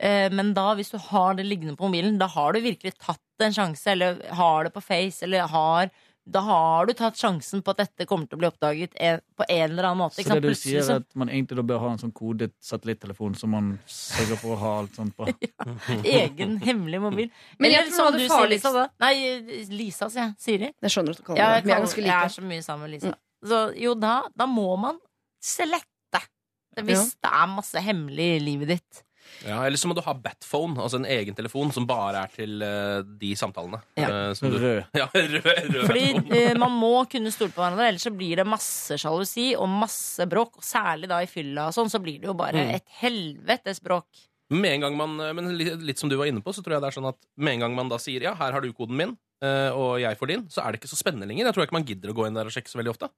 Eh, 0.00 0.32
Men 0.32 0.54
da, 0.56 0.70
hvis 0.80 0.90
du 0.96 0.98
har 1.12 1.36
det 1.38 1.44
liggende 1.46 1.76
på 1.76 1.92
mobilen, 1.92 2.16
da 2.18 2.26
har 2.32 2.56
du 2.56 2.64
virkelig 2.64 2.96
tatt 2.96 3.20
en 3.46 3.54
sjanse, 3.56 3.90
eller 3.92 4.20
har 4.36 4.64
det 4.64 4.72
på 4.74 4.82
Face, 4.84 5.24
eller 5.26 5.48
har 5.50 5.90
Da 6.30 6.40
har 6.44 6.86
du 6.86 6.92
tatt 6.94 7.16
sjansen 7.16 7.62
på 7.64 7.72
at 7.72 7.78
dette 7.80 8.04
kommer 8.06 8.28
til 8.28 8.36
å 8.36 8.40
bli 8.42 8.46
oppdaget 8.46 8.92
på 9.34 9.44
en 9.48 9.70
eller 9.70 9.88
annen 9.88 9.98
måte. 9.98 10.14
Så 10.14 10.20
Ikke 10.20 10.30
sant? 10.34 10.42
det 10.44 10.52
du 10.52 10.58
sier, 10.60 10.82
er 10.84 11.00
at 11.00 11.16
man 11.18 11.30
egentlig 11.32 11.56
da 11.58 11.64
bør 11.66 11.80
ha 11.82 11.88
en 11.94 11.98
sånn 11.98 12.12
kodet 12.14 12.52
satellittelefon 12.62 13.34
som 13.40 13.50
man 13.56 13.70
sørger 13.88 14.38
for 14.38 14.54
å 14.54 14.58
ha 14.60 14.74
alt 14.82 14.94
sånt 15.00 15.16
på. 15.16 15.26
egen 16.04 16.58
hemmelig 16.62 17.00
mobil. 17.02 17.32
Men 17.58 17.72
jeg 17.72 17.80
Eller 17.80 17.96
tror 17.96 18.12
som 18.12 18.20
du 18.20 18.26
sier, 18.26 18.52
Lisa, 18.52 18.72
da. 18.76 18.86
Nei, 19.02 19.14
Lisa, 19.72 20.10
sier 20.12 20.28
jeg. 20.28 20.36
Siri. 20.44 20.70
Jeg 20.70 20.94
skjønner 20.94 21.16
at 21.16 21.22
du 21.22 21.26
kaller 21.26 21.40
Ja, 21.40 21.48
det 21.56 21.56
jeg, 21.56 21.88
det. 21.88 22.04
Er 22.04 22.10
jeg 22.12 22.18
er 22.28 22.34
så 22.36 22.46
mye 22.52 22.66
sammen 22.68 22.86
med 22.86 22.94
Lisa. 22.98 23.14
Så 23.50 23.62
jo, 23.80 23.96
da, 23.98 24.14
da 24.36 24.46
må 24.46 24.68
man 24.78 25.00
slette. 25.42 25.86
Hvis 26.78 27.16
det 27.18 27.30
er 27.32 27.48
masse 27.50 27.80
hemmelig 27.82 28.26
i 28.36 28.42
livet 28.44 28.76
ditt. 28.76 29.02
Ja, 29.46 29.62
Eller 29.64 29.80
så 29.80 29.88
må 29.88 29.94
du 29.96 30.02
ha 30.04 30.12
Batphone, 30.14 30.76
altså 30.82 30.98
en 31.00 31.06
egen 31.08 31.34
telefon 31.38 31.70
som 31.72 31.86
bare 31.88 32.24
er 32.26 32.32
til 32.34 32.60
uh, 32.62 33.00
de 33.20 33.30
samtalene. 33.38 33.80
Ja. 33.96 34.08
Som 34.36 34.50
du, 34.52 34.58
Rød. 34.60 34.82
ja, 35.00 35.06
rød, 35.14 35.36
rød 35.46 35.78
Fordi 35.86 36.04
eh, 36.36 36.54
man 36.60 36.74
må 36.76 36.92
kunne 37.10 37.32
stole 37.32 37.54
på 37.54 37.62
hverandre, 37.62 37.88
ellers 37.88 38.04
så 38.08 38.12
blir 38.12 38.42
det 38.42 38.46
masse 38.48 38.98
sjalusi 39.00 39.52
og 39.56 39.70
masse 39.72 40.26
bråk. 40.28 40.58
Og 40.60 40.66
særlig 40.66 41.08
da 41.10 41.22
i 41.24 41.30
fylla 41.30 41.68
og 41.70 41.76
sånn, 41.78 41.88
så 41.92 42.02
blir 42.02 42.20
det 42.20 42.28
jo 42.30 42.36
bare 42.36 42.60
Mm. 42.60 42.74
et 42.76 42.86
helvetes 43.00 43.78
bråk. 43.80 44.06
Med 44.52 44.72
en 44.74 44.82
gang 44.82 44.96
man, 44.98 45.12
men 45.36 45.52
litt, 45.56 45.76
litt 45.86 45.98
som 46.02 46.10
du 46.10 46.16
var 46.18 46.26
inne 46.26 46.42
på, 46.42 46.50
så 46.52 46.60
tror 46.64 46.74
jeg 46.76 46.82
det 46.82 46.88
er 46.90 46.96
sånn 46.98 47.08
at 47.12 47.18
med 47.38 47.54
en 47.54 47.60
gang 47.64 47.74
man 47.78 47.88
da 47.92 47.96
sier 48.02 48.20
ja, 48.26 48.32
her 48.34 48.52
har 48.56 48.60
du 48.64 48.72
koden 48.74 48.96
min, 48.98 49.12
eh, 49.46 49.70
og 49.70 50.00
jeg 50.02 50.18
får 50.18 50.26
din, 50.32 50.42
så 50.50 50.64
er 50.64 50.72
det 50.74 50.80
ikke 50.82 50.90
så 50.90 50.98
spennende 50.98 51.28
lenger. 51.30 51.46
Jeg 51.46 51.54
tror 51.56 51.68
ikke 51.68 51.76
man 51.78 51.86
gidder 51.86 52.10
å 52.10 52.16
gå 52.18 52.26
inn 52.26 52.34
der 52.36 52.50
og 52.50 52.52
sjekke 52.52 52.68
så 52.72 52.80
veldig 52.82 52.90
ofte. 52.96 53.08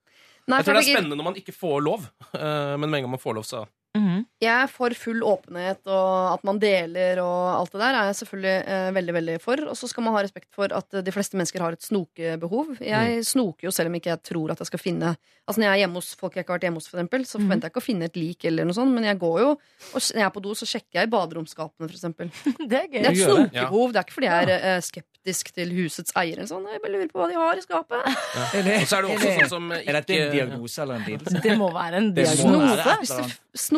Nei, 0.47 0.59
Jeg 0.61 0.67
tror 0.69 0.77
det 0.77 0.83
er 0.85 0.91
spennende 0.99 1.17
når 1.19 1.29
man 1.31 1.39
ikke 1.41 1.55
får 1.57 1.79
lov, 1.89 2.05
eh, 2.37 2.75
men 2.77 2.85
med 2.91 2.99
en 3.01 3.07
gang 3.07 3.15
man 3.17 3.23
får 3.25 3.39
lov, 3.41 3.47
så 3.49 3.65
Mhm. 3.93 4.24
jeg 4.40 4.49
er 4.62 4.70
for 4.72 4.88
full 4.97 5.20
åpenhet 5.20 5.84
og 5.86 6.32
at 6.32 6.45
man 6.49 6.59
deler 6.59 7.18
og 7.20 7.59
alt 7.61 7.72
det 7.74 7.80
der, 7.82 7.95
er 7.99 8.07
jeg 8.09 8.16
selvfølgelig 8.22 8.55
eh, 8.72 8.90
veldig 8.97 9.14
veldig 9.18 9.34
for. 9.43 9.61
Og 9.68 9.76
så 9.76 9.88
skal 9.90 10.05
man 10.07 10.14
ha 10.16 10.22
respekt 10.24 10.49
for 10.57 10.72
at 10.72 10.95
eh, 10.97 11.03
de 11.05 11.12
fleste 11.12 11.36
mennesker 11.36 11.61
har 11.61 11.76
et 11.76 11.84
snokebehov. 11.84 12.78
Jeg 12.80 13.20
snoker 13.28 13.68
jo 13.68 13.70
selv 13.74 13.93
om 13.93 13.99
ikke 14.01 14.11
jeg 14.14 14.22
tror 14.24 14.51
at 14.55 14.59
jeg 14.64 14.66
skal 14.72 14.80
finne 14.82 15.12
Altså 15.43 15.59
Når 15.59 15.66
jeg 15.66 15.74
er 15.74 15.80
hjemme 15.82 15.99
hos 15.99 16.14
folk 16.14 16.36
jeg 16.36 16.45
ikke 16.45 16.53
har 16.53 16.59
vært 16.61 16.64
hjemme 16.68 16.78
hos, 16.78 16.86
for 16.86 16.99
eksempel, 17.01 17.24
så 17.26 17.38
forventer 17.40 17.66
jeg 17.66 17.72
ikke 17.72 17.80
å 17.82 17.84
finne 17.84 18.07
et 18.07 18.16
lik, 18.16 18.45
eller 18.47 18.64
noe 18.68 18.76
sånt, 18.76 18.93
men 18.95 19.03
jeg 19.09 19.18
går 19.18 19.40
jo 19.43 19.49
og 19.51 19.97
når 19.99 20.20
jeg 20.20 20.26
er 20.28 20.30
på 20.36 20.43
do, 20.45 20.53
så 20.55 20.68
sjekker 20.70 21.01
jeg 21.01 21.09
i 21.09 21.11
baderomsskapene, 21.11 21.88
for 21.88 21.97
eksempel. 21.99 22.30
Det 22.70 22.78
er 22.78 22.86
Det 22.93 23.01
er 23.03 23.09
et 23.11 23.18
snokebehov. 23.18 23.90
Det 23.93 23.99
er 23.99 24.07
ikke 24.07 24.14
fordi 24.14 24.28
jeg 24.30 24.47
er 24.47 24.53
eh, 24.70 24.78
skeptisk 24.86 25.51
til 25.59 25.72
husets 25.74 26.14
eier. 26.14 26.38
eller 26.38 26.47
Sånn. 26.47 26.68
Jeg 26.70 26.80
bare 26.84 26.95
lurer 26.95 27.11
på 27.11 27.18
hva 27.18 27.26
de 27.32 27.34
har 27.43 27.59
i 27.59 27.64
skapet. 27.66 28.07
Og 28.07 28.86
så 28.86 29.01
er 29.01 29.03
det 29.03 29.11
også 29.16 29.34
sånn 29.40 29.51
som 29.57 29.66
Er 29.74 29.99
dette 29.99 30.14
en 30.14 30.22
ikke 30.22 30.32
diagnose 30.38 30.82
eller 30.86 31.03
en 31.03 31.07
lidelse? 31.11 31.43
Det 31.43 31.59
må 31.59 31.72
være 31.74 31.99
en 31.99 32.09
Det 32.14 32.28
diagnose. 32.30 33.26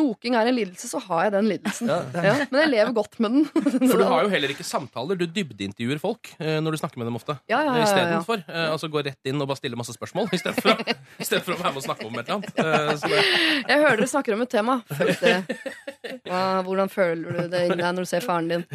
Snoking 0.05 0.35
er 0.37 0.49
en 0.49 0.55
lidelse, 0.55 0.87
så 0.89 0.99
har 1.07 1.25
jeg 1.25 1.33
den 1.35 1.47
lidelsen. 1.49 1.89
Ja, 1.89 2.35
men 2.51 2.59
jeg 2.61 2.71
lever 2.71 2.93
godt 2.95 3.17
med 3.23 3.31
den. 3.35 3.45
For 3.89 3.97
du 3.97 4.05
har 4.05 4.25
jo 4.25 4.31
heller 4.35 4.51
ikke 4.53 4.65
samtaler. 4.65 5.17
Du 5.17 5.25
dybdeintervjuer 5.25 6.01
folk 6.01 6.31
eh, 6.39 6.59
når 6.61 6.75
du 6.75 6.81
snakker 6.81 7.01
med 7.01 7.09
dem 7.09 7.17
ofte. 7.17 7.37
Ja, 7.49 7.61
ja, 7.65 7.75
ja. 7.79 7.85
Istedenfor. 7.85 8.43
Eh, 8.47 8.67
altså 8.71 8.89
gå 8.91 9.03
rett 9.05 9.29
inn 9.29 9.41
og 9.41 9.49
bare 9.49 9.59
stille 9.59 9.79
masse 9.79 9.95
spørsmål 9.95 10.29
istedenfor 10.37 10.73
å, 10.75 10.77
i 10.85 11.25
for 11.45 11.55
å 11.55 11.59
være 11.59 11.73
med 11.73 11.81
og 11.81 11.87
snakke 11.87 12.07
om 12.07 12.19
et 12.19 12.29
eller 12.29 12.37
annet. 12.37 12.61
Eh, 12.61 12.91
det, 13.05 13.23
Jeg 13.65 13.83
hører 13.83 14.01
dere 14.01 14.11
snakker 14.11 14.37
om 14.37 14.45
et 14.45 14.53
tema. 14.53 14.77
Hvordan 16.65 16.91
føler 16.91 17.39
du 17.39 17.51
det 17.53 17.65
inni 17.67 17.81
deg 17.81 17.97
når 17.97 18.05
du 18.07 18.11
ser 18.11 18.25
faren 18.25 18.49
din? 18.51 18.65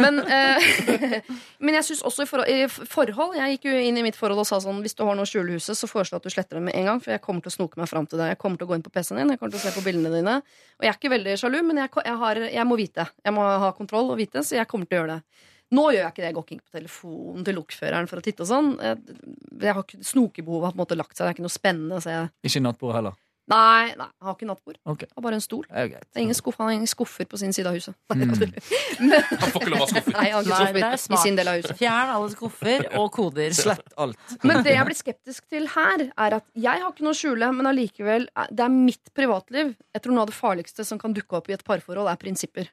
Men, 0.00 0.20
eh, 0.26 1.20
men 1.62 1.78
jeg 1.78 1.88
synes 1.90 2.04
også 2.06 2.24
i 2.24 2.28
forhold, 2.28 2.50
i 2.50 2.90
forhold 2.90 3.36
Jeg 3.38 3.56
gikk 3.56 3.68
jo 3.68 3.74
inn 3.78 3.98
i 4.00 4.04
mitt 4.06 4.18
forhold 4.18 4.42
og 4.42 4.48
sa 4.48 4.60
sånn 4.62 4.82
hvis 4.84 4.96
du 4.98 5.04
har 5.06 5.16
noe 5.16 5.26
å 5.26 5.30
skjule 5.30 5.56
huset, 5.56 5.78
så 5.78 5.88
foreslår 5.90 6.18
jeg 6.18 6.22
at 6.22 6.28
du 6.28 6.34
sletter 6.34 6.58
det 6.58 6.64
med 6.68 6.78
en 6.78 6.90
gang. 6.90 7.02
For 7.02 7.14
jeg 7.14 7.22
kommer 7.24 7.44
til 7.44 7.52
å 7.52 7.56
snoke 7.58 7.80
meg 7.80 7.90
fram 7.90 8.08
til 8.10 8.20
deg. 8.20 8.34
Jeg 8.34 8.40
kommer 8.42 8.60
til 8.60 8.68
å 8.68 8.72
gå 8.72 8.78
inn 8.78 8.86
på 8.86 8.92
PC-en 8.94 9.20
din, 9.20 9.34
jeg 9.34 9.40
kommer 9.40 9.54
til 9.54 9.62
å 9.62 9.64
se 9.64 9.74
på 9.76 9.84
bildene 9.84 10.12
dine. 10.14 10.38
Og 10.78 10.86
jeg 10.86 10.92
er 10.92 10.98
ikke 10.98 11.12
veldig 11.14 11.34
sjalu, 11.40 11.58
men 11.66 11.82
jeg, 11.82 11.92
jeg, 12.04 12.16
har, 12.20 12.40
jeg 12.56 12.68
må 12.68 12.78
vite. 12.80 13.06
Jeg 13.24 13.36
må 13.36 13.44
ha 13.64 13.72
kontroll 13.76 14.12
og 14.14 14.20
vite, 14.20 14.42
så 14.44 14.58
jeg 14.58 14.68
kommer 14.70 14.90
til 14.90 14.98
å 14.98 15.02
gjøre 15.02 15.16
det. 15.16 15.44
Nå 15.74 15.84
gjør 15.90 16.02
jeg 16.02 16.12
ikke 16.12 16.22
det. 16.22 16.28
Jeg 16.28 16.36
går 16.36 16.46
ikke 16.46 16.68
på 16.68 16.76
telefonen 16.78 17.46
til 17.46 17.56
lokføreren 17.58 18.08
for 18.10 18.20
å 18.20 18.24
titte 18.24 18.44
og 18.44 18.50
sånn. 18.50 18.72
Jeg, 18.84 19.20
jeg 19.64 19.76
har 19.76 19.86
ikke, 19.86 20.00
snokebehovet 20.06 20.68
har 20.68 20.74
på 20.74 20.78
en 20.78 20.82
måte 20.84 20.98
lagt 20.98 21.16
seg. 21.16 21.24
Det 21.24 21.30
er 21.30 21.36
ikke 21.38 21.46
noe 21.46 21.54
spennende. 21.54 22.00
Så 22.04 22.12
jeg, 22.12 22.32
Ikke 22.46 22.62
nattbord 22.62 22.98
heller. 22.98 23.16
Nei, 23.50 23.92
nei, 23.98 24.06
han 24.08 24.28
har 24.28 24.36
ikke 24.36 24.48
nattbord. 24.48 24.78
Okay. 24.94 25.08
Han 25.10 25.20
har 25.20 25.24
bare 25.26 25.38
en 25.38 25.44
stol. 25.44 25.64
Det 25.68 25.82
er 25.82 25.90
greit. 25.92 26.06
Det 26.08 26.20
er 26.20 26.24
ingen 26.24 26.38
skuff, 26.38 26.56
han 26.60 26.70
har 26.70 26.76
ingen 26.78 26.90
skuffer 26.90 27.28
på 27.28 27.40
sin 27.40 27.52
side 27.56 27.70
av 27.70 27.76
huset. 27.76 27.96
Mm. 28.14 28.30
han 28.32 29.52
får 29.52 29.58
ikke 29.60 29.72
lov 29.72 29.80
å 29.80 29.82
ha 29.82 29.88
skuffer. 29.90 30.16
Nei, 30.16 30.26
han 30.32 30.50
har 30.52 30.70
ikke 30.70 30.92
skuffer 31.02 31.18
i 31.18 31.22
sin 31.24 31.40
del 31.40 31.50
av 31.52 31.58
huset. 31.60 31.74
Fjern 31.80 32.14
alle 32.14 32.30
skuffer 32.34 32.86
og 33.00 33.10
koder. 33.14 33.56
Slett 33.64 33.98
alt. 34.00 34.36
Men 34.42 34.62
det 34.66 34.76
jeg 34.76 34.88
blir 34.88 35.00
skeptisk 35.00 35.50
til 35.52 35.68
her, 35.74 36.06
er 36.26 36.38
at 36.40 36.48
jeg 36.54 36.84
har 36.84 36.94
ikke 36.94 37.06
noe 37.06 37.16
å 37.16 37.20
skjule, 37.20 37.50
men 37.58 37.72
allikevel, 37.72 38.30
eh, 38.32 38.48
det 38.54 38.64
er 38.64 38.72
mitt 38.72 39.12
privatliv. 39.16 39.74
Jeg 39.94 40.04
tror 40.06 40.16
noe 40.16 40.24
av 40.24 40.32
det 40.32 40.38
farligste 40.38 40.88
som 40.88 41.00
kan 41.00 41.16
dukke 41.16 41.40
opp 41.40 41.52
i 41.52 41.58
et 41.58 41.66
parforhold, 41.66 42.08
er 42.10 42.20
prinsipper. 42.20 42.72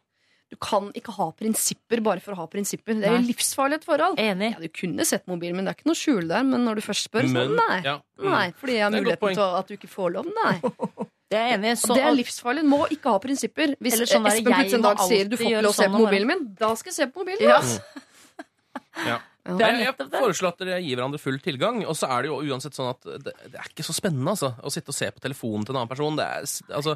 Du 0.52 0.58
kan 0.60 0.89
ikke 0.97 1.14
ha 1.16 1.30
prinsipper 1.39 2.02
bare 2.04 2.20
for 2.24 2.36
å 2.36 2.41
ha 2.41 2.47
prinsipper. 2.52 2.97
Det 2.99 3.08
er 3.08 3.16
Nei. 3.16 3.30
livsfarlig 3.30 3.80
et 3.80 3.88
forhold. 3.88 4.20
Enig. 4.20 4.52
Ja, 4.52 4.60
du 4.60 4.68
kunne 4.76 5.06
sett 5.08 5.24
mobilen 5.32 5.56
min, 5.56 5.68
det 5.68 5.72
er 5.72 5.80
ikke 5.80 5.88
noe 5.88 5.99
skjul 5.99 6.28
der, 6.28 6.43
men 6.47 6.66
når 6.68 6.82
du 6.82 6.84
først 6.89 7.08
spør, 7.08 7.30
så 7.32 7.45
nei. 7.47 7.80
ja, 7.86 7.95
mm. 8.20 8.28
Nei, 8.28 8.43
fordi 8.60 8.76
jeg 8.76 8.84
har 8.84 8.91
er 8.91 8.97
muligheten 8.99 9.39
til 9.39 9.58
at 9.62 9.72
du 9.72 9.78
ikke 9.78 9.91
får 9.91 10.14
lov. 10.18 10.30
Nei. 10.43 10.56
Det 11.32 11.39
er 11.39 11.54
enig 11.56 11.78
Så 11.80 11.95
det 11.95 12.04
er 12.04 12.12
livsfarlig. 12.12 12.66
Må 12.68 12.82
ikke 12.91 13.14
ha 13.14 13.20
prinsipper. 13.24 13.78
Hvis 13.80 14.02
sånn 14.02 14.26
der, 14.28 14.34
Espen 14.36 14.52
plutselig 14.52 14.76
en 14.82 14.84
dag 14.84 15.04
sier 15.08 15.30
du 15.32 15.38
får 15.39 15.47
ikke 15.47 15.62
lov 15.64 15.72
å 15.72 15.78
se 15.78 15.86
sånn 15.86 15.93
på 15.95 16.02
mobilen 16.04 16.28
min, 16.28 16.41
da 16.60 16.72
skal 16.76 16.91
jeg 16.91 16.97
se 16.97 17.08
på 17.08 17.24
mobilen. 17.24 17.45
Ja. 17.47 17.60
Ja. 17.64 19.06
Ja. 19.08 19.20
Det 19.41 19.56
er 19.66 19.72
Jeg, 19.72 19.78
jeg 19.80 19.88
nettopp 19.89 20.10
det. 20.12 20.20
foreslår 20.22 20.52
at 20.52 20.60
dere 20.62 20.76
gir 20.84 20.99
hverandre 20.99 21.18
full 21.18 21.39
tilgang. 21.41 21.80
Og 21.89 21.95
så 21.97 22.12
er 22.14 22.22
det 22.22 22.30
jo 22.30 22.36
uansett 22.52 22.76
sånn 22.78 22.91
at 22.91 23.08
det, 23.26 23.34
det 23.49 23.58
er 23.58 23.70
ikke 23.72 23.86
så 23.88 23.95
spennende 23.97 24.36
altså, 24.36 24.52
å 24.62 24.70
sitte 24.70 24.93
og 24.93 24.97
se 24.99 25.08
på 25.16 25.24
telefonen 25.24 25.66
til 25.66 25.74
en 25.74 25.80
annen 25.82 25.89
person. 25.89 26.20
Det 26.20 26.28
er, 26.28 26.45
altså, 26.78 26.93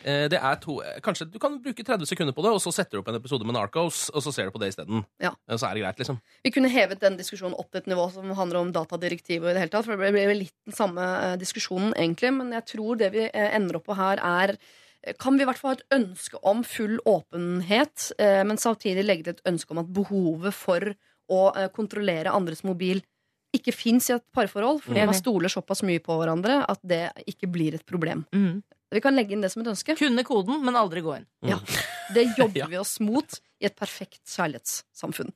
Det 0.00 0.38
er 0.38 0.56
to, 0.62 0.78
eh, 0.80 1.00
Kanskje 1.04 1.26
du 1.28 1.38
kan 1.42 1.58
bruke 1.60 1.84
30 1.84 2.06
sekunder 2.08 2.32
på 2.32 2.44
det, 2.44 2.52
og 2.54 2.60
så 2.62 2.72
setter 2.72 2.96
du 2.96 3.00
opp 3.02 3.08
en 3.10 3.18
episode 3.18 3.44
med 3.44 3.56
Narcos, 3.56 4.08
og 4.14 4.22
så 4.24 4.32
ser 4.32 4.48
du 4.48 4.54
på 4.54 4.60
det 4.62 4.70
isteden. 4.72 5.04
Ja. 5.20 5.34
Eh, 5.48 5.56
Så 5.56 5.68
er 5.68 5.74
det 5.74 5.82
greit, 5.82 5.98
liksom. 5.98 6.20
Vi 6.44 6.50
kunne 6.50 6.70
hevet 6.70 7.00
den 7.00 7.18
diskusjonen 7.18 7.58
opp 7.58 7.70
til 7.70 7.82
et 7.82 7.90
nivå 7.90 8.10
som 8.12 8.30
handler 8.30 8.60
om 8.60 8.72
datadirektivet. 8.72 9.50
i 9.50 9.54
det 9.54 9.60
hele 9.60 9.68
tatt, 9.68 9.84
For 9.84 9.96
det 9.96 10.12
blir 10.12 10.34
litt 10.34 10.54
den 10.64 10.74
samme 10.74 11.00
eh, 11.00 11.36
diskusjonen, 11.36 11.92
egentlig. 11.94 12.32
Men 12.32 12.52
jeg 12.52 12.64
tror 12.66 12.96
det 12.96 13.12
vi 13.12 13.28
eh, 13.28 13.56
ender 13.56 13.76
opp 13.76 13.86
på 13.86 13.96
her, 13.96 14.16
er 14.18 14.56
eh, 15.02 15.14
kan 15.18 15.36
vi 15.36 15.42
i 15.42 15.46
hvert 15.46 15.58
fall 15.58 15.74
ha 15.74 15.80
et 15.80 16.00
ønske 16.00 16.38
om 16.42 16.62
full 16.62 16.98
åpenhet, 17.04 18.12
eh, 18.18 18.44
men 18.44 18.56
samtidig 18.56 19.04
legge 19.04 19.24
til 19.24 19.34
et 19.34 19.46
ønske 19.52 19.70
om 19.72 19.78
at 19.78 19.92
behovet 19.92 20.54
for 20.54 20.94
å 21.30 21.52
eh, 21.56 21.68
kontrollere 21.68 22.32
andres 22.32 22.64
mobil 22.64 23.02
ikke 23.52 23.74
fins 23.74 24.08
i 24.10 24.14
et 24.14 24.24
parforhold, 24.32 24.80
fordi 24.84 25.00
mm. 25.02 25.08
man 25.10 25.18
stoler 25.18 25.50
såpass 25.50 25.82
mye 25.82 25.98
på 26.02 26.14
hverandre 26.20 26.60
at 26.70 26.78
det 26.86 27.10
ikke 27.26 27.50
blir 27.50 27.74
et 27.74 27.86
problem. 27.86 28.24
Mm. 28.30 28.62
Vi 28.90 29.00
kan 29.00 29.14
legge 29.14 29.32
inn 29.36 29.40
det 29.44 29.50
som 29.52 29.62
et 29.62 29.68
ønske. 29.70 29.94
Kunne 29.98 30.24
koden, 30.26 30.64
men 30.66 30.76
aldri 30.76 31.00
gå 31.04 31.16
inn. 31.20 31.26
Ja. 31.46 31.58
Det 32.14 32.26
jobber 32.36 32.58
Ja. 32.64 32.66
vi 32.72 32.78
oss 32.80 32.96
mot 33.00 33.40
i 33.60 33.66
et 33.68 33.76
perfekt 33.78 34.22
kjærlighetssamfunn. 34.34 35.30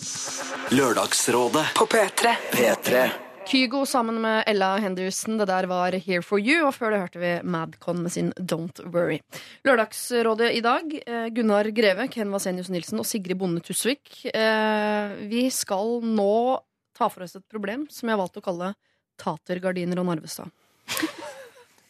Lørdagsrådet 0.70 1.66
på 1.76 1.86
P3. 1.90 2.32
P3. 2.52 3.02
Kygo 3.50 3.84
sammen 3.88 4.20
med 4.22 4.44
Ella 4.46 4.76
Henderson. 4.78 5.38
Det 5.40 5.46
der 5.48 5.66
var 5.70 5.92
Here 5.98 6.22
for 6.22 6.38
you. 6.38 6.66
Og 6.68 6.74
før 6.76 6.92
det 6.94 7.00
hørte 7.02 7.18
vi 7.22 7.30
Madcon 7.50 8.02
med 8.04 8.12
sin 8.14 8.32
Don't 8.38 8.78
Worry. 8.94 9.20
Lørdagsrådet 9.66 10.52
i 10.54 10.60
dag. 10.64 10.94
eh, 11.06 11.28
Gunnar 11.34 11.70
Greve, 11.74 12.06
Ken 12.12 12.30
Vasenius 12.30 12.68
Nilsen 12.70 13.00
og 13.02 13.06
Sigrid 13.08 13.38
Bonde 13.40 13.60
Tusvik. 13.64 14.26
Eh, 14.34 15.16
Vi 15.30 15.48
skal 15.50 16.00
nå 16.04 16.60
ta 16.94 17.08
for 17.08 17.22
oss 17.24 17.36
et 17.36 17.48
problem 17.50 17.86
som 17.90 18.08
jeg 18.08 18.16
har 18.16 18.22
valgt 18.22 18.38
å 18.38 18.44
kalle 18.44 18.74
Tatergardiner 19.18 19.98
og 20.02 20.06
Narvestad. 20.12 20.50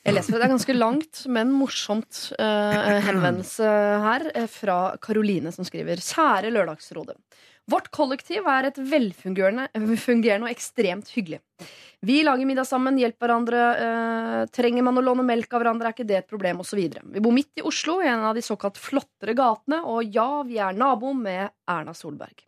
Jeg 0.07 0.17
leser 0.17 0.33
det. 0.33 0.41
Det 0.41 0.47
er 0.47 0.55
ganske 0.55 0.77
langt, 0.77 1.23
men 1.29 1.51
morsomt 1.53 2.21
eh, 2.41 3.01
henvendelse 3.05 3.73
her 4.05 4.27
eh, 4.33 4.49
fra 4.49 4.79
Karoline, 5.03 5.53
som 5.53 5.67
skriver 5.69 6.01
Kjære 6.01 6.53
Lørdagsrådet. 6.55 7.19
Vårt 7.71 7.91
kollektiv 7.95 8.49
er 8.51 8.67
et 8.71 8.79
velfungerende 8.81 9.69
og 10.43 10.51
ekstremt 10.51 11.11
hyggelig. 11.15 11.41
Vi 12.01 12.23
lager 12.25 12.49
middag 12.49 12.65
sammen, 12.65 12.97
hjelper 12.97 13.29
hverandre. 13.29 13.65
Eh, 13.77 14.45
trenger 14.57 14.87
man 14.87 14.97
å 14.97 15.03
låne 15.05 15.25
melk 15.27 15.53
av 15.53 15.61
hverandre, 15.61 15.91
er 15.91 15.95
ikke 15.95 16.09
det 16.09 16.17
et 16.23 16.31
problem, 16.31 16.63
osv. 16.65 16.81
Vi 16.81 17.23
bor 17.23 17.35
midt 17.37 17.61
i 17.61 17.65
Oslo, 17.69 17.99
i 18.01 18.09
en 18.09 18.25
av 18.31 18.39
de 18.39 18.45
såkalt 18.45 18.81
flottere 18.81 19.37
gatene, 19.37 19.83
og 19.85 20.17
ja, 20.17 20.41
vi 20.49 20.57
er 20.65 20.79
nabo 20.81 21.13
med 21.15 21.53
Erna 21.69 21.93
Solberg. 21.95 22.47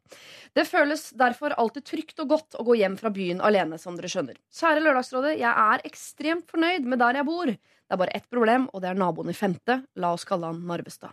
Det 0.56 0.64
føles 0.68 1.10
derfor 1.20 1.52
alltid 1.60 1.84
trygt 1.84 2.24
og 2.24 2.32
godt 2.32 2.56
å 2.56 2.64
gå 2.64 2.80
hjem 2.80 2.96
fra 3.00 3.12
byen 3.12 3.44
alene, 3.44 3.76
som 3.80 3.98
dere 3.98 4.08
skjønner. 4.12 4.40
Kjære 4.56 4.86
Lørdagsrådet, 4.86 5.36
jeg 5.44 5.52
er 5.52 5.88
ekstremt 5.88 6.48
fornøyd 6.48 6.88
med 6.88 7.04
der 7.04 7.20
jeg 7.20 7.28
bor. 7.28 7.52
Det 7.52 7.98
er 7.98 8.00
bare 8.00 8.16
ett 8.16 8.30
problem, 8.32 8.70
og 8.72 8.80
det 8.80 8.88
er 8.88 9.04
naboen 9.04 9.32
i 9.32 9.36
femte. 9.36 9.82
La 10.00 10.16
oss 10.16 10.24
kalle 10.24 10.48
han 10.48 10.64
Narvestad. 10.64 11.12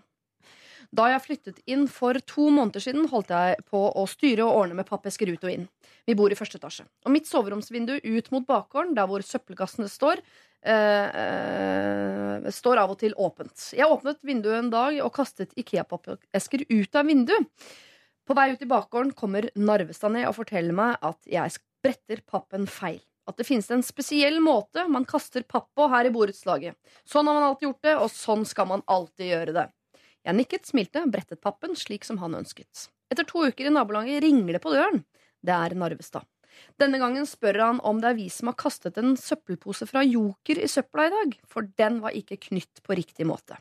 Da 0.95 1.05
jeg 1.11 1.21
flyttet 1.21 1.59
inn 1.69 1.85
for 1.91 2.17
to 2.25 2.47
måneder 2.49 2.81
siden, 2.81 3.05
holdt 3.11 3.29
jeg 3.29 3.59
på 3.69 3.81
å 3.93 4.05
styre 4.09 4.47
og 4.47 4.63
ordne 4.63 4.79
med 4.79 4.87
pappesker 4.89 5.29
ut 5.29 5.43
og 5.45 5.51
inn. 5.51 5.67
Vi 6.09 6.15
bor 6.17 6.33
i 6.33 6.37
første 6.37 6.57
etasje. 6.57 6.87
Og 7.05 7.13
mitt 7.13 7.29
soveromsvindu 7.29 7.99
ut 8.01 8.31
mot 8.33 8.47
bakgården, 8.47 8.95
der 8.97 9.09
hvor 9.09 9.25
søppelkassene 9.25 9.89
står, 9.91 10.23
Uh, 10.59 11.07
uh, 12.43 12.47
står 12.51 12.81
av 12.81 12.91
og 12.91 12.97
til 12.99 13.13
åpent. 13.15 13.69
Jeg 13.71 13.87
åpnet 13.87 14.17
vinduet 14.27 14.57
en 14.57 14.71
dag 14.73 14.97
og 15.05 15.13
kastet 15.15 15.53
Ikea-pappesker 15.55 16.65
ut 16.67 16.99
av 16.99 17.07
vinduet. 17.07 17.47
På 18.27 18.35
vei 18.35 18.49
ut 18.51 18.65
i 18.65 18.67
bakgården 18.67 19.13
kommer 19.15 19.47
Narvestad 19.55 20.11
ned 20.17 20.27
og 20.27 20.35
forteller 20.35 20.75
meg 20.75 20.99
at 20.99 21.31
jeg 21.31 21.55
spretter 21.55 22.19
pappen 22.27 22.67
feil. 22.67 22.99
At 23.23 23.39
det 23.39 23.47
finnes 23.47 23.71
en 23.71 23.85
spesiell 23.87 24.41
måte 24.43 24.83
man 24.91 25.07
kaster 25.07 25.47
papp 25.47 25.69
på 25.79 25.87
her 25.93 26.09
i 26.09 26.11
borettslaget. 26.11 26.75
Sånn 27.07 27.31
har 27.31 27.39
man 27.39 27.47
alltid 27.47 27.69
gjort 27.69 27.87
det, 27.87 27.95
og 27.95 28.11
sånn 28.11 28.43
skal 28.49 28.67
man 28.67 28.83
alltid 28.89 29.31
gjøre 29.31 29.55
det. 29.55 29.65
Jeg 30.27 30.35
nikket, 30.35 30.67
smilte, 30.67 31.05
brettet 31.11 31.41
pappen 31.41 31.77
slik 31.79 32.05
som 32.07 32.19
han 32.23 32.35
ønsket. 32.41 32.89
Etter 33.09 33.25
to 33.27 33.45
uker 33.47 33.69
i 33.69 33.73
nabolaget 33.73 34.23
ringer 34.25 34.57
det 34.57 34.63
på 34.63 34.73
døren. 34.73 35.03
Det 35.41 35.55
er 35.55 35.75
Narvestad. 35.79 36.27
Denne 36.81 36.99
gangen 36.99 37.27
spør 37.29 37.61
han 37.61 37.79
om 37.87 38.01
det 38.01 38.11
er 38.11 38.17
vi 38.17 38.27
som 38.33 38.51
har 38.51 38.57
kastet 38.59 38.97
en 38.99 39.15
søppelpose 39.19 39.87
fra 39.87 40.03
Joker 40.03 40.59
i 40.59 40.67
søpla 40.67 41.07
i 41.07 41.13
dag, 41.13 41.39
for 41.47 41.69
den 41.79 42.01
var 42.03 42.15
ikke 42.17 42.39
knytt 42.49 42.81
på 42.83 42.97
riktig 42.99 43.27
måte. 43.29 43.57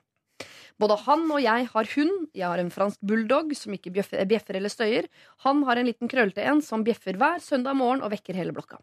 Både 0.79 0.99
han 1.07 1.24
og 1.26 1.41
jeg 1.43 1.66
har 1.72 1.89
hund. 1.97 2.29
Jeg 2.37 2.47
har 2.47 2.61
en 2.62 2.70
fransk 2.70 3.01
bulldog 3.03 3.51
som 3.59 3.74
ikke 3.74 3.91
bjeffer, 3.95 4.57
eller 4.57 4.70
støyer. 4.70 5.09
Han 5.47 5.64
har 5.66 5.81
en 5.81 5.89
liten 5.91 6.11
krøllete 6.11 6.45
en 6.47 6.62
som 6.62 6.85
bjeffer 6.87 7.18
hver 7.18 7.43
søndag 7.43 7.74
morgen 7.79 8.05
og 8.07 8.12
vekker 8.14 8.39
hele 8.39 8.55
blokka. 8.55 8.79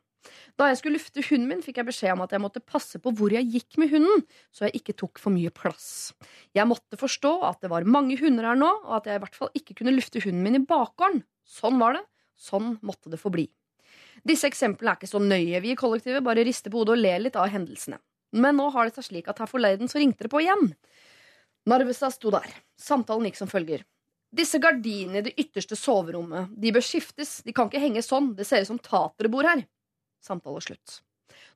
Da 0.58 0.68
jeg 0.72 0.80
skulle 0.80 0.98
lufte 0.98 1.24
hunden 1.28 1.48
min, 1.48 1.62
fikk 1.64 1.80
jeg 1.80 1.88
beskjed 1.88 2.16
om 2.16 2.24
at 2.26 2.34
jeg 2.34 2.42
måtte 2.42 2.64
passe 2.64 3.00
på 3.00 3.14
hvor 3.16 3.34
jeg 3.34 3.48
gikk 3.54 3.78
med 3.82 3.92
hunden, 3.94 4.24
så 4.52 4.66
jeg 4.68 4.82
ikke 4.82 4.96
tok 4.98 5.22
for 5.22 5.36
mye 5.36 5.54
plass. 5.54 6.16
Jeg 6.58 6.68
måtte 6.68 7.00
forstå 7.00 7.36
at 7.46 7.62
det 7.62 7.72
var 7.72 7.86
mange 7.88 8.18
hunder 8.20 8.50
her 8.50 8.58
nå, 8.60 8.72
og 8.88 8.96
at 9.00 9.12
jeg 9.12 9.20
i 9.20 9.24
hvert 9.24 9.38
fall 9.38 9.54
ikke 9.56 9.78
kunne 9.80 9.94
lufte 9.96 10.24
hunden 10.26 10.44
min 10.44 10.60
i 10.60 10.66
bakgården. 10.66 11.22
Sånn 11.46 11.78
var 11.80 12.00
det. 12.00 12.04
Sånn 12.36 12.76
måtte 12.84 13.14
det 13.14 13.22
forbli. 13.22 13.46
Disse 14.26 14.50
eksemplene 14.50 14.96
er 14.96 15.00
ikke 15.00 15.12
så 15.12 15.22
nøye. 15.22 15.62
Vi 15.62 15.72
i 15.76 15.80
kollektivet 15.80 16.26
bare 16.26 16.44
rister 16.48 16.74
på 16.74 16.82
hodet 16.82 16.98
og 16.98 17.04
ler 17.04 17.22
litt 17.22 17.38
av 17.40 17.52
hendelsene. 17.54 18.02
Men 18.36 18.58
nå 18.60 18.72
har 18.74 18.88
det 18.88 18.98
seg 18.98 19.08
slik 19.12 19.30
at 19.32 19.40
her 19.40 19.48
forleden 19.48 19.88
så 19.92 20.02
ringte 20.02 20.26
det 20.26 20.32
på 20.34 20.42
igjen. 20.44 20.74
Narvestad 21.66 22.14
sto 22.14 22.32
der. 22.34 22.52
Samtalen 22.78 23.26
gikk 23.30 23.40
som 23.40 23.50
følger. 23.50 23.82
Disse 24.36 24.60
gardinene 24.62 25.22
i 25.22 25.26
det 25.30 25.34
ytterste 25.40 25.78
soverommet, 25.80 26.52
de 26.52 26.74
bør 26.76 26.84
skiftes. 26.84 27.40
De 27.46 27.54
kan 27.56 27.70
ikke 27.70 27.82
henge 27.82 28.04
sånn. 28.06 28.34
Det 28.38 28.46
ser 28.48 28.66
ut 28.66 28.70
som 28.74 28.82
tatere 28.82 29.32
bor 29.32 29.48
her. 29.48 29.64
Samtale 30.24 30.62
slutt. 30.64 31.00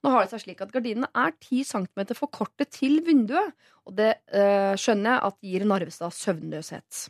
Nå 0.03 0.14
har 0.14 0.24
det 0.24 0.32
seg 0.34 0.45
slik 0.45 0.64
at 0.64 0.72
gardinene 0.74 1.10
er 1.14 1.36
10 1.36 1.68
cm 1.68 2.01
for 2.16 2.32
korte 2.32 2.66
til 2.72 3.01
vinduet, 3.05 3.53
og 3.86 3.95
det 3.99 4.14
øh, 4.32 4.74
skjønner 4.80 5.12
jeg 5.12 5.24
at 5.30 5.39
gir 5.51 5.66
Narvestad 5.68 6.16
søvnløshet. 6.16 7.07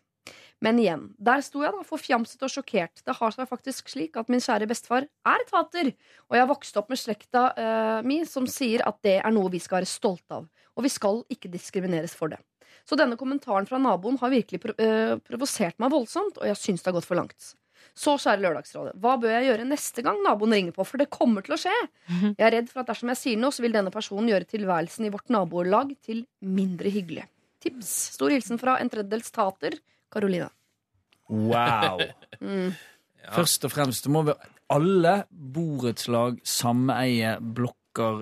Men 0.60 0.80
igjen, 0.82 1.06
der 1.16 1.40
sto 1.46 1.62
jeg 1.64 1.72
da, 1.72 1.86
forfjamset 1.88 2.42
og 2.44 2.52
sjokkert. 2.52 3.04
Det 3.06 3.16
har 3.16 3.32
seg 3.32 3.48
faktisk 3.48 3.92
slik 3.94 4.18
at 4.20 4.28
min 4.32 4.44
kjære 4.44 4.68
bestefar 4.68 5.08
er 5.08 5.46
tater, 5.48 5.94
og 6.28 6.36
jeg 6.36 6.44
har 6.44 6.52
vokst 6.52 6.80
opp 6.82 6.92
med 6.92 7.00
slekta 7.00 7.46
øh, 7.56 8.00
mi 8.10 8.20
som 8.28 8.50
sier 8.50 8.84
at 8.90 9.00
det 9.06 9.20
er 9.22 9.36
noe 9.36 9.54
vi 9.54 9.62
skal 9.64 9.80
være 9.80 9.92
stolte 9.94 10.42
av, 10.42 10.50
og 10.50 10.86
vi 10.86 10.92
skal 10.92 11.24
ikke 11.32 11.52
diskrimineres 11.54 12.18
for 12.18 12.34
det. 12.34 12.42
Så 12.88 12.98
denne 13.00 13.18
kommentaren 13.20 13.68
fra 13.70 13.80
naboen 13.82 14.20
har 14.22 14.34
virkelig 14.34 14.62
eh, 14.78 15.16
provosert 15.26 15.80
meg 15.82 15.94
voldsomt, 15.94 16.40
og 16.42 16.50
jeg 16.50 16.60
syns 16.60 16.84
det 16.84 16.92
har 16.92 16.98
gått 17.00 17.10
for 17.10 17.20
langt. 17.20 17.54
Så, 17.98 18.14
kjære 18.22 18.44
Lørdagsrådet, 18.44 18.94
hva 19.02 19.16
bør 19.20 19.34
jeg 19.34 19.50
gjøre 19.50 19.66
neste 19.68 20.04
gang 20.06 20.20
naboen 20.24 20.54
ringer 20.56 20.76
på? 20.76 20.86
For 20.88 21.02
det 21.02 21.10
kommer 21.12 21.44
til 21.44 21.56
å 21.56 21.60
skje. 21.60 21.74
Jeg 22.30 22.46
er 22.48 22.54
redd 22.56 22.70
for 22.72 22.84
at 22.84 22.92
dersom 22.92 23.12
jeg 23.12 23.20
sier 23.20 23.42
noe, 23.42 23.56
så 23.56 23.64
vil 23.66 23.76
denne 23.76 23.92
personen 23.92 24.30
gjøre 24.32 24.48
tilværelsen 24.48 25.08
i 25.08 25.12
vårt 25.14 25.32
nabolag 25.34 25.92
til 26.06 26.24
mindre 26.46 26.92
hyggelig. 26.94 27.26
Tips. 27.64 27.90
Stor 28.16 28.32
hilsen 28.32 28.62
fra 28.62 28.78
en 28.80 28.92
tredjedels 28.92 29.34
tater, 29.36 29.76
Karoline. 30.14 30.52
Wow. 31.30 32.06
Mm. 32.40 32.72
Først 33.36 33.66
og 33.68 33.74
fremst 33.74 34.06
må 34.08 34.22
vi 34.24 34.32
alle 34.72 35.14
borettslag, 35.28 36.38
sameie, 36.48 37.34
blokker 37.42 38.22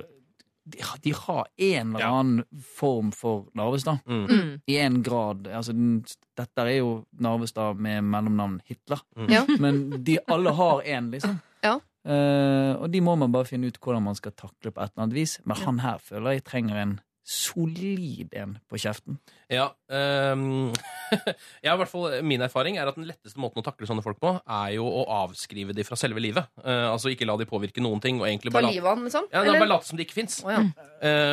de, 0.74 0.82
har- 0.84 0.99
de 1.03 1.13
har 1.15 1.47
en 1.57 1.89
eller 1.95 1.99
Ja. 2.05 2.11
annen 2.20 2.43
form 2.78 3.11
for 3.15 3.45
Narvestad. 3.55 3.99
Mm. 4.07 4.26
Mm. 4.30 4.61
I 4.68 4.78
en 4.84 5.01
grad. 5.03 5.47
Altså, 5.47 5.74
den, 5.74 6.03
dette 6.38 6.61
er 6.68 6.78
jo 6.78 7.05
Narvestad 7.20 7.78
med 7.80 8.03
mellomnavn 8.03 8.59
Hitler. 8.68 8.99
Mm. 9.18 9.30
Ja. 9.32 9.45
Men 9.59 10.03
de 10.03 10.18
alle 10.28 10.51
har 10.59 10.82
én, 10.86 11.11
liksom. 11.11 11.39
Ja. 11.63 11.80
Uh, 12.07 12.78
og 12.82 12.91
de 12.93 13.01
må 13.03 13.15
man 13.20 13.32
bare 13.34 13.45
finne 13.49 13.68
ut 13.68 13.78
hvordan 13.84 14.03
man 14.05 14.15
skal 14.15 14.32
takle 14.32 14.72
på 14.72 14.80
et 14.84 14.91
eller 14.93 15.03
annet 15.03 15.15
vis. 15.18 15.39
Men 15.43 15.57
han 15.65 15.80
her 15.84 15.97
føler 15.99 16.38
jeg 16.38 16.43
trenger 16.47 16.78
en 16.80 16.93
solid 17.28 18.32
en 18.39 18.55
på 18.69 18.80
kjeften. 18.80 19.19
Ja, 19.51 19.73
Um, 19.88 20.73
ja, 21.63 21.71
i 21.71 21.78
hvert 21.80 21.88
fall 21.88 22.17
Min 22.28 22.41
erfaring 22.43 22.75
er 22.75 22.89
at 22.89 22.97
den 22.97 23.05
letteste 23.07 23.39
måten 23.39 23.61
å 23.61 23.63
takle 23.63 23.88
sånne 23.88 24.03
folk 24.03 24.19
på, 24.19 24.34
er 24.43 24.73
jo 24.75 24.84
å 24.84 25.05
avskrive 25.21 25.71
de 25.75 25.86
fra 25.88 25.95
selve 25.99 26.19
livet. 26.19 26.49
Uh, 26.59 26.89
altså 26.91 27.13
ikke 27.13 27.28
la 27.28 27.38
de 27.39 27.47
påvirke 27.47 27.84
noen 27.84 28.03
ting. 28.03 28.19
Og 28.19 28.28
egentlig 28.28 28.51
Ta 28.51 28.59
bare, 28.59 28.73
livet 28.75 28.89
av 28.91 28.99
den, 28.99 29.07
liksom? 29.07 29.30
ja, 29.32 29.43
nei, 29.47 29.55
bare 29.55 29.71
late 29.71 29.88
som 29.88 29.99
de 29.99 30.03
ikke 30.03 30.17
fins. 30.17 30.41
Oh, 30.43 30.51
ja. 30.51 30.65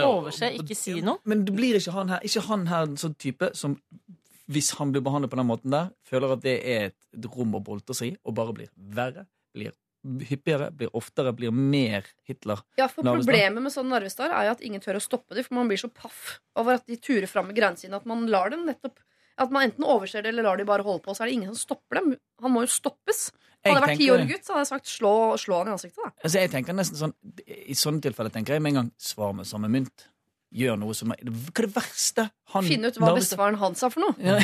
Overse, 0.06 0.52
ikke 0.60 0.78
si 0.78 1.00
noe. 1.02 1.18
Men 1.26 1.42
det 1.48 1.56
blir 1.56 1.80
ikke 1.80 1.94
han 1.96 2.12
her 2.14 2.26
Ikke 2.26 2.44
han 2.46 2.68
her 2.70 2.86
en 2.86 2.98
sånn 3.00 3.18
type 3.18 3.50
som 3.58 3.78
hvis 4.52 4.74
han 4.78 4.90
blir 4.92 5.02
behandlet 5.04 5.32
på 5.32 5.38
den 5.40 5.48
måten 5.48 5.72
der, 5.72 5.88
føler 6.04 6.34
at 6.34 6.42
det 6.44 6.58
er 6.68 6.90
et, 6.90 6.98
et 7.16 7.28
rom 7.32 7.56
å 7.56 7.62
boltre 7.64 7.96
seg 7.96 8.12
i, 8.12 8.16
og 8.28 8.36
bare 8.36 8.52
blir 8.56 8.68
verre, 8.76 9.24
blir 9.56 9.72
hyppigere, 10.04 10.68
blir 10.76 10.92
oftere, 10.96 11.32
blir 11.36 11.54
mer 11.54 12.06
Hitler. 12.28 12.60
Ja, 12.78 12.88
for 12.92 13.06
Narvestad. 13.06 13.30
Problemet 13.32 13.64
med 13.64 13.72
sånne 13.74 13.94
Narvestad 13.96 14.32
er 14.34 14.50
jo 14.50 14.54
at 14.56 14.64
ingen 14.66 14.82
tør 14.84 15.00
å 15.00 15.02
stoppe 15.02 15.36
dem, 15.36 15.46
for 15.46 15.58
man 15.58 15.70
blir 15.70 15.80
så 15.80 15.90
paff 15.92 16.38
over 16.60 16.78
at 16.78 16.86
de 16.90 16.98
turer 17.00 17.26
fram 17.30 17.48
med 17.50 17.56
greiene 17.56 17.80
sine 17.80 17.96
at 17.96 18.06
man 18.08 18.26
lar 18.30 18.52
dem 18.52 18.66
nettopp 18.68 19.00
At 19.36 19.50
man 19.50 19.64
enten 19.66 19.82
overser 19.82 20.22
det 20.22 20.30
eller 20.30 20.44
lar 20.46 20.56
de 20.60 20.64
bare 20.68 20.84
holde 20.86 21.02
på, 21.02 21.10
så 21.10 21.24
er 21.24 21.26
det 21.26 21.34
ingen 21.34 21.50
som 21.50 21.58
stopper 21.58 21.98
dem. 21.98 22.12
Han 22.40 22.52
må 22.54 22.60
jo 22.62 22.70
stoppes. 22.70 23.32
Hadde 23.64 23.72
jeg 23.80 23.82
vært 23.82 23.98
ti 23.98 24.06
år 24.12 24.22
gutt, 24.28 24.44
så 24.46 24.52
hadde 24.54 24.62
jeg 24.62 24.68
sagt 24.68 24.90
slå, 24.92 25.12
slå 25.40 25.58
han 25.58 25.70
i 25.72 25.74
ansiktet. 25.74 25.98
da 26.04 26.12
Altså 26.28 26.38
jeg 26.38 26.50
tenker 26.52 26.76
nesten 26.76 27.00
sånn 27.00 27.14
I 27.42 27.74
sånne 27.74 28.04
tilfeller 28.04 28.30
tenker 28.30 28.54
jeg 28.54 28.62
med 28.62 28.74
en 28.74 28.78
gang 28.82 28.90
svar 29.00 29.32
med 29.34 29.48
samme 29.48 29.70
mynt. 29.72 30.06
Gjør 30.54 30.76
noe 30.78 30.94
som 30.94 31.10
er 31.10 31.18
Hva 31.26 31.50
er 31.50 31.66
det 31.66 31.72
verste 31.74 32.24
han 32.54 32.62
Finne 32.68 32.86
ut 32.92 32.98
hva 33.00 33.08
Narvestad- 33.08 33.18
bestefaren 33.34 33.56
hans 33.58 33.80
sa 33.82 33.88
for 33.90 34.04
noe. 34.04 34.14
Ja. 34.22 34.36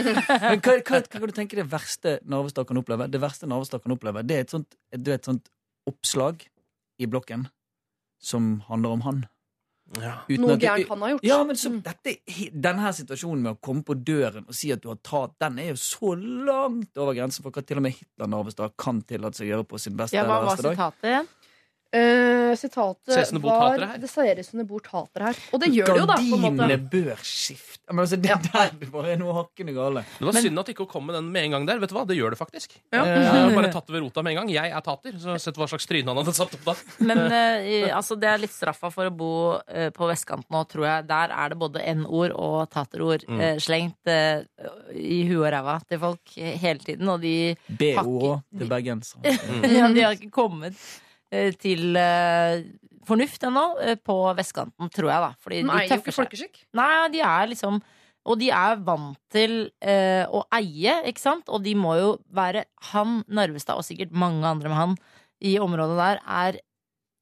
Men 0.52 0.60
hva, 0.62 0.76
hva, 0.78 1.00
hva 1.02 1.02
kan 1.18 1.26
du 1.26 1.34
tenke 1.34 1.58
det 1.58 1.66
verste 1.72 2.18
Narvestad 2.24 2.68
kan 2.68 2.78
oppleve? 2.78 3.08
Det 3.10 3.20
verste 3.22 3.48
Narvestad 3.50 3.82
kan 3.82 3.94
oppleve, 3.96 4.22
det 4.26 4.36
er 4.38 4.44
et 4.46 4.54
sånt, 4.54 4.76
du 4.94 5.10
vet, 5.10 5.18
et 5.24 5.26
sånt 5.32 5.50
oppslag 5.90 6.44
i 7.02 7.08
blokken 7.10 7.48
som 8.22 8.60
handler 8.68 8.94
om 8.96 9.02
han. 9.06 9.24
Ja. 10.02 10.16
uten 10.26 10.42
Noe 10.42 10.56
gærent 10.58 10.88
han 10.90 11.02
har 11.04 11.10
gjort. 11.12 11.26
Ja, 11.28 11.36
men 11.46 11.58
så, 11.60 11.70
dette, 11.84 12.16
denne 12.50 12.82
her 12.82 12.94
situasjonen 12.96 13.44
med 13.44 13.52
å 13.54 13.58
komme 13.62 13.84
på 13.86 13.94
døren 14.06 14.46
og 14.50 14.54
si 14.58 14.72
at 14.74 14.80
du 14.82 14.88
har 14.90 14.98
tatt, 15.06 15.36
den 15.44 15.60
er 15.62 15.68
jo 15.72 15.76
så 15.78 16.14
langt 16.18 16.98
over 16.98 17.14
grensen 17.14 17.44
for 17.46 17.54
hva 17.54 17.62
til 17.66 17.78
og 17.78 17.84
med 17.86 17.94
Hitler 17.94 18.30
Narvestad 18.32 18.74
kan 18.82 18.98
tillate 19.06 19.38
seg 19.38 19.46
å 19.46 19.52
gjøre 19.52 19.68
på 19.70 19.78
sin 19.82 19.94
beste 19.98 20.18
Ja, 20.18 20.24
hva 20.26 20.40
eller 20.40 20.48
var 20.48 20.56
verste 20.56 20.66
dag. 20.66 20.80
sitatet 20.80 21.45
Eh, 21.94 22.54
sitatet 22.58 23.30
det 23.32 23.40
var. 23.42 23.78
Det 24.00 24.08
ser 24.10 24.38
ut 24.40 24.46
som 24.46 24.58
det 24.58 24.66
bor 24.68 24.80
tatere 24.84 25.30
her. 25.30 25.38
Og 25.54 25.60
det 25.62 25.68
gjør 25.74 25.92
det 25.92 26.00
jo, 26.00 26.06
da. 26.10 26.16
på 26.18 26.38
Gardinene 26.42 26.78
bør 26.90 27.20
skifte. 27.22 27.84
Men 27.92 28.02
altså, 28.02 28.16
det 28.20 28.30
Ja. 28.32 28.36
der 28.42 28.72
det 28.80 28.88
bare 28.92 29.12
er 29.14 29.20
noe 29.20 29.32
hakkende 29.36 29.72
gale. 29.76 30.02
Det 30.18 30.26
var 30.26 30.32
synd 30.40 30.58
at 30.58 30.68
ikke 30.72 30.76
ikke 30.76 30.90
kom 30.92 31.06
med 31.06 31.14
den 31.16 31.30
med 31.32 31.44
en 31.46 31.50
gang 31.56 31.66
der. 31.66 31.78
Vet 31.80 31.90
du 31.90 31.94
hva? 31.96 32.04
Det 32.06 32.16
gjør 32.18 32.34
det 32.34 32.38
faktisk. 32.40 32.74
Ja. 32.92 33.04
Eh, 33.04 33.22
Jeg 33.22 33.30
har 33.32 33.54
bare 33.54 33.72
tatt 33.76 33.86
det 33.86 33.94
ved 33.94 34.02
rota 34.02 34.22
med 34.26 34.34
en 34.34 34.40
gang. 34.42 34.50
Jeg 34.52 34.70
er 34.74 34.80
tater. 34.84 35.16
Så 35.22 35.38
sett 35.40 35.56
hva 35.56 35.68
slags 35.70 35.86
tryne 35.88 36.10
han 36.10 36.18
hadde 36.20 36.34
satt 36.36 36.52
opp 36.58 36.64
da. 36.66 36.74
Men 37.06 37.18
uh, 37.30 37.96
altså, 37.96 38.18
det 38.20 38.28
er 38.28 38.42
litt 38.42 38.52
straffa 38.54 38.90
for 38.92 39.06
å 39.08 39.14
bo 39.14 39.30
uh, 39.56 39.88
på 39.94 40.10
vestkanten 40.10 40.50
nå, 40.52 40.64
tror 40.68 40.86
jeg. 40.88 41.06
Der 41.08 41.32
er 41.32 41.54
det 41.54 41.58
både 41.62 41.82
N-ord 41.94 42.34
og 42.36 42.68
taterord 42.70 43.24
Mm. 43.26 43.58
slengt 43.60 44.06
i 44.94 45.16
huet 45.26 45.40
og 45.40 45.50
ræva 45.52 45.74
til 45.88 45.98
folk 45.98 46.32
hele 46.36 46.78
tiden. 46.78 47.08
Og 47.10 47.20
de, 47.22 47.56
BO 47.68 48.36
til 48.56 48.68
bergensere. 48.70 49.32
ja, 49.76 49.88
de 49.92 50.04
har 50.04 50.14
ikke 50.16 50.30
kommet 50.34 50.76
til 51.60 51.96
eh, 52.00 52.64
fornuft 53.06 53.44
ennå 53.46 53.66
eh, 53.82 53.98
på 53.98 54.16
vestkanten, 54.38 54.90
tror 54.94 55.10
jeg, 55.12 55.24
da. 55.24 55.30
Fordi 55.42 55.62
de 55.62 55.76
eier 55.78 55.94
jo 55.94 56.02
ikke 56.02 56.16
folkeskikk. 56.16 56.64
Nei, 56.76 57.08
de 57.14 57.22
er 57.24 57.52
liksom 57.52 57.80
Og 58.26 58.38
de 58.40 58.48
er 58.50 58.80
vant 58.82 59.18
til 59.30 59.68
eh, 59.78 60.24
å 60.26 60.42
eie, 60.56 60.96
ikke 61.06 61.22
sant? 61.22 61.46
Og 61.48 61.62
de 61.62 61.76
må 61.78 61.94
jo 62.00 62.08
være 62.34 62.64
Han, 62.92 63.20
Narvestad 63.28 63.78
og 63.78 63.86
sikkert 63.86 64.10
mange 64.10 64.46
andre 64.46 64.72
med 64.72 64.80
han 64.80 64.96
i 65.44 65.58
området 65.60 65.98
der, 66.00 66.22
er 66.24 66.58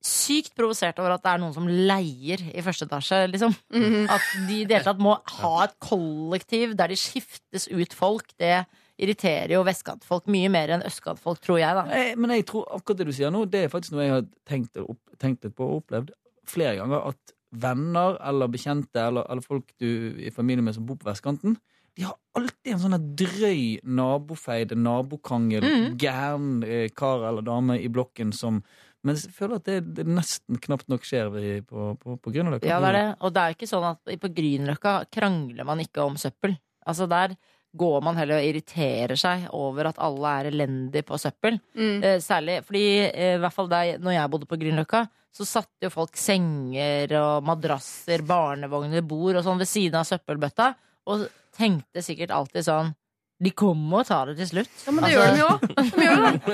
sykt 0.04 0.52
provosert 0.54 0.98
over 1.00 1.14
at 1.16 1.22
det 1.24 1.32
er 1.32 1.40
noen 1.40 1.54
som 1.56 1.66
leier 1.66 2.40
i 2.52 2.62
første 2.62 2.86
etasje, 2.86 3.22
liksom. 3.32 3.54
Mhm. 3.72 4.06
At 4.12 4.24
de 4.48 4.60
i 4.60 4.66
det 4.68 4.78
hele 4.78 4.86
tatt 4.86 5.02
må 5.02 5.16
ha 5.40 5.52
et 5.64 5.76
kollektiv 5.82 6.76
der 6.78 6.92
de 6.92 6.98
skiftes 7.00 7.66
ut 7.72 7.96
folk. 7.96 8.28
Det 8.40 8.64
irriterer 9.00 9.56
jo 9.56 9.64
vestkantfolk 9.66 10.28
mye 10.30 10.50
mer 10.52 10.74
enn 10.76 10.84
østkantfolk, 10.86 11.40
tror 11.42 11.60
jeg, 11.60 11.76
da. 11.76 11.84
Jeg, 11.90 12.18
Men 12.20 12.34
jeg 12.36 12.46
tror 12.50 12.68
akkurat 12.76 13.00
det 13.00 13.08
du 13.10 13.14
sier 13.16 13.32
nå, 13.34 13.44
det 13.50 13.64
er 13.64 13.72
faktisk 13.72 13.96
noe 13.96 14.06
jeg 14.06 14.14
har 14.14 14.26
tenkt, 14.48 14.78
opp, 14.80 15.00
tenkt 15.20 15.46
litt 15.46 15.56
på 15.58 15.66
og 15.66 15.82
opplevd 15.82 16.12
flere 16.48 16.76
ganger. 16.78 17.10
At 17.12 17.34
venner 17.54 18.18
eller 18.28 18.50
bekjente 18.50 19.02
eller, 19.02 19.26
eller 19.30 19.44
folk 19.44 19.70
du 19.82 20.18
i 20.22 20.32
familie 20.34 20.64
med 20.64 20.76
som 20.76 20.86
bor 20.86 20.98
på 21.00 21.08
vestkanten, 21.10 21.56
de 21.94 22.02
har 22.02 22.16
alltid 22.34 22.72
en 22.72 22.80
sånn 22.82 22.96
drøy 23.18 23.60
nabofeide, 23.86 24.74
nabokrangel, 24.78 25.62
mm. 25.62 25.86
gæren 26.02 26.48
eh, 26.66 26.88
kar 26.94 27.22
eller 27.28 27.46
dame 27.46 27.78
i 27.78 27.90
blokken 27.92 28.34
som 28.34 28.64
Men 29.04 29.18
jeg 29.20 29.34
føler 29.36 29.58
at 29.60 29.66
det, 29.68 29.80
det 29.98 30.06
nesten 30.08 30.56
knapt 30.64 30.88
nok 30.88 31.02
skjer 31.04 31.28
på, 31.68 31.90
på, 32.00 32.14
på 32.16 32.30
Grünerløkka. 32.32 32.64
Ja, 32.64 32.78
det 32.80 32.88
er 32.88 32.96
det. 32.96 33.08
Og 33.20 33.34
det 33.36 33.42
er 33.42 33.52
ikke 33.52 33.68
sånn 33.68 33.84
at 33.84 34.12
på 34.22 34.30
Grünerløkka 34.32 34.94
krangler 35.12 35.68
man 35.68 35.82
ikke 35.84 36.06
om 36.08 36.16
søppel. 36.16 36.54
Altså 36.88 37.04
der 37.10 37.34
går 37.74 38.00
man 38.06 38.18
heller 38.18 38.38
og 38.38 38.46
irriterer 38.46 39.18
seg 39.18 39.48
over 39.56 39.90
at 39.90 40.00
alle 40.02 40.32
er 40.38 40.48
elendige 40.52 41.06
på 41.06 41.18
søppel. 41.20 41.58
Mm. 41.74 41.98
Eh, 41.98 42.16
særlig 42.22 42.60
fordi, 42.66 42.86
eh, 43.10 43.34
i 43.34 43.42
hvert 43.42 43.56
fall 43.56 43.70
der, 43.72 43.98
når 44.02 44.16
jeg 44.16 44.32
bodde 44.32 44.50
på 44.50 44.58
Grünerløkka, 44.60 45.04
så 45.34 45.46
satte 45.48 45.88
jo 45.88 45.90
folk 45.90 46.14
senger 46.16 47.10
og 47.18 47.46
madrasser, 47.46 48.22
barnevogner, 48.26 49.02
bord 49.02 49.40
og 49.40 49.46
sånn 49.46 49.58
ved 49.58 49.70
siden 49.70 49.98
av 49.98 50.06
søppelbøtta, 50.06 50.68
og 51.10 51.26
tenkte 51.54 52.02
sikkert 52.06 52.34
alltid 52.34 52.66
sånn 52.68 52.94
De 53.42 53.50
kommer 53.50 54.04
og 54.04 54.06
tar 54.06 54.26
det 54.30 54.36
til 54.38 54.46
slutt. 54.52 54.74
Ja, 54.86 54.92
men 54.94 55.04
det 55.04 55.10
Altså- 55.10 55.24
gjør 55.24 55.32
de 55.34 55.40
jo. 55.42 55.48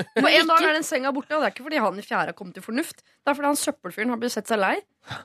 De. 0.01 0.05
På 0.25 0.29
en 0.31 0.47
dag 0.49 0.63
er 0.65 0.73
den 0.79 0.87
senga 0.87 1.13
borte, 1.13 1.35
og 1.37 1.43
det 1.43 1.47
er 1.51 1.53
ikke 1.53 1.67
fordi 1.67 1.81
han 1.85 1.99
i 2.01 2.03
fjerde 2.07 2.33
har 2.33 2.37
kommet 2.39 2.55
til 2.57 2.65
fornuft. 2.65 3.03
Det 3.05 3.29
er 3.31 3.37
fordi 3.37 3.51
han 3.51 3.61
søppelfyren 3.61 4.09
har 4.15 4.17
blitt 4.23 4.33
sett 4.33 4.49
seg 4.49 4.59
lei, 4.63 4.73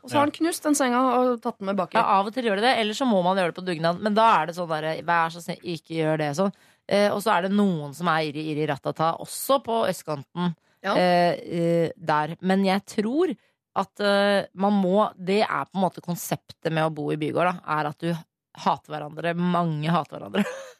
og 0.03 0.09
så 0.09 0.17
har 0.17 0.25
han 0.27 0.33
knust 0.35 0.63
den 0.67 0.75
senga 0.75 0.99
og 1.15 1.39
tatt 1.41 1.57
den 1.61 1.69
med 1.71 1.79
baki. 1.79 1.95
Ja, 1.95 2.03
av 2.19 2.27
og 2.27 2.35
til 2.35 2.43
gjør 2.49 2.59
de 2.59 2.67
det, 2.67 2.73
eller 2.83 2.93
så 2.99 3.07
må 3.07 3.23
man 3.23 3.39
gjøre 3.39 3.53
det 3.53 3.57
på 3.61 3.65
dugnad. 3.71 4.03
Men 4.03 4.13
da 4.19 4.27
er 4.41 4.51
det 4.51 4.57
sånn 4.59 4.69
derre 4.69 4.97
vær 5.07 5.31
så 5.33 5.41
snill, 5.45 5.63
ikke 5.77 5.95
gjør 6.01 6.17
det 6.25 6.29
sånn. 6.41 6.53
Eh, 6.91 7.07
og 7.15 7.23
så 7.23 7.33
er 7.37 7.47
det 7.47 7.55
noen 7.55 7.95
som 7.97 8.11
er 8.11 8.27
irri 8.27 8.43
irri 8.51 8.67
ratata, 8.69 9.13
også 9.23 9.61
på 9.65 9.79
østkanten 9.89 10.51
Ja. 10.85 10.93
eh, 10.93 11.33
eh, 11.39 11.89
der. 11.97 12.35
Men 12.41 12.63
jeg 12.67 12.83
tror 12.85 13.31
at 13.75 13.99
eh, 14.05 14.45
man 14.53 14.71
må 14.83 15.09
Det 15.17 15.41
er 15.41 15.65
på 15.65 15.75
en 15.79 15.81
måte 15.87 15.99
konseptet 16.03 16.69
med 16.71 16.83
å 16.85 16.93
bo 16.93 17.09
i 17.11 17.17
bygård, 17.17 17.47
da, 17.47 17.79
er 17.79 17.89
at 17.89 17.97
du 17.99 18.11
hater 18.55 18.91
hverandre. 18.93 19.33
Mange 19.35 19.89
hater 19.89 20.19
hverandre. 20.19 20.45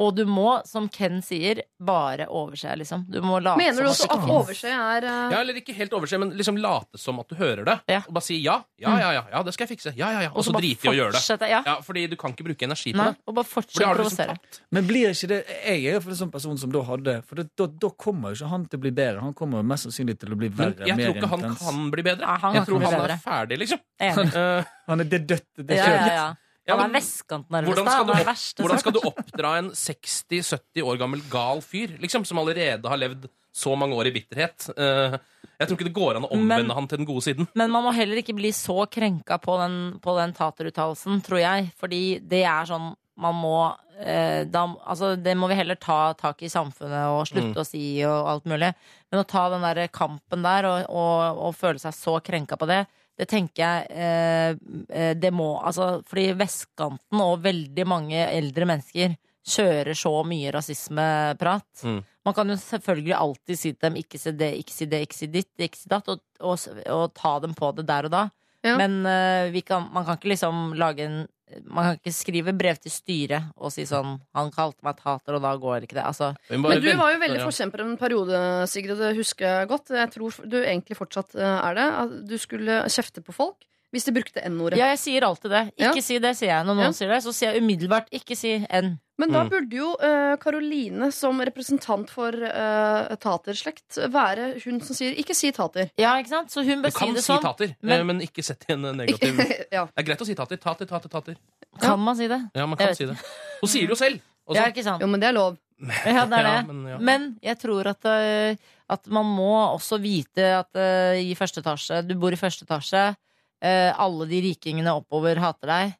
Og 0.00 0.14
du 0.16 0.22
må, 0.24 0.62
som 0.64 0.86
Ken 0.88 1.18
sier, 1.20 1.58
bare 1.84 2.24
overse, 2.32 2.72
liksom. 2.80 3.02
Du 3.12 3.18
må 3.20 3.36
late 3.44 3.60
Mener 3.60 3.84
du 3.84 3.88
også 3.90 4.06
at 4.08 4.22
overse 4.32 4.70
er 4.72 5.04
uh... 5.04 5.32
Ja, 5.34 5.40
eller 5.42 5.58
ikke 5.60 5.74
helt 5.76 5.92
overse, 5.92 6.16
men 6.22 6.30
liksom 6.38 6.56
late 6.56 6.96
som 7.00 7.18
at 7.20 7.28
du 7.28 7.34
hører 7.36 7.66
det. 7.68 7.74
Ja. 7.92 7.98
Og 8.08 8.14
bare 8.16 8.24
si 8.24 8.38
ja. 8.40 8.54
Ja, 8.80 8.94
ja, 9.02 9.10
ja, 9.18 9.24
ja, 9.34 9.42
det 9.44 9.52
skal 9.52 9.66
jeg 9.66 9.74
fikse. 9.74 9.92
Ja, 9.98 10.08
ja, 10.16 10.22
ja. 10.24 10.30
Og 10.32 10.46
så 10.46 10.54
drite 10.56 10.88
i 10.88 10.92
å 10.92 10.96
gjøre 10.96 11.20
det. 11.20 11.50
Ja. 11.52 11.60
Ja, 11.66 11.74
fordi 11.84 12.06
du 12.08 12.16
kan 12.20 12.32
ikke 12.32 12.46
bruke 12.48 12.64
energi 12.64 12.94
på 12.94 13.00
Nei, 13.02 13.10
det. 13.12 13.20
og 13.28 13.36
bare 13.42 13.50
fortsette 13.50 13.84
å 13.90 13.94
provosere. 13.98 14.38
liksom. 14.40 14.64
Men 14.78 14.88
blir 14.88 15.12
ikke 15.12 15.30
det 15.34 15.40
Jeg 15.50 15.76
er 15.84 15.94
jo 15.98 16.00
hvert 16.00 16.14
en 16.16 16.20
sånn 16.22 16.32
person 16.32 16.58
som 16.64 16.72
da 16.72 16.82
hadde 16.88 17.14
For 17.28 17.40
det, 17.42 17.46
da, 17.60 17.66
da 17.84 17.90
kommer 18.06 18.32
jo 18.32 18.40
ikke 18.40 18.50
han 18.54 18.64
til 18.72 18.80
å 18.80 18.84
bli 18.88 18.92
bedre. 19.02 19.20
Han 19.28 19.36
kommer 19.36 19.60
jo 19.60 19.68
mest 19.74 19.88
sannsynlig 19.88 20.16
til 20.24 20.32
å 20.32 20.40
bli 20.40 20.48
Men 20.48 20.58
verre. 20.64 20.88
jeg 20.88 20.96
mer 20.96 21.10
tror 21.10 21.20
ikke 21.20 21.30
han 21.36 21.44
intens. 21.44 21.64
kan 21.68 21.84
bli 21.92 22.06
bedre. 22.08 22.24
Nei, 22.26 22.38
han 22.46 22.56
jeg 22.60 22.68
tror 22.70 22.84
han 22.86 22.96
bedre. 22.96 23.16
er 23.20 23.24
ferdig, 23.28 23.60
liksom. 23.66 23.84
Enig. 24.00 24.28
Eh, 24.40 24.64
Han 24.88 25.00
er 25.04 25.08
det 25.12 25.20
døtte, 25.28 25.62
det 25.68 25.76
Ja, 25.76 25.84
kjønn. 25.90 26.36
Ja. 26.70 26.76
Ja, 26.76 26.78
Han 26.78 26.86
er 26.86 26.92
men 26.94 27.00
vestkantnervøs, 27.00 27.68
hvordan 27.70 27.84
da. 27.84 27.90
skal, 27.90 28.06
Han 28.06 28.10
du 28.10 28.20
er 28.20 28.28
verste 28.30 28.62
hvordan 28.64 28.80
skal 28.84 28.94
du 28.96 29.00
oppdra 29.10 29.52
en 29.60 29.70
60-70 29.74 30.86
år 30.86 31.00
gammel 31.02 31.22
gal 31.32 31.60
fyr, 31.66 31.96
liksom, 32.00 32.24
som 32.28 32.38
allerede 32.42 32.88
har 32.88 33.00
levd 33.00 33.28
så 33.52 33.74
mange 33.76 33.96
år 33.98 34.06
i 34.10 34.14
bitterhet? 34.14 34.68
Uh, 34.78 35.18
jeg 35.60 35.68
tror 35.68 35.76
ikke 35.76 35.88
det 35.90 35.96
går 35.96 36.16
an 36.20 36.24
å 36.28 36.32
omvende 36.32 36.68
Men- 36.70 36.76
han 36.78 36.86
til 36.88 36.98
den 37.02 37.08
gode 37.08 37.24
siden. 37.26 37.48
Men 37.58 37.70
man 37.74 37.84
må 37.84 37.92
heller 37.92 38.16
ikke 38.22 38.36
bli 38.38 38.52
så 38.56 38.86
krenka 38.88 39.36
på 39.42 39.58
den, 39.60 39.98
på 40.00 40.14
den 40.16 40.32
tateruttalelsen, 40.32 41.20
tror 41.26 41.42
jeg. 41.42 41.72
Fordi 41.80 42.02
det 42.22 42.44
er 42.48 42.64
sånn 42.70 42.94
man 43.20 43.34
må 43.36 43.56
eh, 44.00 44.46
da, 44.48 44.62
altså, 44.88 45.10
Det 45.20 45.34
må 45.36 45.46
vi 45.50 45.58
heller 45.58 45.76
ta 45.76 46.14
tak 46.16 46.40
i 46.46 46.48
samfunnet 46.48 47.10
og 47.12 47.26
slutte 47.28 47.52
Mm. 47.52 47.60
å 47.60 47.66
si 47.68 47.82
og 48.08 48.28
alt 48.30 48.46
mulig. 48.48 48.70
Men 49.12 49.20
å 49.20 49.26
ta 49.28 49.42
den 49.52 49.60
der 49.66 49.88
kampen 49.92 50.40
der 50.46 50.64
og, 50.70 50.86
og, 50.88 51.42
og 51.50 51.54
føle 51.58 51.78
seg 51.82 51.92
så 51.92 52.14
krenka 52.24 52.56
på 52.56 52.66
det, 52.70 52.86
det 53.20 53.26
tenker 53.28 53.62
jeg 53.62 53.88
eh, 53.92 54.54
eh, 54.88 55.10
Det 55.18 55.32
må 55.34 55.52
Altså, 55.58 55.98
fordi 56.08 56.30
vestkanten 56.38 57.20
og 57.24 57.42
veldig 57.44 57.86
mange 57.88 58.22
eldre 58.30 58.68
mennesker 58.70 59.18
kjører 59.50 59.96
så 59.96 60.12
mye 60.28 60.50
rasismeprat. 60.52 61.82
Mm. 61.88 62.00
Man 62.28 62.34
kan 62.36 62.52
jo 62.52 62.56
selvfølgelig 62.60 63.14
alltid 63.16 63.58
si 63.58 63.70
til 63.72 63.86
dem 63.86 63.96
'ikke 63.96 64.18
si 64.20 64.32
det, 64.36 64.50
ikke 64.60 64.74
si 64.74 64.86
det, 64.86 65.00
ikke 65.00 65.16
si 65.16 65.28
ditt', 65.32 65.64
ikke 65.64 65.80
si 65.80 65.88
datt, 65.88 66.08
og, 66.12 66.20
og, 66.38 66.58
og 66.92 67.14
ta 67.16 67.32
dem 67.40 67.54
på 67.56 67.70
det 67.74 67.86
der 67.88 68.06
og 68.06 68.12
da. 68.12 68.22
Ja. 68.62 68.76
Men 68.76 69.00
uh, 69.08 69.48
vi 69.50 69.62
kan, 69.64 69.88
man 69.92 70.04
kan 70.04 70.20
ikke 70.20 70.34
liksom 70.34 70.74
lage 70.76 71.08
en 71.08 71.24
Man 71.64 71.86
kan 71.86 71.98
ikke 71.98 72.14
skrive 72.14 72.54
brev 72.56 72.78
til 72.80 72.92
styret 72.94 73.50
og 73.56 73.72
si 73.74 73.86
sånn 73.88 74.20
'Han 74.34 74.50
kalte 74.54 74.84
meg 74.86 74.98
tater, 75.00 75.34
og 75.34 75.42
da 75.42 75.54
går 75.56 75.86
ikke 75.86 75.98
det'. 75.98 76.06
Altså, 76.06 76.34
Men 76.50 76.80
du 76.80 76.92
var 76.96 77.12
jo 77.14 77.22
veldig 77.22 77.40
forkjemper 77.42 77.80
en 77.84 77.96
periode, 77.96 78.68
Sigrid, 78.68 78.98
det 78.98 79.16
husker 79.16 79.46
jeg 79.46 79.68
godt. 79.68 79.90
Jeg 79.90 80.10
tror 80.10 80.30
du 80.46 80.58
egentlig 80.62 80.96
fortsatt 80.96 81.34
eh, 81.34 81.58
er 81.70 81.74
det. 81.74 81.88
At 82.04 82.28
du 82.28 82.36
skulle 82.38 82.82
kjefte 82.88 83.22
på 83.22 83.32
folk 83.32 83.66
hvis 83.92 84.04
du 84.06 84.12
brukte 84.12 84.40
N-ordet. 84.46 84.78
ja, 84.78 84.86
jeg 84.94 84.98
sier 84.98 85.22
alltid 85.26 85.50
det. 85.50 85.64
Ikke 85.76 85.96
Ja. 85.96 86.00
si 86.02 86.18
det, 86.18 86.36
sier 86.36 86.48
jeg. 86.54 86.66
Når 86.66 86.74
noen 86.76 86.84
Ja. 86.86 86.90
sier 86.92 87.08
det, 87.08 87.22
så 87.24 87.32
sier 87.34 87.52
jeg 87.52 87.62
umiddelbart 87.62 88.06
'ikke 88.12 88.36
si 88.36 88.66
N'. 88.70 88.98
Men 89.18 89.30
da 89.32 89.42
Mm. 89.44 89.50
burde 89.50 89.72
jo 89.76 89.96
Karoline 90.00 90.36
Karoline 90.40 91.12
som 91.12 91.38
representant 91.40 92.08
for 92.08 92.30
uh, 92.32 93.14
taterslekt 93.20 93.98
være 94.10 94.62
hun 94.64 94.80
som 94.80 94.96
sier 94.96 95.14
'ikke 95.14 95.34
si 95.34 95.50
tater'. 95.52 95.90
Ja, 95.98 96.14
ikke 96.16 96.28
sant? 96.28 96.48
Så 96.50 96.64
hun 96.64 96.82
Du 96.82 96.88
bør 96.88 96.92
si 96.92 96.98
kan 97.04 97.14
det 97.14 97.22
si 97.24 97.32
sånn. 97.32 97.42
tater, 97.42 97.76
men- 97.82 98.00
eh, 98.00 98.04
men 98.04 98.20
ikke 98.20 98.42
sett 98.42 98.64
i 98.68 98.72
en 98.72 98.82
negativ 98.82 99.36
Det 99.70 99.72
er 99.72 100.02
greit 100.02 100.20
å 100.20 100.26
si 100.26 100.34
tater. 100.34 100.56
Tater, 100.56 100.86
tater, 100.86 101.08
tater. 101.08 101.36
Kan 101.80 101.98
man 102.00 102.16
si 102.16 102.26
det? 102.28 102.50
Ja, 102.54 102.66
man 102.66 102.78
kan 102.78 102.94
si 102.94 103.04
det. 103.06 103.16
Hun 103.60 103.68
sier 103.68 103.82
det 103.86 103.90
jo 103.90 103.94
selv. 103.96 104.20
også. 104.48 104.54
Ja, 104.56 104.64
ikke 104.70 104.82
sant? 104.82 105.00
Jo, 105.00 105.06
men 105.06 105.20
det 105.20 105.28
er 105.28 105.32
lov. 105.32 105.58
Ja, 106.06 106.24
det 106.26 106.38
er 106.38 106.42
det. 106.42 106.66
Ja, 106.66 106.72
men, 106.72 106.86
ja. 106.86 106.98
Men 106.98 107.38
jeg 107.42 107.58
tror 107.58 107.86
at, 107.86 108.04
uh, 108.04 108.56
at 108.90 109.06
man 109.06 109.24
må 109.26 109.74
også 109.78 110.00
vite 110.00 110.38
at 110.60 110.68
uh, 110.74 111.14
i 111.16 111.34
første 111.34 111.62
etasje 111.62 112.06
Du 112.06 112.14
bor 112.16 112.32
i 112.32 112.36
første 112.36 112.64
etasje. 112.66 113.16
Eh, 113.62 113.90
alle 114.00 114.26
de 114.30 114.40
rikingene 114.48 114.94
oppover 114.96 115.40
hater 115.42 115.72
deg. 115.72 115.94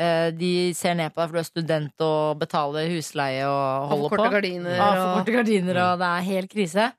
Eh, 0.00 0.30
de 0.32 0.72
ser 0.76 0.96
ned 0.96 1.12
på 1.12 1.20
deg 1.20 1.28
for 1.28 1.36
du 1.36 1.42
er 1.42 1.48
student 1.50 2.04
og 2.06 2.40
betaler 2.40 2.88
husleie 2.94 3.44
og 3.44 3.90
holder 3.92 4.08
for 4.08 4.16
på. 4.16 4.22
korte 4.22 4.34
gardiner. 4.38 4.76
Ja, 4.78 4.90
for 4.96 5.20
korte 5.20 5.36
gardiner, 5.36 5.80
og 5.84 6.02
det 6.02 6.10
er 6.10 6.28
helt 6.30 6.52
krise. 6.52 6.90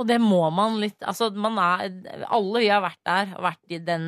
Og 0.00 0.08
det 0.08 0.18
må 0.20 0.40
man 0.50 0.78
litt 0.80 1.04
Altså, 1.04 1.28
man 1.36 1.58
er 1.60 2.24
Alle 2.32 2.62
vi 2.64 2.70
har 2.72 2.80
vært 2.82 3.02
der, 3.06 3.34
og 3.36 3.44
vært 3.44 3.74
i 3.76 3.78
den 3.84 4.06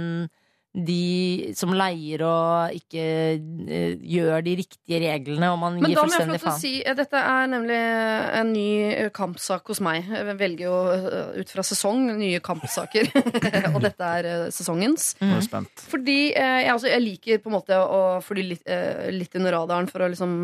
de 0.74 1.54
som 1.54 1.70
leier 1.70 2.24
og 2.26 2.74
ikke 2.74 3.02
uh, 3.38 3.92
gjør 3.94 4.42
de 4.42 4.54
riktige 4.58 4.98
reglene, 5.04 5.52
og 5.54 5.60
man 5.62 5.76
Men 5.78 5.92
gir 5.92 6.00
da 6.00 6.02
må 6.02 6.10
jeg 6.10 6.24
få 6.24 6.24
fullstendig 6.24 6.34
lov 6.34 6.40
til 6.40 6.48
å 6.48 6.50
faen. 6.50 6.62
si 6.64 6.72
eh, 6.82 6.96
Dette 6.98 7.20
er 7.20 7.50
nemlig 7.52 7.76
en 8.40 8.50
ny 8.50 8.70
eh, 8.88 9.10
kampsak 9.14 9.70
hos 9.70 9.80
meg. 9.86 10.08
Jeg 10.10 10.36
velger 10.40 10.66
jo 10.66 10.78
ut 11.38 11.52
fra 11.54 11.64
sesong 11.66 12.08
nye 12.18 12.40
kampsaker. 12.42 13.06
og 13.74 13.78
dette 13.84 14.08
er 14.18 14.28
sesongens. 14.54 15.12
Nå 15.20 15.28
er 15.28 15.38
jeg 15.38 15.46
spent. 15.46 15.84
Fordi 15.92 16.18
eh, 16.32 16.58
jeg, 16.64 16.72
altså, 16.74 16.90
jeg 16.90 17.04
liker 17.06 17.44
på 17.44 17.52
en 17.52 17.56
måte 17.60 17.78
å 17.78 18.02
fly 18.26 18.46
litt, 18.50 18.66
eh, 18.66 19.12
litt 19.14 19.38
under 19.38 19.54
radaren 19.60 19.90
for 19.90 20.02
å 20.02 20.10
liksom 20.10 20.34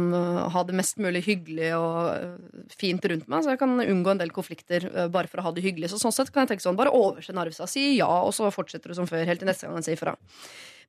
ha 0.55 0.64
det 0.68 0.78
mest 0.78 1.03
mulig 1.03 1.24
hyggelig 1.26 1.72
og 1.74 2.70
fint 2.70 3.11
rundt 3.11 3.26
meg. 3.26 3.43
Så 3.43 3.57
jeg 3.57 3.62
kan 3.64 3.74
unngå 3.83 4.14
en 4.14 4.22
del 4.22 4.31
konflikter 4.35 4.87
bare 5.11 5.26
for 5.26 5.43
å 5.43 5.49
ha 5.49 5.55
det 5.57 5.66
hyggelig. 5.66 5.91
Så 5.91 5.99
sånn 5.99 6.14
sett 6.14 6.31
kan 6.31 6.47
jeg 6.47 6.55
tenke 6.55 6.68
sånn, 6.68 6.78
bare 6.78 6.95
overse 6.95 7.35
Narvsa, 7.35 7.66
Si 7.70 7.97
ja, 7.99 8.07
og 8.07 8.31
så 8.37 8.49
fortsetter 8.55 8.93
du 8.93 8.99
som 8.99 9.11
før, 9.11 9.26
helt 9.26 9.43
til 9.43 9.51
neste 9.51 9.66
gang 9.66 9.78
han 9.78 9.87
sier 9.87 9.99
fra. 9.99 10.14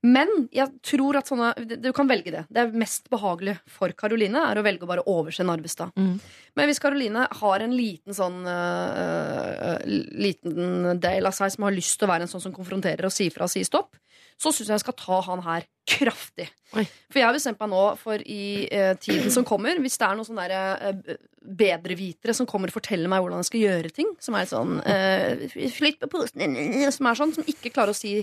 Men 0.02 0.30
jeg 0.50 0.82
tror 0.82 1.20
at 1.20 1.30
sånne 1.30 1.52
Du 1.78 1.92
kan 1.94 2.10
velge 2.10 2.34
det. 2.34 2.44
Det 2.50 2.64
er 2.64 2.78
mest 2.78 3.06
behagelig 3.14 3.60
for 3.70 3.94
Karoline 3.98 4.42
er 4.50 4.58
å 4.58 4.64
velge 4.66 4.88
å 4.88 4.90
bare 4.90 5.06
overse 5.10 5.46
Narvestad. 5.46 5.94
Mm. 5.94 6.16
Men 6.58 6.70
hvis 6.70 6.82
Karoline 6.82 7.28
har 7.42 7.64
en 7.64 7.76
liten 7.78 8.18
sånn 8.18 8.42
øh, 8.50 9.76
Liten 10.26 10.98
del 11.02 11.30
av 11.30 11.38
seg 11.38 11.54
som 11.54 11.68
har 11.68 11.78
lyst 11.78 12.00
til 12.00 12.10
å 12.10 12.14
være 12.16 12.26
en 12.26 12.34
sånn 12.34 12.48
som 12.48 12.56
konfronterer 12.56 13.06
og 13.06 13.14
sier 13.14 13.34
fra 13.34 13.46
og 13.46 13.54
sier 13.54 13.68
stopp, 13.68 13.94
så 14.42 14.50
syns 14.50 14.72
jeg 14.72 14.74
jeg 14.74 14.84
skal 14.88 14.98
ta 14.98 15.20
han 15.28 15.44
her 15.46 15.68
kraftig. 15.92 16.48
Oi. 16.74 16.86
For 17.12 17.20
jeg 17.20 17.28
har 17.28 17.36
bestemt 17.36 17.62
meg 17.62 17.70
nå 17.70 17.82
for 18.02 18.24
i 18.26 18.66
uh, 18.74 18.94
tiden 18.98 19.30
som 19.34 19.46
kommer, 19.46 19.78
hvis 19.84 20.00
det 20.02 20.08
er 20.08 20.18
noen 20.18 20.28
sånne 20.28 20.46
eh, 20.58 21.18
bedrevitere 21.62 22.34
som 22.38 22.48
kommer 22.50 22.72
og 22.72 22.78
forteller 22.80 23.12
meg 23.12 23.22
hvordan 23.22 23.44
jeg 23.44 23.50
skal 23.52 23.66
gjøre 23.68 23.92
ting, 23.94 24.10
som 24.24 24.38
er 24.40 24.50
sånn 24.50 24.80
uh, 24.82 25.46
Flytt 25.76 26.02
på 26.02 26.10
posen 26.16 26.58
som 26.96 27.10
er 27.12 27.20
sånn, 27.22 27.36
som 27.38 27.46
ikke 27.54 27.74
klarer 27.74 27.94
å 27.94 27.98
si 27.98 28.16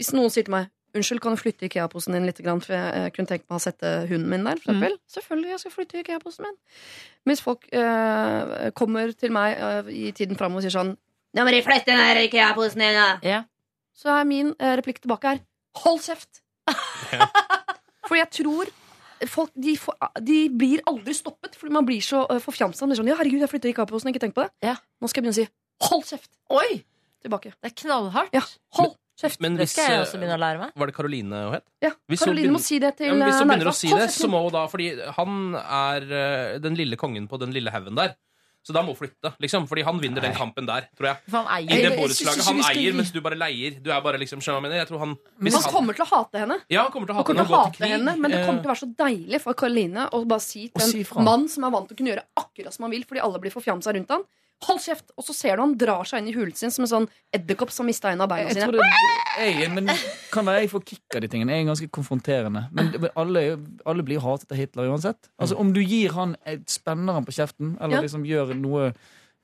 Hvis 0.00 0.12
noen 0.16 0.32
sier 0.32 0.46
til 0.46 0.54
meg 0.54 0.70
Unnskyld, 0.92 1.22
kan 1.24 1.32
du 1.32 1.40
flytte 1.40 1.64
Ikea-posen 1.64 2.12
din 2.12 2.26
litt, 2.28 2.40
for 2.44 2.74
jeg 2.74 2.88
eh, 2.98 3.06
kunne 3.16 3.30
tenkt 3.30 3.46
meg 3.48 3.56
å 3.56 3.62
sette 3.64 3.92
hunden 4.10 4.28
min 4.28 4.42
der. 4.44 4.58
For 4.60 4.76
mm. 4.76 4.98
Selvfølgelig, 5.08 5.48
jeg 5.54 5.62
skal 5.62 5.72
flytte 5.72 6.02
Ikea-posen 6.02 6.44
min. 6.44 6.58
Hvis 7.30 7.40
folk 7.40 7.64
eh, 7.72 8.68
kommer 8.76 9.14
til 9.16 9.32
meg 9.32 9.56
eh, 9.56 9.88
i 9.88 10.10
tiden 10.12 10.36
framover 10.36 10.60
og 10.60 10.66
sier 10.66 10.74
sånn 10.74 10.92
Nå 11.32 11.46
må 11.48 11.54
de 11.54 11.62
flytte 11.64 11.88
den 11.88 12.02
der 12.02 12.20
Ikea-posen 12.26 12.84
din, 12.84 12.98
da! 12.98 13.08
Ja. 13.24 13.40
Så 13.96 14.12
er 14.12 14.28
min 14.28 14.52
eh, 14.58 14.74
replikk 14.82 15.00
tilbake 15.00 15.32
her 15.32 15.42
Hold 15.80 16.04
kjeft! 16.04 16.42
For 18.10 18.18
jeg 18.18 18.28
tror 18.42 18.68
folk 19.32 19.52
de, 19.56 19.78
får, 19.80 19.96
de 20.20 20.38
blir 20.60 20.82
aldri 20.90 21.14
stoppet, 21.16 21.56
fordi 21.56 21.72
man 21.72 21.86
blir 21.86 22.02
så 22.04 22.24
uh, 22.26 22.40
forfjamsa. 22.42 22.88
Sånn, 22.98 23.08
ja, 23.08 23.16
herregud, 23.16 23.40
jeg 23.40 23.52
flytter 23.54 23.72
Ikea-posen, 23.72 24.10
ikke 24.12 24.26
tenk 24.26 24.36
på 24.36 24.44
det. 24.44 24.52
Ja. 24.66 24.74
Nå 25.00 25.08
skal 25.08 25.22
jeg 25.22 25.30
begynne 25.30 25.38
å 25.38 25.44
si 25.46 25.88
hold 25.88 26.04
kjeft! 26.10 26.34
Oi! 26.52 26.82
Tilbake. 27.22 27.54
Det 27.62 27.70
er 27.70 27.76
knallhardt. 27.84 28.34
Ja, 28.34 28.42
hold 28.76 28.98
kjeft! 29.20 29.40
Men 29.44 29.56
Det 29.60 29.68
skal 29.70 29.88
jeg 29.90 29.98
eh, 29.98 30.04
også 30.06 30.20
begynne 30.20 30.38
å 30.38 30.42
lære 30.42 30.62
meg. 30.62 30.74
Var 30.82 30.90
det 30.90 30.96
Karoline 30.96 31.44
hun 31.46 31.56
het? 31.58 31.64
Ja, 31.84 31.92
Hvis 32.08 32.24
Karoline 32.24 32.48
begynner- 32.48 32.58
må 32.58 32.64
si 32.64 32.78
det 32.82 32.96
til 32.98 33.06
Ja, 33.10 33.14
hvis 33.20 33.34
eh, 33.34 33.40
hun 33.40 33.52
begynner 33.52 33.72
å 33.72 33.76
si 33.76 33.92
det, 33.92 34.10
så 34.14 34.28
må 34.32 34.42
hun 34.44 34.52
da 34.52 34.66
Fordi 34.72 34.90
han 35.18 35.38
er 35.62 36.12
eh, 36.22 36.58
den 36.62 36.78
lille 36.78 36.96
kongen 37.00 37.28
på 37.28 37.40
den 37.42 37.52
lille 37.52 37.70
haugen 37.74 37.98
der. 37.98 38.14
Så 38.62 38.70
da 38.70 38.78
må 38.86 38.92
hun 38.94 38.98
flytte, 39.00 39.32
liksom. 39.42 39.64
Fordi 39.66 39.82
han 39.82 39.98
vinner 39.98 40.22
den 40.22 40.34
kampen 40.38 40.68
der, 40.68 40.84
tror 40.94 41.08
jeg. 41.08 41.22
For 41.26 41.42
han 41.42 41.64
I 41.64 41.66
eier 41.66 41.88
det 41.88 41.96
borettslaget. 41.98 42.44
Han 42.46 42.60
eier, 42.68 42.94
mens 42.94 43.10
du 43.10 43.18
bare 43.24 43.38
leier. 43.38 43.80
Du 43.82 43.90
er 43.90 44.04
bare 44.04 44.20
liksom, 44.22 44.38
mener? 44.62 44.76
Jeg 44.78 44.86
tror 44.86 45.02
han, 45.02 45.16
Han 45.42 45.66
kommer 45.66 45.98
til 45.98 46.04
å 46.06 46.10
hate 46.12 46.44
henne. 46.44 46.60
Ja, 46.70 46.84
han 46.86 46.92
kommer 46.94 47.10
til 47.10 47.16
å 47.16 47.18
hate 47.18 47.26
kommer 47.26 47.42
henne 47.42 47.50
til 47.50 47.58
å 47.58 47.64
hate 47.66 47.90
henne, 47.90 48.14
men 48.22 48.30
det 48.30 48.44
kommer 48.46 48.62
til 48.62 48.70
Eh, 48.70 48.70
å 48.70 48.74
være 48.74 48.82
så 48.84 48.90
deilig 49.02 49.40
for 49.42 49.58
Karoline 49.58 50.06
å 50.14 50.22
bare 50.30 50.44
si 50.44 50.68
til 50.68 50.82
en 50.84 50.92
si 50.94 51.02
mann 51.26 51.48
som 51.50 51.66
er 51.66 51.74
vant 51.74 51.88
til 51.90 51.96
å 51.96 51.98
kunne 51.98 52.12
gjøre 52.14 52.24
akkurat 52.38 52.72
som 52.76 52.86
han 52.86 52.94
vil, 52.94 53.02
fordi 53.08 53.24
alle 53.26 53.42
blir 53.42 53.50
forfjamsa 53.50 53.94
rundt 53.98 54.14
han 54.14 54.22
Hold 54.66 54.80
kjeft! 54.84 55.10
Og 55.18 55.24
så 55.26 55.34
ser 55.34 55.56
du 55.56 55.62
han 55.64 55.72
drar 55.78 56.04
seg 56.06 56.22
inn 56.22 56.28
i 56.30 56.34
hulen 56.36 56.54
sin 56.54 56.70
som 56.70 56.84
en 56.84 56.90
sånn 56.92 57.08
edderkopp 57.34 57.70
som 57.74 57.86
mista 57.88 58.12
en 58.12 58.20
av 58.22 58.28
beina 58.30 58.48
Jeg 58.50 58.60
sine. 58.60 58.68
tror 58.68 58.78
det 58.78 59.56
jeg, 59.60 59.70
men 59.72 59.88
kan 60.30 60.44
være 60.46 60.60
jeg 60.62 60.70
får 60.70 60.84
kick 60.90 61.16
av 61.16 61.22
de 61.24 61.28
tingene. 61.32 61.54
Jeg 61.56 61.64
er 61.64 61.70
ganske 61.70 61.88
konfronterende. 61.90 62.66
Men 62.70 62.92
men 63.00 63.10
alle, 63.16 63.42
alle 63.88 64.02
blir 64.06 64.20
hatet 64.20 64.52
av 64.52 64.58
Hitler 64.60 64.90
uansett. 64.92 65.30
Altså 65.40 65.56
Om 65.58 65.72
du 65.72 65.80
gir 65.80 66.12
han 66.12 66.36
et 66.46 66.68
spenner 66.70 67.12
han 67.16 67.24
på 67.24 67.32
kjeften, 67.32 67.76
eller 67.80 67.96
Ja. 67.96 68.02
liksom 68.02 68.24
gjør 68.28 68.54
noe 68.54 68.92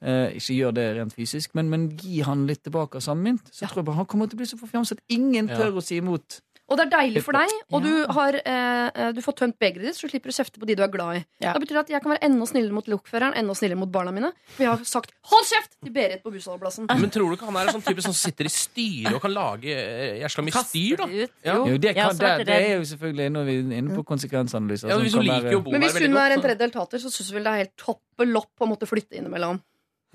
eh, 0.00 0.36
Ikke 0.38 0.54
gjør 0.54 0.72
det 0.76 0.84
rent 0.96 1.12
fysisk, 1.16 1.54
men, 1.58 1.68
men 1.70 1.88
gi 1.98 2.20
han 2.22 2.46
litt 2.46 2.62
tilbake 2.62 3.00
av 3.00 3.02
samme 3.02 3.24
mynt. 3.32 3.48
Så 3.50 3.66
tror 3.66 3.80
jeg 3.82 3.84
bare 3.88 3.96
han 3.96 4.06
kommer 4.06 4.28
til 4.30 4.36
å 4.38 4.42
bli 4.44 4.46
så 4.46 4.58
forfjamset. 4.60 5.00
Ingen 5.10 5.48
Ja. 5.48 5.56
tør 5.58 5.80
å 5.80 5.82
si 5.82 5.96
imot. 5.98 6.40
Og 6.68 6.76
det 6.76 6.84
er 6.84 6.90
deilig 6.92 7.22
for 7.24 7.32
deg, 7.32 7.52
og 7.72 7.80
du, 7.80 7.92
har, 8.12 8.36
eh, 8.44 8.88
eh, 8.92 9.12
du 9.16 9.22
får 9.24 9.34
tømt 9.40 9.56
begeret 9.56 9.86
ditt, 9.86 9.96
så 9.96 10.04
du 10.04 10.12
slipper 10.12 10.28
å 10.28 10.36
kjefte 10.36 10.60
på 10.60 10.66
de 10.68 10.74
du 10.76 10.82
er 10.84 10.90
glad 10.92 11.16
i. 11.16 11.22
Ja. 11.40 11.54
Det 11.56 11.62
betyr 11.64 11.78
at 11.80 11.88
jeg 11.94 12.02
kan 12.04 12.12
være 12.12 12.20
enda 12.28 12.44
snillere 12.44 12.76
mot 12.76 12.90
lokføreren, 12.92 13.32
enda 13.40 13.54
snillere 13.56 13.80
mot 13.80 13.88
barna 13.92 14.12
mine. 14.12 14.30
For 14.52 14.66
jeg 14.66 14.70
har 14.74 14.84
sagt 14.84 15.14
'hold 15.30 15.46
kjeft' 15.48 15.78
til 15.82 15.92
Berit 15.96 16.22
på 16.22 16.32
bussholdeplassen. 16.34 16.84
Men 16.92 17.08
tror 17.08 17.32
du 17.32 17.36
ikke 17.38 17.48
han 17.48 17.56
er 17.56 17.72
en 17.72 17.80
sånn 17.80 17.86
type 17.88 18.02
som 18.04 18.12
sitter 18.12 18.44
i 18.44 18.52
styret 18.52 19.14
og 19.14 19.22
kan 19.22 19.32
lage 19.32 19.72
eh, 19.72 20.20
jæskla 20.20 20.44
mye 20.44 20.64
styr, 20.68 20.96
da? 21.00 21.04
Ut. 21.08 21.30
Ja. 21.42 21.56
Jo, 21.56 21.76
det, 21.78 21.88
jeg 21.88 21.96
har 21.96 22.02
kan, 22.02 22.12
også 22.12 22.20
det, 22.20 22.28
vært 22.28 22.46
det 22.46 22.54
er 22.54 22.60
redd. 22.68 22.76
jo 22.76 22.84
selvfølgelig 22.92 23.24
er 23.24 23.78
inne 23.78 23.96
på 23.96 24.04
konsekvensanalyser. 24.04 24.88
Ja, 24.88 24.94
som 24.94 25.02
hvis 25.02 25.14
hun 25.14 25.24
kan 25.24 25.34
liker 25.34 25.52
jo 25.52 25.60
å 25.60 25.64
bo 25.64 25.70
Men 25.72 25.80
hvis 25.80 25.94
veldig 25.96 26.08
hun 26.08 26.16
er 26.16 26.20
godt, 26.20 26.32
en 26.32 26.38
så- 26.38 26.46
tredjedel 26.48 26.70
tater, 26.72 26.98
så 26.98 27.08
syns 27.08 27.28
hun 27.32 27.36
vel 27.40 27.44
det 27.44 27.52
er 27.52 27.60
helt 27.64 27.76
toppellopp 27.80 28.52
å 28.60 28.68
måtte 28.68 28.84
flytte 28.86 29.16
innimellom. 29.16 29.62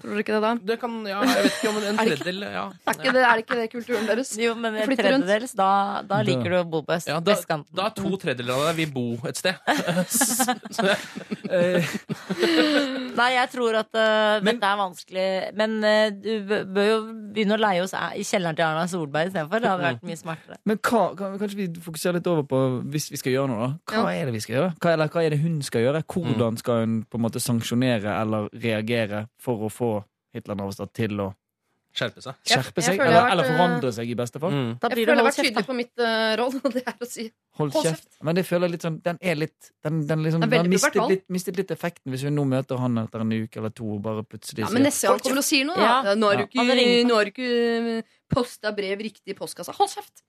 Tror 0.02 0.16
dere 0.16 0.24
ikke 0.24 0.34
det, 0.34 0.42
da? 0.42 0.52
Det 0.72 0.78
kan, 0.82 0.96
ja, 1.06 1.20
jeg 1.28 1.44
vet 1.46 1.58
ikke 1.60 1.70
om 1.70 1.78
en, 1.78 2.00
tredjedel 2.02 2.46
ja. 2.48 2.64
Er, 2.74 2.96
ikke 2.98 3.14
det, 3.14 3.26
er 3.30 3.44
ikke 3.44 3.60
det 3.60 3.68
kulturen 3.72 4.08
deres? 4.10 4.34
Jo, 4.42 4.56
men 4.58 4.80
en 4.82 4.96
tredjedels, 4.98 5.54
da, 5.60 5.70
da 6.10 6.22
liker 6.26 6.50
du 6.50 6.58
å 6.60 6.64
bo 6.66 6.82
på 6.88 6.96
øst- 6.98 7.12
Ja, 7.12 7.20
da, 7.20 7.36
vestkanten. 7.36 7.70
da 7.78 7.86
er 7.92 7.96
to 8.00 8.16
tredjedeler 8.18 8.58
av 8.58 8.72
deg 8.72 8.82
vil 8.82 8.94
bo 8.96 9.06
et 9.30 9.38
sted. 9.38 9.56
Så, 10.10 10.90
Eh, 11.54 11.84
Nei, 13.20 13.28
jeg 13.36 13.50
tror 13.52 13.76
at 13.78 13.92
uh, 13.94 14.40
dette 14.44 14.70
er 14.70 14.80
vanskelig. 14.80 15.26
Men 15.60 15.76
uh, 15.84 16.08
du 16.16 16.32
bør 16.74 16.88
jo 16.88 16.96
begynne 17.36 17.58
å 17.58 17.62
leie 17.62 17.84
oss 17.84 17.94
i 17.94 18.24
kjelleren 18.26 18.58
til 18.58 18.66
Erna 18.66 18.86
Solberg 18.90 19.30
istedenfor. 19.30 19.62
Det 19.62 19.70
hadde 19.70 19.86
vært 19.90 20.08
mye 20.08 20.20
smartere. 20.20 20.58
Men 20.70 20.80
hva, 20.80 21.04
kan, 21.20 21.36
kanskje 21.42 21.60
vi 21.60 21.68
fokuserer 21.84 22.18
litt 22.20 22.30
over 22.32 22.48
på 22.50 22.62
hvis 22.94 23.10
vi 23.14 23.20
skal 23.22 23.36
gjøre 23.36 23.52
noe, 23.52 23.68
da? 23.68 24.00
Hva 24.04 24.16
er 24.16 24.30
det 24.30 24.36
vi 24.38 24.44
skal 24.46 24.58
gjøre? 24.58 24.72
Hva, 24.80 24.96
eller 24.96 25.14
hva 25.14 25.26
er 25.26 25.36
det 25.36 25.42
hun 25.44 25.60
skal 25.66 25.86
gjøre? 25.86 26.04
Hvordan 26.16 26.60
skal 26.62 26.82
hun 26.84 26.98
på 27.06 27.20
en 27.20 27.26
måte 27.28 27.44
sanksjonere 27.44 28.18
eller 28.24 28.50
reagere 28.64 29.26
for 29.42 29.68
å 29.68 29.72
få 29.74 29.93
Hitler 30.34 30.60
Navstad 30.60 30.94
til 30.96 31.22
å 31.24 31.32
skjerpe 31.94 32.24
seg. 32.26 32.38
Skjerpe 32.48 32.82
seg? 32.82 32.98
Eller, 32.98 33.14
vært, 33.14 33.32
eller 33.36 33.46
eh, 33.46 33.54
forandre 33.54 33.92
seg, 33.94 34.10
i 34.10 34.16
beste 34.18 34.42
fall? 34.42 34.54
Mm. 34.54 34.72
Da 34.82 34.90
Jeg 34.90 34.98
føler 34.98 35.06
det 35.06 35.14
jeg 35.14 35.20
har 35.20 35.28
vært 35.28 35.40
tydelig 35.40 35.66
på 35.68 35.76
mitt 35.78 36.02
uh, 36.02 36.32
roll, 36.40 36.56
og 36.66 36.74
det 36.74 36.84
er 36.90 36.96
å 36.98 37.10
si 37.10 37.26
Hold 37.60 37.76
Hold 37.78 37.88
kjeft. 37.90 38.10
Men 38.26 38.40
det 38.40 38.46
føler 38.48 38.66
jeg 38.66 38.76
litt 38.76 38.88
sånn 38.88 38.98
Den 39.06 39.20
er 39.22 39.38
litt 39.38 39.70
Den, 39.86 40.02
den 40.10 40.26
liksom 40.26 40.42
Den 40.42 40.50
er 40.50 40.56
den 40.56 40.66
har 40.66 40.74
mistet 40.74 41.30
mistet 41.38 41.60
litt 41.62 41.74
effekten 41.76 42.14
hvis 42.14 42.26
vi 42.26 42.34
nå 42.34 42.48
møter 42.50 42.82
han 42.82 42.98
etter 43.04 43.26
en 43.26 43.36
uke 43.38 43.62
eller 43.62 43.76
to 43.78 43.92
og 43.94 44.02
bare 44.06 44.26
plutselig 44.26 44.66
Ja, 44.66 44.74
men 44.74 44.88
neste 44.88 45.12
gang 45.12 45.22
kommer 45.22 45.38
du 45.38 45.44
og 45.44 45.50
sier 45.52 45.70
noe, 45.70 45.78
da. 45.78 45.90
Ja. 46.10 46.18
Nå 46.18 46.32
har 46.32 46.42
du 46.42 46.48
ikke, 46.48 46.66
Han 46.66 47.10
nå 47.12 47.20
har 47.20 47.30
du 47.30 47.34
ikke 47.36 48.04
posta 48.34 48.74
brev 48.74 49.06
riktig 49.06 49.36
i 49.36 49.38
postkassa. 49.38 49.76
Hold 49.78 49.94
kjeft! 49.94 50.26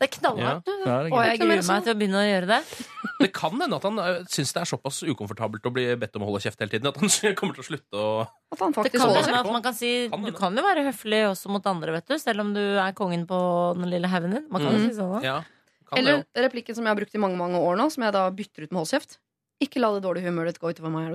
Det 0.00 0.06
er 0.08 0.12
knallhardt. 0.16 0.68
Ja, 0.86 0.94
Og 1.12 1.18
jeg 1.28 1.38
gruer 1.42 1.50
meg 1.60 1.64
sånn. 1.66 1.82
til 1.84 1.92
å 1.92 1.98
begynne 2.00 2.20
å 2.22 2.24
gjøre 2.24 2.46
det. 2.48 2.60
Det 3.20 3.28
kan 3.36 3.52
hende 3.60 3.76
at 3.76 3.84
han 3.84 3.98
uh, 4.00 4.22
syns 4.32 4.54
det 4.56 4.62
er 4.62 4.68
såpass 4.70 5.02
ukomfortabelt 5.04 5.66
å 5.68 5.72
bli 5.76 5.82
bedt 6.00 6.14
om 6.16 6.22
å 6.24 6.28
holde 6.30 6.40
kjeft 6.40 6.62
hele 6.64 6.72
tiden 6.72 6.88
at 6.88 6.96
han 6.96 7.10
kommer 7.36 7.58
til 7.58 7.60
å 7.60 7.66
slutte 7.68 8.00
å 8.00 8.06
At 8.24 8.62
han 8.64 8.72
Det 8.72 8.78
faktisk 8.78 8.96
kan 8.96 9.02
holder 9.04 9.20
hende 9.20 9.34
seg. 9.34 9.40
at 9.44 9.52
man 9.52 9.64
kan 9.66 9.76
si 9.76 9.90
Kan 10.08 10.24
Du 10.24 10.32
kan 10.38 10.56
jo 10.56 10.64
være 10.64 10.84
høflig 10.88 11.20
også 11.28 11.52
mot 11.52 11.68
andre, 11.68 11.92
vet 11.98 12.08
du. 12.08 12.16
Selv 12.22 12.40
om 12.46 12.54
du 12.56 12.62
er 12.80 12.94
kongen 12.96 13.26
på 13.28 13.40
den 13.76 13.90
lille 13.92 14.08
haugen 14.08 14.32
din. 14.38 14.46
Man 14.48 14.64
kan 14.64 14.72
jo 14.72 14.80
Mm. 14.80 14.88
si 14.88 14.96
sånn. 14.96 15.20
Ja, 15.22 15.42
Eller 15.92 16.24
replikken 16.32 16.74
som 16.74 16.86
jeg 16.88 16.94
har 16.94 16.96
brukt 17.02 17.14
i 17.14 17.20
mange 17.20 17.36
mange 17.36 17.60
år 17.60 17.76
nå, 17.76 17.90
som 17.92 18.04
jeg 18.08 18.12
da 18.16 18.24
bytter 18.30 18.64
ut 18.64 18.72
med 18.72 18.78
hold 18.80 18.88
kjeft. 18.88 19.18
Ikke 19.60 19.82
la 19.84 19.90
det 19.92 20.00
dårlige 20.06 20.24
humøret 20.30 20.54
ditt 20.54 20.62
gå 20.62 20.70
utover 20.72 20.88
meg. 20.88 21.10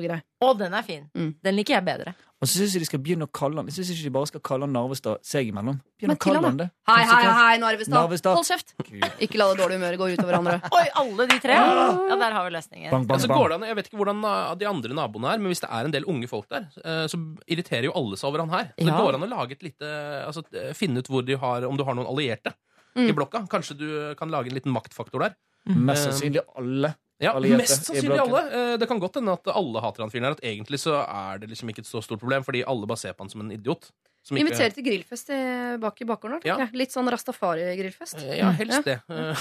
Og, 0.45 0.57
du 0.60 0.64
den 0.64 0.74
er 0.78 0.84
fin. 0.86 1.10
Mm. 1.18 1.32
Den 1.41 1.56
liker 1.57 1.80
jeg 1.80 1.86
bedre. 1.88 2.14
Og 2.45 2.49
så 2.51 2.59
syns 2.61 2.76
jeg 2.77 2.84
de 2.84 2.88
skal 2.88 3.01
begynne 3.01 3.26
å 3.26 3.31
kalle 3.34 3.57
han 3.57 3.69
Jeg 3.72 3.80
synes 3.80 3.89
ikke 3.95 4.05
de 4.05 4.11
bare 4.13 4.30
skal 4.30 4.41
kalle 4.45 4.67
han 4.67 4.73
Narvestad 4.76 5.23
seg 5.26 5.47
imellom. 5.49 5.80
Begynne 5.97 6.13
å 6.13 6.22
kalle 6.22 6.41
han, 6.43 6.45
han 6.51 6.59
det. 6.59 6.67
Hei, 6.85 6.99
hei, 7.09 7.22
hei, 7.39 7.55
Narvestad! 7.63 7.95
Narvestad. 7.95 8.38
Hold 8.38 8.49
kjeft! 8.51 8.76
Gud. 8.85 9.05
Ikke 9.26 9.39
la 9.41 9.47
det 9.49 9.57
dårlige 9.63 9.80
humøret 9.80 10.01
gå 10.01 10.09
utover 10.13 10.38
andre. 10.38 10.59
Oi, 10.77 10.84
alle 11.01 11.27
de 11.31 11.39
tre? 11.41 11.55
Ja, 11.57 12.19
der 12.22 12.35
har 12.38 12.45
vi 12.45 12.53
løsningen. 12.53 12.91
Bang, 12.93 13.07
bang, 13.09 13.15
Altså, 13.17 13.31
bang. 13.31 13.41
går 13.41 13.49
det 13.49 13.57
an, 13.57 13.65
jeg 13.72 13.80
vet 13.80 13.89
ikke 13.89 13.99
hvordan 14.03 14.22
uh, 14.27 14.53
de 14.61 14.69
andre 14.69 14.99
naboene 15.01 15.31
er, 15.34 15.41
men 15.41 15.53
hvis 15.55 15.63
det 15.65 15.72
er 15.80 15.89
en 15.89 15.95
del 15.97 16.05
unge 16.13 16.30
folk 16.30 16.45
der, 16.53 16.67
uh, 16.85 17.07
så 17.09 17.19
irriterer 17.49 17.89
jo 17.89 17.95
alle 17.97 18.19
seg 18.22 18.30
over 18.30 18.45
han 18.45 18.53
her. 18.53 18.69
Så 18.77 18.85
det 18.85 18.99
går 19.01 19.17
an 19.17 19.26
å 19.26 19.31
lage 19.34 19.57
et 19.57 19.65
lite 19.65 19.89
altså, 20.27 20.45
uh, 20.53 20.69
Finne 20.77 21.01
ut 21.01 21.09
hvor 21.09 21.26
de 21.26 21.39
har, 21.41 21.65
om 21.65 21.80
du 21.80 21.84
har 21.88 21.97
noen 21.97 22.11
allierte 22.13 22.53
Mm. 22.95 23.09
i 23.09 23.13
blokka. 23.17 23.41
Kanskje 23.51 23.73
du 23.76 23.88
kan 24.15 24.30
lage 24.31 24.47
en 24.47 24.55
liten 24.55 24.72
maktfaktor 24.72 25.19
der. 25.19 25.34
Mest 25.67 26.05
sannsynlig 26.05 26.39
alle. 26.55 26.93
Ja, 27.24 27.32
Allierte 27.38 27.62
Mest 27.64 27.86
sannsynlig 27.88 28.20
alle. 28.20 28.42
Eh, 28.74 28.78
Det 28.78 28.88
kan 28.90 29.00
godt 29.00 29.16
hende 29.22 29.32
at 29.38 29.48
alle 29.56 29.82
hater 29.82 30.04
han 30.04 30.12
fyren 30.12 30.26
her. 30.28 30.32
At 30.36 30.42
egentlig 30.44 30.80
så 30.84 30.98
er 31.08 31.38
det 31.40 31.50
liksom 31.50 31.70
ikke 31.72 31.80
et 31.86 31.88
så 31.88 32.02
stort 32.04 32.20
problem, 32.20 32.44
fordi 32.44 32.64
alle 32.68 32.86
bare 32.90 32.98
ser 33.00 33.14
på 33.16 33.24
han 33.24 33.30
som 33.32 33.42
en 33.46 33.52
idiot. 33.56 33.92
Som 34.26 34.36
ikke- 34.38 34.48
Inviterer 34.50 34.74
til 34.74 34.84
grillfest 34.84 35.30
i, 35.30 35.78
bak 35.78 36.02
i 36.02 36.06
bakgården. 36.06 36.42
Ja. 36.44 36.58
Litt 36.74 36.92
sånn 36.92 37.08
rastafari-grillfest. 37.08 38.24
Eh, 38.26 38.38
Ja, 38.40 38.52
helst 38.52 38.84
det. 38.84 39.02
Eh, 39.10 39.36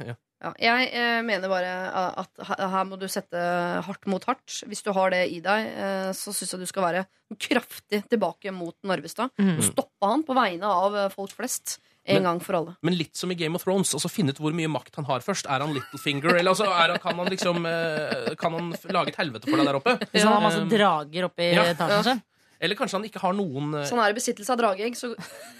Ja, 0.42 0.50
jeg 0.58 0.88
eh, 0.92 1.20
mener 1.22 1.46
bare 1.48 1.70
at 2.18 2.30
her 2.48 2.84
må 2.88 2.96
du 2.98 3.06
sette 3.06 3.38
hardt 3.86 4.08
mot 4.10 4.24
hardt. 4.26 4.64
Hvis 4.66 4.82
du 4.82 4.90
har 4.92 5.10
det 5.14 5.30
i 5.30 5.38
deg, 5.38 5.66
eh, 5.70 6.10
så 6.10 6.32
syns 6.34 6.50
jeg 6.56 6.58
du 6.64 6.66
skal 6.66 6.82
være 6.82 7.04
kraftig 7.38 8.00
tilbake 8.10 8.50
mot 8.52 8.74
Narvestad. 8.82 9.30
Mm. 9.38 9.60
Stoppe 9.62 10.02
han 10.02 10.24
på 10.26 10.34
vegne 10.34 10.66
av 10.66 10.96
eh, 10.96 11.08
folk 11.14 11.30
flest. 11.30 11.76
En 12.04 12.16
Men- 12.18 12.24
gang 12.26 12.40
for 12.42 12.56
alle. 12.58 12.72
Men 12.82 12.96
litt 12.98 13.14
som 13.14 13.30
i 13.30 13.34
Game 13.38 13.54
of 13.54 13.62
Thrones. 13.62 13.92
Altså 13.94 14.08
Finne 14.10 14.32
ut 14.34 14.38
hvor 14.42 14.50
mye 14.52 14.66
makt 14.68 14.96
han 14.98 15.04
har 15.06 15.20
først. 15.22 15.46
Er 15.46 15.62
han 15.62 15.70
Littlefinger? 15.76 16.34
Eller 16.34 16.50
altså, 16.50 16.64
er 16.66 16.90
han, 16.96 16.98
kan 16.98 17.14
han 17.20 17.28
liksom 17.30 17.62
eh, 17.68 18.34
Kan 18.40 18.56
han 18.58 18.72
lage 18.90 19.12
et 19.12 19.20
helvete 19.20 19.46
for 19.46 19.56
deg 19.62 19.68
der 19.70 19.78
oppe? 19.78 19.94
Hvis 20.10 20.24
han 20.26 20.32
har 20.34 20.42
masse 20.42 20.58
Um, 20.64 20.68
drager 20.72 21.28
oppi 21.28 21.52
ja. 21.54 21.62
etasjen 21.70 22.04
sin. 22.08 22.22
Eller 22.62 22.78
kanskje 22.78 22.98
han 22.98 23.06
ikke 23.06 23.22
har 23.22 23.32
noen 23.38 23.72
eh, 23.74 23.80
Hvis 23.84 23.90
han 23.94 24.02
er 24.02 24.10
i 24.10 24.18
besittelse 24.18 24.50
av 24.54 24.58
drageegg, 24.64 24.98
så 24.98 25.12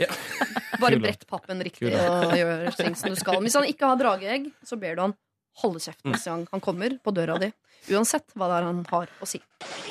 Ja. 0.03 0.11
bare 0.83 0.99
brett 1.03 1.27
pappen 1.31 1.63
riktig 1.63 1.95
og 1.95 2.35
gjør 2.35 2.75
ting 2.77 2.95
som 2.99 3.11
du 3.15 3.19
skal. 3.23 3.39
Hvis 3.43 3.55
han 3.59 3.67
ikke 3.71 3.87
har 3.93 3.99
drageegg, 4.03 4.51
så 4.67 4.79
ber 4.79 4.99
du 4.99 5.03
han 5.07 5.15
holde 5.63 5.79
kjeft 5.85 6.03
neste 6.09 6.31
gang 6.31 6.47
han 6.51 6.63
kommer 6.65 6.95
på 7.05 7.15
døra 7.15 7.39
di. 7.39 7.53
Uansett 7.91 8.31
hva 8.39 8.47
det 8.47 8.57
er 8.61 8.67
han 8.69 8.85
har 8.91 9.09
å 9.21 9.27
si. 9.27 9.41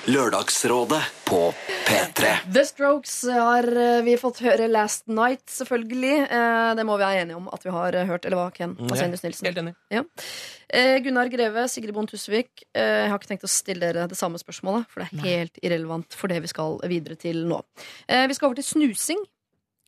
Lørdagsrådet 0.07 1.01
på 1.27 1.39
P3. 1.87 2.29
The 2.53 2.63
Strokes 2.65 3.15
har 3.27 3.67
eh, 3.67 4.01
vi 4.05 4.15
fått 4.19 4.39
høre 4.45 4.69
Last 4.71 5.07
Night, 5.11 5.43
selvfølgelig. 5.51 6.13
Eh, 6.31 6.69
Det 6.79 6.85
må 6.87 6.95
vi 6.97 7.03
være 7.03 7.25
enige 7.25 7.35
om 7.41 7.49
at 7.51 7.65
vi 7.67 7.73
har 7.75 7.97
eh, 7.99 8.05
hørt. 8.07 8.25
Eller 8.25 8.39
hva, 8.39 8.47
Ken? 8.55 8.77
Sier 8.91 9.11
Nilsen? 9.11 9.47
Helt 9.49 9.61
enig. 9.63 9.73
Ja. 9.91 10.03
Gunnar 11.03 11.27
Greve, 11.27 11.65
Sigrid 11.67 11.91
Bond 11.93 12.07
Tusvik. 12.13 12.63
Eh, 12.73 13.03
jeg 13.03 13.09
har 13.11 13.19
ikke 13.19 13.31
tenkt 13.33 13.43
å 13.43 13.51
stille 13.51 13.83
dere 13.91 14.07
det 14.07 14.15
samme 14.19 14.39
spørsmålet, 14.39 14.87
for 14.87 15.03
det 15.03 15.09
er 15.11 15.25
helt 15.27 15.59
irrelevant 15.61 16.15
for 16.15 16.31
det 16.31 16.39
vi 16.45 16.51
skal 16.51 16.79
videre 16.87 17.19
til 17.19 17.43
nå. 17.49 17.59
Eh, 18.07 18.23
vi 18.31 18.37
skal 18.37 18.47
over 18.51 18.61
til 18.61 18.69
snusing 18.69 19.19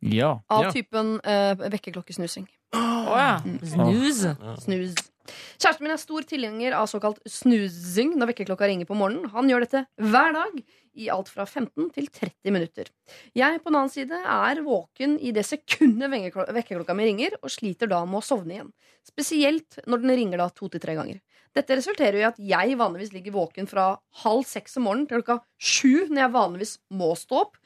Ja. 0.03 0.33
av 0.51 0.65
Ja. 0.67 0.71
typen 0.75 1.15
uh, 1.23 1.55
vekkerklokkesnusing. 1.55 2.49
Å 2.75 3.15
ja. 3.15 3.33
Snus. 3.63 4.25
Snus. 4.65 4.95
Kjæresten 5.31 5.85
min 5.85 5.93
er 5.95 6.01
stor 6.01 6.25
tilhenger 6.27 6.75
av 6.75 6.87
såkalt 6.91 7.21
snoozing 7.29 8.15
når 8.19 8.33
vekkerklokka 8.33 8.67
ringer 8.67 8.89
på 8.89 8.97
morgenen. 8.99 9.29
Han 9.31 9.49
gjør 9.49 9.63
dette 9.63 9.83
hver 10.03 10.35
dag 10.35 10.57
i 10.93 11.07
alt 11.09 11.29
fra 11.31 11.45
15 11.47 11.89
til 11.95 12.09
30 12.09 12.53
minutter. 12.53 12.89
Jeg 13.37 13.61
på 13.61 13.71
den 13.71 13.79
annen 13.79 13.93
side 13.93 14.19
er 14.19 14.61
våken 14.65 15.15
i 15.17 15.31
det 15.35 15.45
sekundet 15.47 16.11
vekkerklokka 16.11 16.95
mi 16.97 17.07
ringer, 17.07 17.37
og 17.41 17.53
sliter 17.53 17.89
da 17.89 18.03
med 18.05 18.19
å 18.19 18.25
sovne 18.25 18.57
igjen. 18.57 18.73
Spesielt 19.07 19.79
når 19.87 20.03
den 20.03 20.15
ringer 20.19 20.43
da 20.43 20.49
to 20.53 20.69
til 20.69 20.83
tre 20.83 20.97
ganger. 20.99 21.23
Dette 21.53 21.77
resulterer 21.77 22.19
i 22.19 22.27
at 22.27 22.37
jeg 22.41 22.77
vanligvis 22.79 23.13
ligger 23.13 23.35
våken 23.35 23.69
fra 23.69 23.91
halv 24.23 24.45
seks 24.49 24.79
om 24.79 24.87
morgenen 24.89 25.09
til 25.09 25.21
klokka 25.21 25.39
sju, 25.57 26.09
når 26.09 26.23
jeg 26.25 26.35
vanligvis 26.37 26.77
må 26.97 27.11
stå 27.17 27.43
opp. 27.45 27.59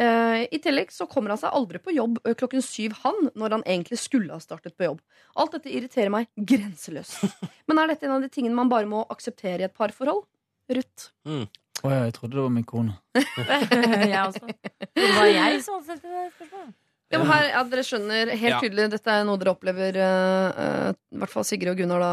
Eh, 0.00 0.46
I 0.50 0.58
tillegg 0.64 0.88
så 0.94 1.04
kommer 1.10 1.34
han 1.34 1.38
seg 1.40 1.52
aldri 1.52 1.78
på 1.84 1.92
jobb 1.92 2.18
klokken 2.40 2.62
syv, 2.64 2.94
han, 3.02 3.28
når 3.36 3.58
han 3.58 3.64
egentlig 3.68 3.98
skulle 4.00 4.32
ha 4.32 4.40
startet 4.40 4.76
på 4.78 4.86
jobb. 4.86 5.00
Alt 5.36 5.52
dette 5.58 5.68
irriterer 5.72 6.08
meg 6.14 6.28
grenseløst. 6.36 7.26
Men 7.68 7.78
er 7.82 7.92
dette 7.92 8.08
en 8.08 8.14
av 8.16 8.22
de 8.24 8.30
tingene 8.32 8.56
man 8.56 8.70
bare 8.72 8.88
må 8.88 9.02
akseptere 9.12 9.60
i 9.60 9.68
et 9.68 9.74
parforhold? 9.76 10.24
Ruth. 10.72 11.10
Å 11.28 11.90
ja, 11.90 12.04
jeg 12.06 12.14
trodde 12.16 12.38
det 12.38 12.44
var 12.46 12.54
min 12.54 12.64
kone. 12.64 12.94
jeg 13.18 14.22
også. 14.22 14.46
Det 14.94 15.10
var 15.18 15.26
jeg 15.28 15.60
som 15.66 15.82
hadde 15.82 15.98
det 16.00 16.28
spørsmålet. 16.38 16.78
Ja, 17.12 17.18
her, 17.28 17.42
ja, 17.50 17.60
dere 17.68 17.82
skjønner 17.84 18.30
helt 18.32 18.54
Ja. 18.54 18.58
tydelig 18.62 18.86
Dette 18.94 19.12
er 19.12 19.26
noe 19.28 19.36
dere 19.36 19.50
opplever 19.52 19.98
eh, 20.00 20.60
eh, 20.62 20.94
I 21.12 21.18
hvert 21.20 21.28
fall 21.34 21.44
Sigrid 21.44 21.68
og 21.74 21.76
Gunnar 21.82 22.00
da 22.00 22.12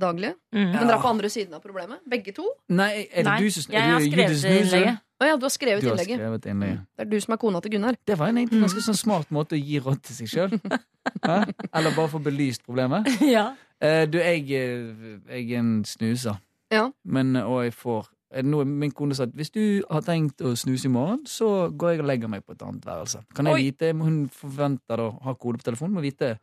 daglig. 0.00 0.30
Mm. 0.56 0.70
Men 0.72 0.86
dere 0.88 0.94
er 0.96 1.02
på 1.02 1.10
andre 1.10 1.28
siden 1.34 1.58
av 1.58 1.60
problemet. 1.60 2.00
Begge 2.08 2.32
to. 2.32 2.46
Nei, 2.72 3.02
er 3.12 3.26
det 3.26 3.26
Nei, 3.28 3.34
du 3.44 3.50
som 3.52 3.74
jeg 3.76 3.82
har 3.84 3.98
er 4.00 4.06
du- 4.06 4.22
i 4.22 4.26
du 4.32 4.38
snuser? 4.40 4.88
Å 5.18 5.26
ja, 5.26 5.36
du 5.36 5.46
har 5.48 5.50
skrevet 5.50 5.82
Du 5.82 5.88
har 5.88 5.96
innlegget. 5.96 6.20
skrevet 6.20 6.44
innlegget. 6.46 6.82
Det 6.94 7.04
er 7.04 7.08
du 7.10 7.16
som 7.20 7.32
er 7.34 7.40
kona 7.42 7.60
til 7.60 7.72
Gunnar. 7.74 7.96
Det 8.06 8.16
var 8.18 8.30
en 8.30 8.36
egentlig 8.38 8.60
ganske 8.62 8.82
sånn 8.86 8.98
smart 8.98 9.32
måte 9.34 9.56
å 9.56 9.58
gi 9.58 9.80
råd 9.82 10.02
til 10.06 10.14
seg 10.14 10.30
sjøl. 10.30 10.52
Eller 11.72 11.96
bare 11.96 12.12
få 12.12 12.20
belyst 12.22 12.62
problemet. 12.66 13.08
Ja. 13.38 13.48
Eh, 13.82 14.04
du, 14.10 14.18
jeg, 14.18 14.46
eh, 14.54 15.18
jeg 15.30 15.50
er 15.52 15.58
en 15.60 15.84
snuser. 15.86 16.38
Ja. 16.70 16.88
Men, 17.04 17.36
eh, 17.38 17.46
og 17.46 17.64
jeg 17.66 17.74
får 17.78 18.08
noe 18.44 18.66
min 18.68 18.90
kone 18.92 19.14
sa 19.16 19.24
at 19.24 19.34
hvis 19.38 19.50
du 19.54 19.62
har 19.88 20.02
tenkt 20.06 20.42
å 20.44 20.52
snuse 20.58 20.86
i 20.88 20.92
morgen, 20.92 21.22
så 21.26 21.70
går 21.70 21.94
jeg 21.94 22.02
og 22.02 22.08
legger 22.10 22.30
meg 22.30 22.44
på 22.44 22.54
et 22.56 22.62
annet 22.66 22.84
værelse. 22.86 23.22
Kan 23.34 23.48
jeg 23.48 23.54
Oi. 23.58 23.62
vite, 23.70 23.92
Hun 23.96 24.18
forventer 24.34 25.00
å 25.00 25.10
ha 25.24 25.34
kode 25.34 25.58
på 25.62 25.70
telefonen, 25.70 25.94
må 25.96 26.04
vite 26.04 26.36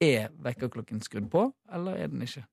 er 0.00 0.30
vekkerklokken 0.42 1.00
skrudd 1.04 1.30
på, 1.32 1.46
eller 1.72 1.96
er 1.96 2.08
den 2.12 2.22
ikke. 2.26 2.44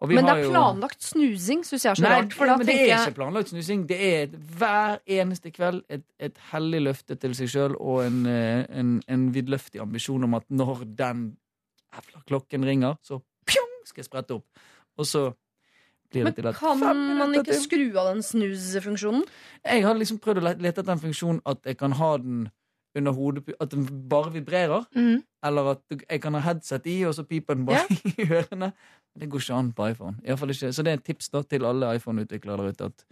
Og 0.00 0.10
Men 0.10 0.26
det 0.26 0.32
er 0.34 0.48
planlagt 0.50 1.04
snusing, 1.06 1.62
syns 1.64 1.84
jeg 1.84 1.90
er 1.90 1.98
så 1.98 2.04
Nei, 2.04 2.10
rart. 2.16 2.34
For 2.36 2.50
da 2.50 2.56
men 2.58 2.66
det 2.66 2.74
tenker 2.74 2.84
er 2.84 2.90
jeg 2.90 3.12
ikke 3.12 3.18
planlagt 3.20 3.52
snusing. 3.52 3.86
Det 3.88 3.98
er 4.08 4.34
hver 4.58 4.98
eneste 5.18 5.52
kveld 5.54 5.82
et, 5.92 6.04
et 6.18 6.40
hellig 6.50 6.82
løfte 6.88 7.16
til 7.22 7.36
seg 7.38 7.52
sjøl 7.52 7.78
og 7.78 8.02
en, 8.04 8.20
eh, 8.30 8.66
en, 8.74 8.96
en 9.08 9.26
vidløftig 9.34 9.80
ambisjon 9.84 10.26
om 10.26 10.36
at 10.40 10.46
når 10.50 10.84
den 10.98 11.26
jævla 11.94 12.22
klokken 12.26 12.66
ringer, 12.66 12.98
så 13.02 13.20
pjong, 13.46 13.74
skal 13.86 14.02
jeg 14.02 14.10
sprette 14.10 14.40
opp. 14.40 14.66
Og 14.98 15.06
så 15.08 15.28
blir 16.10 16.28
det 16.28 16.36
til 16.36 16.50
at 16.50 16.58
kan 16.58 16.78
man 16.80 17.34
ikke 17.38 17.56
skru 17.60 17.86
av 17.98 18.12
den 18.12 18.22
snus-funksjonen? 18.26 19.24
Jeg 19.64 19.86
har 19.86 19.98
liksom 19.98 20.20
prøvd 20.22 20.42
å 20.42 20.46
lete 20.50 20.82
etter 20.82 20.92
en 20.92 21.02
funksjon 21.02 21.40
at 21.46 21.62
jeg 21.66 21.78
kan 21.80 21.96
ha 21.98 22.12
den 22.22 22.46
under 22.96 23.12
hodet 23.16 23.54
At 23.60 23.70
den 23.72 23.86
bare 24.10 24.32
vibrerer. 24.34 24.84
Mm. 24.96 25.22
Eller 25.46 25.72
at 25.76 25.96
jeg 26.10 26.20
kan 26.22 26.34
ha 26.34 26.40
headset 26.48 26.86
i, 26.90 26.98
og 27.06 27.14
så 27.14 27.24
piper 27.28 27.54
den 27.58 27.66
bare 27.68 27.86
i 28.12 28.26
ørene. 28.26 28.72
Det 29.16 29.28
går 29.32 29.40
ikke 29.44 29.58
an 29.58 29.72
på 29.76 29.90
iPhone. 29.92 30.16
I 30.24 30.36
fall 30.36 30.52
ikke. 30.52 30.72
Så 30.74 30.84
det 30.84 30.92
er 30.92 31.00
et 31.00 31.06
tips 31.06 31.30
da 31.32 31.42
til 31.46 31.64
alle 31.68 31.94
iPhone-utviklere 31.96 32.66
der 32.70 32.72
ute. 32.90 33.06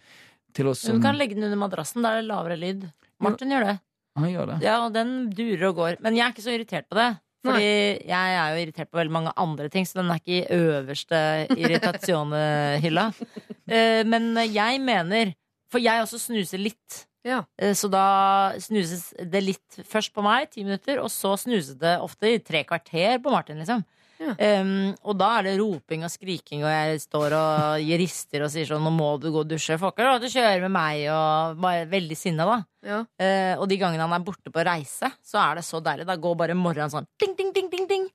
Til 0.54 0.68
oss 0.70 0.82
Du 0.86 1.00
kan 1.02 1.16
legge 1.18 1.34
den 1.38 1.46
under 1.48 1.58
madrassen. 1.60 2.02
Da 2.04 2.12
er 2.14 2.22
det 2.22 2.28
lavere 2.28 2.58
lyd. 2.60 2.88
Martin 3.24 3.54
gjør 3.54 3.68
det. 3.72 3.76
Han 4.18 4.30
gjør 4.30 4.50
det. 4.52 4.56
Ja, 4.62 4.74
og 4.84 4.92
den 4.94 5.14
durer 5.34 5.70
og 5.70 5.78
går. 5.80 5.96
Men 6.04 6.14
jeg 6.18 6.26
er 6.26 6.34
ikke 6.34 6.44
så 6.44 6.52
irritert 6.54 6.86
på 6.90 6.98
det. 7.00 7.08
Fordi 7.44 7.64
jeg 8.08 8.36
er 8.40 8.52
jo 8.54 8.60
irritert 8.62 8.88
på 8.88 8.96
veldig 8.96 9.12
mange 9.12 9.32
andre 9.36 9.66
ting, 9.68 9.84
så 9.84 9.98
den 9.98 10.08
er 10.12 10.20
ikke 10.22 10.36
i 10.38 10.58
øverste 10.58 11.18
irritasjonehylla. 11.60 13.10
Eh, 13.64 14.02
Men 14.04 14.34
jeg 14.52 14.76
mener 14.84 15.30
For 15.72 15.80
jeg 15.80 16.02
også 16.04 16.18
snuser 16.20 16.60
litt. 16.60 17.06
Ja. 17.24 17.42
Eh, 17.58 17.72
Så 17.74 17.88
da 17.90 18.52
snuses 18.60 19.12
det 19.18 19.42
litt 19.42 19.82
først 19.88 20.12
på 20.14 20.22
meg, 20.24 20.50
ti 20.52 20.64
minutter, 20.64 21.00
og 21.02 21.10
så 21.12 21.34
snuses 21.40 21.78
det 21.80 21.98
ofte 22.04 22.34
i 22.34 22.38
tre 22.44 22.64
kvarter 22.68 23.20
på 23.24 23.32
Martin, 23.32 23.58
liksom. 23.62 23.84
Ja. 24.20 24.30
Um, 24.62 24.92
og 25.02 25.16
da 25.18 25.40
er 25.40 25.48
det 25.48 25.54
roping 25.58 26.04
og 26.06 26.12
skriking, 26.12 26.62
og 26.62 26.70
jeg 26.70 27.00
står 27.02 27.34
og 27.34 27.88
rister 27.98 28.44
og 28.44 28.52
sier 28.52 28.68
sånn 28.68 28.84
'Nå 28.84 28.92
må 28.94 29.08
du 29.20 29.30
gå 29.32 29.40
og 29.42 29.48
dusje'. 29.50 29.78
Folk 29.78 29.98
har 29.98 30.12
lov 30.12 30.20
til 30.22 30.30
å 30.30 30.36
kjøre 30.38 30.60
med 30.62 30.70
meg, 30.70 31.08
og 31.10 31.60
bare 31.60 31.88
veldig 31.90 32.16
sinna, 32.16 32.46
da. 32.46 32.58
Ja. 32.84 33.00
Uh, 33.18 33.60
og 33.60 33.68
de 33.68 33.76
gangene 33.76 34.06
han 34.06 34.12
er 34.14 34.24
borte 34.24 34.52
på 34.54 34.64
reise, 34.64 35.10
så 35.20 35.40
er 35.42 35.56
det 35.56 35.64
så 35.64 35.82
deilig. 35.82 36.06
Da 36.06 36.16
går 36.16 36.36
bare 36.36 36.54
morgenen 36.54 36.92
sånn 36.92 37.06
ding, 37.18 37.34
ding, 37.36 37.52
ding, 37.52 37.70
ding, 37.70 37.88
ding. 37.88 38.08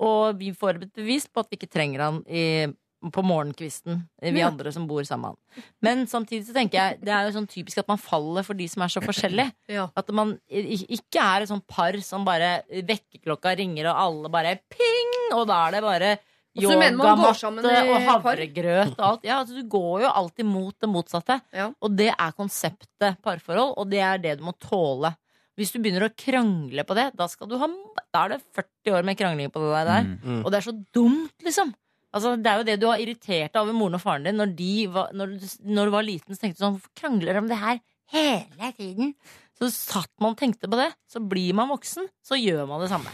Og 0.00 0.38
vi 0.38 0.50
får 0.50 0.82
et 0.82 0.92
bevis 0.94 1.28
på 1.28 1.40
at 1.40 1.50
vi 1.50 1.56
ikke 1.58 1.70
trenger 1.70 2.00
han 2.00 2.24
i, 2.26 2.66
på 3.12 3.22
morgenkvisten, 3.24 4.02
vi 4.22 4.40
Ja. 4.40 4.48
andre 4.48 4.72
som 4.72 4.86
bor 4.86 5.02
sammen 5.04 5.34
med 5.34 5.36
han. 5.36 5.64
Men 5.82 6.06
samtidig 6.06 6.46
så 6.46 6.54
tenker 6.54 6.78
jeg 6.78 7.00
det 7.04 7.12
er 7.12 7.28
jo 7.28 7.38
sånn 7.38 7.48
typisk 7.48 7.78
at 7.78 7.88
man 7.88 7.98
faller 7.98 8.42
for 8.42 8.54
de 8.54 8.66
som 8.68 8.82
er 8.82 8.88
så 8.88 9.02
forskjellige. 9.04 9.52
Ja. 9.68 9.88
At 9.96 10.08
man 10.10 10.38
ikke 10.48 11.20
er 11.20 11.42
et 11.42 11.48
sånt 11.48 11.66
par 11.66 11.92
som 12.00 12.24
bare 12.24 12.62
vekkerklokka 12.70 13.56
ringer, 13.58 13.90
og 13.90 13.96
alle 14.06 14.30
bare 14.30 14.60
ping! 14.70 15.12
Og 15.34 15.46
da 15.48 15.66
er 15.68 15.70
det 15.72 15.82
bare 15.82 16.18
yogamatte 16.54 17.90
og 17.90 18.00
havregrøt 18.06 18.94
og 18.94 19.04
alt. 19.08 19.24
Ja, 19.26 19.40
altså, 19.42 19.56
du 19.58 19.68
går 19.68 20.04
jo 20.04 20.12
alltid 20.12 20.46
mot 20.46 20.74
det 20.80 20.88
motsatte. 20.90 21.40
Ja. 21.52 21.70
Og 21.82 21.96
det 21.96 22.12
er 22.14 22.32
konseptet 22.38 23.20
parforhold, 23.24 23.74
og 23.76 23.90
det 23.90 24.00
er 24.00 24.18
det 24.22 24.38
du 24.38 24.44
må 24.46 24.54
tåle. 24.62 25.14
Hvis 25.58 25.70
du 25.70 25.78
begynner 25.78 26.08
å 26.08 26.14
krangle 26.18 26.82
på 26.86 26.96
det, 26.98 27.12
da, 27.14 27.28
skal 27.30 27.46
du 27.50 27.56
ha, 27.60 27.68
da 28.12 28.24
er 28.24 28.34
det 28.34 28.40
40 28.58 28.96
år 28.96 29.04
med 29.06 29.18
krangling 29.18 29.52
på 29.54 29.62
det 29.62 29.84
der. 29.86 30.02
Mm. 30.02 30.14
Mm. 30.24 30.40
Og 30.44 30.50
det 30.50 30.58
er 30.58 30.66
så 30.66 30.74
dumt, 30.94 31.34
liksom. 31.46 31.70
Altså, 32.14 32.36
det 32.38 32.46
er 32.50 32.60
jo 32.60 32.66
det 32.68 32.76
du 32.80 32.86
har 32.86 33.00
irritert 33.02 33.50
deg 33.52 33.60
over 33.64 33.74
moren 33.74 33.96
og 33.98 34.02
faren 34.04 34.26
din. 34.28 34.36
Når, 34.38 34.52
de 34.58 34.72
var, 34.94 35.08
når, 35.18 35.32
du, 35.40 35.46
når 35.74 35.88
du 35.90 35.94
var 35.96 36.06
liten, 36.06 36.34
så 36.36 36.44
tenkte 36.44 36.60
du 36.60 36.64
sånn 36.64 36.76
Hvorfor 36.76 36.92
krangler 37.00 37.34
de 37.34 37.40
om 37.42 37.48
det 37.50 37.58
her 37.58 37.80
hele 38.14 38.70
tiden? 38.78 39.14
Så 39.58 39.68
satt 39.74 40.10
man 40.22 40.34
og 40.34 40.38
tenkte 40.38 40.70
på 40.70 40.78
det. 40.78 40.92
Så 41.10 41.22
blir 41.22 41.54
man 41.58 41.70
voksen, 41.72 42.06
så 42.22 42.38
gjør 42.38 42.68
man 42.70 42.82
det 42.84 42.90
samme. 42.92 43.10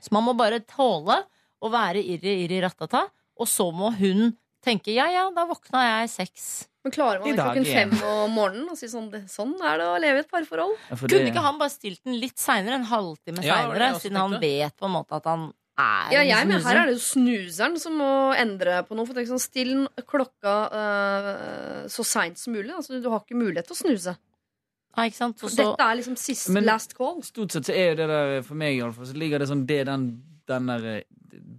Så 0.00 0.12
man 0.14 0.24
må 0.26 0.34
bare 0.38 0.60
tåle 0.68 1.22
å 1.64 1.70
være 1.72 2.02
irri, 2.04 2.34
irri, 2.46 2.60
rattata. 2.64 3.06
Og 3.40 3.48
så 3.50 3.68
må 3.74 3.90
hun 3.98 4.30
tenke 4.64 4.94
ja, 4.96 5.06
ja, 5.12 5.26
da 5.34 5.44
våkna 5.48 5.82
jeg 5.84 6.10
seks. 6.14 6.46
Men 6.86 6.94
klarer 6.94 7.20
man 7.22 7.32
det 7.34 7.38
klokken 7.42 7.66
fem 7.66 7.92
om 8.06 8.32
morgenen 8.34 8.70
og 8.72 8.78
si 8.78 8.86
sånn 8.90 9.08
det- 9.10 9.24
Sånn 9.30 9.54
er 9.60 9.78
det 9.80 9.86
å 9.90 9.98
leve 10.00 10.20
i 10.20 10.24
et 10.24 10.30
parforhold? 10.30 10.76
Ja, 10.88 10.96
Kunne 10.96 11.08
det- 11.18 11.32
ikke 11.32 11.42
han 11.44 11.58
bare 11.58 11.70
stilt 11.74 12.02
den 12.04 12.18
litt 12.20 12.36
seinere? 12.38 12.74
En 12.78 12.84
halvtime 12.84 13.42
seinere? 13.42 13.90
ja, 13.92 13.98
Siden 13.98 14.16
han 14.20 14.40
vet 14.40 14.76
på 14.76 14.86
en 14.86 14.92
måte 14.94 15.16
at 15.18 15.24
han 15.24 15.52
er 15.78 16.12
Ja, 16.14 16.22
jeg, 16.24 16.48
men 16.48 16.62
her 16.64 16.82
er 16.82 16.90
det 16.90 16.96
jo 16.96 17.02
snuseren 17.04 17.76
som 17.80 17.98
må 18.00 18.12
endre 18.38 18.80
på 18.88 18.96
noe. 18.96 19.08
For 19.08 19.20
ikke 19.20 19.34
sånn, 19.34 19.42
Still 19.42 19.74
klokka 20.08 20.54
uh, 20.72 21.82
så 21.92 22.06
seint 22.06 22.40
som 22.40 22.56
mulig. 22.56 22.72
Altså, 22.74 23.00
du 23.00 23.10
har 23.12 23.22
ikke 23.22 23.38
mulighet 23.38 23.68
til 23.68 23.76
å 23.76 23.82
snuse. 23.82 24.16
Ja, 24.96 25.04
ikke 25.04 25.18
sant? 25.18 25.42
Så, 25.42 25.52
Dette 25.52 25.84
er 25.84 25.98
liksom 25.98 26.16
sist, 26.16 26.48
Men- 26.48 26.64
last 26.64 26.96
call. 26.96 27.20
Stort 27.22 27.52
sett 27.52 27.68
så 27.68 27.74
er 27.76 27.90
jo 27.90 27.98
det 28.00 28.08
der, 28.08 28.42
for 28.42 28.56
meg 28.56 28.78
i 28.78 28.80
alle 28.80 28.96
fall, 28.96 29.06
så 29.06 29.16
ligger 29.20 29.38
det 29.42 29.50
sånn, 29.50 29.66
det 29.68 29.82
den, 29.86 30.06
den 30.48 30.70
der 30.72 30.86
eh, 30.94 31.02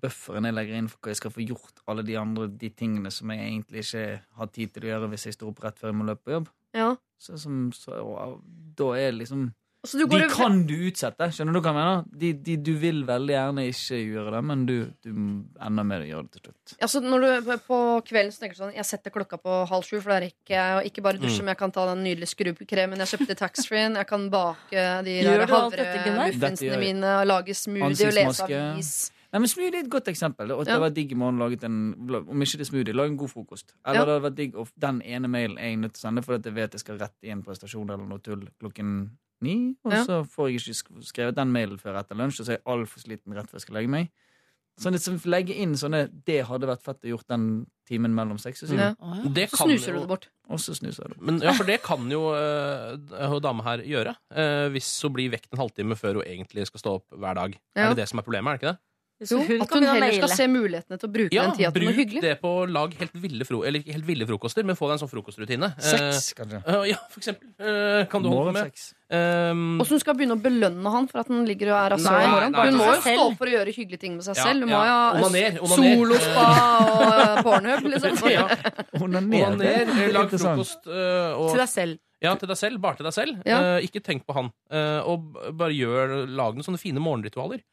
bufferen 0.02 0.48
jeg 0.50 0.56
legger 0.58 0.80
inn 0.80 0.90
for 0.90 0.98
hva 1.02 1.14
jeg 1.14 1.20
skal 1.22 1.34
få 1.36 1.46
gjort 1.46 1.84
alle 1.86 2.06
de 2.08 2.18
andre 2.18 2.48
de 2.50 2.70
tingene 2.74 3.12
som 3.14 3.30
jeg 3.30 3.44
egentlig 3.46 3.84
ikke 3.86 4.06
har 4.40 4.50
tid 4.56 4.74
til 4.74 4.88
å 4.88 4.90
gjøre 4.92 5.10
hvis 5.12 5.28
jeg 5.28 5.38
står 5.38 5.52
opp 5.52 5.62
rett 5.64 5.78
før 5.78 5.92
jeg 5.92 6.00
må 6.00 6.08
løpe 6.08 6.26
på 6.26 6.34
jobb. 6.34 6.50
Ja. 6.74 6.90
Så, 7.22 7.38
som, 7.42 7.68
så, 7.74 7.94
og, 8.02 8.42
da 8.78 8.90
er 8.98 9.12
det 9.12 9.22
liksom 9.22 9.48
de 9.94 10.06
og... 10.08 10.26
kan 10.34 10.60
du 10.68 10.74
utsette. 10.90 11.30
Skjønner 11.34 11.56
du 11.56 11.62
hva 11.62 11.72
jeg 11.72 11.78
mener? 11.78 12.04
De, 12.24 12.32
de, 12.48 12.56
du 12.68 12.72
vil 12.82 13.04
veldig 13.08 13.34
gjerne 13.36 13.66
ikke 13.72 14.00
gjøre 14.02 14.34
det, 14.36 14.42
men 14.50 14.66
du, 14.68 14.76
du 15.06 15.12
ender 15.14 15.88
med 15.88 16.06
å 16.06 16.10
gjøre 16.12 16.28
det 16.28 16.36
til 16.36 16.46
slutt. 16.46 16.76
Altså, 16.78 17.04
når 17.06 17.26
du 17.26 17.52
på 17.68 17.82
kvelden 18.08 18.36
så 18.36 18.44
tenker 18.44 18.58
du 18.58 18.64
sånn 18.66 18.78
Jeg 18.78 18.88
setter 18.90 19.14
klokka 19.14 19.40
på 19.42 19.60
halv 19.72 19.88
sju, 19.88 19.98
for 19.98 20.16
da 20.16 20.22
rekker 20.26 20.56
jeg 20.58 20.92
ikke 20.92 21.06
bare 21.08 21.22
dusje, 21.22 21.42
mm. 21.42 21.48
men 21.48 21.56
jeg 21.56 21.62
kan 21.64 21.76
ta 21.76 21.86
den 21.92 22.06
nydelige 22.06 22.34
skrubbkremen 22.34 23.04
jeg 23.06 23.14
kjøpte 23.14 23.38
i 23.38 23.42
taxfree-en, 23.44 24.00
jeg 24.02 24.10
kan 24.10 24.32
bake 24.34 24.88
de 25.08 25.20
havremuffinsene 25.28 26.82
mine, 26.82 27.20
og 27.22 27.30
lage 27.32 27.56
smoothie 27.58 28.12
og 28.12 28.20
lese 28.20 28.50
avis. 28.50 28.98
Nei, 29.28 29.42
men 29.44 29.50
Smoothie 29.52 29.82
er 29.82 29.84
et 29.84 29.92
godt 29.92 30.08
eksempel. 30.08 30.52
Og 30.56 30.64
det 30.64 30.72
hadde 30.72 30.80
ja. 30.80 30.86
vært 30.88 30.96
digg 30.96 31.12
i 31.12 31.20
han 31.20 31.42
laget 31.42 31.66
en 31.68 31.80
Om 32.00 32.44
ikke 32.46 32.60
det 32.60 32.64
er 32.64 32.70
smoothie, 32.70 32.96
lag 32.96 33.12
en 33.12 33.20
god 33.20 33.32
frokost. 33.34 33.74
Eller 33.84 34.00
ja. 34.00 34.06
det 34.06 34.14
hadde 34.14 34.24
vært 34.24 34.38
digg 34.40 34.60
den 34.88 35.02
ene 35.04 35.32
mailen 35.32 35.58
er 35.60 35.74
jeg 35.74 35.80
nødt 35.84 35.98
til 35.98 36.02
å 36.02 36.06
sende 36.08 36.24
fordi 36.24 36.50
jeg 36.50 36.58
vet 36.58 36.78
jeg 36.78 36.84
skal 36.86 37.00
rett 37.02 37.28
i 37.28 37.34
en 37.36 37.44
prestasjon 37.44 37.90
eller 37.90 38.08
noe 38.08 38.24
tull 38.24 38.46
klokken 38.62 38.94
ni. 39.42 39.76
Og 39.86 39.92
Ja. 39.94 40.04
så 40.06 40.22
får 40.28 40.50
jeg 40.52 40.60
ikke 40.62 41.04
skrevet 41.06 41.36
den 41.36 41.52
mailen 41.52 41.78
før 41.80 42.00
etter 42.00 42.16
lunsj, 42.16 42.40
og 42.42 42.46
så 42.46 42.50
er 42.54 42.58
jeg 42.58 42.66
altfor 42.66 43.00
sliten 43.04 43.34
rett 43.36 43.50
før 43.50 43.60
jeg 43.60 43.62
skal 43.68 43.76
legge 43.76 43.90
meg. 43.90 44.10
Sånn 44.80 44.94
at 44.94 45.02
så 45.02 45.12
legge 45.26 45.56
inn 45.58 45.72
sånne 45.74 46.04
Det 46.24 46.46
hadde 46.46 46.68
vært 46.70 46.84
fett 46.86 47.02
å 47.02 47.10
gjort 47.10 47.26
den 47.28 47.66
timen 47.90 48.14
mellom 48.14 48.38
seks 48.38 48.62
og 48.62 48.70
syv. 48.70 48.78
Ja. 48.78 48.94
Å, 49.02 49.16
ja. 49.26 49.48
Så 49.50 49.66
snuser 49.66 49.88
jo- 49.90 49.94
du 49.94 50.00
det 50.02 50.08
bort. 50.08 50.28
Og 50.50 50.60
så 50.60 50.76
snuser 50.78 51.02
jeg 51.08 51.16
det. 51.18 51.22
Men, 51.22 51.40
ja, 51.42 51.52
for 51.54 51.64
det 51.66 51.82
kan 51.82 52.08
jo 52.12 52.30
uh, 52.30 52.96
hun 53.28 53.42
dame 53.42 53.64
her 53.64 53.80
gjøre. 53.80 54.16
eh, 54.32 54.70
hvis 54.70 55.02
hun 55.02 55.14
blir 55.14 55.32
vekt 55.32 55.48
en 55.52 55.58
halvtime 55.60 55.96
før 55.98 56.14
hun 56.22 56.24
egentlig 56.30 56.68
skal 56.68 56.80
stå 56.80 56.94
opp 57.00 57.10
hver 57.10 57.34
dag. 57.34 57.58
Ja. 57.76 57.86
Er 57.90 57.96
det 57.96 58.04
det 58.04 58.10
som 58.10 58.20
er 58.20 58.24
problemet? 58.24 58.54
er 58.54 58.58
det 58.58 58.62
ikke 58.62 58.74
det? 58.74 58.80
Så 59.18 59.34
Jo, 59.34 59.40
hun 59.48 59.64
at 59.64 59.72
hun 59.74 59.86
heller 59.88 60.14
skal 60.14 60.30
se 60.30 60.46
mulighetene 60.52 61.00
til 61.02 61.08
å 61.08 61.14
bruke 61.14 61.34
Ja, 61.34 61.48
den 61.48 61.56
tida 61.58 61.72
til 61.74 61.88
noe 61.88 61.96
bruk 61.98 62.12
det 62.22 62.34
på 62.42 62.52
å 62.60 62.68
lage 62.70 63.00
helt 63.00 63.16
ville, 63.18 63.48
fro 63.50 63.64
eller 63.66 63.82
helt 63.88 64.06
ville 64.06 64.28
frokoster, 64.30 64.68
men 64.68 64.78
få 64.78 64.92
deg 64.92 65.00
en 65.00 65.02
sånn 65.02 65.10
frokostrutine. 65.10 65.72
Sex, 65.82 66.30
kanskje. 66.38 66.62
Uh, 66.68 66.84
ja, 66.86 67.00
for 67.10 67.24
eksempel. 67.24 67.50
Uh, 67.58 68.04
kan 68.12 68.22
du 68.22 68.30
holde 68.30 68.54
med? 68.60 68.84
Um, 69.08 69.80
Og 69.80 69.88
så 69.88 69.96
hun 69.96 70.02
skal 70.04 70.18
begynne 70.20 70.36
å 70.36 70.42
belønne 70.44 70.92
han 70.92 71.06
for 71.10 71.24
at 71.24 71.30
han 71.32 71.46
ligger 71.48 71.72
og 71.72 71.78
er 71.80 71.94
rasshøl 71.96 72.18
i 72.20 72.32
morgen. 72.34 72.58
Hun 72.60 72.78
må 72.78 72.90
jo 72.92 72.98
stå 73.06 73.14
opp 73.24 73.38
for 73.40 73.50
å 73.50 73.54
gjøre 73.54 73.74
hyggelige 73.74 74.02
ting 74.02 74.18
med 74.18 74.28
seg 74.28 74.38
selv. 74.38 74.66
Hun 74.68 74.74
ja. 74.74 74.82
må 75.22 75.32
jo 75.32 75.62
ha 75.64 75.70
solospa 75.72 76.48
og 76.98 77.14
eh, 77.14 77.40
pornhub, 77.48 77.88
liksom. 77.94 78.20
ja, 78.36 78.44
Onaner. 79.00 79.56
Er 79.64 79.94
eh, 79.96 80.12
lag 80.14 80.30
frokost 80.34 80.92
uh, 80.92 81.40
og 81.40 81.56
Til 81.56 81.64
deg 81.64 81.72
selv. 81.72 82.04
Ja, 82.22 82.34
til 82.38 82.50
deg 82.50 82.60
selv. 82.60 82.82
Bare 82.84 83.00
til 83.00 83.08
deg 83.08 83.16
selv. 83.16 83.42
Ja. 83.48 83.62
Uh, 83.64 83.80
ikke 83.86 84.04
tenk 84.04 84.28
på 84.28 84.36
han. 84.38 84.52
Uh, 84.74 85.02
og 85.08 85.42
bare 85.58 85.74
gjør, 85.74 86.20
lag 86.28 86.58
noen 86.58 86.68
sånne 86.68 86.82
fine 86.82 87.02
morgenritualer. 87.04 87.64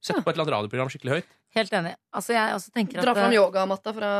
Sett 0.00 0.22
på 0.24 0.30
et 0.30 0.34
eller 0.34 0.46
annet 0.46 0.54
radioprogram 0.56 0.90
skikkelig 0.92 1.18
høyt. 1.18 1.36
Helt 1.56 1.72
enig. 1.74 1.92
Altså, 2.14 2.34
jeg 2.36 2.56
også 2.56 2.72
tenker 2.74 3.02
Dra 3.02 3.12
at 3.12 3.18
fram 3.18 3.32
eh, 3.32 3.36
yogamatta 3.36 3.92
fra 3.94 4.10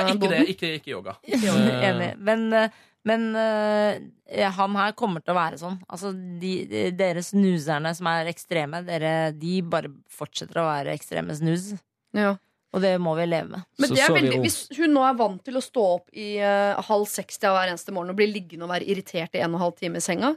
Nei, 0.00 0.14
ikke 0.14 0.30
det. 0.32 0.40
Ikke, 0.54 0.70
ikke 0.80 0.92
yoga. 0.92 1.16
Enig. 1.90 2.10
Men, 2.18 2.46
eh, 2.56 2.78
men 3.08 3.28
uh, 3.32 4.50
han 4.58 4.74
her 4.76 4.92
kommer 4.98 5.22
til 5.24 5.32
å 5.32 5.38
være 5.38 5.60
sånn. 5.62 5.78
Altså, 5.88 6.10
de, 6.12 6.52
de, 6.68 6.82
dere 6.92 7.22
snuserne 7.24 7.94
som 7.96 8.10
er 8.10 8.28
ekstreme, 8.28 8.82
dere, 8.84 9.30
de 9.32 9.60
bare 9.64 9.92
fortsetter 10.12 10.60
å 10.60 10.66
være 10.66 10.98
ekstreme 10.98 11.36
snus. 11.38 11.70
Ja. 12.16 12.34
Og 12.74 12.84
det 12.84 12.92
må 13.02 13.16
vi 13.18 13.24
leve 13.26 13.54
med. 13.54 13.64
Men 13.80 13.94
det 13.94 14.02
er 14.04 14.12
veldig, 14.14 14.42
hvis 14.44 14.58
hun 14.76 14.92
nå 14.94 15.02
er 15.06 15.16
vant 15.18 15.40
til 15.46 15.56
å 15.58 15.64
stå 15.64 15.86
opp 15.96 16.12
i 16.12 16.34
uh, 16.42 16.78
halv 16.90 17.08
seks 17.10 17.40
til 17.40 17.54
hver 17.54 17.72
eneste 17.72 17.94
morgen 17.94 18.12
og 18.12 18.20
bli 18.20 18.28
liggende 18.30 18.66
og 18.66 18.74
være 18.74 18.86
irritert 18.92 19.34
i 19.34 19.42
en 19.42 19.54
og 19.54 19.58
en 19.58 19.64
halv 19.64 19.80
time 19.80 19.98
i 19.98 20.04
senga, 20.04 20.34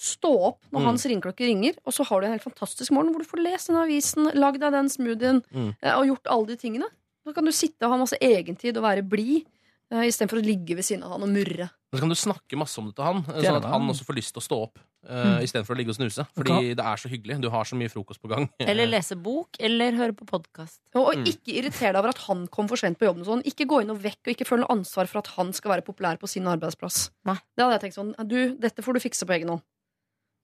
stå 0.00 0.30
opp 0.48 0.62
når 0.72 0.80
Mm. 0.80 0.86
hans 0.88 1.04
ringeklokke 1.06 1.44
ringer, 1.44 1.74
og 1.84 1.92
så 1.92 2.06
har 2.08 2.20
du 2.20 2.26
en 2.26 2.32
helt 2.32 2.46
fantastisk 2.46 2.90
morgen 2.96 3.12
hvor 3.12 3.20
du 3.22 3.28
får 3.28 3.42
lest 3.44 3.68
den 3.68 3.76
avisen, 3.76 4.30
lagd 4.34 4.60
deg 4.64 4.72
den 4.72 4.88
smoothien 4.88 5.42
Mm. 5.52 5.74
eh, 5.82 5.94
og 5.98 6.06
gjort 6.08 6.26
alle 6.32 6.46
de 6.46 6.56
tingene. 6.56 6.88
Da 7.26 7.32
kan 7.36 7.44
du 7.44 7.52
sitte 7.52 7.84
og 7.84 7.92
ha 7.92 7.96
masse 8.00 8.16
egentid 8.20 8.76
og 8.78 8.82
være 8.88 9.04
blid. 9.06 9.44
Uh, 9.92 10.06
Istedenfor 10.06 10.38
å 10.38 10.44
ligge 10.46 10.76
ved 10.78 10.84
siden 10.86 11.02
av 11.02 11.10
han 11.18 11.22
og 11.24 11.28
murre. 11.34 11.68
Så 11.92 11.98
kan 11.98 12.08
du 12.08 12.14
snakke 12.14 12.54
masse 12.56 12.78
om 12.78 12.86
det 12.86 12.94
til 12.94 13.02
han, 13.04 13.16
eh, 13.26 13.42
sånn 13.42 13.56
at 13.56 13.64
han 13.64 13.88
også 13.90 14.04
får 14.06 14.14
lyst 14.14 14.32
til 14.32 14.38
å 14.40 14.46
stå 14.46 14.58
opp. 14.62 14.78
Uh, 15.04 15.40
Istedenfor 15.42 15.74
å 15.74 15.76
ligge 15.76 15.88
og 15.90 15.96
snuse. 15.98 16.24
Fordi 16.32 16.76
det 16.76 16.78
er 16.78 16.94
så 16.96 17.10
hyggelig. 17.10 17.40
Du 17.42 17.50
har 17.50 17.64
så 17.64 17.74
mye 17.74 17.90
frokost 17.90 18.22
på 18.22 18.28
gang. 18.30 18.48
Eller 18.60 18.86
lese 18.86 19.16
bok, 19.20 19.48
eller 19.58 19.90
høre 19.98 20.12
på 20.14 20.24
podkast. 20.30 20.78
Og, 20.94 21.08
og 21.08 21.14
Mm. 21.16 21.24
ikke 21.26 21.58
irritere 21.58 21.90
deg 21.92 21.96
over 21.98 22.10
at 22.10 22.18
han 22.28 22.46
kom 22.46 22.68
for 22.68 22.76
sent 22.76 23.00
på 23.00 23.06
jobben. 23.10 23.24
Sånn. 23.26 23.42
Ikke 23.42 23.66
gå 23.66 23.82
inn 23.82 23.90
og 23.90 23.98
vekk, 23.98 24.22
og 24.28 24.30
ikke 24.36 24.46
føl 24.46 24.58
noe 24.62 24.70
ansvar 24.70 25.08
for 25.08 25.18
at 25.18 25.26
han 25.34 25.52
skal 25.52 25.72
være 25.72 25.82
populær 25.84 26.16
på 26.20 26.28
sin 26.28 26.44
arbeidsplass. 26.44 27.10
Nei. 27.26 27.34
Det 27.56 27.64
hadde 27.66 27.80
jeg 27.80 27.90
tenkt 27.90 27.98
sånn 27.98 28.28
Du, 28.28 28.54
dette 28.54 28.78
får 28.86 28.94
du 28.94 29.00
fikse 29.00 29.26
på 29.26 29.34
egen 29.34 29.48
hånd. 29.48 29.62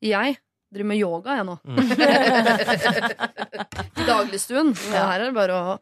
Jeg 0.04 0.36
driver 0.74 0.88
med 0.90 0.98
yoga, 1.00 1.36
jeg 1.38 1.46
nå. 1.46 1.54
Mm. 1.64 1.76
I 3.96 4.04
dagligstuen. 4.06 4.72
Det 4.76 4.92
her 4.98 5.20
er 5.22 5.26
det 5.30 5.34
bare 5.36 5.54
å 5.56 5.78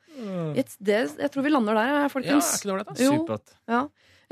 It's- 0.55 0.78
det, 0.78 1.01
Jeg 1.19 1.31
tror 1.35 1.43
vi 1.47 1.51
lander 1.55 1.74
der, 1.74 1.86
Ja, 1.89 2.05
er 2.05 2.09
folkens. 2.12 2.62
ikke 2.62 2.78
det 2.78 2.86
da? 2.86 2.93
Jo. 3.05 3.27
Ja. 3.69 3.82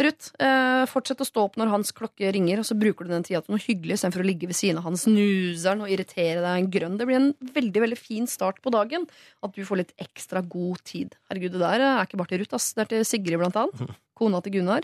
Ruth, 0.02 0.30
eh, 0.40 0.84
fortsett 0.88 1.20
å 1.20 1.24
stå 1.28 1.42
opp 1.44 1.56
når 1.60 1.68
hans 1.68 1.92
klokke 1.92 2.30
ringer, 2.32 2.58
og 2.58 2.64
så 2.64 2.74
bruker 2.78 3.04
du 3.04 3.10
den 3.12 3.22
tida 3.22 3.42
til 3.44 3.52
noe 3.54 3.60
hyggelig 3.60 3.92
istedenfor 3.98 4.22
å 4.24 4.26
ligge 4.26 4.46
ved 4.48 4.56
siden 4.56 4.78
av 4.80 4.84
han 4.84 4.96
snuseren 4.96 5.82
og 5.84 5.90
irritere 5.92 6.40
deg 6.40 6.62
en 6.64 6.70
grønn. 6.72 6.96
Det 6.98 7.06
blir 7.06 7.16
en 7.20 7.34
veldig 7.54 7.80
veldig 7.84 7.98
fin 8.00 8.26
start 8.26 8.62
på 8.64 8.70
dagen. 8.72 9.04
At 9.44 9.52
du 9.54 9.62
får 9.64 9.76
litt 9.82 9.92
ekstra 10.00 10.40
god 10.48 10.80
tid. 10.88 11.12
Herregud, 11.30 11.52
det 11.52 11.60
der 11.60 11.80
er 11.84 12.02
ikke 12.06 12.16
bare 12.16 12.28
til 12.32 12.38
Ruth, 12.40 12.54
ass. 12.56 12.72
Det 12.72 12.80
er 12.86 12.90
til 12.96 13.04
Sigrid, 13.04 13.38
blant 13.38 13.56
annet. 13.60 13.92
Kona 14.18 14.40
til 14.42 14.52
Gunnar. 14.56 14.82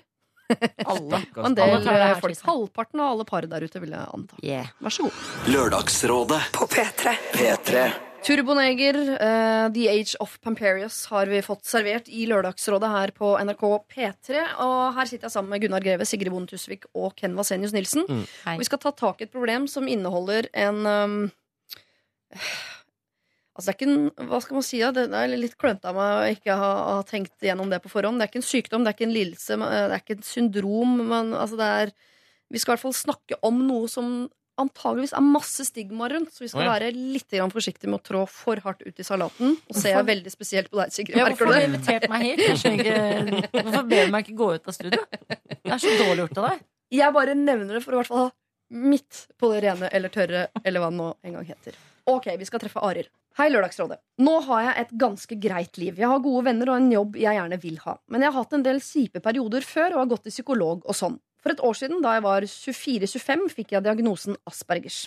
Alle. 0.92 1.22
Og 1.36 1.44
en 1.44 1.54
Alle 1.54 1.56
del 1.58 1.84
tar 1.84 1.94
det 1.98 2.02
her 2.06 2.16
eh, 2.16 2.20
folk. 2.24 2.38
seg. 2.38 2.48
Halvparten 2.48 3.04
av 3.04 3.14
alle 3.14 3.28
par 3.28 3.46
der 3.48 3.64
ute, 3.68 3.80
vil 3.84 3.94
jeg 3.96 4.10
anta. 4.18 4.42
Yeah. 4.42 4.68
Vær 4.84 4.94
så 4.94 5.08
god. 5.08 5.24
Lørdagsrådet 5.54 6.42
På 6.56 6.68
P3. 6.70 7.16
P3 7.36 7.88
Turboneger, 8.26 8.96
uh, 9.14 9.68
The 9.72 9.84
Age 9.92 10.16
of 10.20 10.40
Pamperius, 10.42 11.04
har 11.12 11.30
vi 11.30 11.38
fått 11.44 11.68
servert 11.68 12.08
i 12.10 12.24
Lørdagsrådet 12.26 12.90
her 12.90 13.12
på 13.14 13.30
NRK 13.46 13.62
P3. 13.94 14.42
Og 14.64 14.78
her 14.96 15.08
sitter 15.08 15.28
jeg 15.28 15.36
sammen 15.36 15.54
med 15.54 15.62
Gunnar 15.62 15.84
Greve, 15.84 16.06
Sigrid 16.08 16.34
Bonde 16.34 16.50
Tusvik 16.50 16.88
og 16.98 17.14
Ken 17.18 17.36
Vasenius 17.38 17.74
Nilsen. 17.76 18.08
Mm. 18.08 18.24
Og 18.26 18.64
vi 18.64 18.66
skal 18.66 18.82
ta 18.82 18.92
tak 18.96 19.22
i 19.22 19.28
et 19.28 19.34
problem 19.34 19.68
som 19.70 19.86
inneholder 19.88 20.50
en 20.66 20.82
um, 20.82 21.20
Altså 23.58 23.72
det 23.72 23.74
er 23.74 23.78
ikke 23.78 23.90
en, 23.90 24.28
Hva 24.30 24.38
skal 24.44 24.54
man 24.60 24.64
si? 24.64 24.78
da? 24.78 24.92
Det 24.94 25.06
er 25.18 25.32
litt 25.34 25.58
klønete 25.58 25.90
av 25.90 25.96
meg 25.98 26.14
å 26.14 26.34
ikke 26.36 26.56
ha, 26.60 26.72
ha 26.94 26.98
tenkt 27.06 27.42
gjennom 27.42 27.72
det 27.72 27.80
på 27.82 27.90
forhånd. 27.90 28.20
Det 28.20 28.28
er 28.28 28.30
ikke 28.30 28.42
en 28.44 28.50
sykdom, 28.52 28.84
det 28.86 28.92
er 28.92 28.98
ikke 28.98 29.08
en 29.08 29.16
lidelse, 29.16 29.58
eh, 29.58 29.84
det 29.90 29.96
er 29.96 30.02
ikke 30.04 30.18
et 30.20 30.28
syndrom. 30.28 30.92
Men 31.10 31.32
altså 31.34 31.58
det 31.58 31.70
er 31.82 31.96
Vi 32.48 32.60
skal 32.62 32.70
i 32.70 32.74
hvert 32.76 32.86
fall 32.86 32.94
snakke 32.96 33.36
om 33.44 33.58
noe 33.66 33.90
som 33.92 34.28
antageligvis 34.58 35.12
er 35.14 35.24
masse 35.26 35.66
stigma 35.68 36.08
rundt. 36.10 36.32
Så 36.34 36.44
vi 36.44 36.48
skal 36.50 36.62
oh, 36.62 36.68
ja. 36.68 36.76
være 36.78 36.92
litt 36.94 37.34
grann 37.34 37.52
forsiktige 37.52 37.90
med 37.90 38.00
å 38.00 38.06
trå 38.08 38.22
for 38.30 38.62
hardt 38.64 38.86
ut 38.86 39.02
i 39.02 39.06
salaten. 39.06 39.54
Og 39.68 39.76
ser 39.76 39.94
jeg 39.94 40.08
veldig 40.08 40.32
spesielt 40.32 40.70
på 40.72 40.80
deg, 40.80 40.94
Sigrid. 40.94 41.18
Ja, 41.18 41.28
hvorfor 41.28 41.52
har 41.52 41.60
du 41.60 41.68
invitert 41.68 42.08
meg 42.10 42.24
hit? 42.30 42.44
Ikke, 42.72 43.52
hvorfor 43.58 43.86
ber 43.90 44.08
du 44.08 44.14
meg 44.14 44.26
ikke 44.26 44.38
gå 44.38 44.50
ut 44.56 44.70
av 44.70 44.76
studio? 44.76 45.04
Det 45.28 45.74
er 45.74 45.82
så 45.82 45.94
dårlig 46.00 46.26
gjort 46.26 46.42
av 46.42 46.50
deg. 46.50 46.66
Jeg 46.98 47.14
bare 47.14 47.36
nevner 47.38 47.78
det 47.78 47.84
for 47.84 47.94
å 47.94 47.98
i 47.98 48.00
hvert 48.00 48.10
fall 48.10 48.24
ha 48.24 48.32
midt 48.88 49.26
på 49.40 49.52
det 49.52 49.62
rene 49.64 49.92
eller 49.92 50.12
tørre, 50.12 50.48
eller 50.62 50.82
hva 50.82 50.90
det 50.92 50.98
nå 50.98 51.08
en 51.24 51.38
gang 51.38 51.46
heter. 51.48 51.78
Ok, 52.08 52.30
vi 52.40 52.48
skal 52.48 52.62
treffe 52.62 52.82
Arild. 52.84 53.10
Hei, 53.38 53.52
Lørdagsrådet. 53.54 54.00
Nå 54.26 54.32
har 54.48 54.62
jeg 54.64 54.72
et 54.80 54.92
ganske 54.98 55.36
greit 55.38 55.76
liv. 55.78 56.00
Jeg 56.00 56.10
har 56.10 56.22
gode 56.24 56.40
venner 56.48 56.72
og 56.72 56.80
en 56.80 56.88
jobb 56.90 57.18
jeg 57.22 57.36
gjerne 57.38 57.58
vil 57.62 57.76
ha. 57.84 57.92
Men 58.10 58.24
jeg 58.24 58.32
har 58.34 58.42
hatt 58.42 58.56
en 58.56 58.64
del 58.66 58.80
kjipe 58.82 59.22
perioder 59.22 59.62
før 59.62 59.94
og 59.94 60.00
har 60.00 60.08
gått 60.10 60.24
til 60.26 60.34
psykolog 60.34 60.80
og 60.82 60.96
sånn. 60.98 61.20
For 61.38 61.54
et 61.54 61.62
år 61.62 61.76
siden, 61.78 62.00
da 62.02 62.16
jeg 62.16 62.24
var 62.24 62.46
24-25, 62.50 63.44
fikk 63.54 63.76
jeg 63.76 63.84
diagnosen 63.86 64.34
Aspergers. 64.50 65.04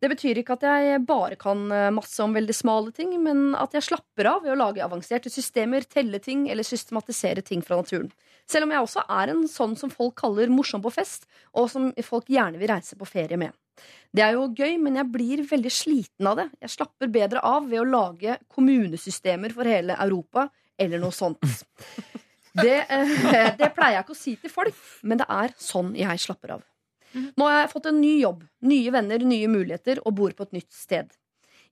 Det 0.00 0.08
betyr 0.08 0.40
ikke 0.40 0.56
at 0.56 0.64
jeg 0.64 1.02
bare 1.04 1.36
kan 1.36 1.66
eh, 1.68 1.90
masse 1.92 2.16
om 2.24 2.32
veldig 2.32 2.56
smale 2.56 2.96
ting, 2.96 3.12
men 3.20 3.52
at 3.60 3.76
jeg 3.76 3.84
slapper 3.90 4.30
av 4.30 4.40
ved 4.46 4.54
å 4.54 4.58
lage 4.62 4.80
avanserte 4.80 5.28
systemer, 5.28 5.84
telle 5.84 6.22
ting 6.24 6.48
eller 6.48 6.64
systematisere 6.64 7.44
ting 7.44 7.60
fra 7.60 7.82
naturen. 7.82 8.08
Selv 8.48 8.64
om 8.64 8.72
jeg 8.72 8.88
også 8.88 9.04
er 9.20 9.34
en 9.34 9.44
sånn 9.52 9.76
som 9.76 9.92
folk 9.92 10.16
kaller 10.24 10.48
morsom 10.48 10.80
på 10.80 10.96
fest, 10.96 11.28
og 11.52 11.68
som 11.68 11.92
folk 12.08 12.32
gjerne 12.32 12.56
vil 12.56 12.72
reise 12.72 12.96
på 12.96 13.12
ferie 13.12 13.36
med. 13.36 13.52
Det 14.16 14.24
er 14.24 14.36
jo 14.36 14.46
gøy, 14.56 14.76
men 14.80 14.96
jeg 15.00 15.10
blir 15.12 15.42
veldig 15.48 15.72
sliten 15.72 16.28
av 16.30 16.38
det. 16.40 16.46
Jeg 16.64 16.72
slapper 16.72 17.10
bedre 17.12 17.42
av 17.44 17.66
ved 17.68 17.82
å 17.82 17.88
lage 17.88 18.38
kommunesystemer 18.52 19.52
for 19.56 19.68
hele 19.68 19.98
Europa, 20.00 20.48
eller 20.78 21.02
noe 21.02 21.14
sånt. 21.14 21.42
Det, 22.56 22.86
eh, 22.88 23.50
det 23.52 23.66
pleier 23.76 23.98
jeg 23.98 24.04
ikke 24.06 24.14
å 24.14 24.16
si 24.16 24.32
til 24.40 24.48
folk, 24.48 24.76
men 25.04 25.20
det 25.20 25.26
er 25.28 25.52
sånn 25.60 25.90
jeg 25.92 26.22
slapper 26.22 26.54
av. 26.54 26.62
Nå 27.12 27.48
har 27.48 27.58
jeg 27.58 27.72
fått 27.74 27.88
en 27.90 27.98
ny 28.00 28.14
jobb, 28.22 28.46
nye 28.64 28.92
venner, 28.94 29.24
nye 29.28 29.50
muligheter 29.52 30.00
og 30.04 30.16
bor 30.16 30.32
på 30.36 30.46
et 30.46 30.56
nytt 30.56 30.72
sted. 30.72 31.10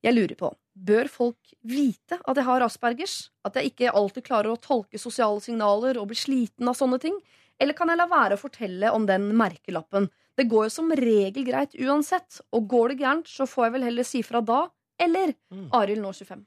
Jeg 0.04 0.12
lurer 0.12 0.36
på, 0.36 0.50
bør 0.76 1.08
folk 1.08 1.54
vite 1.64 2.18
at 2.20 2.36
jeg 2.36 2.44
har 2.44 2.64
aspergers? 2.66 3.16
At 3.48 3.56
jeg 3.56 3.72
ikke 3.72 3.94
alltid 3.96 4.26
klarer 4.26 4.52
å 4.52 4.60
tolke 4.60 5.00
sosiale 5.00 5.40
signaler 5.40 5.96
og 6.00 6.10
bli 6.10 6.18
sliten 6.20 6.68
av 6.68 6.76
sånne 6.76 7.00
ting? 7.00 7.16
Eller 7.56 7.76
kan 7.78 7.88
jeg 7.88 8.00
la 8.00 8.08
være 8.10 8.36
å 8.36 8.40
fortelle 8.40 8.92
om 8.92 9.06
den 9.08 9.30
merkelappen? 9.38 10.10
Det 10.36 10.48
går 10.50 10.64
jo 10.66 10.70
som 10.74 10.90
regel 10.98 11.44
greit 11.46 11.74
uansett, 11.78 12.40
og 12.52 12.66
går 12.68 12.88
det 12.94 12.98
gærent, 13.04 13.28
så 13.30 13.46
får 13.46 13.64
jeg 13.68 13.72
vel 13.76 13.84
heller 13.88 14.04
si 14.08 14.22
fra 14.26 14.40
da. 14.42 14.64
Eller 14.98 15.34
Mm. 15.52 15.68
Arild 15.72 16.02
nå 16.02 16.10
25. 16.14 16.44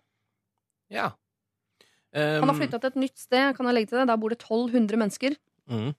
Ja. 0.92 1.12
Han 2.16 2.48
har 2.50 2.56
flytta 2.56 2.80
til 2.82 2.88
et 2.88 2.96
nytt 2.96 3.18
sted, 3.20 3.56
kan 3.56 3.66
jeg 3.68 3.76
legge 3.76 3.90
til 3.92 4.00
det. 4.00 4.08
Der 4.08 4.18
bor 4.18 4.30
det 4.30 4.40
1200 4.40 4.98
mennesker. 4.98 5.36
Mm. 5.70 5.94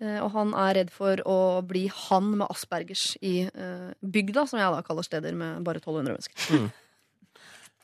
Eh, 0.00 0.20
Og 0.22 0.30
han 0.32 0.54
er 0.54 0.74
redd 0.78 0.90
for 0.90 1.16
å 1.26 1.60
bli 1.66 1.88
han 1.88 2.36
med 2.38 2.46
aspergers 2.48 3.16
i 3.20 3.48
eh, 3.48 3.90
bygda, 4.00 4.46
som 4.48 4.58
jeg 4.60 4.70
da 4.72 4.82
kaller 4.86 5.02
steder 5.04 5.34
med 5.34 5.64
bare 5.64 5.80
1200 5.80 6.14
mennesker. 6.14 6.36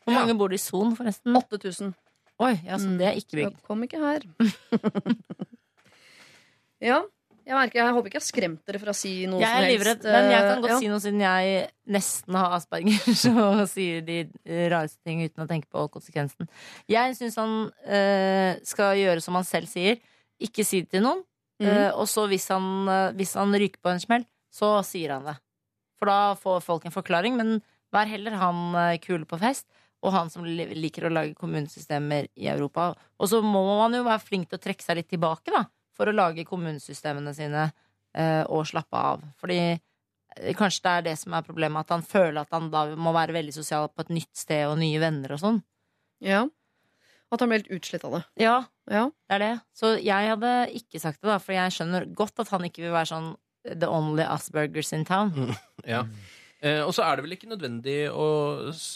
Hvor 0.06 0.14
mange 0.14 0.36
bor 0.38 0.48
det 0.48 0.60
i 0.60 0.62
Son, 0.62 0.94
forresten? 0.96 1.34
8000. 1.34 1.94
Oi, 2.38 2.54
ja, 2.64 2.76
så 2.78 2.86
det 3.00 3.06
er 3.08 3.16
ikke 3.18 3.36
bygd. 3.40 3.56
Jeg 3.56 3.62
kom 3.66 3.82
ikke 3.82 3.98
her. 3.98 4.22
ja. 6.80 7.02
Jeg 7.47 7.55
merker, 7.55 7.78
jeg 7.78 7.94
håper 7.94 8.10
ikke 8.10 8.18
jeg 8.18 8.24
har 8.24 8.27
skremt 8.27 8.62
dere 8.66 8.78
fra 8.82 8.90
å 8.90 8.97
si 8.98 9.10
noe 9.31 9.39
Jeg 9.39 9.47
som 9.47 9.56
er 9.56 9.62
helst. 9.62 9.77
livredd, 9.77 10.06
men 10.10 10.24
jeg 10.32 10.47
kan 10.48 10.64
godt 10.64 10.73
ja. 10.73 10.78
si 10.82 10.89
noe 10.90 11.02
siden 11.05 11.20
jeg 11.23 11.60
nesten 11.94 12.39
har 12.40 12.56
asperger 12.56 13.36
og 13.44 13.60
sier 13.77 14.02
de 14.02 14.16
rareste 14.73 14.98
ting 15.06 15.23
uten 15.23 15.44
å 15.44 15.47
tenke 15.47 15.70
på 15.70 15.85
konsekvensen. 15.94 16.51
Jeg 16.90 17.14
syns 17.20 17.39
han 17.39 17.55
eh, 17.86 18.59
skal 18.66 18.98
gjøre 18.98 19.23
som 19.23 19.39
han 19.39 19.47
selv 19.47 19.70
sier. 19.70 20.02
Ikke 20.43 20.66
si 20.66 20.82
det 20.82 20.97
til 20.97 21.06
noen. 21.06 21.23
Mm. 21.62 21.70
Eh, 21.70 21.90
og 21.94 22.10
så 22.10 22.27
hvis 22.28 22.48
han, 22.52 22.66
eh, 22.90 23.14
hvis 23.16 23.36
han 23.39 23.55
ryker 23.55 23.81
på 23.81 23.94
en 23.94 24.02
smell, 24.02 24.27
så 24.52 24.74
sier 24.85 25.14
han 25.14 25.31
det. 25.31 25.36
For 26.01 26.10
da 26.10 26.35
får 26.40 26.64
folk 26.64 26.85
en 26.86 26.94
forklaring. 26.94 27.39
Men 27.39 27.60
vær 27.94 28.10
heller 28.10 28.36
han 28.43 28.74
eh, 28.74 28.98
kule 29.02 29.28
på 29.28 29.39
fest, 29.40 29.68
og 30.05 30.12
han 30.14 30.35
som 30.35 30.44
liker 30.47 31.06
å 31.06 31.14
lage 31.14 31.39
kommunesystemer 31.39 32.28
i 32.36 32.51
Europa. 32.52 32.90
Og 33.23 33.31
så 33.31 33.40
må 33.43 33.62
man 33.81 33.97
jo 33.97 34.05
være 34.06 34.23
flink 34.27 34.51
til 34.51 34.59
å 34.59 34.64
trekke 34.66 34.85
seg 34.85 35.01
litt 35.01 35.10
tilbake, 35.14 35.55
da. 35.55 35.64
For 35.97 36.09
å 36.10 36.14
lage 36.14 36.44
kommunesystemene 36.48 37.32
sine 37.36 37.66
eh, 38.14 38.43
og 38.52 38.66
slappe 38.68 39.01
av. 39.01 39.23
Fordi 39.40 39.59
eh, 39.73 40.52
kanskje 40.59 40.85
det 40.85 40.93
er 40.98 41.06
det 41.09 41.16
som 41.23 41.32
er 41.39 41.47
problemet, 41.47 41.86
at 41.86 41.94
han 41.97 42.05
føler 42.05 42.43
at 42.43 42.52
han 42.52 42.68
da 42.73 42.85
må 43.01 43.14
være 43.16 43.32
veldig 43.36 43.55
sosial 43.56 43.89
på 43.89 44.05
et 44.05 44.12
nytt 44.18 44.32
sted 44.36 44.66
og 44.68 44.77
nye 44.82 45.01
venner 45.02 45.32
og 45.39 45.43
sånn. 45.43 45.62
ja. 46.20 46.44
At 47.35 47.40
han 47.43 47.51
ble 47.51 47.56
helt 47.59 47.73
utslitt 47.74 48.05
av 48.06 48.12
det. 48.14 48.20
Ja, 48.39 48.52
Ja. 48.86 49.01
det 49.27 49.35
er 49.35 49.40
det. 49.43 49.55
Så 49.74 49.89
jeg 49.98 50.28
hadde 50.31 50.51
ikke 50.78 51.01
sagt 51.02 51.18
det, 51.18 51.27
da, 51.27 51.40
for 51.43 51.56
jeg 51.56 51.73
skjønner 51.74 52.05
godt 52.14 52.39
at 52.39 52.52
han 52.55 52.62
ikke 52.68 52.85
vil 52.85 52.93
være 52.94 53.09
sånn 53.10 53.32
The 53.66 53.89
only 53.90 54.23
Aspergers 54.23 54.93
in 54.94 55.02
town. 55.05 55.32
Ja. 55.85 56.05
Eh, 56.62 56.78
og 56.86 56.94
så 56.94 57.02
er 57.02 57.16
det 57.18 57.24
vel 57.27 57.35
ikke 57.35 57.51
nødvendig 57.51 57.97
å 58.14 58.27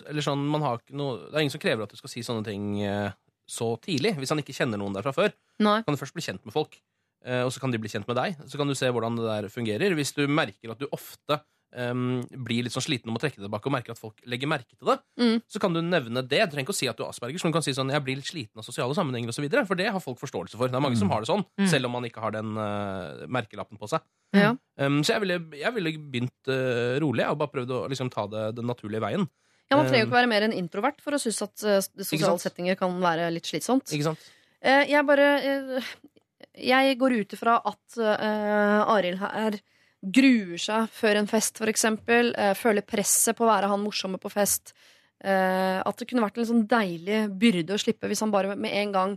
Eller 0.09 0.23
sånn, 0.25 0.47
man 0.49 0.63
har 0.65 0.79
ikke 0.79 0.95
noe 0.97 1.19
Det 1.27 1.35
er 1.37 1.43
ingen 1.43 1.53
som 1.53 1.61
krever 1.61 1.85
at 1.85 1.91
du 1.93 1.99
skal 1.99 2.09
si 2.15 2.23
sånne 2.25 2.47
ting 2.47 2.79
eh, 2.87 3.11
så 3.51 3.73
tidlig. 3.83 4.15
Hvis 4.23 4.31
han 4.33 4.39
ikke 4.41 4.55
kjenner 4.57 4.79
noen 4.81 4.95
der 4.95 5.03
fra 5.05 5.13
før, 5.13 5.35
Nei. 5.59 5.81
kan 5.83 5.93
du 5.93 5.99
først 6.01 6.15
bli 6.15 6.23
kjent 6.23 6.47
med 6.47 6.55
folk. 6.55 6.79
Eh, 7.25 7.43
og 7.45 7.53
så 7.53 7.61
kan 7.61 7.71
de 7.71 7.79
bli 7.79 7.89
kjent 7.93 8.07
med 8.09 8.17
deg. 8.17 8.37
Så 8.49 8.57
kan 8.57 8.67
du 8.71 8.75
se 8.75 8.89
hvordan 8.89 9.17
det 9.19 9.27
der 9.29 9.49
fungerer. 9.53 9.93
Hvis 9.99 10.15
du 10.17 10.27
merker 10.27 10.73
at 10.73 10.79
du 10.81 10.87
ofte 10.91 11.41
um, 11.77 12.23
blir 12.47 12.65
litt 12.65 12.73
sånn 12.75 12.83
sliten 12.83 13.13
om 13.13 13.15
å 13.15 13.21
trekke 13.23 13.39
det 13.39 13.45
tilbake, 13.47 13.69
og 13.69 13.75
merker 13.77 13.93
at 13.95 14.01
folk 14.01 14.17
legger 14.27 14.49
merke 14.51 14.73
til 14.75 14.89
det, 14.89 14.97
Mm. 15.21 15.37
så 15.47 15.61
kan 15.63 15.73
du 15.73 15.81
nevne 15.81 16.23
det. 16.27 16.41
Du 16.49 16.57
trenger 16.57 16.67
ikke 16.67 16.75
å 16.75 16.81
si 16.81 16.89
at 16.89 16.97
du 16.97 17.05
har 17.05 17.13
asperger, 17.13 17.39
men 17.45 17.53
du 17.53 17.57
kan 17.59 17.63
si 17.63 17.71
sånn 17.77 17.93
'jeg 17.93 18.03
blir 18.03 18.17
litt 18.17 18.27
sliten 18.27 18.59
av 18.59 18.65
sosiale 18.65 18.95
sammenhenger' 18.95 19.29
osv. 19.29 19.67
For 19.67 19.75
det 19.77 19.87
har 19.93 20.01
folk 20.01 20.19
forståelse 20.19 20.57
for. 20.57 20.67
Det 20.67 20.75
er 20.75 20.81
mange 20.81 20.97
som 20.99 21.09
har 21.11 21.21
det 21.21 21.29
sånn, 21.29 21.45
Mm. 21.61 21.69
selv 21.69 21.85
om 21.87 21.93
man 21.93 22.03
ikke 22.05 22.21
har 22.21 22.33
den 22.33 22.57
uh, 22.57 23.27
merkelappen 23.29 23.79
på 23.79 23.89
seg. 23.89 24.01
Ja. 24.35 24.57
Um, 24.79 25.03
så 25.03 25.15
jeg 25.15 25.21
ville, 25.21 25.39
jeg 25.61 25.75
ville 25.75 25.93
begynt 26.11 26.49
uh, 26.49 26.99
rolig 26.99 27.29
og 27.29 27.39
bare 27.39 27.53
prøvd 27.55 27.71
å 27.71 27.89
liksom, 27.89 28.11
ta 28.11 28.27
det 28.27 28.57
den 28.57 28.67
naturlige 28.67 29.01
veien. 29.01 29.29
Ja, 29.71 29.77
Man 29.77 29.87
trenger 29.87 30.07
jo 30.07 30.07
ikke 30.11 30.27
være 30.27 30.29
mer 30.29 30.43
enn 30.43 30.53
introvert 30.59 31.01
for 31.01 31.13
å 31.13 31.21
synes 31.21 31.43
at 31.43 31.63
uh, 31.63 32.03
sosiale 32.03 32.39
settinger 32.41 32.77
kan 32.77 32.91
være 33.01 33.31
litt 33.33 33.45
slitsomt. 33.47 33.87
Ikke 33.93 34.03
sant? 34.11 34.19
Eh, 34.63 34.87
jeg 34.91 35.07
bare 35.07 35.81
Jeg 36.61 36.99
går 37.01 37.15
ut 37.21 37.35
ifra 37.37 37.59
at 37.65 37.99
uh, 37.99 38.95
Arild 38.95 39.19
her 39.23 39.59
gruer 40.01 40.61
seg 40.61 40.89
før 40.97 41.19
en 41.21 41.29
fest, 41.29 41.59
for 41.61 41.69
eksempel. 41.69 42.33
eh, 42.39 42.55
føler 42.57 42.81
presset 42.89 43.37
på 43.37 43.45
å 43.45 43.51
være 43.51 43.69
han 43.69 43.83
morsomme 43.85 44.17
på 44.21 44.31
fest. 44.33 44.73
Uh, 45.21 45.83
at 45.85 45.99
det 46.01 46.07
kunne 46.09 46.25
vært 46.25 46.39
en 46.41 46.49
sånn 46.49 46.63
deilig 46.69 47.27
byrde 47.37 47.75
å 47.77 47.81
slippe 47.83 48.09
hvis 48.09 48.23
han 48.25 48.31
bare 48.33 48.55
med 48.57 48.73
en 48.73 48.93
gang 48.95 49.11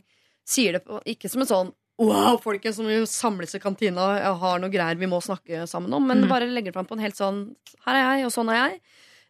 sier 0.44 0.76
det 0.76 0.82
på 0.84 0.98
Ikke 1.08 1.30
som 1.32 1.46
en 1.46 1.48
sånn 1.48 1.70
Wow, 2.04 2.40
folkens, 2.42 2.76
som 2.76 2.90
jo 2.90 3.06
samles 3.08 3.54
i 3.56 3.60
kantina, 3.62 4.18
jeg 4.18 4.34
har 4.42 4.60
noe 4.60 4.74
greier 4.74 4.98
vi 5.00 5.08
må 5.08 5.20
snakke 5.22 5.68
sammen 5.70 5.94
om. 5.94 6.04
Men 6.10 6.24
Mm. 6.26 6.28
bare 6.28 6.48
legger 6.50 6.72
det 6.72 6.74
fram 6.74 6.88
på 6.90 6.98
en 6.98 7.04
helt 7.06 7.16
sånn 7.16 7.56
Her 7.86 7.96
er 7.96 8.18
jeg, 8.18 8.26
og 8.26 8.32
sånn 8.34 8.50
er 8.50 8.58
jeg. 8.60 8.82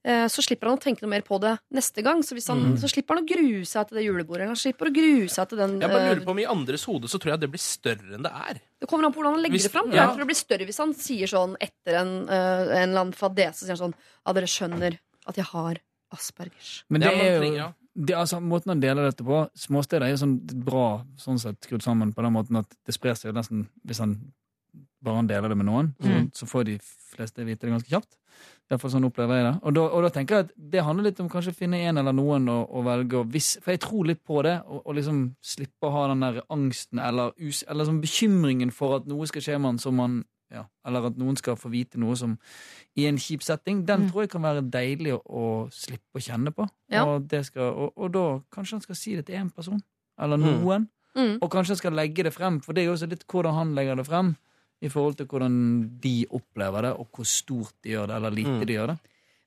Eh, 0.05 0.25
Så 0.27 0.43
slipper 0.43 0.67
han 0.67 0.77
å 0.77 0.81
tenke 0.81 1.01
noe 1.01 1.09
mer 1.09 1.21
på 1.21 1.39
det 1.39 1.57
neste 1.71 2.03
gang. 2.03 2.21
Så, 2.23 2.35
hvis 2.35 2.47
han, 2.49 2.59
Mm. 2.59 2.77
så 2.77 2.89
slipper 2.91 3.15
han 3.15 3.23
å 3.23 3.27
grue 3.27 3.63
seg 3.65 3.87
til 3.87 3.95
det 3.97 4.03
julebordet. 4.03 4.41
Eller 4.43 4.47
han 4.51 4.55
slipper 4.59 4.89
å 4.89 4.93
grue 4.93 5.29
seg 5.29 5.47
til 5.49 5.57
den 5.57 5.79
Jeg 5.79 5.89
bare 5.89 6.01
eh, 6.03 6.15
lurer 6.15 6.25
på 6.25 6.31
om 6.31 6.39
I 6.39 6.45
andres 6.45 6.83
hode 6.85 7.07
så 7.07 7.17
tror 7.19 7.31
jeg 7.33 7.39
det 7.39 7.51
blir 7.51 7.59
større 7.63 8.13
enn 8.15 8.23
det 8.23 8.31
er. 8.33 8.59
det 8.81 8.87
kommer 8.89 9.05
an 9.05 9.13
på 9.13 9.21
hvordan 9.21 9.33
han 9.35 9.43
legger 9.43 9.55
Hvis- 9.55 9.63
det 9.63 9.71
fram. 9.71 9.91
ja. 9.91 10.03
Jeg 10.07 10.09
tror 10.09 10.19
det 10.19 10.27
blir 10.27 10.43
større 10.43 10.65
hvis 10.67 10.77
han 10.77 10.93
sier 10.93 11.27
sånn 11.27 11.55
etter 11.61 11.93
en, 12.01 12.27
eh, 12.27 12.83
en 12.83 12.89
eller 12.89 13.01
annen 13.01 13.13
fadese. 13.13 13.63
Sier 13.63 13.77
han 13.77 13.91
sånn 13.91 13.95
Ja, 14.27 14.33
dere 14.33 14.45
skjønner 14.45 14.99
at 15.27 15.35
jeg 15.35 15.45
har 15.45 15.75
aspergers. 16.11 16.83
Men 16.89 17.01
det 17.01 17.09
er 17.13 17.41
jo 17.41 17.73
det, 17.95 18.15
altså, 18.15 18.41
Måten 18.41 18.67
han 18.73 18.79
deler 18.81 19.05
dette 19.09 19.23
på 19.23 19.49
Småsteder 19.55 20.03
er 20.03 20.09
jo 20.17 20.17
sånn 20.25 20.39
bra 20.65 21.03
sånn 21.15 21.39
sett 21.39 21.61
skrudd 21.61 21.81
sammen 21.83 22.11
på 22.13 22.21
den 22.23 22.33
måten 22.33 22.57
at 22.57 22.67
det 22.85 22.93
sprer 22.95 23.13
seg 23.15 23.31
jo 23.33 23.39
nesten 23.39 23.67
Hvis 23.85 23.99
han 23.99 24.33
bare 25.03 25.15
han 25.15 25.27
deler 25.27 25.49
det 25.49 25.57
med 25.57 25.65
noen, 25.67 25.93
så, 26.01 26.07
Mm. 26.07 26.31
så 26.33 26.45
får 26.47 26.63
de 26.65 26.77
fleste 26.79 27.43
vite 27.45 27.59
det 27.67 27.71
ganske 27.71 27.89
kjapt. 27.89 28.15
I 28.71 28.77
sånn 28.77 29.05
opplever 29.05 29.35
jeg 29.37 29.45
det. 29.45 29.53
Og 29.67 29.73
da, 29.75 29.81
og 29.91 30.01
da 30.03 30.09
tenker 30.09 30.35
jeg 30.35 30.45
at 30.47 30.51
det 30.71 30.81
handler 30.83 31.03
litt 31.11 31.19
om 31.19 31.29
kanskje 31.29 31.51
å 31.51 31.55
finne 31.57 31.77
en 31.89 31.97
eller 31.97 32.13
noen 32.15 32.47
å, 32.49 32.63
å 32.73 32.81
velge. 32.83 33.19
Og 33.19 33.27
hvis, 33.29 33.57
for 33.61 33.71
jeg 33.75 33.81
tror 33.83 34.05
litt 34.07 34.23
på 34.25 34.41
det, 34.43 34.55
og, 34.65 34.81
og 34.87 34.95
liksom 34.97 35.35
slippe 35.45 35.85
å 35.89 35.91
ha 35.93 36.07
den 36.09 36.23
der 36.25 36.39
angsten 36.49 36.99
eller, 37.03 37.33
us, 37.37 37.63
eller 37.69 37.85
sånn 37.85 37.99
bekymringen 38.01 38.71
for 38.73 38.95
at 38.97 39.05
noe 39.05 39.27
skal 39.29 39.41
skje 39.45 39.59
med 39.59 39.73
han 39.75 39.79
som 39.83 39.95
man 39.99 40.23
ja, 40.53 40.67
Eller 40.85 41.07
at 41.09 41.15
noen 41.17 41.33
skal 41.35 41.55
få 41.57 41.69
vite 41.73 41.97
noe 41.97 42.13
som 42.15 42.35
i 42.95 43.07
en 43.09 43.17
kjip 43.17 43.41
setting. 43.41 43.85
Den 43.87 44.03
Mm. 44.03 44.09
tror 44.11 44.21
jeg 44.21 44.29
kan 44.29 44.43
være 44.45 44.61
deilig 44.69 45.15
å, 45.15 45.21
å 45.25 45.45
slippe 45.73 46.19
å 46.19 46.21
kjenne 46.21 46.51
på. 46.53 46.67
Ja. 46.93 47.05
Og, 47.09 47.23
det 47.27 47.39
skal, 47.47 47.71
og, 47.73 47.93
og 47.97 48.11
da 48.13 48.25
kanskje 48.53 48.75
han 48.77 48.83
skal 48.85 48.95
si 48.99 49.15
det 49.17 49.25
til 49.25 49.39
én 49.39 49.49
person. 49.49 49.81
Eller 50.21 50.37
Mm. 50.37 50.45
noen. 50.61 50.85
Mm. 51.17 51.39
Og 51.41 51.49
kanskje 51.49 51.73
han 51.73 51.77
skal 51.81 51.93
legge 51.97 52.23
det 52.23 52.33
frem, 52.33 52.59
for 52.61 52.73
det 52.73 52.83
er 52.83 52.85
jo 52.91 52.93
også 52.93 53.09
litt 53.09 53.25
hvordan 53.25 53.53
han 53.57 53.73
legger 53.73 53.95
det 53.97 54.05
frem. 54.05 54.35
I 54.83 54.91
forhold 54.91 55.15
til 55.19 55.27
hvordan 55.31 55.55
de 56.03 56.13
opplever 56.35 56.87
det, 56.89 56.93
og 56.99 57.07
hvor 57.15 57.27
stort 57.29 57.73
de 57.83 57.93
gjør 57.95 58.09
det, 58.11 58.15
eller 58.19 58.35
lite 58.35 58.51
Mm. 58.51 58.65
de 58.67 58.75
gjør 58.77 58.87
det. 58.93 58.97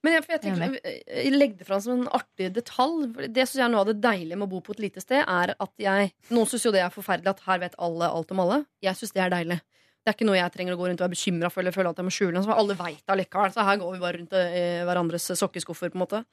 Men 0.04 0.12
jeg, 0.14 0.22
for 0.24 0.32
jeg 0.36 0.42
tenker, 0.44 0.74
jeg 0.84 1.32
legger 1.34 1.56
det 1.58 1.66
fram 1.66 1.80
som 1.82 2.00
en 2.00 2.08
artig 2.14 2.52
detalj. 2.54 3.06
Det 3.34 3.42
synes 3.48 3.56
jeg 3.58 3.64
er 3.64 3.72
noe 3.72 3.80
av 3.82 3.88
det 3.90 3.96
deilige 4.04 4.36
med 4.38 4.46
å 4.46 4.50
bo 4.52 4.60
på 4.62 4.76
et 4.76 4.82
lite 4.84 5.02
sted. 5.02 5.24
Er 5.26 5.54
at 5.58 5.72
jeg, 5.82 6.12
Noen 6.30 6.46
syns 6.46 6.62
jo 6.68 6.70
det 6.72 6.82
er 6.84 6.92
forferdelig 6.94 7.32
at 7.32 7.40
her 7.48 7.58
vet 7.64 7.74
alle 7.82 8.06
alt 8.06 8.30
om 8.30 8.40
alle. 8.44 8.60
Jeg 8.84 8.94
syns 8.94 9.12
det 9.16 9.24
er 9.24 9.34
deilig. 9.34 9.58
Det 10.06 10.12
er 10.12 10.14
ikke 10.14 10.28
noe 10.28 10.38
jeg 10.38 10.52
trenger 10.54 10.76
å 10.76 10.78
gå 10.78 10.86
rundt 10.86 11.00
og 11.02 11.08
være 11.08 11.16
bekymra 11.16 11.50
for 11.50 11.60
eller 11.64 11.74
føle 11.74 11.90
at 11.90 11.98
jeg 11.98 12.06
må 12.06 12.14
skjule. 12.14 12.32
noe. 12.38 12.54
alle 12.54 12.76
vet 12.78 13.02
det 13.02 13.14
allikevel. 13.16 13.52
Så 13.56 13.64
her 13.66 13.76
går 13.82 13.92
vi 13.92 13.98
bare 14.04 14.18
rundt 14.20 14.36
i 14.38 14.64
hverandres 14.86 15.26
sokkeskuffer. 15.34 15.90
på 15.90 15.98
en 15.98 16.04
måte 16.06 16.24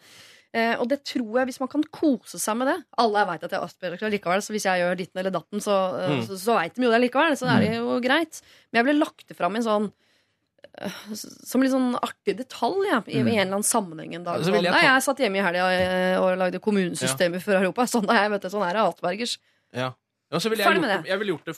eh, 0.53 0.75
Og 0.79 0.87
det 0.91 0.99
tror 1.03 1.39
jeg, 1.39 1.49
hvis 1.49 1.59
man 1.63 1.69
kan 1.71 1.83
kose 1.93 2.39
seg 2.41 2.57
med 2.59 2.67
det 2.71 2.77
Alle 3.01 3.25
vet 3.31 3.43
at 3.43 3.51
jeg 3.51 3.59
har 3.59 3.67
Asperger 3.67 4.13
likevel, 4.13 4.41
så 4.45 4.53
hvis 4.55 4.67
jeg 4.69 4.83
gjør 4.83 4.95
ditten 4.99 5.19
eller 5.23 5.33
datten, 5.35 5.61
så, 5.63 5.77
eh, 5.99 6.13
Mm. 6.13 6.23
så, 6.29 6.37
så 6.39 6.55
veit 6.59 6.75
de 6.77 6.85
jo 6.87 6.91
det 6.93 7.01
likevel. 7.07 7.35
Så 7.39 7.49
det 7.49 7.57
er 7.71 7.77
jo 7.81 7.99
greit. 8.03 8.41
Men 8.71 8.81
jeg 8.81 8.89
ble 8.89 8.97
lagt 9.01 9.35
fram 9.37 9.55
i 9.57 9.61
en 9.61 9.67
sånn 9.67 9.89
eh, 10.81 11.01
som 11.15 11.61
litt 11.61 11.73
sånn 11.73 11.95
artig 12.01 12.37
detalj 12.39 12.87
ja, 12.89 13.01
i, 13.07 13.17
i 13.17 13.19
en 13.21 13.27
eller 13.27 13.57
annen 13.59 13.67
sammenheng 13.67 14.15
en 14.17 14.23
dag. 14.25 14.41
Så 14.45 14.53
jeg 14.53 14.63
ta... 14.65 14.77
Nei, 14.77 14.85
jeg 14.87 15.03
satt 15.05 15.19
hjemme 15.25 15.41
i 15.41 15.43
helga 15.45 15.67
eh, 15.73 16.15
og 16.21 16.37
lagde 16.41 16.61
kommunesystemer 16.63 17.43
for 17.43 17.57
Europa. 17.59 17.85
Sånn 17.89 18.07
jeg, 18.09 18.31
vet 18.33 18.47
du, 18.47 18.49
sånn 18.53 18.65
er 18.69 18.77
det 18.79 18.85
Atbergers. 18.87 19.35
Ja. 19.73 19.91
Ja, 20.33 20.39
så 20.41 20.49
ville 20.49 20.65
jeg, 20.65 20.79
gjort 20.81 21.05
jeg 21.05 21.19
ville 21.21 21.33
gjort 21.35 21.45
det 21.45 21.53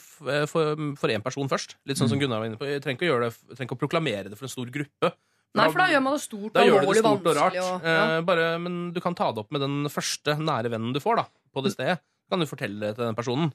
for, 0.50 1.08
én 1.08 1.22
person 1.24 1.48
først. 1.48 1.78
Litt 1.88 1.96
sånn 1.96 2.10
som 2.12 2.18
Gunnar 2.20 2.42
var 2.42 2.50
inne 2.50 2.58
på. 2.60 2.66
Jeg 2.68 2.82
trenger 2.84 3.00
ikke 3.06 3.14
å, 3.14 3.20
det, 3.22 3.30
trenger 3.56 3.70
ikke 3.70 3.76
å 3.78 3.80
proklamere 3.86 4.28
det 4.28 4.36
for 4.36 4.44
en 4.44 4.52
stor 4.52 4.68
gruppe. 4.74 5.12
Nei, 5.56 5.68
for 5.72 5.82
da 5.82 5.86
gjør 5.90 6.02
man 6.04 6.16
det 6.16 6.22
stort, 6.24 6.50
Da 6.54 6.64
gjør 6.66 6.86
det 6.86 6.98
stort 7.00 7.30
og 7.30 7.38
rart. 7.38 7.56
Og, 7.62 7.86
ja. 7.86 8.02
Eh, 8.16 8.20
bare, 8.28 8.48
men 8.62 8.76
du 8.94 9.00
kan 9.04 9.16
ta 9.18 9.30
det 9.32 9.44
opp 9.44 9.54
med 9.54 9.64
den 9.64 9.90
første 9.92 10.36
nære 10.38 10.72
vennen 10.72 10.94
du 10.96 11.00
får 11.02 11.22
da, 11.22 11.26
på 11.54 11.64
det 11.64 11.72
stedet. 11.76 11.98
Kan 12.30 12.42
du 12.42 12.48
fortelle 12.50 12.80
det 12.82 12.96
til 12.98 13.06
den 13.06 13.18
personen. 13.18 13.52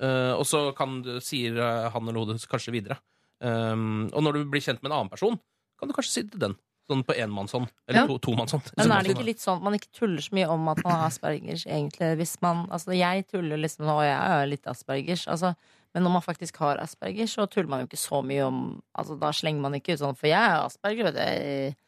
Eh, 0.00 0.32
og 0.36 0.44
så 0.48 0.70
kan 0.76 1.00
du, 1.04 1.16
sier 1.24 1.56
eh, 1.56 1.88
han 1.92 2.08
eller 2.08 2.22
hodet 2.24 2.48
kanskje 2.50 2.74
videre. 2.74 2.98
Um, 3.36 4.06
og 4.16 4.22
når 4.24 4.38
du 4.38 4.46
blir 4.48 4.62
kjent 4.64 4.80
med 4.80 4.88
en 4.90 4.96
annen 5.02 5.12
person, 5.12 5.34
kan 5.76 5.90
du 5.90 5.94
kanskje 5.96 6.12
si 6.14 6.22
det 6.24 6.36
til 6.36 6.44
den. 6.46 6.56
Sånn 6.86 7.02
på 7.02 7.16
enmannshånd. 7.18 7.66
Eller 7.88 8.04
Ja. 8.04 8.06
to, 8.06 8.16
tomannshånd. 8.22 8.68
Men 8.78 8.92
er 8.94 9.02
det 9.02 9.16
ikke 9.16 9.26
litt 9.26 9.42
sånn 9.42 9.58
at 9.58 9.64
man 9.66 9.74
ikke 9.74 9.90
tuller 9.92 10.22
så 10.22 10.36
mye 10.38 10.48
om 10.48 10.68
at 10.70 10.82
man 10.84 10.92
har 10.94 11.08
aspergers, 11.10 11.64
egentlig? 11.66 12.12
Hvis 12.20 12.36
man, 12.40 12.68
altså 12.70 12.94
jeg 12.94 13.26
tuller 13.26 13.58
liksom 13.58 13.88
nå, 13.88 13.96
og 13.98 14.06
jeg 14.06 14.16
har 14.16 14.46
litt 14.46 14.68
aspergers, 14.70 15.26
altså, 15.26 15.56
men 15.96 16.04
når 16.04 16.12
man 16.18 16.22
faktisk 16.26 16.58
har 16.60 16.76
asperger, 16.84 17.24
så 17.24 17.46
tuller 17.48 17.70
man 17.72 17.80
jo 17.82 17.88
ikke 17.88 17.98
så 18.04 18.20
mye 18.20 18.44
om 18.44 18.60
Altså, 18.92 19.16
da 19.18 19.30
slenger 19.32 19.64
man 19.64 19.78
ikke 19.78 19.96
ut 19.96 20.02
sånn, 20.04 20.16
for 20.20 20.28
jeg 20.28 20.36
har 20.52 20.66
asperger, 20.68 21.08
vet 21.08 21.16
du. 21.16 21.82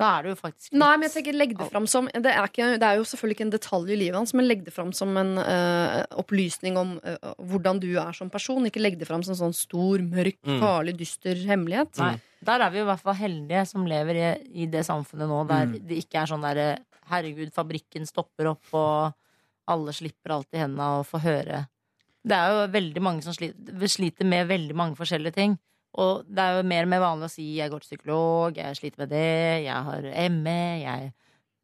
Da 0.00 0.06
er 0.16 0.22
det 0.24 0.30
jo 0.32 0.36
faktisk 0.40 0.70
litt 0.72 0.80
Nei, 0.80 0.92
men 0.96 1.04
jeg 1.04 1.12
tenker 1.18 1.36
legg 1.36 1.50
det 1.58 1.66
fram 1.68 1.84
som 1.92 2.06
det 2.08 2.30
er, 2.32 2.46
ikke, 2.48 2.70
det 2.80 2.86
er 2.88 2.96
jo 2.96 3.04
selvfølgelig 3.04 3.36
ikke 3.36 3.44
en 3.44 3.52
detalj 3.52 3.90
i 3.92 3.98
livet 4.00 4.16
hans, 4.16 4.32
men 4.32 4.46
legg 4.48 4.62
det 4.64 4.72
fram 4.72 4.88
som 4.96 5.12
en 5.20 5.34
uh, 5.36 5.98
opplysning 6.22 6.78
om 6.80 6.94
uh, 7.04 7.34
hvordan 7.50 7.80
du 7.82 7.90
er 8.00 8.16
som 8.16 8.30
person. 8.32 8.64
Ikke 8.70 8.80
legg 8.80 8.96
det 9.02 9.04
fram 9.10 9.20
som 9.26 9.34
en 9.36 9.42
sånn 9.42 9.58
stor, 9.58 10.00
mørk, 10.00 10.38
Mm. 10.48 10.60
farlig, 10.64 10.96
dyster 10.96 11.36
hemmelighet. 11.46 12.00
Nei. 12.00 12.14
Der 12.48 12.64
er 12.64 12.72
vi 12.72 12.80
i 12.80 12.86
hvert 12.88 13.04
fall 13.04 13.14
heldige 13.20 13.66
som 13.68 13.84
lever 13.86 14.16
i, 14.16 14.30
i 14.64 14.66
det 14.72 14.86
samfunnet 14.88 15.28
nå 15.28 15.42
der 15.52 15.66
Mm. 15.68 15.76
det 15.86 16.00
ikke 16.06 16.22
er 16.24 16.32
sånn 16.32 16.42
derre 16.48 16.70
Herregud, 17.12 17.52
fabrikken 17.52 18.06
stopper 18.08 18.46
opp, 18.54 18.64
og 18.72 19.12
alle 19.68 19.92
slipper 19.92 20.32
alt 20.38 20.48
i 20.54 20.60
hendene 20.62 21.00
og 21.00 21.06
får 21.06 21.20
høre. 21.26 21.58
Det 22.22 22.36
er 22.38 22.52
jo 22.54 22.66
veldig 22.72 23.02
mange 23.02 23.22
som 23.24 23.34
sliter, 23.34 23.86
sliter 23.90 24.28
med 24.28 24.46
veldig 24.46 24.74
mange 24.78 24.96
forskjellige 24.98 25.34
ting. 25.34 25.58
Og 25.98 26.22
det 26.30 26.38
er 26.40 26.56
jo 26.56 26.62
mer 26.70 26.86
og 26.86 26.88
mer 26.88 27.00
vanlig 27.02 27.26
å 27.28 27.30
si 27.30 27.56
'jeg 27.58 27.70
går 27.70 27.80
til 27.82 27.96
psykolog', 27.96 28.56
'jeg 28.56 28.76
sliter 28.76 28.98
med 28.98 29.10
det', 29.10 29.64
'jeg 29.64 29.84
har 29.84 30.02
ME', 30.30 30.82
jeg 30.82 31.12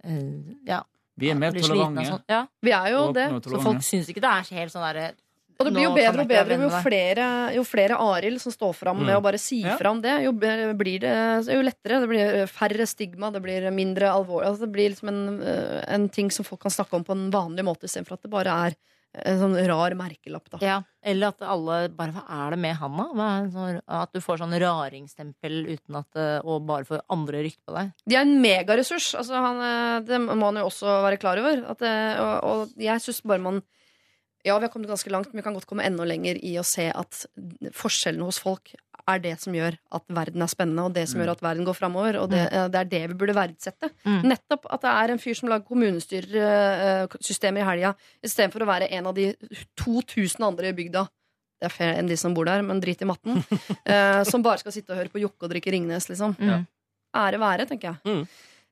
eh, 0.05 0.55
Ja. 0.67 0.83
Vi 1.17 1.31
er 1.31 1.35
mer 1.35 1.51
tolerante. 1.53 2.05
sånt. 2.07 2.25
Ja. 2.29 2.47
Vi 2.63 2.71
er 2.71 2.91
jo 2.91 3.13
det. 3.13 3.29
Så 3.43 3.61
folk 3.63 3.83
syns 3.83 4.09
ikke 4.09 4.21
det 4.23 4.31
er 4.31 4.55
helt 4.55 4.73
sånn 4.73 4.85
derre 4.95 5.13
Og 5.61 5.67
det 5.67 5.73
blir 5.75 5.83
jo 5.89 5.95
bedre 5.95 6.21
og 6.23 6.29
bedre 6.29 6.57
jo 6.63 6.69
flere, 6.71 7.55
jo 7.57 7.63
flere 7.65 7.97
Arild 7.99 8.41
som 8.41 8.53
står 8.53 8.73
fram 8.77 8.97
med 8.99 9.09
Mm. 9.09 9.19
å 9.19 9.23
bare 9.23 9.39
si 9.39 9.63
Ja. 9.63 9.77
fram 9.77 10.01
det, 10.01 10.23
jo, 10.23 10.31
blir 10.33 11.01
det, 11.01 11.47
jo 11.47 11.63
lettere. 11.63 11.99
Det 11.99 12.09
blir 12.09 12.47
færre 12.47 12.87
stigma, 12.87 13.33
det 13.33 13.43
blir 13.43 13.69
mindre 13.73 14.07
alvorlig. 14.07 14.47
Altså 14.47 14.61
det 14.61 14.73
blir 14.73 14.91
liksom 14.91 15.09
en, 15.09 15.43
en 15.89 16.09
ting 16.09 16.31
som 16.31 16.45
folk 16.45 16.61
kan 16.61 16.71
snakke 16.71 16.95
om 16.95 17.03
på 17.05 17.11
en 17.11 17.31
vanlig 17.33 17.65
måte, 17.65 17.87
istedenfor 17.87 18.13
at 18.13 18.23
det 18.23 18.31
bare 18.31 18.47
er 18.69 18.75
en 19.15 19.39
sånn 19.41 19.55
rar 19.67 19.95
merkelapp. 19.97 20.51
Da. 20.53 20.59
Ja, 20.63 20.77
eller 21.03 21.29
at 21.33 21.41
alle 21.43 21.79
bare 21.89 22.13
Hva 22.13 22.25
er 22.29 22.51
det 22.55 22.59
med 22.61 22.77
han, 22.77 22.97
da? 23.17 23.29
Sånn- 23.55 23.81
At 23.89 24.13
du 24.13 24.21
får 24.21 24.39
sånn 24.43 24.53
raringstempel 24.61 25.67
uten 25.73 25.97
at 25.97 26.45
Og 26.45 26.67
bare 26.67 26.85
får 26.85 27.01
andre 27.11 27.43
rykte 27.47 27.65
på 27.67 27.75
deg. 27.75 27.93
De 28.07 28.17
er 28.17 28.21
en 28.27 28.41
megaressurs. 28.43 29.15
Altså 29.19 29.35
han, 29.35 29.61
eh, 29.65 30.01
det 30.07 30.21
må 30.21 30.51
han 30.53 30.57
jo 30.61 30.67
også 30.69 30.99
være 31.07 31.19
klar 31.19 31.39
over. 31.41 31.65
At 31.71 31.79
det, 31.79 31.95
og, 32.21 32.45
og 32.45 32.69
jeg 32.77 33.01
syns 33.01 33.23
bare 33.25 33.41
man 33.41 33.63
Ja, 34.45 34.57
vi 34.59 34.67
har 34.69 34.71
kommet 34.73 34.89
ganske 34.89 35.11
langt, 35.11 35.33
men 35.33 35.41
vi 35.43 35.47
kan 35.49 35.55
godt 35.57 35.67
komme 35.67 35.85
enda 35.85 36.05
lenger 36.07 36.39
i 36.45 36.55
å 36.61 36.65
se 36.65 36.87
at 36.95 37.25
forskjellene 37.75 38.25
hos 38.29 38.39
folk 38.39 38.71
er 39.09 39.19
det 39.25 39.33
som 39.41 39.55
gjør 39.57 39.77
at 39.97 40.05
verden 40.13 40.43
er 40.45 40.51
spennende, 40.53 40.85
og 40.85 40.93
det 40.95 41.07
som 41.09 41.19
Mm. 41.19 41.25
gjør 41.25 41.31
at 41.33 41.41
verden 41.47 41.65
går 41.67 41.77
framover. 41.79 42.19
Og 42.23 42.29
det, 42.31 42.43
eh, 42.53 42.69
det 42.69 42.81
er 42.81 42.85
det 42.93 43.03
vi 43.11 43.15
burde 43.19 43.35
verdsette. 43.35 43.91
Mm. 44.05 44.23
Nettopp 44.29 44.67
at 44.71 44.81
det 44.85 44.91
er 44.93 45.11
en 45.15 45.19
fyr 45.23 45.35
som 45.39 45.49
lager 45.49 45.67
kommunestyresystemet 45.69 47.63
i 47.63 47.69
helga, 47.69 47.95
istedenfor 48.25 48.65
å 48.65 48.69
være 48.69 48.91
en 48.93 49.07
av 49.07 49.15
de 49.17 49.33
2000 49.77 50.45
andre 50.45 50.69
i 50.69 50.77
bygda. 50.77 51.07
Det 51.61 51.67
er 51.67 51.75
flere 51.75 51.97
enn 51.99 52.07
de 52.07 52.17
som 52.17 52.35
bor 52.35 52.45
der, 52.47 52.63
men 52.63 52.81
drit 52.81 53.01
i 53.03 53.09
matten. 53.09 53.41
eh, 53.87 54.23
som 54.25 54.43
bare 54.45 54.59
skal 54.63 54.73
sitte 54.73 54.93
og 54.95 55.01
høre 55.01 55.11
på 55.11 55.21
Jokke 55.25 55.49
og 55.49 55.51
drikke 55.51 55.73
Ringnes, 55.75 56.07
liksom. 56.09 56.37
Mm. 56.39 56.67
Ære 57.19 57.41
være, 57.43 57.67
tenker 57.67 57.95
jeg. 57.95 57.99
Mm. 58.05 58.29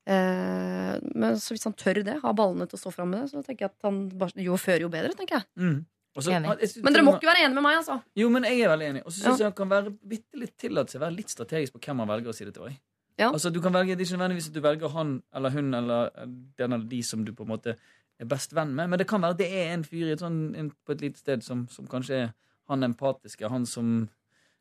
Eh, 0.06 0.92
men 1.18 1.34
så 1.42 1.56
hvis 1.56 1.64
han 1.66 1.74
tør 1.74 2.04
det, 2.06 2.20
har 2.22 2.36
ballene 2.38 2.68
til 2.70 2.78
å 2.78 2.82
stå 2.84 2.92
fram 2.94 3.10
med 3.10 3.24
det, 3.24 3.30
så 3.32 3.42
tenker 3.42 3.66
jeg 3.66 3.72
at 3.74 3.88
han 3.88 4.08
bare, 4.10 4.36
jo 4.38 4.54
før, 4.60 4.78
jo 4.86 4.88
bedre. 4.92 5.14
tenker 5.18 5.40
jeg 5.40 5.84
Og 6.16 6.22
så- 6.24 6.32
Enig. 6.32 6.48
jeg 6.60 6.68
synes 6.70 6.84
Men 6.84 6.92
dere 6.94 7.02
må 7.04 7.14
ikke 7.16 7.26
være 7.28 7.44
enige 7.44 7.54
med 7.54 7.62
meg, 7.62 7.76
altså. 7.76 8.00
Jo, 8.16 8.28
men 8.28 8.44
jeg 8.44 8.60
er 8.60 8.68
veldig 8.68 8.88
enig. 8.90 9.02
Og 9.06 9.12
så 9.12 9.18
syns 9.20 9.38
Ja. 9.38 9.44
jeg 9.44 9.46
han 9.46 9.52
kan 9.52 9.68
være 9.68 9.90
bitte 10.08 10.34
litt 10.40 10.56
tillate 10.58 10.90
seg 10.90 11.00
å 11.00 11.04
være 11.06 11.16
litt 11.16 11.28
strategisk 11.30 11.72
på 11.74 11.80
hvem 11.80 11.98
han 11.98 12.08
velger 12.08 12.28
å 12.28 12.34
si 12.34 12.44
det 12.44 12.54
til. 12.54 12.62
også. 12.62 12.78
Ja. 13.18 13.30
Altså, 13.32 13.50
du 13.52 13.60
kan 13.60 13.72
velge, 13.72 13.96
Det 13.96 14.00
er 14.00 14.14
ikke 14.14 14.18
nødvendigvis 14.18 14.48
at 14.48 14.54
du 14.54 14.60
velger 14.60 14.88
han 14.90 15.22
eller 15.34 15.50
hun 15.50 15.74
eller 15.74 16.10
den 16.58 16.72
eller 16.72 16.88
de 16.88 17.02
som 17.02 17.24
du 17.24 17.32
på 17.32 17.42
en 17.42 17.48
måte 17.48 17.76
er 18.20 18.24
best 18.24 18.52
venn 18.54 18.74
med, 18.74 18.88
men 18.88 18.98
det 18.98 19.06
kan 19.06 19.20
være 19.20 19.36
det 19.36 19.52
er 19.52 19.74
en 19.74 19.84
fyr 19.84 20.06
i 20.08 20.12
et 20.12 20.20
sånt, 20.20 20.56
en, 20.56 20.70
på 20.86 20.92
et 20.92 21.00
lite 21.00 21.18
sted 21.18 21.42
som, 21.42 21.66
som 21.68 21.86
kanskje 21.86 22.10
er 22.24 22.32
han 22.68 22.82
empatiske, 22.82 23.48
han 23.48 23.66
som 23.66 24.08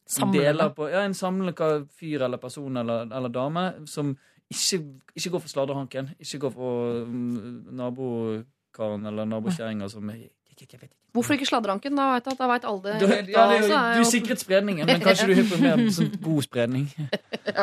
som 0.07 0.31
deler 0.31 0.69
på 0.69 0.89
Ja, 0.91 0.99
en 1.03 1.13
samlende 1.13 1.87
fyr 1.89 2.21
eller 2.21 2.37
person 2.37 2.77
eller, 2.77 3.07
eller 3.11 3.29
dame 3.29 3.87
som 3.87 4.15
ikke, 4.53 5.01
ikke 5.15 5.31
går 5.31 5.39
for 5.41 5.47
sladrehanken. 5.49 6.11
Ikke 6.19 6.39
går 6.39 6.51
for 6.53 7.01
um, 7.01 7.65
nabokaren 7.71 9.05
eller 9.07 9.25
nabokjerringa 9.25 9.89
som 9.89 10.09
jeg, 10.09 10.29
jeg, 10.61 10.69
jeg 10.71 10.79
vet 10.79 10.89
ikke. 10.89 10.99
Hvorfor 11.15 11.37
ikke 11.37 11.47
sladreanken? 11.47 11.95
Da 11.95 12.05
veit 12.49 12.63
da 12.65 12.69
alle 12.69 12.81
det. 12.83 12.95
Du, 12.99 13.05
ja, 13.07 13.45
det 13.47 13.59
er 13.63 13.73
er 13.75 13.99
du 14.01 14.07
sikret 14.09 14.41
spredningen, 14.41 14.87
men 14.89 15.03
kanskje 15.05 15.29
du 15.29 15.33
er 15.39 15.47
på 15.47 15.59
mer 15.61 15.83
sånn 15.95 16.09
god 16.23 16.43
spredning. 16.43 16.89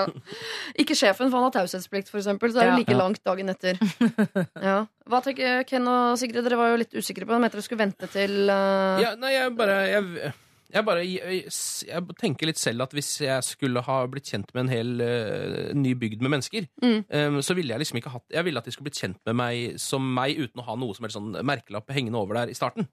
Ikke 0.83 0.97
sjefen, 0.97 1.29
for 1.29 1.37
han 1.37 1.49
har 1.49 1.55
taushetsplikt, 1.59 2.09
for 2.13 2.23
eksempel. 2.23 2.53
Så 2.55 2.63
er 2.63 2.71
det 2.73 2.79
like 2.83 2.95
Ja. 2.97 3.01
langt 3.03 3.21
dagen 3.25 3.53
etter. 3.53 3.81
Ja. 4.69 4.79
Hva 5.09 5.21
tenker 5.25 5.65
Ken 5.69 5.89
og 5.91 6.17
Sigrid? 6.21 6.45
Dere 6.47 6.57
var 6.57 6.73
jo 6.73 6.81
litt 6.81 6.95
usikre 6.95 7.27
på 7.27 7.35
det. 7.35 7.41
Mente 7.43 7.59
dere 7.59 7.67
skulle 7.67 7.83
vente 7.83 8.09
til 8.13 8.49
uh... 8.49 9.01
Ja, 9.03 9.15
nei, 9.21 9.35
jeg 9.35 9.53
bare 9.59 9.79
jeg, 9.91 10.33
jeg 10.73 10.85
bare 10.85 11.03
jeg, 11.05 11.43
jeg 11.87 12.17
tenker 12.21 12.47
litt 12.49 12.59
selv 12.61 12.83
at 12.87 12.95
hvis 12.97 13.11
jeg 13.21 13.45
skulle 13.45 13.83
ha 13.85 13.99
blitt 14.11 14.31
kjent 14.33 14.51
med 14.55 14.65
en 14.65 14.73
hel 14.73 14.91
uh, 15.05 15.73
ny 15.77 15.93
bygd 15.95 16.23
med 16.25 16.31
mennesker, 16.39 16.67
Mm. 16.83 17.05
um, 17.11 17.39
så 17.45 17.55
ville 17.59 17.75
jeg 17.75 17.81
liksom 17.85 17.99
ikke 18.01 18.13
hatt 18.15 18.25
Jeg 18.33 18.45
ville 18.45 18.59
at 18.59 18.65
de 18.65 18.73
skulle 18.75 18.89
blitt 18.91 19.01
kjent 19.03 19.21
med 19.27 19.37
meg 19.37 19.79
som 19.81 20.03
meg 20.15 20.39
uten 20.41 20.61
å 20.63 20.67
ha 20.71 20.75
noe 20.77 20.95
som 20.97 21.05
helst 21.05 21.17
sånn 21.19 21.37
merkelapp 21.45 21.91
hengende 21.93 22.19
over 22.21 22.35
der 22.41 22.51
i 22.53 22.57
starten. 22.59 22.89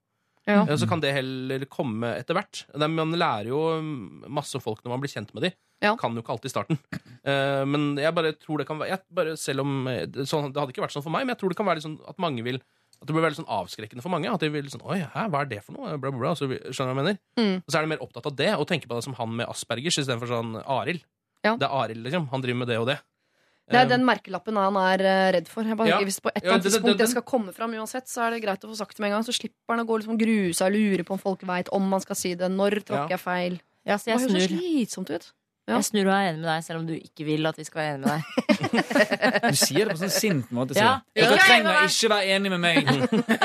Ja. 0.48 0.64
Eh, 0.66 0.76
Så 0.80 0.88
kan 0.90 1.00
det 1.04 1.12
heller 1.14 1.66
komme 1.70 2.16
etter 2.18 2.34
hvert. 2.34 2.64
Er- 2.74 2.88
Man 2.88 3.12
lærer 3.12 3.48
jo 3.52 3.60
mm, 3.84 4.24
masse 4.30 4.58
folk 4.64 4.80
når 4.84 4.90
man 4.96 5.02
blir 5.04 5.12
kjent 5.12 5.34
med 5.36 5.44
dem. 5.44 5.52
Ja. 5.84 5.96
Kan 6.00 6.16
jo 6.16 6.22
ikke 6.24 6.32
alltid 6.34 6.50
i 6.50 6.54
starten. 6.56 6.80
Eh, 7.24 7.66
Men 7.66 7.96
jeg 8.00 8.16
bare 8.16 8.32
tror 8.34 8.58
det 8.58 8.66
kan 8.68 8.80
være 8.80 8.90
jeg 8.90 9.00
bare, 9.14 9.36
Selv 9.38 9.60
om 9.62 9.86
det, 9.86 10.26
sånn, 10.28 10.52
det 10.54 10.60
hadde 10.60 10.72
ikke 10.74 10.82
vært 10.88 10.96
sånn 10.96 11.04
for 11.04 11.12
meg, 11.14 11.26
men 11.28 11.36
jeg 11.36 11.40
tror 11.44 11.50
det 11.54 11.58
kan 11.60 11.68
være 11.68 11.84
sånn 11.84 12.00
at 12.08 12.18
mange 12.18 12.44
vil 12.44 12.60
at 13.02 13.08
det 13.08 13.14
blir 13.16 13.24
veldig 13.24 13.40
sånn 13.40 13.48
avskrekkende 13.48 14.02
for 14.04 14.10
mange. 14.12 14.28
At 14.32 14.40
de 14.44 14.50
vil 14.50 14.66
sånn 14.70 14.84
Oi, 14.84 15.00
hæ, 15.00 15.30
hva 15.32 15.42
er 15.42 15.46
det 15.46 15.64
for 15.64 15.74
noe? 15.74 15.98
Bla, 15.98 16.12
bla, 16.12 16.20
bla. 16.20 16.34
Så, 16.36 16.48
skjønner 16.50 16.74
du 16.74 16.84
hva 16.84 16.96
jeg 16.96 17.00
mener? 17.04 17.20
Mm. 17.40 17.56
Og 17.64 17.72
så 17.72 17.78
er 17.80 17.82
de 17.88 17.88
mer 17.94 18.04
opptatt 18.04 18.26
av 18.28 18.36
det, 18.36 18.50
og 18.60 18.68
tenker 18.68 18.88
på 18.92 18.96
det 19.00 19.04
som 19.08 19.14
han 19.16 19.36
med 19.38 19.48
Aspergers 19.48 19.98
istedenfor 20.02 20.28
sånn 20.28 20.58
Arild. 20.66 21.06
Ja. 21.46 21.56
Det 21.56 21.64
er 21.70 21.72
Arild, 21.84 22.04
liksom. 22.04 22.28
Han 22.34 22.42
driver 22.44 22.60
med 22.60 22.68
det 22.68 22.78
og 22.82 22.88
det. 22.92 23.00
Det 23.70 23.78
er 23.78 23.86
Eh, 23.86 23.90
den 23.92 24.04
merkelappen 24.04 24.56
han 24.58 24.76
er 24.82 25.00
eh, 25.06 25.32
redd 25.38 25.48
for. 25.48 25.62
Jeg 25.64 25.78
bare 25.78 25.88
Ja. 25.88 26.00
Hvis 26.02 26.20
på 26.20 26.32
et 26.34 26.42
eller 26.44 26.54
annet 26.58 26.64
det- 26.64 26.72
det- 26.74 26.82
tidspunkt 26.82 26.98
det 26.98 27.10
skal 27.10 27.22
komme 27.22 27.54
fram 27.54 27.72
uansett, 27.72 28.08
så 28.10 28.26
er 28.26 28.32
det 28.32 28.42
greit 28.44 28.60
å 28.66 28.70
få 28.72 28.76
sagt 28.76 28.98
det 28.98 29.00
med 29.00 29.12
en 29.12 29.22
gang. 29.22 29.24
Så 29.24 29.32
slipper 29.40 29.78
han 29.78 29.86
å 29.86 29.88
gå 29.88 30.00
liksom 30.02 30.18
grue 30.18 30.50
seg 30.58 30.66
og 30.68 30.74
lure 30.74 31.04
på 31.06 31.12
om 31.12 31.20
folk 31.20 31.42
veit 31.42 31.70
om 31.72 31.88
man 31.88 32.02
skal 32.02 32.16
si 32.16 32.34
det. 32.34 32.50
Når 32.50 32.82
tråkker 32.84 33.10
Ja. 33.10 33.18
jeg 33.18 33.20
feil? 33.20 33.60
Ja, 33.86 33.96
så 33.96 34.06
Det 34.06 34.18
høres 34.20 34.48
så 34.50 34.58
slitsomt 34.58 35.10
ut. 35.14 35.32
Ja. 35.70 35.78
jeg 35.78 35.86
snur 35.88 36.06
og 36.10 36.14
er 36.16 36.30
enig 36.30 36.40
med 36.42 36.50
deg, 36.50 36.64
selv 36.66 36.80
om 36.82 36.86
du 36.90 36.96
ikke 36.98 37.24
vil 37.28 37.50
at 37.50 37.58
vi 37.60 37.66
skal 37.68 37.82
være 37.82 37.92
enig 37.94 38.04
med 38.06 38.12
deg. 38.16 38.24
Du 39.50 39.56
sier 39.58 39.88
det 39.88 39.94
på 39.96 40.02
sånn 40.02 40.12
sint 40.14 40.52
måte. 40.56 40.76
Ja. 40.78 41.00
Dere 41.16 41.38
trenger 41.40 41.86
ikke 41.88 42.10
være 42.12 42.26
enig 42.36 42.50
med 42.54 42.62
meg 42.64 42.76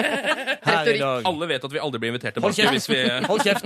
her 0.68 0.90
i 0.90 0.98
dag. 0.98 1.28
Alle 1.30 1.48
vet 1.52 1.64
at 1.68 1.72
vi 1.72 1.80
aldri 1.82 1.98
blir 2.02 2.10
invitert 2.14 2.34
Hold 2.40 2.56
tilbake 2.56 2.74
kjeft. 2.74 2.74
hvis 2.74 2.88
vi 2.90 2.98
Hold 3.28 3.40
kjeft. 3.44 3.64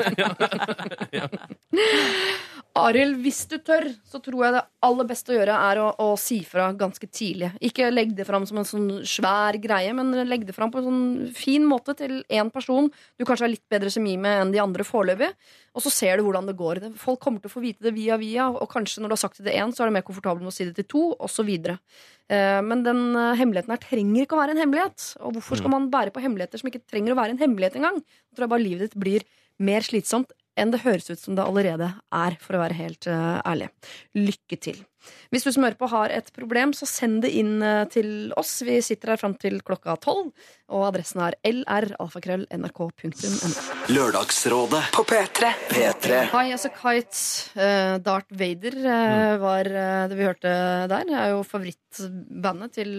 Arild, 2.79 3.19
hvis 3.25 3.41
du 3.51 3.57
tør, 3.65 3.87
så 4.07 4.21
tror 4.23 4.45
jeg 4.45 4.55
det 4.55 4.63
aller 4.87 5.07
beste 5.09 5.33
å 5.33 5.37
gjøre 5.37 5.57
er 5.69 5.81
å, 5.83 5.87
å 6.05 6.09
si 6.21 6.39
fra 6.47 6.69
ganske 6.79 7.09
tidlig. 7.11 7.51
Ikke 7.65 7.89
legg 7.91 8.15
det 8.17 8.27
fram 8.29 8.47
som 8.49 8.61
en 8.61 8.69
sånn 8.69 8.89
svær 9.09 9.59
greie, 9.63 9.93
men 9.97 10.13
legg 10.29 10.47
det 10.49 10.55
fram 10.57 10.71
på 10.73 10.81
en 10.81 10.87
sånn 10.87 11.33
fin 11.37 11.65
måte 11.67 11.97
til 11.99 12.21
én 12.29 12.53
person 12.55 12.87
du 12.89 13.25
kanskje 13.27 13.47
har 13.47 13.53
litt 13.53 13.65
bedre 13.71 13.93
kjemi 13.93 14.15
med 14.21 14.45
enn 14.45 14.55
de 14.55 14.63
andre 14.63 14.87
foreløpig. 14.87 15.33
Og 15.75 15.85
så 15.85 15.93
ser 15.95 16.19
du 16.19 16.27
hvordan 16.27 16.51
det 16.51 16.57
går. 16.59 16.83
Folk 17.01 17.21
kommer 17.25 17.43
til 17.43 17.51
å 17.51 17.57
få 17.57 17.65
vite 17.65 17.89
det 17.89 17.95
via 17.97 18.19
via, 18.21 18.49
og 18.51 18.71
kanskje 18.71 19.03
når 19.03 19.13
du 19.13 19.17
har 19.19 19.23
sagt 19.25 19.43
det 19.43 19.51
til 19.51 19.59
én, 19.59 19.75
så 19.75 19.85
er 19.85 19.91
det 19.91 19.99
mer 19.99 20.07
komfortabel 20.07 20.45
med 20.45 20.53
å 20.53 20.57
si 20.57 20.69
det 20.69 20.77
til 20.79 20.89
to, 20.91 21.05
osv. 21.29 21.51
Eh, 22.31 22.61
Men 22.63 22.87
den 22.87 23.05
eh, 23.15 23.35
hemmeligheten 23.41 23.75
her 23.75 23.83
trenger 23.83 24.25
ikke 24.25 24.39
å 24.39 24.43
være 24.43 24.57
en 24.57 24.63
hemmelighet. 24.65 25.13
Og 25.23 25.39
hvorfor 25.39 25.61
skal 25.61 25.75
man 25.75 25.91
bære 25.93 26.15
på 26.15 26.23
hemmeligheter 26.25 26.63
som 26.63 26.71
ikke 26.71 26.87
trenger 26.87 27.15
å 27.15 27.21
være 27.21 27.37
en 27.37 27.43
hemmelighet 27.43 27.79
engang? 27.81 28.03
Jeg 28.03 28.39
tror 28.39 28.49
jeg 28.49 28.55
bare 28.55 28.67
livet 28.67 28.89
ditt 28.89 28.99
blir 29.01 29.27
mer 29.59 29.83
slitsomt 29.83 30.35
enn 30.59 30.75
det 30.75 30.83
høres 30.85 31.09
ut 31.11 31.21
som 31.21 31.37
det 31.39 31.47
allerede 31.47 31.93
er, 32.15 32.39
for 32.43 32.59
å 32.59 32.63
være 32.65 32.79
helt 32.79 33.09
eh, 33.11 33.39
ærlig. 33.47 33.71
Lykke 34.19 34.61
til. 34.69 34.83
Hvis 35.33 35.45
du 35.45 35.51
som 35.53 35.65
hører 35.67 35.79
på 35.79 35.89
har 35.93 36.13
et 36.15 36.29
problem, 36.37 36.73
så 36.77 36.89
send 36.89 37.23
det 37.25 37.33
inn 37.37 37.63
eh, 37.65 37.85
til 37.93 38.33
oss. 38.39 38.59
Vi 38.67 38.79
sitter 38.85 39.15
her 39.15 39.21
fram 39.21 39.35
til 39.41 39.61
klokka 39.65 39.97
tolv, 40.03 40.33
og 40.69 40.87
adressen 40.91 41.23
er 41.25 41.37
lralfakrøll.nrk.no. 41.49 43.53
Lørdagsrådet 43.93 44.83
på 44.97 45.03
P3. 45.09 45.53
P3. 45.73 46.23
Hi, 46.35 46.47
As 46.57 46.69
A 46.69 46.73
Kite, 46.75 47.25
eh, 47.61 47.97
Darth 48.05 48.33
Vader, 48.39 48.79
uh, 48.85 49.35
var 49.43 49.73
uh, 49.73 50.07
det 50.11 50.19
vi 50.19 50.29
hørte 50.29 50.55
der. 50.91 51.09
Det 51.09 51.19
er 51.19 51.35
jo 51.35 51.43
favorittbandet 51.47 52.79
til 52.81 52.95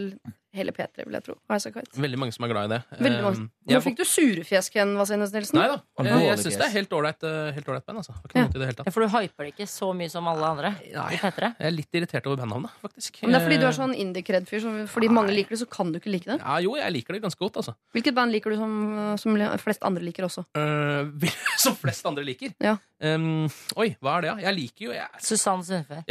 hele 0.58 0.74
P3, 0.74 1.06
vil 1.06 1.16
jeg 1.18 1.26
tro. 1.28 1.36
High 1.50 1.60
As 1.60 1.68
A 1.70 1.72
Kite. 1.74 1.94
Veldig 2.02 2.20
mange 2.22 2.34
som 2.34 2.46
er 2.46 2.52
glad 2.52 2.70
i 2.70 2.72
det. 2.74 2.80
Veldig 2.98 3.22
mange. 3.26 3.48
Nå 3.70 3.82
fikk 3.86 4.00
du 4.00 4.04
surefjes, 4.08 4.72
Ken 4.74 4.96
Vasenus 4.98 5.34
Nilsen. 5.36 5.60
Nei 5.60 5.68
da. 5.70 5.78
Jeg 6.08 6.40
syns 6.42 6.58
det 6.58 6.66
er 6.66 6.74
helt 6.80 6.96
ålreit 6.98 7.22
band. 7.22 8.02
Altså. 8.02 8.16
Ja. 8.34 8.48
i 8.50 8.70
Ja, 8.70 8.90
for 8.90 9.06
du 9.06 9.12
hyper 9.14 9.46
det 9.46 9.54
ikke 9.54 9.70
så 9.70 9.92
mye 9.98 10.10
som 10.12 10.28
alle 10.32 10.50
andre 10.50 10.74
Nei. 10.80 11.10
i 11.16 11.20
P3. 11.22 11.52
Jeg 11.54 11.70
er 11.70 11.76
litt 11.76 11.99
irritert 12.00 12.26
over 12.28 12.40
bandnavnet, 12.42 12.72
faktisk. 12.82 13.20
Men 13.24 13.32
det 13.36 13.40
er 13.42 13.46
fordi 13.46 13.58
du 13.60 13.66
er 13.68 13.70
Eh, 13.74 13.78
sånn 13.80 13.94
indie-cred-fyr? 13.96 14.62
så 14.64 14.74
Fordi 14.90 15.10
mange 15.14 15.34
liker 15.36 15.50
det, 15.56 15.60
så 15.62 15.68
kan 15.70 15.92
du 15.94 16.00
ikke 16.00 16.12
like 16.12 16.26
det. 16.32 16.40
Ja, 16.42 16.58
jo, 16.64 16.76
jeg 16.80 16.92
liker 16.96 17.14
det 17.14 17.22
ganske 17.24 17.40
godt, 17.40 17.60
altså. 17.62 17.76
Hvilket 17.94 18.16
band 18.16 18.32
liker 18.32 18.50
du 18.52 18.56
som, 18.58 19.18
som 19.18 19.36
flest 19.62 19.84
andre 19.84 20.04
liker 20.04 20.24
også? 20.30 20.46
Uh, 20.58 21.30
som 21.58 21.76
flest 21.76 22.06
andre 22.10 22.24
liker. 22.24 22.54
Ja. 22.64 22.78
Um, 23.04 23.46
oi, 23.78 23.92
hva 24.02 24.18
er 24.18 24.22
det, 24.22 24.32
da? 24.36 24.38
Jeg 24.50 24.56
liker 24.56 24.86
jo 24.90 24.92
jeg, 24.98 25.08
Susanne 25.22 25.64
Sundfør. 25.64 26.04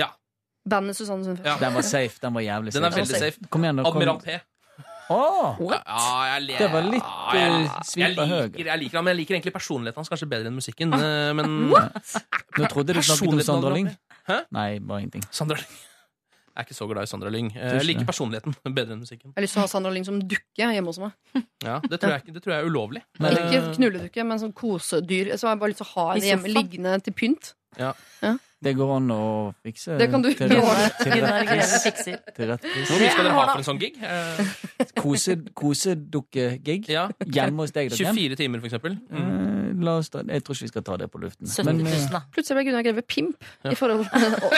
Bandet 0.68 0.96
Susanne 0.96 1.24
Sundfør. 1.24 1.46
Ja. 1.48 1.56
Den 1.58 1.74
var 1.74 1.82
safe. 1.82 2.18
Den 2.20 2.34
var 2.34 2.40
jævlig 2.44 2.72
safe. 2.72 2.80
Den 2.82 2.84
er 2.84 2.90
safe. 2.94 3.00
veldig 3.08 3.20
safe. 3.32 3.48
Kom 3.50 3.64
igjen. 3.64 3.82
Kom. 3.82 3.96
Admiral 3.96 4.20
P. 4.20 4.38
Åh, 5.10 5.56
Ja, 5.64 6.24
jeg, 6.34 6.42
le- 6.44 6.58
Det 6.58 6.66
var 6.72 6.82
litt, 6.84 7.02
ja, 7.02 7.32
jeg, 7.32 7.52
eh, 7.64 7.78
jeg, 7.96 8.10
liker, 8.12 8.66
jeg 8.66 8.78
liker 8.82 8.98
han, 8.98 9.04
men 9.06 9.14
jeg 9.14 9.20
liker 9.22 9.34
egentlig 9.38 9.54
personligheten 9.54 9.96
hans 10.02 10.10
kanskje 10.12 10.28
bedre 10.28 10.50
enn 10.50 10.58
musikken. 10.58 10.92
eh, 10.92 11.32
Men 11.32 11.70
Nå 11.72 12.68
trodde 12.68 12.92
du 12.92 13.00
snakket 13.00 13.32
om 13.32 13.40
Sondre 13.40 13.72
Lyng. 13.72 13.88
Hæ? 14.28 14.40
Nei, 14.52 14.78
bare 14.78 15.00
ingenting. 15.04 15.24
Sandra 15.32 15.56
Lyng 15.56 15.76
Jeg 16.58 16.64
er 16.64 16.66
ikke 16.66 16.74
så 16.74 16.86
glad 16.90 17.06
i 17.06 17.06
Sandra 17.06 17.30
Lyng. 17.30 17.52
Eh, 17.54 17.74
Jeg 17.78 17.84
liker 17.86 18.04
personligheten 18.08 18.54
bedre 18.78 18.92
enn 18.96 19.02
musikken. 19.04 19.30
Jeg 19.30 19.36
har 19.38 19.44
lyst 19.44 19.54
til 19.54 19.60
å 19.60 19.66
ha 19.66 19.70
Sandra 19.70 19.92
Lyng 19.94 20.04
som 20.08 20.18
dukke 20.20 20.66
hjemme 20.74 20.90
hos 20.90 20.98
meg. 20.98 21.12
Ja, 21.68 21.76
det 21.84 22.00
tror 22.02 22.12
jeg, 22.16 22.22
ikke- 22.24 22.34
det 22.34 22.42
tror 22.42 22.52
jeg 22.56 22.64
er 22.64 22.68
ulovlig. 22.70 23.02
Men- 23.22 23.36
Ikke 23.38 23.60
knulledukke, 23.76 24.24
men 24.26 24.38
som 24.42 24.52
kosedyr. 24.52 25.30
Så 25.38 25.46
har 25.46 25.54
jeg 25.54 25.60
bare 25.62 25.70
lyst 25.70 25.82
til 25.84 25.86
å 25.86 25.92
ha 25.94 26.06
I 26.08 26.18
henne 26.18 26.28
hjemme 26.32 26.48
sofaen? 26.48 26.58
liggende 26.58 27.02
til 27.06 27.12
pynt. 27.14 27.52
Det 28.58 28.72
går 28.74 28.90
an 28.96 29.10
å 29.14 29.18
fikse 29.62 29.94
Det 30.00 30.08
kan 30.10 30.22
du 30.24 30.32
til 30.34 30.50
gjøre. 30.50 30.72
rett, 30.74 30.96
til 30.98 31.12
rett 31.22 31.46
pris. 31.46 31.74
Til 32.34 32.48
rett 32.50 32.64
pris. 32.64 32.88
Hvor 32.90 32.98
mye 32.98 33.10
skal 33.12 33.28
dere 33.28 33.34
ha 33.36 33.44
for 33.52 33.60
en 33.62 33.66
sånn 33.68 33.78
gig? 33.78 33.98
Eh, 34.02 35.52
Kosedukke-gig 35.54 36.88
ja, 36.90 37.04
hjemme 37.22 37.62
hos 37.62 37.74
deg. 37.76 37.92
24 37.94 38.38
timer, 38.40 38.58
for 38.62 38.66
eksempel. 38.70 38.98
Mm. 39.12 39.22
Eh, 39.22 39.54
La 39.78 39.94
oss 40.00 40.10
ta, 40.10 40.24
jeg 40.26 40.42
tror 40.42 40.56
ikke 40.56 40.66
vi 40.66 40.72
skal 40.72 40.84
ta 40.88 40.96
det 40.98 41.06
på 41.12 41.20
luften. 41.22 41.46
70 41.46 41.84
000, 41.84 41.92
eh, 41.92 42.08
da. 42.16 42.22
Plutselig 42.34 42.58
ble 42.58 42.64
Gunnar 42.66 42.82
Greve 42.88 43.04
pimp. 43.06 43.46
I 43.62 43.76
forhold 43.78 44.02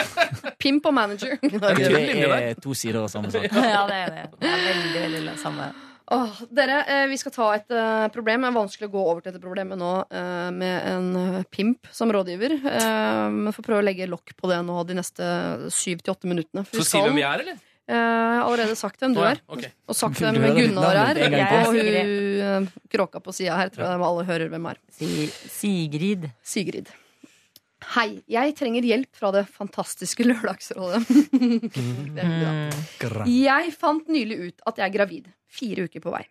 Pimp 0.63 0.89
og 0.89 0.97
manager. 0.97 1.37
Det 1.45 1.61
er 1.61 2.57
to 2.61 2.73
sider 2.73 3.03
av 3.03 3.11
samme 3.13 3.29
sak. 3.33 3.45
Ja, 3.53 3.85
det 3.89 4.01
er 4.01 4.11
det. 4.17 4.25
Det 4.41 4.49
er 4.49 4.67
veldig, 4.71 5.07
veldig 5.19 5.37
samme. 5.41 5.69
Åh, 6.11 6.41
dere, 6.51 6.81
eh, 6.91 7.05
vi 7.07 7.17
skal 7.17 7.31
ta 7.31 7.47
et 7.55 7.71
uh, 7.71 8.07
problem. 8.11 8.43
Det 8.43 8.49
er 8.49 8.55
vanskelig 8.57 8.87
å 8.89 8.91
gå 8.91 9.03
over 9.13 9.21
til 9.23 9.31
dette 9.31 9.43
problemet 9.43 9.79
nå 9.79 9.91
uh, 10.11 10.49
med 10.51 10.87
en 10.91 11.43
pimp 11.47 11.87
som 11.95 12.11
rådgiver. 12.11 12.57
Eh, 12.67 13.27
Men 13.31 13.55
får 13.55 13.63
prøve 13.63 13.79
å 13.79 13.85
legge 13.85 14.09
lokk 14.11 14.33
på 14.35 14.49
det 14.51 14.59
nå 14.67 14.81
de 14.89 14.97
neste 14.99 15.23
syv 15.71 16.03
til 16.03 16.15
åtte 16.15 16.27
minuttene. 16.27 16.65
Så 16.67 16.83
Så 16.83 16.99
vi 16.99 17.07
hvem 17.07 17.21
vi 17.21 17.27
er, 17.27 17.45
eller? 17.45 17.61
Eh, 17.87 17.95
Jeg 17.95 18.41
har 18.41 18.43
allerede 18.49 18.75
sagt 18.79 18.99
hvem 18.99 19.15
du 19.15 19.21
er. 19.23 19.39
ok. 19.47 19.63
Og 19.87 19.95
sagt 19.95 20.19
hvem 20.19 20.39
Gunnar 20.59 20.99
er. 21.05 21.21
Og 21.65 21.79
hun 21.79 22.67
kråka 22.91 23.23
på 23.23 23.33
sida 23.35 23.55
her, 23.55 23.71
tror 23.71 23.87
jeg 23.87 24.03
alle 24.11 24.27
hører 24.27 24.51
hvem 24.51 24.67
er. 24.73 24.83
Sigrid. 24.91 26.27
Sigrid. 26.43 26.91
Hei, 27.81 28.21
jeg 28.29 28.53
trenger 28.55 28.85
hjelp 28.85 29.17
fra 29.17 29.31
det 29.33 29.45
fantastiske 29.51 30.23
Lørdagsrådet. 30.27 31.01
det. 32.17 32.27
Gra. 33.01 33.25
Jeg 33.27 33.73
fant 33.73 34.11
nylig 34.11 34.37
ut 34.45 34.63
at 34.69 34.77
jeg 34.79 34.85
er 34.85 34.93
gravid. 34.93 35.31
Fire 35.51 35.87
uker 35.89 36.03
på 36.03 36.13
vei. 36.13 36.23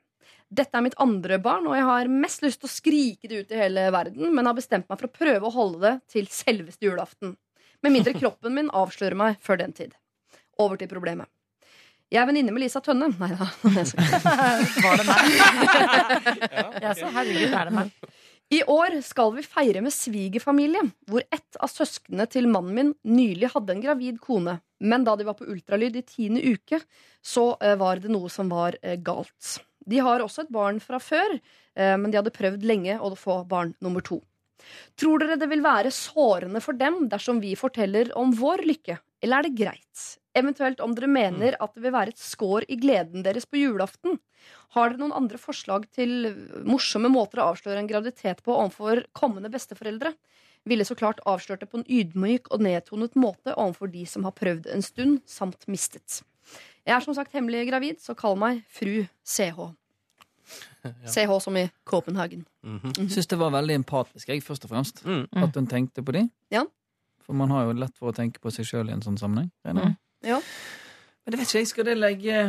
Dette 0.51 0.75
er 0.79 0.83
mitt 0.83 0.97
andre 1.03 1.39
barn, 1.43 1.67
og 1.71 1.77
jeg 1.79 1.87
har 1.87 2.09
mest 2.11 2.43
lyst 2.43 2.63
til 2.63 2.71
å 2.71 2.73
skrike 2.73 3.31
det 3.31 3.43
ut 3.43 3.53
i 3.55 3.59
hele 3.61 3.85
verden, 3.95 4.33
men 4.35 4.49
har 4.49 4.57
bestemt 4.57 4.89
meg 4.91 4.99
for 4.99 5.07
å 5.11 5.19
prøve 5.21 5.47
å 5.47 5.55
holde 5.55 5.83
det 5.85 5.93
til 6.11 6.31
selveste 6.31 6.87
julaften. 6.89 7.37
Med 7.83 7.95
mindre 7.95 8.15
kroppen 8.17 8.57
min 8.57 8.73
avslører 8.77 9.19
meg 9.19 9.39
før 9.45 9.61
den 9.63 9.75
tid. 9.77 9.95
Over 10.61 10.81
til 10.81 10.91
problemet. 10.91 11.31
Jeg 12.11 12.19
er 12.25 12.27
venninne 12.27 12.51
med 12.51 12.65
Lisa 12.65 12.81
Tønne. 12.83 13.07
Nei 13.21 13.31
da. 13.39 13.47
Var 14.85 14.99
det 14.99 15.07
meg? 15.07 15.21
Ja, 16.83 16.95
så 16.99 17.07
herregud, 17.15 17.55
er 17.55 17.71
det 17.71 17.77
meg. 17.77 17.93
I 18.51 18.65
år 18.67 18.97
skal 19.07 19.31
vi 19.37 19.45
feire 19.47 19.79
med 19.85 19.95
svigerfamilie, 19.95 20.83
hvor 21.07 21.23
ett 21.31 21.59
av 21.63 21.71
søsknene 21.71 22.27
til 22.27 22.49
mannen 22.51 22.75
min 22.75 22.89
nylig 23.07 23.53
hadde 23.53 23.77
en 23.77 23.83
gravid 23.85 24.19
kone. 24.25 24.57
Men 24.83 25.05
da 25.07 25.15
de 25.15 25.27
var 25.29 25.37
på 25.39 25.47
ultralyd 25.53 25.95
i 26.01 26.03
tiende 26.03 26.43
uke, 26.43 26.81
så 27.23 27.53
eh, 27.63 27.77
var 27.79 28.03
det 28.03 28.11
noe 28.11 28.31
som 28.33 28.51
var 28.51 28.75
eh, 28.83 28.97
galt. 28.99 29.61
De 29.87 30.01
har 30.03 30.25
også 30.25 30.43
et 30.43 30.51
barn 30.51 30.81
fra 30.83 30.99
før, 30.99 31.37
eh, 31.79 31.95
men 31.95 32.11
de 32.11 32.19
hadde 32.19 32.35
prøvd 32.35 32.67
lenge 32.67 32.99
å 32.99 33.13
få 33.15 33.45
barn 33.47 33.71
nummer 33.79 34.03
to. 34.03 34.19
Tror 34.99 35.23
dere 35.23 35.39
det 35.39 35.47
vil 35.53 35.63
være 35.63 35.95
sårende 35.95 36.63
for 36.65 36.75
dem 36.75 37.05
dersom 37.13 37.39
vi 37.45 37.55
forteller 37.57 38.11
om 38.19 38.35
vår 38.35 38.67
lykke, 38.67 38.99
eller 39.23 39.39
er 39.39 39.47
det 39.47 39.59
greit? 39.63 40.07
Eventuelt 40.37 40.81
om 40.85 40.93
dere 40.95 41.09
mener 41.11 41.57
at 41.59 41.73
det 41.75 41.83
vil 41.83 41.95
være 41.95 42.13
et 42.15 42.23
skår 42.23 42.69
i 42.71 42.77
gleden 42.79 43.25
deres 43.27 43.49
på 43.51 43.59
julaften. 43.59 44.21
Har 44.77 44.93
dere 44.93 45.03
noen 45.03 45.17
andre 45.17 45.41
forslag 45.43 45.89
til 45.95 46.31
morsomme 46.67 47.11
måter 47.11 47.43
å 47.43 47.49
avsløre 47.51 47.83
en 47.83 47.91
graviditet 47.91 48.45
på 48.47 48.55
overfor 48.55 49.03
kommende 49.17 49.51
besteforeldre? 49.51 50.15
Ville 50.69 50.85
så 50.87 50.95
klart 50.95 51.23
avslørt 51.27 51.65
det 51.65 51.71
på 51.73 51.81
en 51.81 51.89
ydmyk 51.89 52.51
og 52.53 52.63
nedtonet 52.63 53.17
måte 53.19 53.57
overfor 53.57 53.91
de 53.91 54.05
som 54.07 54.27
har 54.29 54.37
prøvd 54.37 54.69
en 54.71 54.85
stund, 54.85 55.23
samt 55.27 55.67
mistet. 55.67 56.21
Jeg 56.87 56.95
er 56.95 57.05
som 57.05 57.17
sagt 57.17 57.35
hemmelig 57.35 57.67
gravid, 57.69 57.99
så 58.03 58.15
kall 58.19 58.39
meg 58.39 58.63
fru 58.71 59.03
CH. 59.27 59.71
CH 61.13 61.33
som 61.43 61.57
i 61.59 61.67
Copenhagen. 61.85 62.45
Mm 62.63 62.93
Jeg 62.97 63.11
syns 63.17 63.31
det 63.31 63.39
var 63.41 63.51
veldig 63.55 63.81
empatisk, 63.81 64.29
jeg, 64.29 64.45
først 64.45 64.69
og 64.69 64.75
fremst. 64.75 65.03
Mm. 65.05 65.27
At 65.43 65.57
hun 65.57 65.67
tenkte 65.67 66.05
på 66.07 66.15
de. 66.17 66.29
Ja. 66.53 66.65
For 67.25 67.35
man 67.35 67.51
har 67.51 67.67
jo 67.67 67.75
lett 67.79 67.97
for 67.99 68.11
å 68.11 68.17
tenke 68.17 68.41
på 68.43 68.53
seg 68.55 68.69
sjøl 68.69 68.91
i 68.91 68.95
en 68.95 69.03
sånn 69.03 69.19
sammenheng. 69.19 69.51
med. 69.65 69.97
Ja. 70.27 70.41
Men 71.25 71.33
det 71.33 71.41
vet 71.41 71.51
ikke 71.51 71.63
jeg, 71.63 71.71
skal 71.71 71.89
det 71.89 71.97
legge 72.01 72.41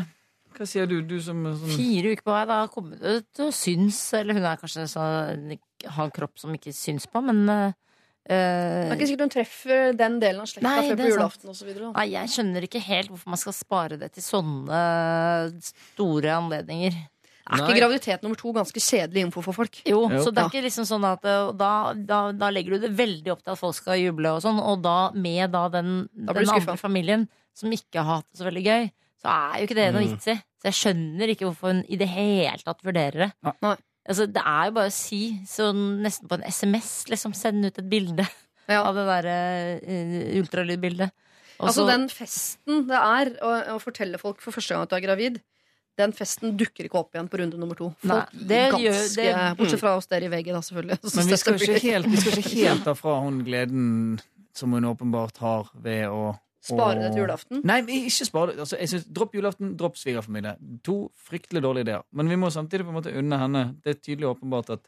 Hva 0.55 0.65
sier 0.67 0.87
du, 0.89 0.97
du 1.07 1.17
som 1.23 1.43
er 1.47 1.59
sånn 1.59 1.75
Fire 1.75 2.15
uker 2.15 2.25
på 2.27 2.33
vei, 2.35 2.41
da 2.49 2.57
kommer 2.71 2.99
du 2.99 3.27
til 3.31 3.47
å 3.47 3.53
synes 3.55 3.99
Eller 4.19 4.37
hun 4.37 4.47
er 4.47 4.59
kanskje 4.59 4.87
sånn 4.91 5.53
Har 5.85 6.07
en 6.07 6.15
kropp 6.15 6.41
som 6.41 6.55
ikke 6.55 6.73
syns 6.75 7.07
på, 7.11 7.21
men 7.25 7.43
uh, 7.47 7.77
Det 8.27 8.39
er 8.39 8.95
ikke 8.95 9.09
sikkert 9.11 9.25
hun 9.27 9.33
treffer 9.35 9.95
den 9.97 10.19
delen 10.23 10.43
av 10.43 10.51
slekta 10.51 10.67
Nei, 10.67 10.89
før 10.89 11.01
på 11.01 11.11
julaften 11.13 11.53
og 11.53 11.57
så 11.59 11.67
videre, 11.67 11.87
da. 11.87 11.93
Nei, 11.99 12.07
jeg 12.13 12.33
skjønner 12.35 12.67
ikke 12.67 12.83
helt 12.85 13.11
hvorfor 13.13 13.33
man 13.35 13.43
skal 13.43 13.57
spare 13.57 13.99
det 14.01 14.11
til 14.17 14.27
sånne 14.27 14.83
store 15.71 16.35
anledninger. 16.37 16.99
Er 17.49 17.57
Nei. 17.57 17.65
ikke 17.67 17.79
graviditet 17.81 18.21
nummer 18.23 18.37
to 18.37 18.51
ganske 18.53 18.79
kjedelig 18.79 19.23
info 19.25 19.41
for 19.41 19.53
folk? 19.57 19.79
Jo, 19.85 20.03
Jo. 20.11 20.19
så 20.23 20.31
det 20.33 20.43
er 20.43 20.49
ikke 20.51 20.63
liksom 20.67 20.85
sånn 20.85 21.03
at 21.09 21.25
eh, 21.25 21.51
da, 21.57 21.71
da, 21.97 22.19
da 22.31 22.49
legger 22.53 22.75
du 22.77 22.85
det 22.87 22.91
veldig 22.95 23.31
opp 23.33 23.41
til 23.43 23.51
at 23.55 23.59
folk 23.59 23.75
skal 23.75 23.97
juble 23.99 24.29
og 24.35 24.41
sånn, 24.45 24.59
og 24.61 24.81
da 24.85 25.11
med 25.17 25.51
da 25.51 25.67
den, 25.73 26.07
Da 26.13 26.33
den 26.37 26.49
andre 26.53 26.77
familien 26.77 27.27
som 27.57 27.71
ikke 27.73 28.03
har 28.03 28.21
hatt 28.21 28.27
det 28.31 28.39
så 28.39 28.45
veldig 28.47 28.63
gøy, 28.65 28.91
så 29.21 29.27
er 29.33 29.59
jo 29.59 29.67
ikke 29.67 29.75
det 29.81 29.87
noe 29.93 30.01
Mm. 30.05 30.11
vits 30.15 30.27
i. 30.27 30.35
Så 30.61 30.69
jeg 30.69 30.77
skjønner 30.77 31.29
ikke 31.33 31.47
hvorfor 31.49 31.73
hun 31.73 31.83
i 31.89 31.97
det 31.97 32.07
hele 32.09 32.57
tatt 32.63 32.81
vurderer 32.85 33.17
det. 33.25 33.31
Nei. 33.61 33.75
Altså, 34.07 34.25
det 34.31 34.41
er 34.45 34.65
jo 34.69 34.71
bare 34.77 34.89
å 34.89 34.93
si, 34.93 35.19
sånn 35.45 36.01
nesten 36.01 36.27
på 36.29 36.37
en 36.39 36.43
SMS, 36.49 37.05
liksom, 37.09 37.33
send 37.37 37.65
ut 37.65 37.77
et 37.77 37.89
bilde 37.89 38.25
Ja. 38.69 38.83
av 38.83 38.95
det 38.95 39.03
derre 39.05 39.35
uh, 39.81 40.39
ultralydbildet. 40.41 41.11
Også, 41.61 41.67
Altså 41.67 41.85
Den 41.85 42.07
festen 42.09 42.87
det 42.87 42.97
er 42.97 43.29
å, 43.45 43.75
å 43.75 43.79
fortelle 43.81 44.17
folk 44.17 44.39
for 44.41 44.51
første 44.55 44.73
gang 44.73 44.83
at 44.87 44.89
du 44.89 44.95
er 44.97 45.03
gravid, 45.05 45.41
den 45.99 46.13
festen 46.15 46.55
dukker 46.57 46.87
ikke 46.87 46.97
opp 46.99 47.13
igjen 47.15 47.27
på 47.29 47.37
runde 47.41 47.57
nummer 47.59 47.75
to. 47.77 47.89
Nei, 48.07 48.21
det 48.33 48.61
ganske, 48.71 48.83
gjør- 48.85 49.15
det- 49.15 49.57
Bortsett 49.57 49.79
fra 49.83 49.95
oss 49.97 50.07
der 50.07 50.23
i 50.23 50.29
veggen, 50.31 50.53
da, 50.55 50.61
selvfølgelig. 50.61 50.97
Men 51.15 51.27
vi 51.27 51.37
skal, 51.37 51.53
ikke 51.59 51.81
helt, 51.83 52.07
vi 52.07 52.17
skal 52.17 52.39
ikke 52.43 52.55
helt 52.67 52.83
ta 52.87 52.93
fra 52.93 53.19
hun 53.21 53.43
gleden 53.45 54.19
som 54.53 54.71
hun 54.73 54.83
åpenbart 54.85 55.37
har 55.43 55.69
ved 55.75 56.07
å 56.07 56.37
Spare 56.61 56.99
det 57.01 57.07
til 57.15 57.23
julaften. 57.23 57.63
Nei, 57.65 57.79
vi 57.81 58.03
ikke 58.05 58.25
spare 58.27 58.51
det. 58.53 58.59
Altså, 58.61 58.77
jeg 58.77 58.89
synes, 58.91 59.05
dropp 59.09 59.31
julaften, 59.33 59.71
dropp 59.79 59.95
svigerfamilie. 59.97 60.51
To 60.85 61.09
fryktelig 61.17 61.63
dårlige 61.65 61.87
ideer. 61.87 62.03
Men 62.13 62.29
vi 62.29 62.35
må 62.37 62.51
samtidig 62.53 62.85
på 62.85 62.89
en 62.93 62.97
måte 62.99 63.13
unne 63.17 63.39
henne. 63.41 63.63
Det 63.81 63.95
er 63.95 63.97
tydelig 63.99 64.27
åpenbart 64.29 64.69
at, 64.69 64.83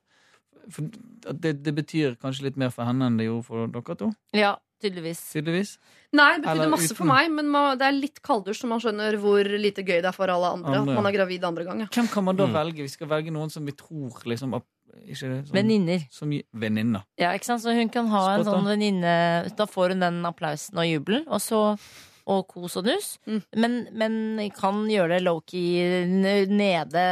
for, 0.69 0.85
at 1.27 1.39
det, 1.41 1.63
det 1.65 1.73
betyr 1.73 2.13
kanskje 2.21 2.43
litt 2.45 2.57
mer 2.61 2.69
for 2.69 2.85
henne 2.85 3.07
enn 3.09 3.17
det 3.17 3.25
gjorde 3.25 3.45
for 3.47 3.65
dere 3.73 3.95
to. 3.97 4.11
Ja, 4.38 4.51
tydeligvis. 4.84 5.22
Tydeligvis. 5.34 5.72
Nei, 6.14 6.27
det 6.38 6.45
Eller 6.45 6.68
betydde 6.68 6.73
masse 6.76 6.95
for 6.99 7.10
meg, 7.10 7.31
men 7.34 7.47
man, 7.49 7.77
det 7.80 7.88
er 7.88 7.95
litt 7.97 8.19
kalddusj, 8.22 8.60
så 8.61 8.68
man 8.69 8.84
skjønner 8.84 9.18
hvor 9.23 9.47
lite 9.57 9.81
gøy 9.81 9.97
det 10.03 10.11
er 10.11 10.15
for 10.15 10.30
alle 10.30 10.51
andre. 10.60 10.76
Andre, 10.84 10.93
At 10.93 11.01
man 11.01 11.10
er 11.10 11.15
gravid 11.18 11.43
andre 11.49 11.65
gang. 11.65 11.80
Ja. 11.85 11.89
Hvem 11.95 12.11
kan 12.14 12.23
man 12.27 12.35
da 12.38 12.45
Mm. 12.45 12.53
velge? 12.60 12.84
Vi 12.85 12.93
skal 12.93 13.07
velge 13.10 13.31
noen 13.34 13.49
som 13.49 13.65
vi 13.65 13.72
tror 13.73 14.22
liksom 14.30 14.53
ap- 14.53 14.69
ikke, 15.10 15.49
Venninner. 15.51 16.03
som 16.11 16.30
Venninner. 16.53 17.01
Ja, 17.18 17.31
ikke 17.34 17.45
sant? 17.49 17.64
Så 17.64 17.73
hun 17.73 17.89
kan 17.89 18.05
ha 18.07 18.35
en 18.35 18.43
Spot 18.43 18.53
en 18.53 18.61
sånn 18.61 18.69
venninne 18.69 19.55
Da 19.57 19.65
får 19.65 19.89
hun 19.95 19.99
den 19.99 20.22
applausen 20.23 20.77
og 20.77 20.85
jubelen, 20.85 21.26
og 21.27 21.41
så 21.41 21.80
og 22.26 22.47
kos 22.47 22.77
og 22.77 22.85
nuss. 22.85 23.18
Mm. 23.27 23.41
Men, 23.57 23.88
men 23.91 24.49
kan 24.55 24.85
gjøre 24.88 25.18
det 25.18 25.23
low-key 25.26 26.05
nede, 26.47 27.03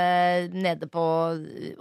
nede 0.54 0.88
på 0.88 1.02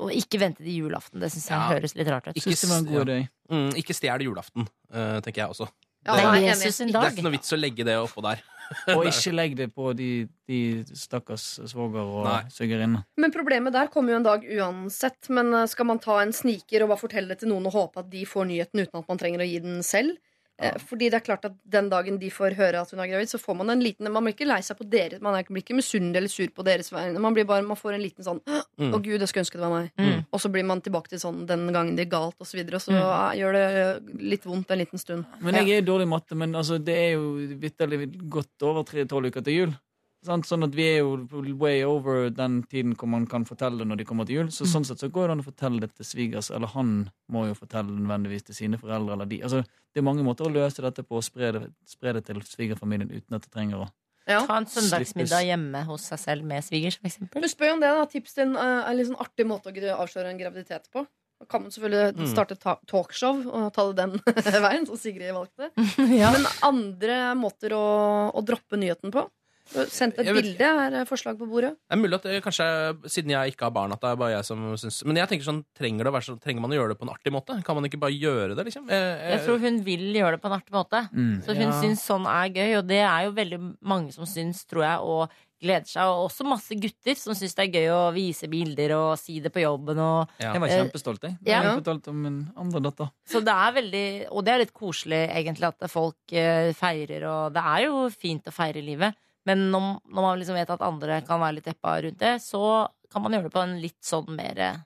Og 0.01 0.11
ikke 0.17 0.41
vente 0.41 0.65
til 0.65 0.81
julaften. 0.89 1.21
Det 1.21 1.31
syns 1.31 1.49
jeg 1.51 1.59
Ja. 1.59 1.69
høres 1.69 1.95
litt 1.95 2.09
rart 2.09 2.27
ut. 2.29 2.35
Ikke 2.35 2.69
var 2.69 2.79
en 2.79 2.85
god 2.87 3.07
idé. 3.07 3.29
Mm, 3.51 3.71
ikke 3.81 3.97
stjel 3.97 4.25
julaften, 4.29 4.69
uh, 4.95 5.19
tenker 5.25 5.45
jeg 5.45 5.55
også. 5.55 5.69
Ja, 6.07 6.17
Det 6.17 6.25
er 6.25 6.47
Jesus 6.49 6.79
sin 6.81 6.93
dag. 6.93 7.03
Det 7.03 7.11
er 7.11 7.17
ikke 7.19 7.27
noe 7.27 7.35
vits 7.35 7.53
å 7.53 7.59
legge 7.61 7.85
det 7.85 7.99
oppå 8.01 8.23
der. 8.25 8.41
Og 8.95 9.05
ikke 9.11 9.33
legg 9.35 9.57
det 9.59 9.67
på 9.75 9.91
de, 9.99 10.29
de 10.49 10.61
stakkars 10.95 11.45
svoger 11.69 12.07
og 12.07 12.53
svigerinne. 12.55 13.03
Men 13.19 13.35
problemet 13.35 13.75
der 13.75 13.91
kommer 13.91 14.15
jo 14.15 14.21
en 14.21 14.27
dag 14.29 14.47
uansett. 14.47 15.27
Men 15.35 15.51
eh, 15.59 15.67
skal 15.71 15.89
man 15.91 15.99
ta 16.03 16.21
en 16.23 16.33
sniker 16.35 16.85
og 16.85 16.93
bare 16.93 17.03
fortelle 17.03 17.35
det 17.35 17.43
til 17.43 17.51
noen 17.51 17.67
og 17.67 17.75
håpe 17.75 18.05
at 18.05 18.11
de 18.13 18.23
får 18.31 18.47
nyheten 18.47 18.85
uten 18.85 19.03
at 19.03 19.11
man 19.11 19.21
trenger 19.21 19.43
å 19.43 19.49
gi 19.51 19.59
den 19.65 19.83
selv? 19.87 20.15
Eh, 20.61 20.75
Fordi 20.91 21.09
det 21.09 21.15
er 21.15 21.25
klart 21.25 21.45
at 21.49 21.55
Den 21.65 21.89
dagen 21.89 22.19
de 22.21 22.29
får 22.31 22.53
høre 22.55 22.83
at 22.83 22.91
hun 22.91 23.01
er 23.01 23.07
gravid, 23.09 23.29
så 23.31 23.39
får 23.41 23.57
man 23.57 23.71
en 23.71 23.81
liten 23.81 24.11
Man 24.13 24.23
blir 24.27 24.35
ikke 24.35 24.47
lei 24.47 24.61
seg 24.61 24.77
på 24.77 24.85
deres 24.91 25.21
Man 25.25 25.35
er- 25.35 25.45
blir 25.49 25.63
ikke 25.65 25.75
misunnelig 25.79 26.17
eller 26.21 26.29
sur 26.29 26.47
på 26.49 26.63
deres 26.65 26.91
vegne. 26.93 27.19
Man, 27.19 27.33
bare, 27.35 27.63
man 27.63 27.77
får 27.81 27.95
en 27.95 28.03
liten 28.03 28.23
sånn 28.25 28.41
Å, 28.47 28.63
Mm. 28.79 29.03
gud, 29.03 29.21
jeg 29.21 29.29
skulle 29.29 29.45
ønske 29.45 29.59
det 29.59 29.61
var 29.61 29.81
meg. 29.83 29.91
Mm. 29.99 30.27
Og 30.33 30.41
så 30.41 30.51
blir 30.53 30.65
man 30.65 30.81
tilbake 30.81 31.09
til 31.09 31.19
sånn 31.19 31.47
den 31.47 31.67
gangen 31.73 31.97
det 31.97 32.07
gikk 32.09 32.13
galt, 32.13 32.35
og 32.41 32.47
så 32.47 32.57
videre. 32.57 32.75
Og 32.77 32.81
så 32.81 32.93
Mm. 32.93 33.37
gjør 33.41 33.53
det 33.53 34.23
litt 34.23 34.45
vondt 34.45 34.71
en 34.71 34.79
liten 34.79 34.99
stund. 34.99 35.25
Men 35.41 35.55
jeg 35.55 35.79
er 35.79 35.83
dårlig 35.83 36.03
i 36.03 36.11
matte, 36.11 36.35
men 36.37 36.53
altså, 36.55 36.83
det 36.83 36.97
er 36.97 37.11
jo 37.17 37.37
vitterlig 37.61 38.29
godt 38.31 38.63
over 38.63 38.83
tre-tolv 38.85 39.27
uker 39.33 39.43
til 39.45 39.53
jul. 39.55 39.75
Sant? 40.23 40.45
Sånn 40.45 40.65
at 40.67 40.75
vi 40.77 40.85
er 40.85 40.99
jo 41.01 41.55
way 41.57 41.83
over 41.83 42.29
den 42.31 42.63
tiden 42.69 42.93
hvor 42.95 43.09
man 43.09 43.25
kan 43.27 43.47
fortelle 43.49 43.79
det 43.81 43.87
når 43.89 43.97
de 44.03 44.05
kommer 44.05 44.27
til 44.29 44.37
jul. 44.37 44.51
Så 44.53 44.67
sånn 44.69 44.85
sett 44.85 45.01
så 45.01 45.09
går 45.09 45.29
det 45.31 45.37
an 45.39 45.41
å 45.41 45.47
fortelle 45.47 45.81
det 45.81 45.95
til 45.97 46.05
svigers, 46.05 46.51
eller 46.53 46.69
han 46.75 47.11
må 47.33 47.47
jo 47.49 47.55
fortelle 47.57 47.89
det 47.89 48.03
nødvendigvis 48.05 48.45
til 48.51 48.55
sine 48.59 48.77
foreldre. 48.81 49.15
Eller 49.17 49.31
de. 49.31 49.39
Altså, 49.43 49.63
det 49.65 50.03
er 50.03 50.05
mange 50.05 50.23
måter 50.27 50.45
å 50.45 50.53
løse 50.53 50.83
dette 50.85 51.03
på, 51.07 51.17
og 51.17 51.25
spre 51.25 51.53
det, 51.57 51.63
spre 51.89 52.13
det 52.19 52.27
til 52.29 52.43
svigerfamilien 52.45 53.09
uten 53.11 53.39
at 53.39 53.43
det 53.49 53.51
trenger 53.55 53.87
å 53.87 53.89
Ja. 54.29 54.45
Ta 54.47 54.59
en 54.61 54.67
søndagsmiddag 54.69 55.43
hjemme 55.49 55.81
hos 55.89 56.03
seg 56.07 56.19
selv 56.21 56.45
med 56.45 56.63
svigers, 56.63 57.01
eksempel. 57.03 57.41
Du 57.43 57.49
spør 57.49 57.67
jo 57.73 57.73
om 57.73 57.81
det, 57.81 57.89
da. 57.97 58.05
Tips 58.05 58.35
til 58.37 58.43
en, 58.45 58.57
eh, 58.57 58.91
en 58.91 58.97
litt 58.97 59.09
sånn 59.09 59.17
artig 59.19 59.47
måte 59.49 59.73
å 59.73 59.97
avsløre 60.05 60.29
en 60.31 60.39
graviditet 60.39 60.87
på. 60.93 61.07
Da 61.41 61.47
kan 61.49 61.63
man 61.63 61.71
selvfølgelig 61.73 62.15
Mm. 62.21 62.27
starte 62.29 62.59
ta- 62.61 62.79
talkshow 62.87 63.49
og 63.49 63.73
ta 63.73 63.91
det 63.91 63.97
den 63.97 64.13
veien, 64.63 64.87
som 64.87 64.97
Sigrid 65.01 65.33
valgte. 65.33 65.71
Ja. 66.21 66.31
Men 66.37 66.45
andre 66.63 67.35
måter 67.35 67.71
å, 67.73 68.31
å 68.37 68.45
droppe 68.45 68.77
nyheten 68.77 69.11
på? 69.11 69.25
Sendt 69.71 70.19
et 70.19 70.27
vet- 70.27 70.35
bilde 70.35 70.61
er 70.67 70.95
eh, 71.01 71.05
forslag 71.07 71.37
på 71.39 71.47
bordet. 71.49 71.77
Det 71.89 71.95
er 71.95 72.01
mulig 72.01 72.15
at 72.19 72.23
det 72.27 72.43
kanskje, 72.43 72.67
siden 73.07 73.31
jeg 73.31 73.53
ikke 73.55 73.69
har 73.69 73.75
barn, 73.77 73.93
at 73.95 74.01
det 74.03 74.11
er 74.11 74.17
bare 74.17 74.33
jeg 74.37 74.45
som 74.49 74.65
syns 74.77 75.05
Men 75.07 75.17
jeg 75.21 75.29
tenker 75.31 75.47
sånn, 75.47 75.61
trenger, 75.79 76.05
det 76.05 76.11
å 76.11 76.17
være 76.17 76.27
sånn, 76.27 76.41
trenger 76.43 76.61
man 76.65 76.71
å 76.75 76.79
gjøre 76.81 76.89
det 76.95 76.99
på 76.99 77.07
en 77.07 77.15
artig 77.15 77.33
måte? 77.33 77.59
Kan 77.65 77.77
man 77.79 77.85
ikke 77.87 78.01
bare 78.03 78.17
gjøre 78.19 78.57
det, 78.59 78.65
liksom? 78.67 78.89
Jeg, 78.91 79.21
Jeg 79.31 79.45
tror 79.47 79.59
hun 79.63 79.79
vil 79.87 80.09
gjøre 80.19 80.33
det 80.37 80.43
på 80.43 80.51
en 80.51 80.59
artig 80.59 80.75
måte. 80.75 81.05
Mm. 81.15 81.37
Så 81.45 81.55
hun 81.55 81.69
Ja. 81.71 81.77
syns 81.83 82.03
sånn 82.03 82.27
er 82.27 82.49
gøy, 82.51 82.79
og 82.79 82.87
det 82.91 82.99
er 83.05 83.25
jo 83.29 83.33
veldig 83.33 83.61
mange 83.83 84.13
som 84.13 84.25
syns, 84.27 84.65
tror 84.67 84.83
jeg, 84.83 84.99
og 85.01 85.31
gleder 85.61 85.85
seg. 85.87 86.03
Og 86.09 86.31
også 86.31 86.45
masse 86.49 86.73
gutter 86.81 87.15
som 87.21 87.35
syns 87.37 87.55
det 87.55 87.67
er 87.69 87.75
gøy 87.79 87.89
å 87.93 88.13
vise 88.17 88.49
bilder 88.49 88.95
og 88.97 89.19
si 89.21 89.39
det 89.45 89.53
på 89.53 89.61
jobben. 89.61 89.99
Og, 90.01 90.29
ja. 90.41 90.55
Jeg 90.55 90.61
var 90.63 90.69
Eh, 90.69 90.79
kjempestolt, 90.83 91.21
jeg. 91.23 91.37
ja. 91.45 91.63
Jeg 91.63 91.85
fortalte 91.85 92.09
om 92.09 92.23
min 92.23 92.39
andre 92.57 92.81
datter. 92.81 93.11
så 93.29 93.39
det 93.45 93.53
er 93.55 93.73
veldig 93.77 94.27
Og 94.33 94.45
det 94.45 94.53
er 94.55 94.59
litt 94.65 94.73
koselig, 94.75 95.29
egentlig, 95.31 95.69
at 95.69 95.91
folk 95.91 96.17
eh, 96.33 96.73
feirer, 96.73 97.23
og 97.29 97.53
det 97.53 97.63
er 97.63 97.85
jo 97.87 98.09
fint 98.09 98.43
å 98.49 98.53
feire 98.53 98.83
livet. 98.83 99.15
Men 99.49 99.71
når, 99.73 99.85
når 100.11 100.23
man 100.27 100.39
liksom 100.41 100.55
vet 100.59 100.71
at 100.75 100.83
andre 100.85 101.21
kan 101.27 101.41
være 101.41 101.57
litt 101.59 101.69
deppa 101.71 101.95
rundt 102.05 102.19
det, 102.21 102.35
så 102.45 102.89
kan 103.11 103.23
man 103.25 103.33
gjøre 103.33 103.49
det 103.49 103.53
på 103.55 103.63
en 103.65 103.79
litt 103.83 104.01
sånn 104.05 104.29
mer 104.37 104.85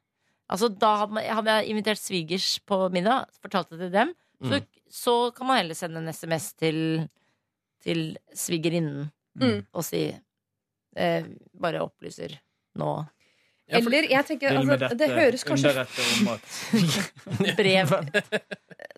Altså, 0.51 0.69
da 0.69 0.91
hadde, 1.01 1.15
man, 1.17 1.25
hadde 1.25 1.53
jeg 1.57 1.71
invitert 1.73 1.99
svigers 1.99 2.47
på 2.69 2.77
middag, 2.93 3.25
fortalte 3.41 3.79
det 3.79 3.87
til 3.87 3.95
dem, 3.97 4.11
så, 4.45 4.59
Mm. 4.61 4.67
så 4.93 5.15
kan 5.35 5.47
man 5.49 5.57
heller 5.57 5.75
sende 5.75 6.03
en 6.03 6.09
SMS 6.13 6.51
til, 6.61 7.09
til 7.83 8.19
svigerinnen 8.37 9.11
Mm. 9.41 9.65
og 9.75 9.83
si 9.83 10.03
eh, 10.97 11.25
Bare 11.59 11.81
opplyser 11.83 12.37
nå 12.79 12.91
Ja, 13.75 13.81
for- 13.83 13.91
Eller 13.93 14.09
jeg 14.11 14.27
tenker 14.31 14.55
Vil 14.55 14.67
med 14.67 14.75
altså, 14.75 14.89
dette 14.89 14.99
Det 15.03 15.19
høres 15.19 15.45
kanskje 15.45 15.73
underrette 15.75 16.07
om 16.15 16.29
at 16.35 17.57
brev. 17.61 17.95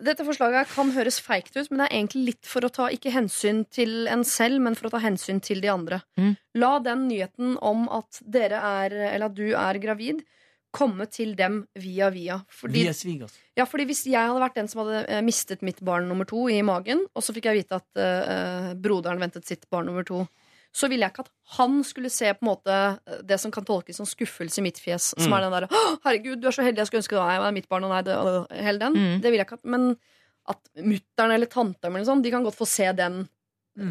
Dette 0.07 0.25
forslaget 0.27 0.69
kan 0.75 0.91
høres 0.95 1.19
feigt 1.23 1.55
ut, 1.57 1.69
men 1.71 1.81
det 1.81 1.87
er 1.89 1.97
egentlig 1.97 2.23
litt 2.31 2.49
for 2.49 2.65
å 2.67 2.71
ta 2.73 2.87
ikke 2.93 3.11
hensyn 3.15 3.63
til 3.73 4.07
en 4.11 4.23
selv, 4.27 4.61
men 4.63 4.75
for 4.77 4.89
å 4.89 4.93
ta 4.93 5.01
hensyn 5.03 5.41
til 5.43 5.61
de 5.63 5.71
andre. 5.73 6.01
Mm. 6.19 6.33
La 6.61 6.73
den 6.85 7.07
nyheten 7.09 7.55
om 7.65 7.87
at 7.93 8.19
dere 8.23 8.59
er, 8.61 8.97
eller 9.13 9.29
at 9.31 9.37
du 9.37 9.47
er 9.57 9.79
gravid, 9.83 10.21
komme 10.77 11.07
til 11.09 11.31
dem 11.39 11.61
via 11.79 12.09
via. 12.13 12.35
Fordi, 12.53 12.83
Vi 12.83 12.89
er 12.91 12.93
svigers. 12.97 13.33
ja, 13.57 13.65
fordi 13.65 13.85
hvis 13.89 14.03
jeg 14.05 14.19
hadde 14.19 14.41
vært 14.43 14.57
den 14.59 14.67
som 14.69 14.83
hadde 14.83 15.05
eh, 15.09 15.21
mistet 15.25 15.63
mitt 15.65 15.79
barn 15.81 16.05
nummer 16.11 16.27
to 16.29 16.43
i 16.51 16.59
magen, 16.61 17.05
og 17.15 17.23
så 17.25 17.33
fikk 17.33 17.47
jeg 17.49 17.63
vite 17.63 17.79
at 17.79 18.01
eh, 18.03 18.73
broderen 18.77 19.19
ventet 19.23 19.47
sitt 19.47 19.63
barn 19.73 19.87
nummer 19.89 20.05
to, 20.05 20.27
så 20.77 20.89
ville 20.91 21.07
jeg 21.07 21.13
ikke 21.15 21.23
at 21.25 21.31
han 21.57 21.79
skulle 21.87 22.11
se 22.13 22.29
på 22.37 22.43
en 22.45 22.49
måte 22.51 22.75
eh, 23.07 23.21
det 23.25 23.39
som 23.41 23.53
kan 23.55 23.65
tolkes 23.65 23.97
som 23.97 24.05
skuffelse 24.09 24.59
i 24.61 24.65
mitt 24.67 24.77
fjes. 24.83 25.13
Som 25.17 25.31
Mm. 25.31 25.37
er 25.37 25.41
den 25.47 25.55
derre 25.55 25.69
herregud, 26.05 26.41
du 26.43 26.47
er 26.51 26.55
så 26.57 26.65
heldig, 26.67 26.83
jeg 26.83 26.91
skulle 26.91 27.01
ønske 27.03 27.17
det 27.17 27.39
var 27.45 27.55
mitt 27.55 27.69
barn', 27.71 27.87
og 27.87 27.95
nei, 27.95 28.01
det, 28.05 28.61
hele 28.61 28.79
den. 28.85 28.93
Mm. 28.93 29.21
Det 29.23 29.31
vil 29.31 29.39
jeg 29.41 29.47
ikke 29.47 29.57
at 29.61 29.65
Men 29.65 29.97
at 30.47 30.59
mutter'n 30.79 31.33
eller 31.33 31.47
tanteren 31.51 31.95
eller 31.97 32.05
sånn, 32.07 32.21
de 32.23 32.31
kan 32.31 32.43
godt 32.45 32.55
få 32.55 32.67
se 32.67 32.91
den. 32.93 33.27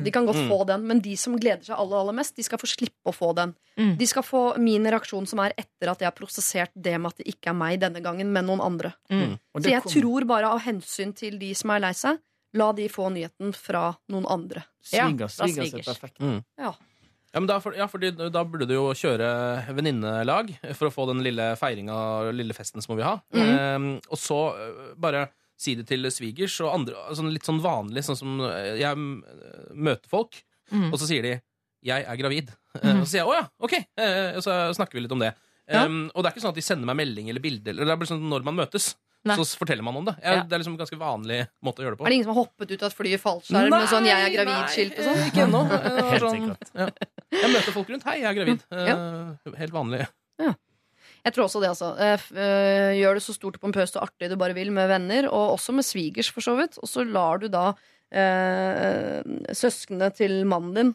De 0.02 0.10
kan 0.10 0.24
godt 0.26 0.34
Mm. 0.40 0.48
få 0.50 0.66
den, 0.66 0.86
men 0.88 0.98
de 1.00 1.14
som 1.16 1.36
gleder 1.38 1.62
seg 1.62 1.76
aller 1.78 1.96
aller 2.00 2.12
mest, 2.16 2.34
de 2.34 2.42
skal 2.42 2.58
få 2.58 2.66
slippe 2.66 3.06
å 3.06 3.12
få 3.14 3.32
den. 3.36 3.54
Mm. 3.78 3.96
De 3.98 4.06
skal 4.06 4.22
få 4.24 4.56
min 4.58 4.82
reaksjon 4.84 5.28
som 5.28 5.38
er 5.38 5.52
etter 5.56 5.88
at 5.92 6.00
jeg 6.00 6.06
har 6.08 6.16
prosessert 6.16 6.70
det 6.74 6.98
med 7.00 7.12
at 7.12 7.18
det 7.18 7.26
ikke 7.30 7.50
er 7.50 7.54
meg 7.54 7.78
denne 7.80 8.02
gangen, 8.02 8.32
men 8.32 8.46
noen 8.46 8.60
andre. 8.60 8.94
Mm. 9.08 9.38
Så 9.60 9.70
jeg 9.70 9.82
kom- 9.84 9.92
tror 9.92 10.26
bare 10.26 10.44
av 10.50 10.60
hensyn 10.62 11.14
til 11.14 11.38
de 11.38 11.52
som 11.54 11.70
er 11.70 11.78
lei 11.78 11.92
seg, 11.92 12.18
La 12.56 12.70
de 12.76 12.88
få 12.92 13.08
nyheten 13.12 13.52
fra 13.56 13.90
noen 14.12 14.26
andre. 14.32 14.64
Ja, 14.92 15.08
Svigers, 15.28 15.40
er 15.74 15.82
perfekt. 15.84 16.20
Mm. 16.22 16.40
Ja. 16.60 16.74
Ja, 17.34 17.40
men 17.42 17.48
da, 17.50 17.58
for, 17.60 17.74
ja, 17.76 17.84
fordi 17.90 18.14
da 18.16 18.42
burde 18.48 18.64
du 18.64 18.72
jo 18.72 18.84
kjøre 18.96 19.26
venninnelag 19.76 20.54
for 20.78 20.88
å 20.88 20.92
få 20.94 21.04
den 21.10 21.20
lille 21.26 21.50
feiringa, 21.60 21.96
lille 22.32 22.54
festen 22.56 22.80
som 22.80 22.96
vi 22.96 23.04
ha. 23.04 23.18
Mm. 23.36 23.50
Um, 23.50 23.88
og 24.08 24.20
så 24.22 24.38
eh, 24.56 24.78
bare 24.96 25.26
si 25.60 25.74
det 25.76 25.84
til 25.88 26.08
svigers 26.12 26.54
og 26.64 26.72
andre, 26.72 27.02
sånn 27.16 27.28
litt 27.34 27.44
sånn 27.48 27.60
vanlig, 27.64 28.06
sånn 28.06 28.16
som 28.16 28.40
eh, 28.46 28.78
jeg 28.80 28.88
eh, 28.88 29.66
møter 29.76 30.08
folk, 30.12 30.38
mm. 30.72 30.88
og 30.90 30.96
så 31.00 31.10
sier 31.10 31.26
de 31.28 31.34
'jeg 31.86 32.02
er 32.08 32.16
gravid'. 32.18 32.54
Eh, 32.80 32.96
Og 32.96 33.04
så 33.04 33.10
sier 33.10 33.20
jeg 33.22 33.28
'å 33.28 33.36
ja, 33.36 33.44
ok', 33.60 33.84
og 34.36 34.42
så 34.44 34.56
snakker 34.76 34.96
vi 34.96 35.04
litt 35.04 35.12
om 35.12 35.20
det. 35.20 35.34
Ja. 35.68 35.84
Um, 35.84 36.10
og 36.14 36.22
det 36.22 36.28
er 36.28 36.34
ikke 36.34 36.44
sånn 36.44 36.54
at 36.54 36.60
de 36.60 36.64
sender 36.64 36.86
meg 36.86 36.96
melding 36.96 37.28
eller 37.30 37.40
bilde, 37.42 37.70
eller 37.70 37.84
det 37.84 37.92
er 37.92 38.00
bare 38.00 38.10
sånn 38.10 38.28
når 38.30 38.44
man 38.46 38.56
møtes. 38.56 38.94
Nei. 39.24 39.34
Så 39.40 39.56
forteller 39.58 39.82
man 39.82 39.96
om 39.96 40.04
det. 40.04 40.14
Jeg, 40.22 40.36
Ja. 40.36 40.42
Det 40.44 40.52
er 40.52 40.58
liksom 40.62 40.74
en 40.76 40.78
ganske 40.84 40.98
vanlig 41.00 41.38
måte 41.64 41.80
å 41.80 41.86
gjøre 41.86 41.96
det 41.96 41.98
på. 41.98 42.04
Er 42.06 42.10
det 42.10 42.14
ingen 42.18 42.26
som 42.28 42.34
har 42.36 42.44
hoppet 42.44 42.70
ut 42.70 42.82
av 42.82 42.86
et 42.92 42.96
fly 42.96 43.12
i 43.14 43.18
fallskjerm 43.18 43.70
med 43.70 43.88
sånn 43.88 44.04
'jeg 44.06 44.20
er 44.22 44.30
gravid'-skilt 44.36 44.98
og 44.98 45.04
sånn? 45.04 45.24
Ikke 45.26 45.42
ennå. 45.46 45.62
Eh, 45.76 46.18
sånn- 46.20 46.56
Ja. 46.76 46.88
Jeg 47.32 47.50
møter 47.50 47.72
folk 47.72 47.88
rundt. 47.88 48.04
'Hei, 48.04 48.20
jeg 48.20 48.30
er 48.30 48.36
gravid'. 48.38 48.62
Eh, 48.70 49.56
Helt 49.58 49.72
vanlig. 49.72 50.06
Jeg 51.26 51.34
tror 51.34 51.44
også 51.48 51.60
det, 51.60 51.68
altså. 51.74 51.90
Uh, 52.30 52.94
Gjør 52.94 53.14
det 53.14 53.22
så 53.24 53.34
stort 53.34 53.56
og 53.56 53.60
pompøst 53.60 53.96
og 53.96 54.02
artig 54.06 54.28
du 54.30 54.36
bare 54.36 54.54
vil 54.54 54.70
med 54.70 54.86
venner, 54.88 55.26
og 55.26 55.58
også 55.58 55.72
med 55.74 55.82
svigers, 55.82 56.30
for 56.30 56.40
så 56.40 56.54
vidt. 56.56 56.78
Og 56.78 56.86
så 56.86 57.02
lar 57.02 57.38
du 57.42 57.48
da 57.48 57.74
uh, 58.14 59.22
søsknene 59.50 60.14
til 60.14 60.44
mannen 60.46 60.74
din 60.74 60.94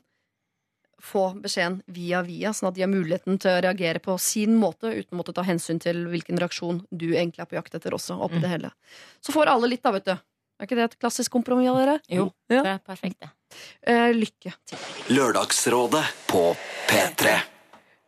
få 1.02 1.24
beskjeden 1.42 1.82
via 1.88 2.22
via, 2.24 2.50
sånn 2.54 2.70
at 2.70 2.76
de 2.78 2.82
har 2.86 2.90
muligheten 2.92 3.40
til 3.42 3.52
å 3.52 3.62
reagere 3.66 4.00
på 4.00 4.18
sin 4.22 4.56
måte, 4.62 4.92
uten 4.94 5.16
å 5.18 5.22
måtte 5.22 5.34
ta 5.34 5.44
hensyn 5.44 5.80
til 5.82 6.06
hvilken 6.12 6.38
reaksjon 6.40 6.84
du 6.92 7.10
egentlig 7.14 7.42
er 7.42 7.50
på 7.52 7.58
jakt 7.60 7.76
etter 7.76 7.92
også, 7.98 8.20
oppi 8.22 8.36
Mm. 8.38 8.42
det 8.42 8.50
hele. 8.50 8.72
Så 9.22 9.32
får 9.34 9.48
alle 9.48 9.68
litt, 9.68 9.84
da, 9.84 9.92
vet 9.92 10.06
du. 10.06 10.12
Er 10.12 10.68
ikke 10.68 10.76
det 10.78 10.84
et 10.92 11.00
klassisk 11.00 11.32
kompromiss 11.32 11.70
av 11.70 11.78
dere? 11.78 12.00
Jo, 12.08 12.32
Ja. 12.50 12.62
det 12.64 12.72
er 12.76 12.80
perfekt, 12.86 13.20
det. 13.20 13.30
Eh, 13.84 14.12
lykke 14.14 14.54
til. 14.66 14.78
Lørdagsrådet 15.10 16.06
på 16.28 16.56
P3. 16.88 17.42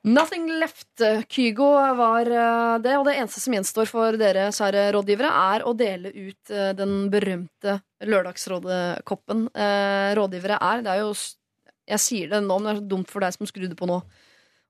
Nothing 0.05 0.49
left. 0.59 0.99
Kygo 1.29 1.71
var 1.95 2.27
eh, 2.27 2.77
det, 2.83 2.97
og 2.97 3.05
det 3.05 3.15
eneste 3.15 3.39
som 3.39 3.53
gjenstår 3.53 3.87
for 3.87 4.11
dere, 4.19 4.49
kjære 4.51 4.91
rådgivere, 4.93 5.29
er 5.55 5.63
å 5.63 5.71
dele 5.75 6.11
ut 6.11 6.51
eh, 6.51 6.73
den 6.73 7.09
berømte 7.09 7.81
Lørdagsrådet-koppen. 8.03 9.47
Eh, 9.55 10.13
rådgivere 10.17 10.57
er 10.61 10.81
Det 10.83 10.91
er 10.91 10.99
jo 10.99 11.13
Jeg 11.89 11.99
sier 11.99 12.29
det 12.31 12.43
nå, 12.45 12.59
men 12.59 12.69
det 12.69 12.75
er 12.77 12.81
så 12.83 12.89
dumt 12.93 13.09
for 13.11 13.19
deg 13.25 13.33
som 13.35 13.49
skrudde 13.49 13.75
på 13.79 13.87
nå. 13.89 13.97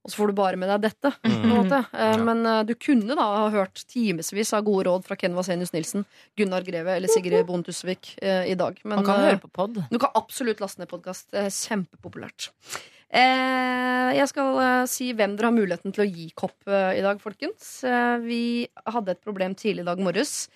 Og 0.03 0.11
så 0.11 0.17
får 0.19 0.33
du 0.33 0.35
bare 0.35 0.57
med 0.59 0.67
deg 0.67 0.81
dette. 0.89 1.13
måte. 1.47 1.77
Eh, 1.93 2.09
Ja. 2.11 2.17
Men 2.19 2.41
eh, 2.45 2.63
du 2.67 2.73
kunne 2.75 3.15
da 3.15 3.23
ha 3.23 3.45
hørt 3.53 3.85
timevis 3.87 4.51
av 4.53 4.65
gode 4.67 4.83
råd 4.89 5.05
fra 5.07 5.15
Ken 5.15 5.35
Vasenius 5.37 5.71
Nilsen, 5.71 6.03
Gunnar 6.35 6.65
Greve 6.67 6.97
eller 6.97 7.07
Sigrid 7.07 7.45
Bonde 7.47 7.69
Tusvik 7.69 8.17
eh, 8.21 8.49
i 8.51 8.57
dag. 8.59 8.81
Men, 8.83 8.97
Man 8.99 9.05
kan 9.07 9.21
høre 9.23 9.39
på 9.39 9.47
pod. 9.53 9.79
du 9.89 9.99
kan 10.01 10.11
absolutt 10.19 10.59
laste 10.59 10.81
ned 10.83 10.91
podkast. 10.91 11.29
Kjempepopulært. 11.31 12.49
Jeg 13.13 14.25
skal 14.31 14.87
si 14.89 15.11
hvem 15.13 15.35
dere 15.37 15.51
har 15.51 15.53
muligheten 15.55 15.93
til 15.93 16.01
å 16.01 16.07
gi 16.09 16.31
kopp 16.33 16.65
i 16.65 17.01
dag, 17.05 17.19
folkens. 17.21 17.83
Vi 18.25 18.65
hadde 18.89 19.13
et 19.13 19.21
problem 19.21 19.53
tidlig 19.53 19.83
i 19.85 19.89
dag 19.91 20.01
morges. 20.01 20.47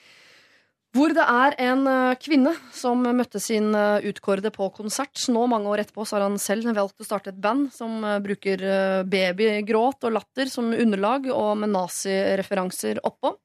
Hvor 0.95 1.11
det 1.13 1.23
er 1.23 1.55
en 1.67 1.87
eh, 1.89 2.17
kvinne 2.21 2.53
som 2.73 3.03
møtte 3.03 3.41
sin 3.43 3.69
eh, 3.75 4.07
utkårede 4.09 4.51
på 4.55 4.69
konsert. 4.75 5.19
Nå, 5.33 5.43
mange 5.51 5.69
år 5.69 5.83
etterpå, 5.83 6.05
så 6.07 6.17
har 6.17 6.27
han 6.27 6.39
selv 6.41 6.69
valgt 6.77 7.03
å 7.03 7.07
starte 7.07 7.33
et 7.33 7.41
band 7.43 7.69
som 7.75 7.99
eh, 8.07 8.19
bruker 8.23 8.63
babygråt 9.09 10.07
og 10.07 10.15
latter 10.15 10.51
som 10.51 10.71
underlag, 10.71 11.27
og 11.33 11.57
med 11.61 11.73
nazireferanser 11.75 13.03
oppå. 13.05 13.35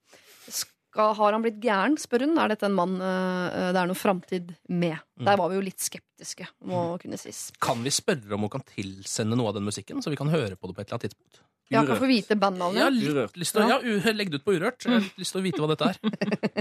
Skal, 0.47 1.15
har 1.19 1.35
han 1.35 1.45
blitt 1.45 1.61
gæren, 1.65 1.99
spør 2.01 2.29
hun. 2.29 2.37
Er 2.41 2.53
dette 2.53 2.69
en 2.69 2.77
mann 2.77 2.99
det 3.01 3.79
er 3.81 3.89
noe 3.89 3.97
framtid 3.97 4.53
med? 4.69 5.01
Der 5.25 5.39
var 5.41 5.49
vi 5.49 5.57
jo 5.57 5.65
litt 5.65 5.81
skeptiske, 5.81 6.47
må 6.69 6.91
kunne 7.03 7.21
sies. 7.21 7.47
Kan 7.63 7.81
vi 7.85 7.93
spørre 7.95 8.37
om 8.37 8.45
hun 8.45 8.53
kan 8.53 8.65
tilsende 8.75 9.39
noe 9.39 9.51
av 9.51 9.57
den 9.57 9.67
musikken, 9.67 10.05
så 10.05 10.13
vi 10.13 10.21
kan 10.21 10.33
høre 10.33 10.59
på 10.59 10.69
det 10.69 10.77
på 10.77 10.85
et 10.85 10.91
eller 10.91 11.01
annet 11.01 11.09
tidspunkt? 11.09 11.41
Ja, 11.71 11.85
kan 11.87 11.97
få 11.97 12.07
vite 12.11 12.37
bandnavnet. 12.37 12.93
litt 12.93 13.37
lyst 13.41 13.55
til 13.55 13.63
å 13.63 13.69
ja, 13.71 13.79
u- 13.81 14.13
legg 14.13 14.31
det 14.33 14.41
ut 14.41 14.45
på 14.45 14.53
Urørt. 14.57 14.85
Jeg 14.85 14.93
har 14.93 15.01
litt 15.07 15.21
lyst 15.23 15.33
til 15.33 15.41
å 15.41 15.45
vite 15.47 15.63
hva 15.63 15.69
dette 15.71 15.89
er. 15.89 15.97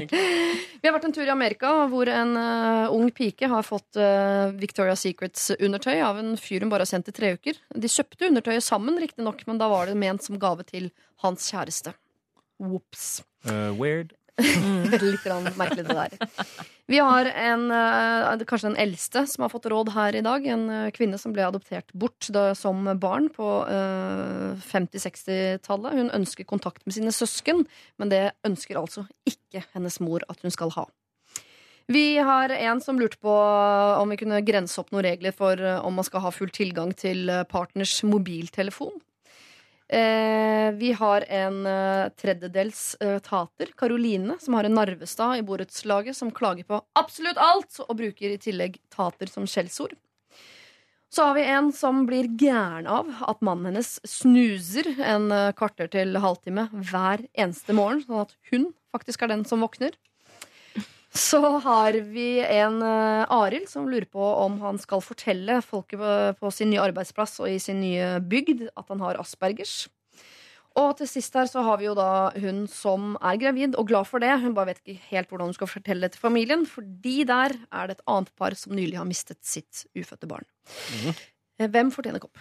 Vi 0.81 0.87
har 0.87 0.93
vært 0.95 1.07
en 1.09 1.15
tur 1.17 1.25
i 1.25 1.33
Amerika 1.33 1.71
hvor 1.91 2.07
en 2.11 2.31
eh, 2.39 2.93
ung 2.95 3.09
pike 3.11 3.49
har 3.51 3.65
fått 3.67 3.99
uh, 3.99 4.53
Victoria's 4.61 5.03
Secrets-undertøy 5.03 5.97
av 6.05 6.21
en 6.21 6.37
fyr 6.39 6.63
hun 6.63 6.71
bare 6.71 6.85
har 6.85 6.91
sendt 6.93 7.09
i 7.11 7.15
tre 7.17 7.33
uker. 7.35 7.59
De 7.75 7.91
kjøpte 7.91 8.29
undertøyet 8.29 8.63
sammen, 8.63 8.99
riktignok, 9.01 9.43
men 9.49 9.59
da 9.59 9.67
var 9.71 9.91
det 9.91 9.97
ment 9.99 10.23
som 10.23 10.39
gave 10.39 10.63
til 10.69 10.91
hans 11.25 11.49
kjæreste. 11.51 11.93
Ops. 12.61 13.23
weird. 13.77 14.13
Litt 14.41 15.25
merkelig 15.59 15.85
det 15.87 15.95
der. 15.95 16.37
Vi 16.91 16.99
har 16.99 17.25
en, 17.25 17.65
eh, 17.71 18.45
kanskje 18.47 18.71
den 18.71 18.79
eldste 18.83 19.25
som 19.29 19.45
har 19.45 19.51
fått 19.53 19.69
råd 19.71 19.93
her 19.95 20.15
i 20.15 20.23
dag. 20.25 20.45
En 20.47 20.69
eh, 20.69 20.91
kvinne 20.95 21.19
som 21.21 21.35
ble 21.35 21.45
adoptert 21.47 21.91
bort 21.93 22.27
da, 22.33 22.51
som 22.57 22.83
barn 22.99 23.29
på 23.31 23.49
eh, 23.67 24.57
50-60-tallet. 24.71 25.99
Hun 25.99 26.15
ønsker 26.21 26.47
kontakt 26.47 26.83
med 26.85 26.97
sine 26.97 27.13
søsken, 27.15 27.65
men 28.01 28.11
det 28.11 28.31
ønsker 28.47 28.81
altså 28.81 29.05
ikke 29.29 29.63
hennes 29.75 30.01
mor 30.03 30.25
at 30.31 30.43
hun 30.43 30.53
skal 30.53 30.73
ha. 30.75 30.89
Vi 31.91 32.17
har 32.17 32.49
en 32.49 32.81
som 32.81 32.99
lurte 32.99 33.17
på 33.19 33.31
om 34.01 34.11
vi 34.11 34.17
kunne 34.21 34.41
grense 34.47 34.79
opp 34.79 34.91
noen 34.93 35.05
regler 35.09 35.33
for 35.35 35.59
eh, 35.59 35.79
om 35.83 35.97
man 35.97 36.07
skal 36.07 36.23
ha 36.25 36.31
full 36.31 36.51
tilgang 36.53 36.93
til 36.95 37.29
eh, 37.29 37.43
partners 37.49 37.97
mobiltelefon. 38.07 38.93
Eh, 39.91 40.71
vi 40.71 40.93
har 40.95 41.25
en 41.27 41.65
eh, 41.67 42.09
tredjedels 42.15 42.95
eh, 43.03 43.17
tater, 43.19 43.73
Karoline, 43.77 44.37
som 44.39 44.55
har 44.55 44.63
en 44.63 44.77
Narvestad 44.77 45.37
i 45.37 45.43
borettslaget, 45.43 46.15
som 46.15 46.31
klager 46.31 46.63
på 46.63 46.79
absolutt 46.95 47.41
alt, 47.41 47.81
og 47.83 47.97
bruker 47.99 48.31
i 48.31 48.39
tillegg 48.39 48.79
tater 48.95 49.27
som 49.27 49.43
skjellsord. 49.43 49.97
Så 51.11 51.25
har 51.27 51.35
vi 51.35 51.43
en 51.43 51.73
som 51.75 52.05
blir 52.07 52.29
gæren 52.39 52.87
av 52.87 53.09
at 53.27 53.41
mannen 53.43 53.73
hennes 53.73 53.97
snuser 54.07 54.87
en 54.95 55.27
eh, 55.35 55.49
kvarter 55.59 55.91
til 55.91 56.15
halvtime 56.23 56.69
hver 56.71 57.25
eneste 57.35 57.75
morgen, 57.75 57.99
sånn 58.05 58.23
at 58.23 58.31
hun 58.53 58.69
faktisk 58.95 59.25
er 59.25 59.33
den 59.33 59.43
som 59.49 59.59
våkner. 59.65 59.97
Så 61.11 61.41
har 61.65 61.97
vi 62.13 62.39
en 62.39 62.77
uh, 62.79 63.27
Arild 63.35 63.67
som 63.67 63.89
lurer 63.91 64.07
på 64.07 64.23
om 64.23 64.61
han 64.63 64.77
skal 64.79 65.03
fortelle 65.03 65.57
folket 65.65 65.99
på, 65.99 66.11
på 66.39 66.51
sin 66.55 66.71
nye 66.71 66.83
arbeidsplass 66.85 67.41
og 67.43 67.51
i 67.51 67.57
sin 67.59 67.81
nye 67.83 68.13
bygd 68.23 68.69
at 68.69 68.85
han 68.87 69.03
har 69.03 69.19
aspergers. 69.19 69.89
Og 70.79 70.93
til 71.01 71.09
sist 71.09 71.35
her 71.35 71.49
så 71.51 71.63
har 71.65 71.81
vi 71.81 71.89
jo 71.89 71.95
da 71.97 72.31
hun 72.39 72.63
som 72.71 73.17
er 73.19 73.39
gravid 73.41 73.75
og 73.79 73.89
glad 73.89 74.07
for 74.07 74.23
det. 74.23 74.31
Hun 74.39 74.55
bare 74.55 74.71
vet 74.71 74.79
ikke 74.85 75.09
helt 75.09 75.27
hvordan 75.27 75.51
hun 75.51 75.57
skal 75.57 75.67
fortelle 75.67 76.07
det 76.07 76.15
til 76.15 76.23
familien, 76.23 76.63
fordi 76.63 77.25
der 77.27 77.57
er 77.67 77.89
det 77.89 77.97
et 77.97 78.07
annet 78.07 78.31
par 78.39 78.55
som 78.55 78.77
nylig 78.77 78.95
har 78.95 79.09
mistet 79.09 79.41
sitt 79.43 79.83
ufødte 79.97 80.31
barn. 80.31 80.47
Mm. 80.95 81.19
Hvem 81.75 81.91
fortjener 81.91 82.23
kopp? 82.23 82.39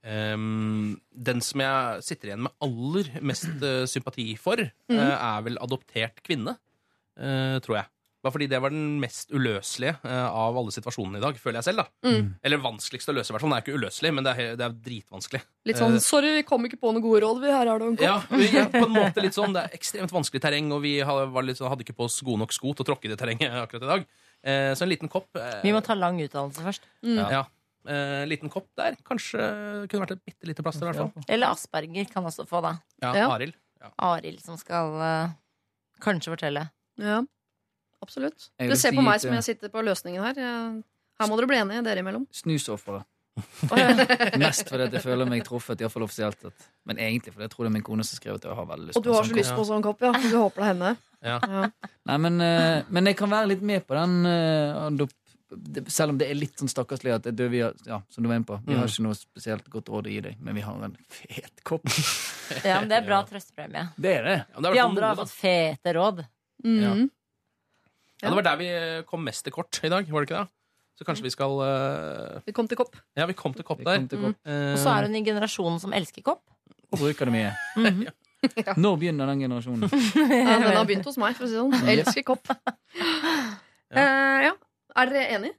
Um, 0.00 0.96
den 1.12 1.42
som 1.44 1.60
jeg 1.60 2.04
sitter 2.06 2.30
igjen 2.30 2.46
med 2.46 2.54
aller 2.64 3.10
mest 3.20 3.50
eh, 3.60 3.84
sympati 3.84 4.30
for, 4.40 4.56
eh, 4.64 4.96
er 4.96 5.42
vel 5.44 5.60
adoptert 5.60 6.22
kvinne, 6.24 6.56
tror 7.16 7.76
jeg. 7.80 7.86
Bare 8.20 8.34
fordi 8.34 8.46
det 8.52 8.58
var 8.60 8.68
den 8.68 8.98
mest 9.00 9.30
uløselige 9.32 9.94
eh, 10.04 10.26
av 10.28 10.52
alle 10.60 10.68
situasjonene 10.74 11.16
i 11.16 11.22
dag, 11.24 11.38
føler 11.40 11.56
jeg 11.62 11.64
selv. 11.70 11.78
da. 11.80 11.86
Mm. 12.04 12.26
Eller 12.44 12.58
vanskeligst 12.60 13.08
å 13.08 13.14
løse, 13.16 13.30
i 13.30 13.32
hvert 13.32 13.40
fall. 13.40 13.48
Den 13.48 13.56
er 13.56 13.62
ikke 13.64 13.76
uløselig, 13.80 14.10
men 14.12 14.26
det 14.26 14.34
er, 14.36 14.50
det 14.60 14.66
er 14.66 14.74
dritvanskelig. 14.88 15.40
Litt 15.70 15.78
sånn 15.80 15.94
Eh, 15.96 16.02
'sorry, 16.04 16.32
vi 16.36 16.42
kom 16.44 16.66
ikke 16.68 16.76
på 16.82 16.92
noen 16.92 17.00
gode 17.00 17.22
råd', 17.24 17.40
vi 17.40 17.48
her 17.54 17.66
har 17.72 17.78
du 17.80 17.86
en 17.86 17.96
kopp. 17.96 18.04
Ja, 18.04 18.18
vi 18.28 18.50
er 18.60 18.68
på 18.68 18.82
en 18.84 18.92
måte 18.92 19.22
litt 19.24 19.32
sånn. 19.38 19.54
Det 19.56 19.62
er 19.64 19.78
ekstremt 19.78 20.12
vanskelig 20.12 20.42
terreng, 20.44 20.68
og 20.76 20.82
vi 20.84 20.98
hadde, 21.00 21.30
var 21.32 21.42
litt 21.48 21.56
sånn, 21.56 21.70
hadde 21.72 21.80
ikke 21.86 21.96
på 21.96 22.04
oss 22.10 22.20
gode 22.20 22.42
nok 22.44 22.52
sko 22.52 22.74
til 22.74 22.84
å 22.84 22.88
tråkke 22.92 23.08
i 23.08 23.12
det 23.14 23.16
terrenget 23.22 23.56
akkurat 23.56 23.86
i 23.88 23.90
dag. 23.94 24.04
Eh, 24.44 24.74
så 24.76 24.84
en 24.84 24.92
liten 24.92 25.08
kopp 25.08 25.40
eh, 25.40 25.62
Vi 25.64 25.72
må 25.72 25.80
ta 25.80 25.96
lang 25.96 26.20
utdannelse 26.20 26.60
først. 26.68 26.84
ja. 27.08 27.46
Eh, 27.88 28.26
liten 28.28 28.50
kopp 28.52 28.68
der. 28.76 28.98
Kanskje 29.08 29.40
kunne 29.88 30.04
vært 30.04 30.18
et 30.18 30.24
bitte 30.28 30.44
lite 30.44 30.60
plaster, 30.62 30.84
i 30.84 30.92
hvert 30.92 31.00
fall. 31.08 31.24
Eller 31.26 31.48
Asperger 31.56 32.04
kan 32.12 32.22
også 32.28 32.44
få, 32.44 32.60
da. 32.60 32.74
Ja, 33.00 33.14
Ja. 33.16 33.30
Arild. 33.32 33.56
Arild 33.96 34.42
som 34.44 34.58
skal 34.60 34.92
eh, 35.00 35.32
kanskje 36.04 36.36
fortelle. 36.36 36.66
Ja, 37.00 37.20
absolutt. 38.04 38.50
Du 38.60 38.76
ser 38.76 38.92
på 38.96 39.02
meg 39.04 39.20
som 39.22 39.32
jeg 39.38 39.46
sitter 39.52 39.72
på 39.72 39.82
løsningen 39.86 40.22
her. 40.24 40.40
Her 41.20 41.28
må 41.28 41.36
dere 41.40 41.48
bli 41.50 41.58
enige, 41.60 41.82
dere 41.84 42.00
imellom. 42.04 42.26
Snusofferet. 42.32 43.04
Mest 44.40 44.68
fordi 44.68 44.88
jeg 44.96 45.02
føler 45.04 45.28
meg 45.30 45.44
truffet, 45.46 45.80
iallfall 45.80 46.04
offisielt. 46.06 46.42
Men 46.88 46.98
egentlig 47.00 47.32
fordi 47.34 47.46
jeg 47.46 47.52
tror 47.54 47.66
det 47.66 47.70
er 47.70 47.76
min 47.78 47.84
kone 47.86 48.04
som 48.06 48.18
skrev 48.18 48.36
at 48.40 48.44
jeg 48.48 48.56
har 48.58 48.66
veldig 48.68 48.90
lyst 48.90 48.98
Og 49.00 49.04
du 49.06 49.10
har 49.12 49.22
en 49.22 49.28
så 49.28 49.30
sånn 49.30 49.38
lyst 49.40 49.54
på 49.56 49.64
sånn 49.68 49.84
kopp, 49.86 50.02
ja. 50.04 50.10
Du 50.16 50.36
håper 50.36 50.60
det 50.60 50.66
er 50.66 50.72
henne. 50.74 50.92
Ja. 51.20 51.38
Ja. 51.44 51.62
Nei, 52.10 52.16
men, 52.26 52.40
eh, 52.44 52.82
men 52.88 53.10
jeg 53.10 53.16
kan 53.20 53.30
være 53.32 53.50
litt 53.52 53.62
med 53.70 53.84
på 53.88 53.96
den 53.96 54.14
eh, 54.26 55.06
Selv 55.92 56.14
om 56.14 56.18
det 56.20 56.28
er 56.30 56.38
litt 56.38 56.56
sånn 56.62 56.70
stakkarslig 56.72 57.12
at 57.18 57.26
det, 57.36 57.48
vi 57.52 57.60
har, 57.64 57.74
ja, 57.86 57.98
som 58.08 58.24
du 58.24 58.28
var 58.30 58.38
inne 58.40 58.48
på, 58.48 58.56
vi 58.64 58.76
har 58.78 58.84
Mm. 58.86 58.92
ikke 58.92 59.04
noe 59.08 59.18
spesielt 59.18 59.68
godt 59.72 59.88
råd 59.92 60.06
å 60.08 60.12
gi 60.14 60.20
deg, 60.28 60.36
men 60.40 60.54
vi 60.54 60.62
har 60.64 60.84
en 60.88 60.96
fet 61.08 61.64
kopp. 61.66 61.84
Ja, 62.66 62.80
men 62.80 62.88
Det 62.90 62.96
er 62.98 63.04
bra 63.06 63.20
trøstepremie. 63.30 63.88
Det 63.96 64.12
er 64.16 64.24
det. 64.26 64.36
Ja, 64.54 64.60
det 64.60 64.70
er 64.70 64.74
De 64.74 64.80
andre 64.82 65.06
har 65.12 65.18
fått 65.20 65.30
fete 65.34 65.92
råd. 65.94 66.24
Mhm. 66.64 67.10
Ja, 68.20 68.28
det 68.28 68.36
var 68.36 68.44
der 68.44 68.56
vi 68.60 68.68
kom 69.08 69.22
mest 69.24 69.44
til 69.46 69.52
kort 69.54 69.78
i 69.82 69.88
dag, 69.88 70.04
var 70.12 70.20
det 70.24 70.28
ikke 70.28 70.40
det? 70.42 70.50
Så 71.00 71.06
kanskje 71.08 71.24
vi 71.24 71.30
skal 71.32 71.54
uh... 71.56 72.40
Vi 72.44 72.52
kom 72.52 72.66
til 72.68 72.76
kopp. 72.76 72.96
Ja, 73.16 73.24
vi 73.24 73.32
kom 73.32 73.54
til 73.56 73.64
kopp 73.64 73.78
der. 73.80 73.96
kom 74.02 74.08
til 74.10 74.20
kopp. 74.20 74.36
Eh, 74.44 74.72
Og 74.74 74.78
så 74.82 74.90
er 74.92 75.06
hun 75.08 75.14
i 75.16 75.22
generasjonen 75.24 75.80
som 75.80 75.94
elsker 75.96 76.20
kopp. 76.26 76.42
Og 76.92 76.98
bruker 77.00 77.24
det 77.30 77.32
mye. 77.32 77.54
Mhm. 77.80 78.10
Når 78.80 78.96
begynner 79.00 79.26
den 79.28 79.40
generasjonen? 79.44 79.82
Ja, 79.90 80.58
den 80.60 80.76
har 80.76 80.84
begynt 80.88 81.04
hos 81.08 81.16
meg, 81.20 81.34
for 81.36 81.44
å 81.44 81.48
si 81.48 81.56
det 81.56 81.60
sånn. 81.60 81.88
Elsker 81.94 82.24
kopp. 82.28 82.52
Uh, 83.92 84.38
ja. 84.44 84.52
Er 85.00 85.10
dere 85.12 85.24
enige? 85.38 85.54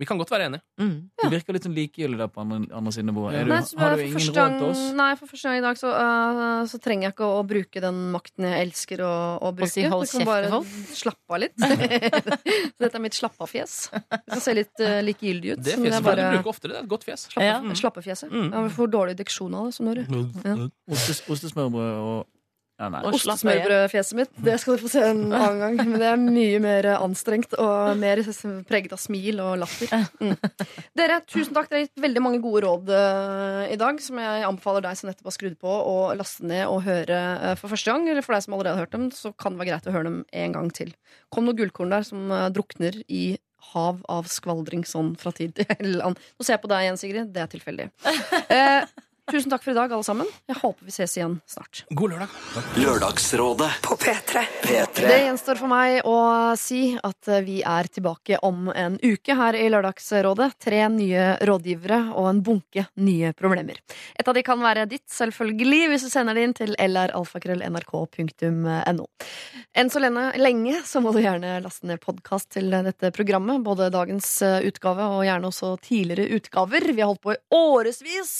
Vi 0.00 0.06
kan 0.08 0.18
godt 0.18 0.32
være 0.32 0.46
enige. 0.48 0.62
Mm. 0.80 0.94
Du 1.20 1.26
virker 1.30 1.54
litt 1.54 1.66
sånn 1.66 1.74
likegyldig 1.76 2.18
der 2.18 2.30
på 2.32 2.40
andre, 2.42 2.62
andre 2.74 2.92
siden 2.94 3.12
av 3.12 3.16
bordet. 3.18 3.38
Er 3.38 3.46
du, 3.46 3.52
Nei, 3.52 3.60
så 3.68 3.78
har 3.78 3.94
du 3.94 4.02
ingen 4.02 4.24
råd 4.24 4.56
til 4.56 4.66
oss? 4.70 4.80
Nei, 4.98 5.08
for 5.20 5.30
første 5.30 5.50
gang 5.50 5.60
i 5.60 5.64
dag 5.66 5.78
så, 5.78 5.92
uh, 5.92 6.62
så 6.72 6.80
trenger 6.82 7.06
jeg 7.06 7.14
ikke 7.14 7.28
å, 7.28 7.36
å 7.38 7.44
bruke 7.46 7.82
den 7.84 8.00
makten 8.14 8.48
jeg 8.48 8.66
elsker 8.66 9.04
å, 9.06 9.12
å 9.38 9.52
bruke. 9.54 9.70
si 9.70 9.84
hold 9.86 10.08
kjeft 10.10 10.26
bare 10.26 10.50
hold. 10.52 10.74
slappe 10.96 11.36
av 11.36 11.42
litt. 11.44 11.54
så 12.74 12.86
dette 12.86 12.98
er 12.98 13.04
mitt 13.04 13.18
slappe-av-fjes. 13.20 13.76
Det 13.92 14.20
kan 14.34 14.44
se 14.48 14.56
litt 14.58 14.82
uh, 14.82 14.98
likegyldig 15.06 15.54
ut. 15.54 15.64
Det 15.68 15.78
fjeset 15.78 16.08
får 16.08 16.18
du 16.18 16.26
bruker 16.36 16.54
oftere. 16.56 16.72
Det 16.74 16.80
er 16.80 16.86
et 16.88 16.92
godt 16.96 17.08
fjes. 17.08 17.28
slappe, 17.36 17.48
Ja. 17.52 17.80
slappefjeset. 17.84 18.32
Mm. 18.32 18.50
Jeg 18.56 18.76
får 18.80 18.94
dårlig 18.96 19.18
deksjon 19.22 19.58
av 19.60 19.70
det. 19.70 19.76
Som 19.78 19.86
du 19.92 20.02
hører. 20.02 20.30
Ja. 20.48 20.70
ostesmørbrød 20.96 21.98
og 22.02 22.26
ja. 22.82 23.02
Ostesmørbrødfjeset 23.12 24.18
mitt, 24.18 24.32
det 24.44 24.56
skal 24.60 24.76
du 24.76 24.82
få 24.84 24.90
se 24.92 25.02
en 25.06 25.22
annen 25.28 25.60
gang. 25.62 25.78
Men 25.82 26.00
det 26.00 26.08
er 26.08 26.20
mye 26.22 26.62
mer 26.62 26.88
anstrengt 26.96 27.54
og 27.60 28.00
mer 28.00 28.22
preget 28.68 28.94
av 28.96 29.00
smil 29.02 29.42
og 29.44 29.60
latter. 29.62 30.08
Mm. 30.22 30.34
Dere, 30.98 31.20
tusen 31.28 31.54
takk. 31.54 31.70
Dere 31.70 31.82
har 31.82 31.86
gitt 31.86 32.04
veldig 32.04 32.24
mange 32.24 32.42
gode 32.44 32.64
råd 32.66 32.92
eh, 32.96 33.72
i 33.74 33.78
dag, 33.80 34.00
som 34.02 34.18
jeg 34.22 34.48
anbefaler 34.48 34.86
deg 34.86 34.98
som 34.98 35.10
nettopp 35.10 35.30
har 35.30 35.36
skrudd 35.38 35.56
på, 35.62 35.76
å 35.92 35.96
laste 36.18 36.48
ned 36.48 36.66
og 36.66 36.82
høre 36.86 37.22
eh, 37.36 37.54
for 37.60 37.72
første 37.72 37.92
gang. 37.92 38.08
Eller 38.10 38.26
for 38.26 38.36
deg 38.36 38.46
som 38.46 38.58
allerede 38.58 38.76
har 38.78 38.86
hørt 38.86 38.98
dem, 38.98 39.08
så 39.14 39.32
kan 39.36 39.54
det 39.54 39.62
være 39.62 39.72
greit 39.72 39.88
å 39.88 39.96
høre 39.96 40.10
dem 40.10 40.20
en 40.44 40.58
gang 40.58 40.74
til. 40.74 40.92
Kom 41.32 41.48
noen 41.48 41.58
gullkorn 41.62 41.94
der 41.94 42.06
som 42.06 42.30
eh, 42.30 42.50
drukner 42.54 43.00
i 43.08 43.24
hav 43.72 44.02
av 44.10 44.28
skvaldring 44.30 44.82
sånn 44.88 45.14
fra 45.20 45.32
tid 45.34 45.54
til 45.58 46.00
annen. 46.02 46.18
Nå 46.18 46.44
ser 46.44 46.56
jeg 46.56 46.64
på 46.64 46.70
deg 46.72 46.86
igjen, 46.86 47.00
Sigrid. 47.00 47.32
Det 47.34 47.46
er 47.46 47.56
tilfeldig. 47.56 47.88
Eh, 48.52 48.84
tusen 49.30 49.50
takk 49.50 49.64
for 49.64 49.70
i 49.70 49.74
dag, 49.74 49.92
alle 49.92 50.04
sammen. 50.04 50.26
Jeg 50.50 50.56
håper 50.58 50.84
vi 50.86 50.90
ses 50.92 51.16
igjen 51.16 51.40
snart. 51.48 51.84
God 51.94 52.10
lørdag. 52.12 52.28
Lørdagsrådet 52.82 53.70
på 53.84 53.96
P3. 54.00 54.42
Det 54.98 55.18
gjenstår 55.22 55.56
for 55.60 55.68
meg 55.70 56.00
å 56.08 56.16
si 56.58 56.98
at 56.98 57.28
vi 57.46 57.62
er 57.62 57.86
tilbake 57.92 58.38
om 58.42 58.68
en 58.74 58.98
uke 59.02 59.34
her 59.38 59.54
i 59.56 59.68
Lørdagsrådet. 59.72 60.52
Tre 60.66 60.88
nye 60.92 61.36
rådgivere 61.48 62.00
og 62.18 62.28
en 62.32 62.42
bunke 62.44 62.84
nye 62.98 63.32
problemer. 63.38 63.76
Et 64.18 64.28
av 64.28 64.34
de 64.34 64.42
kan 64.46 64.60
være 64.62 64.86
ditt, 64.90 65.08
selvfølgelig, 65.12 65.88
hvis 65.92 66.04
du 66.06 66.10
sender 66.12 66.34
det 66.36 66.42
inn 66.48 66.56
til 66.58 66.70
lralfakrøll.nrk.no. 66.76 69.06
Enn 69.72 69.90
så 69.92 69.98
lenge, 70.02 70.24
lenge 70.42 70.74
så 70.88 71.00
må 71.04 71.08
du 71.14 71.20
gjerne 71.22 71.62
laste 71.64 71.86
ned 71.88 71.98
podkast 72.02 72.46
til 72.58 72.66
dette 72.74 73.06
programmet. 73.14 73.64
Både 73.64 73.94
dagens 73.94 74.28
eh, 74.44 74.66
utgave 74.68 75.04
og 75.14 75.26
gjerne 75.28 75.46
også 75.48 75.68
tidligere 75.84 76.32
utgaver. 76.36 76.82
Vi 76.92 77.00
har 77.00 77.08
holdt 77.12 77.24
på 77.24 77.36
i 77.36 77.42
årevis 77.54 78.32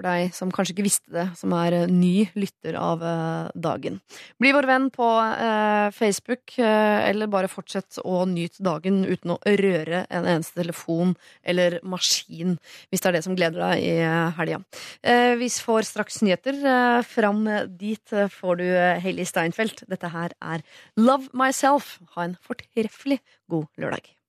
for 0.00 0.08
deg 0.08 0.32
som 0.36 0.50
kanskje 0.52 0.74
ikke 0.74 0.86
visste 0.86 1.12
det, 1.12 1.26
som 1.36 1.52
er 1.56 1.76
eh, 1.76 1.90
ny 1.92 2.30
lytter 2.38 2.78
av 2.80 3.04
eh, 3.04 3.50
dagen. 3.54 4.00
Bli 4.40 4.52
vår 4.56 4.68
venn 4.70 4.88
på 4.94 5.08
eh, 5.20 5.90
Facebook, 5.94 6.56
eller 6.60 7.30
bare 7.30 7.50
fortsett 7.50 8.00
å 8.04 8.24
nyte 8.28 8.64
dagen 8.64 9.02
uten 9.04 9.34
å 9.34 9.38
røre 9.60 10.04
en 10.08 10.28
eneste 10.28 10.60
telefon 10.62 11.14
eller 11.42 11.78
maskin, 11.84 12.56
hvis 12.90 13.02
det 13.02 13.10
er 13.10 13.18
det 13.18 13.24
som 13.26 13.36
gleder 13.38 13.60
deg 13.60 13.84
i 13.84 13.94
helga. 14.38 14.60
Vi 15.40 15.48
får 15.64 15.88
straks 15.88 16.20
nyheter. 16.24 16.60
Fram 17.08 17.42
dit 17.80 18.14
får 18.36 18.60
du 18.60 18.66
Hailey 19.04 19.28
Steinfeld. 19.28 19.84
Dette 19.90 20.12
her 20.12 20.36
er 20.40 20.64
Love 21.00 21.32
Myself. 21.36 21.98
Ha 22.16 22.28
en 22.28 22.38
fortreffelig 22.46 23.20
god 23.50 23.68
lørdag. 23.80 24.19